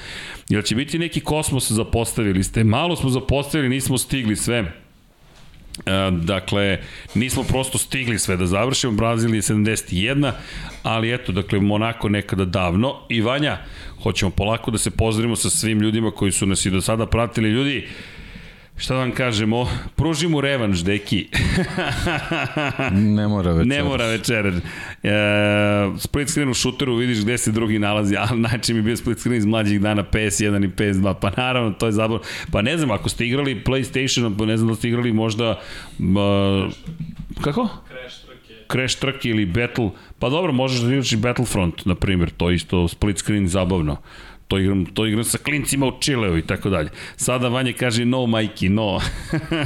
[0.48, 2.64] Jel će biti neki kosmos zapostavili ste?
[2.64, 4.72] Malo smo zapostavili, nismo stigli sve.
[5.86, 6.78] E, dakle,
[7.14, 10.32] nismo prosto stigli sve da završimo, Brazil je 71,
[10.82, 12.96] ali eto, dakle, Monako nekada davno.
[13.08, 13.58] I Vanja,
[14.02, 17.48] hoćemo polako da se pozdravimo sa svim ljudima koji su nas i do sada pratili.
[17.48, 17.88] Ljudi,
[18.76, 21.28] šta da vam kažemo, pružimo revanš, deki.
[22.92, 23.76] Ne mora večeras.
[23.76, 24.54] Ne mora večeras.
[25.02, 25.10] E,
[25.98, 29.18] split screen u šuteru vidiš gde se drugi nalazi, ali način mi je bio split
[29.18, 32.22] screen iz mlađih dana PS1 i PS2, pa naravno to je zabavno.
[32.52, 35.60] Pa ne znam, ako ste igrali PlayStation, pa ne znam da ste igrali možda...
[35.98, 36.72] Uh,
[37.40, 37.68] kako?
[37.88, 38.29] Crash.
[38.72, 42.88] Crash Truck ili Battle, pa dobro, možeš da igraš i Battlefront, na primjer, to isto
[42.88, 43.96] split screen zabavno.
[44.50, 46.90] To igram, to igram sa klincima u Čileu i tako dalje.
[47.16, 49.00] Sada Vanje kaže no, majki, no.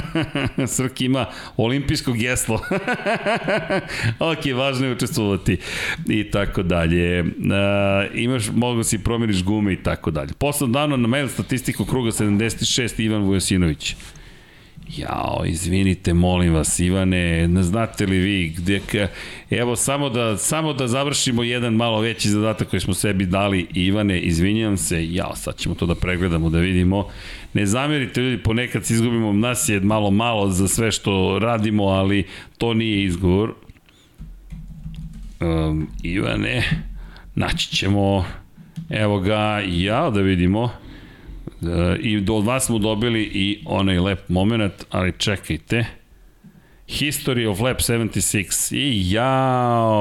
[0.75, 1.25] Srki ima
[1.57, 2.55] olimpijsko geslo.
[4.31, 5.57] ok, važno je učestvovati.
[6.09, 7.21] I tako dalje.
[7.21, 7.27] Uh,
[8.13, 10.33] imaš, mogu si promjeniš gume i tako dalje.
[10.33, 13.95] Posledno dano na mail statistiku kruga 76 Ivan Vujasinović.
[14.97, 19.07] Jao, izvinite, molim vas, Ivane, ne znate li vi gde ka...
[19.49, 23.67] Evo, samo da, samo da završimo jedan malo veći zadatak koji smo sebi dali.
[23.73, 27.07] Ivane, izvinjam se, jao, sad ćemo to da pregledamo, da vidimo.
[27.53, 32.23] Ne zamerite ljudi, ponekad se izgubimo, nas je malo malo za sve što radimo, ali
[32.57, 33.53] to nije izgovor.
[35.41, 36.63] Um, Ivane,
[37.35, 38.25] Naći ćemo,
[38.89, 40.71] evo ga, ja da vidimo.
[41.61, 45.85] E, I do vas smo dobili i onaj lep moment, ali čekajte.
[46.87, 48.75] History of Lab 76.
[48.75, 49.95] I jao!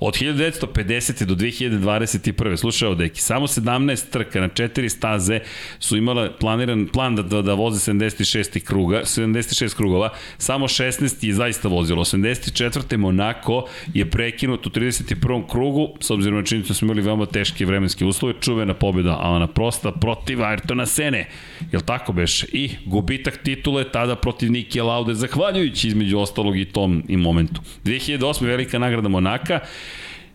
[0.00, 1.24] Od 1950.
[1.24, 2.56] do 2021.
[2.56, 5.40] Slušaj ovo, deki, samo 17 trka na 4 staze
[5.78, 11.34] su imala planiran plan da, da, da voze 76 kruga, 76 krugova, samo 16 je
[11.34, 12.04] zaista vozilo.
[12.04, 12.96] 84.
[12.96, 15.50] Monako je prekinut u 31.
[15.50, 19.46] krugu, s obzirom na činjenicu da smo imali veoma teške vremenske uslove, čuvena pobjeda Alana
[19.46, 21.28] Prosta protiv Ayrtona Sene.
[21.72, 22.44] Jel tako beš?
[22.52, 27.60] I gubitak titule tada protiv Niki Laude, zahvaljujući između ostalog i tom i momentu.
[27.84, 28.46] 2008.
[28.46, 29.60] velika nagrada Monaka,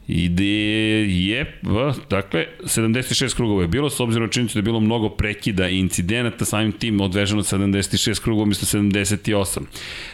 [0.09, 0.45] I gde
[1.05, 1.61] je,
[2.09, 5.77] dakle, 76 krugova je bilo, s obzirom na činjenicu da je bilo mnogo prekida i
[5.77, 9.59] incidenata, samim tim odveženo 76 krugova, umjesto 78.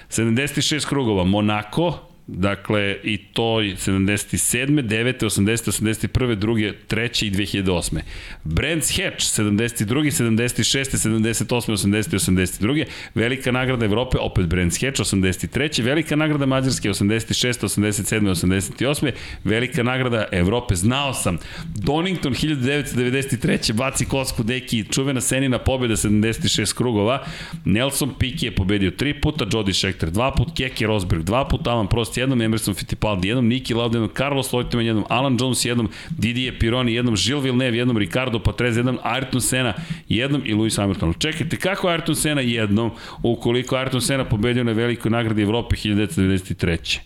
[0.10, 4.88] 76 krugova, Monako, Dakle, i to 77.
[4.88, 5.24] 9.
[5.24, 5.68] 80.
[5.68, 6.36] 81.
[6.36, 6.74] 2.
[6.88, 7.26] 3.
[7.26, 8.02] i 2008.
[8.44, 10.12] Brands Hatch 72.
[10.12, 10.98] 76.
[10.98, 11.72] 78.
[11.72, 12.16] 80.
[12.16, 12.86] 82.
[13.16, 15.84] Velika nagrada Evrope, opet Brands Hatch 83.
[15.84, 17.64] Velika nagrada Mađarske 86.
[17.64, 18.30] 87.
[18.30, 19.12] 88.
[19.44, 21.38] Velika nagrada Evrope, znao sam.
[21.76, 23.74] Donington 1993.
[23.74, 27.26] baci kosku deki, čuvena senina pobjeda 76 krugova.
[27.66, 31.88] Nelson Piquet je pobedio tri puta, Jody Scheckter dva put, Keke Rosberg dva puta, Alan
[31.88, 36.60] Prost jednom, Emerson Fittipaldi jednom, Niki Lauda jednom, Carlos Leutemann jednom, Alan Jones jednom, Didier
[36.60, 39.74] Pironi jednom, Gilles Villeneuve jednom, Ricardo Patrese jednom, Ayrton Senna
[40.10, 41.14] jednom i Lewis Hamilton.
[41.20, 42.92] Čekajte, kako Ayrton Senna jednom,
[43.24, 47.00] ukoliko Ayrton Senna pobedio na velikoj nagradi Evrope 1993.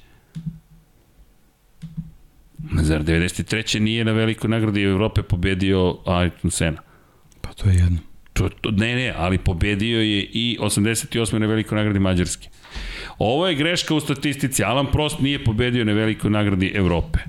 [2.81, 3.79] Zar 93.
[3.79, 6.81] nije na velikoj nagradi Evrope pobedio Ayrton Senna?
[7.41, 7.97] Pa to je jedno.
[8.33, 11.39] To, to, ne, ne, ali pobedio je i 88.
[11.39, 12.49] na velikoj nagradi Mađarske.
[13.19, 14.63] Ovo je greška u statistici.
[14.63, 17.19] Alan Prost nije pobedio na velikoj nagradi Evrope.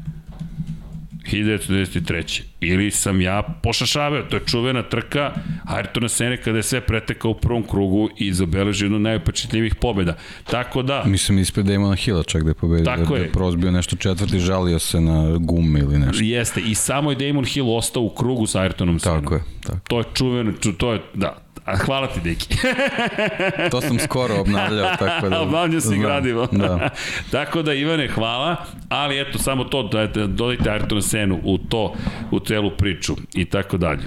[1.33, 2.43] 1993.
[2.61, 5.33] Ili sam ja pošašavao, to je čuvena trka
[5.65, 10.17] Ayrtona Sene kada je sve pretekao u prvom krugu i zabeležio jednu najupečetljivih pobjeda.
[10.45, 11.05] Tako da...
[11.07, 12.85] Mislim, ispred Damona Hilla čak da je pobedio.
[12.85, 13.23] Tako da je.
[13.23, 16.25] je prozbio nešto četvrti, žalio se na gume ili nešto.
[16.25, 19.23] Jeste, i samo je Damon Hill ostao u krugu sa Ayrtonom Senom.
[19.23, 19.79] Tako je, tako.
[19.89, 21.37] To je čuveno, to je, da,
[21.85, 22.49] hvala ti, Deki.
[23.71, 25.41] To sam skoro obnavljao, tako da...
[25.41, 26.47] Obnavljao si gradivo.
[26.53, 26.91] Da.
[27.33, 28.57] tako da, Ivane, hvala,
[28.89, 31.95] ali eto, samo to, da, da dodajte Ayrton Senu u to,
[32.31, 34.03] u celu priču i tako dalje.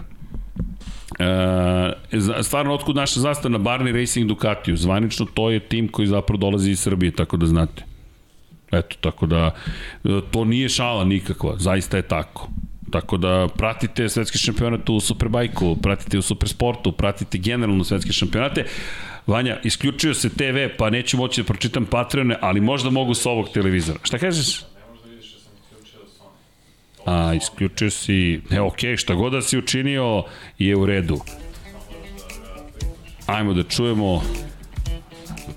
[1.19, 4.77] E, za- stvarno, otkud naša zastava na Barney Racing Ducatiju?
[4.77, 7.83] Zvanično, to je tim koji zapravo dolazi iz Srbije, tako da znate.
[8.71, 9.51] Eto, tako da,
[10.03, 12.49] e, to nije šala nikakva, zaista je tako.
[12.93, 18.65] Tako da pratite svetski šampionat u Superbajku, pratite u Supersportu, pratite generalno svetske šampionate.
[19.27, 23.49] Vanja, isključio se TV, pa neću moći da pročitam Patreone, ali možda mogu sa ovog
[23.49, 23.99] televizora.
[24.03, 24.61] Šta kažeš?
[27.05, 28.41] A, isključio si...
[28.49, 30.23] Ne, okej, okay, šta god da si učinio
[30.59, 31.19] je u redu.
[33.25, 34.21] Ajmo da čujemo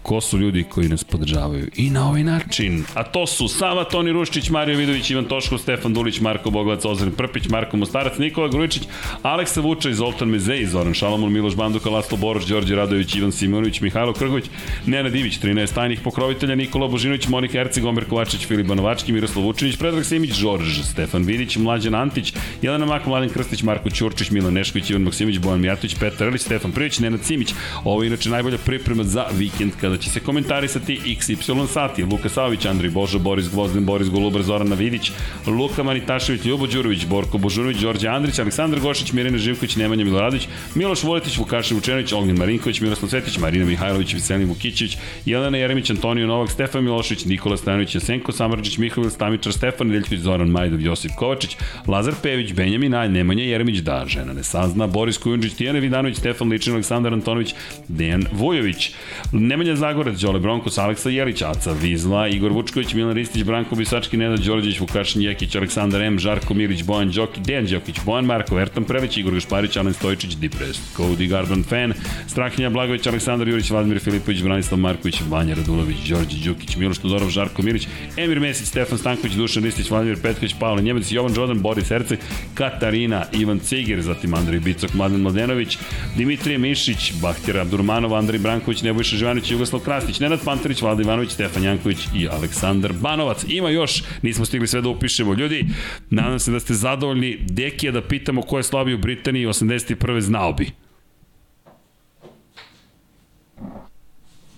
[0.07, 2.85] ko su ljudi koji nas podržavaju i na ovaj način.
[2.95, 7.11] A to su Sava Toni Ruščić, Mario Vidović, Ivan Toškov, Stefan Dulić, Marko Bogovac, Ozren
[7.13, 8.83] Prpić, Marko Mostarac, Nikola Grujičić,
[9.23, 14.13] Aleksa Vuča, Zoltan Mezej, Zoran Šalamun, Miloš Banduka, Laslo Boroš, Đorđe Radović, Ivan Simonović, Mihajlo
[14.13, 14.45] Krgović,
[14.87, 19.77] Nenad Divić, 13 tajnih pokrovitelja, Nikola Božinović, Monika Erceg, Omer Kovačić, Filip Banovački, Miroslav Vučinić,
[19.77, 24.91] Predrag Simić, Žorž, Stefan Vidić, Mlađan Antić, Jelena Mak, Mladen Krstić, Marko Ćurčić, Milan Nešković,
[24.91, 27.55] Ivan Maksimović, Bojan Mijatović, Petar Elić, Stefan Privić, Nenad Simić.
[27.85, 32.05] Ovo je inače najbolja priprema za vikend kada će se komentarisati XY sati.
[32.05, 35.13] Luka Savić, Andrej Božo, Boris Gvozden, Boris Golubar, Zoran Navidić,
[35.47, 41.03] Luka Manitašević, Ljubo Đurović, Borko Božunović, Đorđe Andrić, Aleksandar Gošić, Mirina Živković, Nemanja Miloradović, Miloš
[41.03, 46.51] Vuletić, Vukašin Vučenović, Ognjen Marinković, Miroslav Svetić, Marina Mihajlović, Veselin Vukićević, Jelena Jeremić, Antonio Novak,
[46.51, 52.15] Stefan Milošević, Nikola Stojanović, Jasenko Samarđić, Mihovil Stamičar, Stefan Nedeljković, Zoran Majdov, Josip Kovačić, Lazar
[52.23, 56.73] Pević, Benjamin Aj, Nemanja Jeremić, da, žena ne sazna, Boris Kujundžić, Tijana Vidanović, Stefan Ličin,
[56.73, 57.55] Aleksandar Antonović,
[57.89, 58.93] Dejan Vujović,
[59.33, 64.41] Nemanja Zagorac, Đole Bronkos, Aleksa Jelić, Aca Vizla, Igor Vučković, Milan Ristić, Branko Bisački, Nenad
[64.41, 69.17] Đorđević, Vukašin Jekić, Aleksandar M, Žarko Milić, Bojan Đoki, Dejan Đokić, Bojan Marko, Ertan Prelić,
[69.17, 71.93] Igor Gašparić, Alen Stojičić, Depressed, Cody Garban Fan,
[72.27, 77.63] Strahinja Blagović, Aleksandar Jurić, Vladimir Filipović, Branislav Marković, Vanja Radulović, Đorđe Đukić, Miloš Todorov, Žarko
[77.63, 82.19] Milić, Emir Mesić, Stefan Stanković, Dušan Ristić, Vladimir Petković, Pavle Njemec, Jovan Đodan, Boris Herceg,
[82.55, 85.79] Katarina, Ivan Ciger, zatim Andrej Bicok, Mladen Mladenović,
[86.17, 91.63] Dimitrije Mišić, Bahtira Abdurmanov, Andrej Branković, Nebojša Živanović, Jugoslav Krasnić, Nenad Pantarić, Vlada Ivanović, Stefan
[91.63, 93.45] Janković i Aleksandar Banovac.
[93.49, 95.35] Ima još, nismo stigli sve da upišemo.
[95.35, 95.67] Ljudi,
[96.11, 97.39] nadam se da ste zadovoljni.
[97.41, 100.21] Dekija da pitamo ko je slabiji u Britaniji 81.
[100.21, 100.71] znao bi.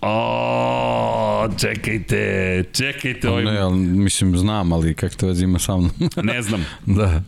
[0.00, 3.28] O, čekajte, čekajte.
[3.28, 3.44] Ovaj...
[3.44, 5.90] Ne, ali, mislim, znam, ali kako to već ima sa mnom.
[6.22, 7.22] Ne znam, da.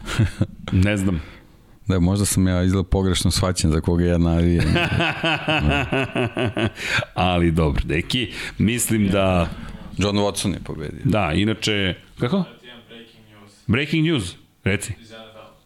[0.72, 1.20] ne znam.
[1.90, 4.64] Da, možda sam ja izgleda pogrešno shvaćen za koga ja navijem.
[7.14, 9.48] Ali dobro, deki, mislim da...
[9.98, 11.00] John Watson je pobedio.
[11.04, 11.94] Da, inače...
[12.20, 12.44] Kako?
[12.86, 14.92] Breaking news Breaking news, reci.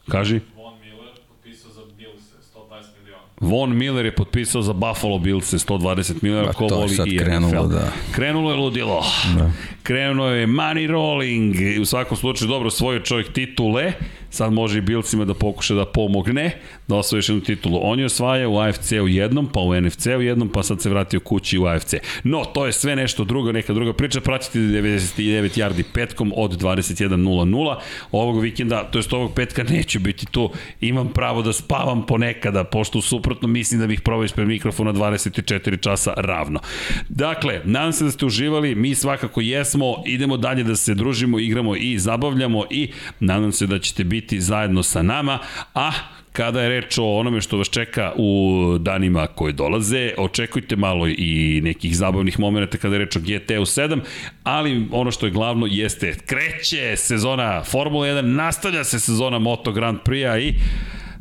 [0.09, 0.41] Kaži.
[0.57, 2.23] Von Miller potpisao za Bills
[2.55, 3.23] 120 miliona.
[3.41, 7.75] Von Miller je potpisao za Buffalo Bills 120 miliona, ko voli i krenulo, NFL.
[7.75, 7.93] da.
[8.13, 9.05] Krenulo je ludilo.
[9.39, 9.51] Da.
[9.83, 11.55] Krenuo je money rolling.
[11.81, 13.93] U svakom slučaju, dobro, osvojio čovjek titule.
[14.35, 17.81] Sad može i Bilcima da pokuša da pomogne da osvoji još jednu titulu.
[17.83, 21.59] On je osvaja u AFC-u jednom, pa u NFC-u jednom, pa sad se vratio kući
[21.59, 21.95] u AFC.
[22.25, 24.21] No, to je sve nešto drugo, neka druga priča.
[24.21, 27.77] Pratite 99 yardi petkom od 21.00.
[28.13, 30.51] Ovog vikenda, to jest ovog petka, neću biti tu.
[30.81, 35.81] Imam pravo da spavam ponekada, pošto u suprotno mislim da bih probao ispred mikrofona 24
[35.81, 36.61] časa ravno.
[37.09, 41.77] Dakle, nadam se da ste uživali, mi svakako jesmo, idemo dalje da se družimo, igramo
[41.77, 42.91] i zabavljamo i
[43.21, 45.39] nadam se da ćete biti zajedno sa nama,
[45.75, 45.91] a
[46.33, 51.61] kada je reč o onome što vas čeka u danima koji dolaze, očekujte malo i
[51.65, 54.01] nekih zabavnih momenta kada je reč o GTU 7,
[54.45, 59.99] ali ono što je glavno jeste kreće sezona Formula 1, nastavlja se sezona Moto Grand
[60.05, 60.55] Prix-a i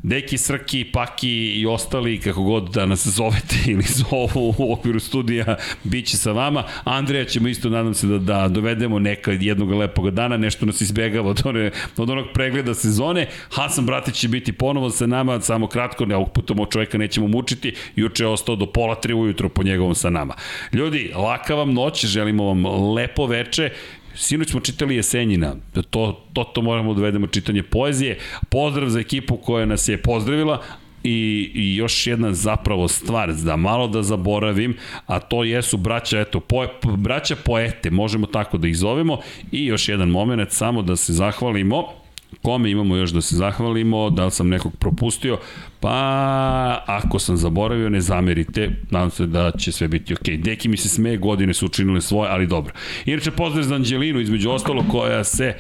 [0.04, 5.56] Deki, Srki, Paki i ostali, kako god da nas zovete ili zovu u okviru studija,
[5.84, 6.64] bit će sa vama.
[6.84, 11.30] Andreja ćemo isto, nadam se, da, da dovedemo nekad jednog lepog dana, nešto nas izbegava
[11.30, 13.28] od, one, od onog pregleda sezone.
[13.50, 17.74] Hasan Bratić će biti ponovo sa nama, samo kratko, ne ovog puta čoveka nećemo mučiti,
[17.96, 20.34] juče je ostao do pola tri ujutro po njegovom sa nama.
[20.74, 23.70] Ljudi, laka vam noć, želimo vam lepo veče,
[24.16, 25.56] Sinoć smo čitali Jesenjina,
[25.90, 28.20] to, to, to moramo da dovedemo čitanje poezije.
[28.50, 30.62] Pozdrav za ekipu koja nas je pozdravila,
[31.04, 36.40] I, I još jedna zapravo stvar, da malo da zaboravim, a to jesu braća, eto,
[36.40, 36.66] po,
[36.98, 39.20] braća poete, možemo tako da ih zovemo.
[39.52, 42.03] I još jedan moment, samo da se zahvalimo
[42.44, 45.38] kome imamo još da se zahvalimo, da li sam nekog propustio,
[45.80, 50.30] pa ako sam zaboravio, ne zamerite, nadam se da će sve biti ok.
[50.38, 52.74] Deki mi se smeje, godine su učinile svoje, ali dobro.
[53.06, 55.54] Inače, pozdrav za Anđelinu, između ostalo, koja se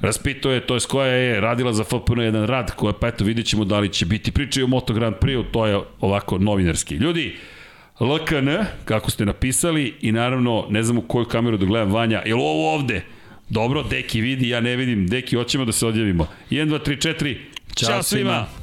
[0.00, 3.64] raspituje, to je koja je radila za FPN jedan rad, koja, pa eto, vidjet ćemo
[3.64, 6.94] da li će biti pričaju o Moto Grand Prix, to je ovako novinarski.
[6.94, 7.36] Ljudi,
[8.00, 8.48] LKN,
[8.84, 12.40] kako ste napisali, i naravno, ne znam u koju kameru da gledam Vanja, je li
[12.40, 13.02] ovo ovde?
[13.50, 15.06] Dobro, Deki vidi, ja ne vidim.
[15.06, 16.26] Deki, hoćemo da se odjavimo.
[16.50, 17.36] 1, 2, 3, 4.
[17.76, 18.02] Ćao, Ćao svima.
[18.02, 18.59] svima.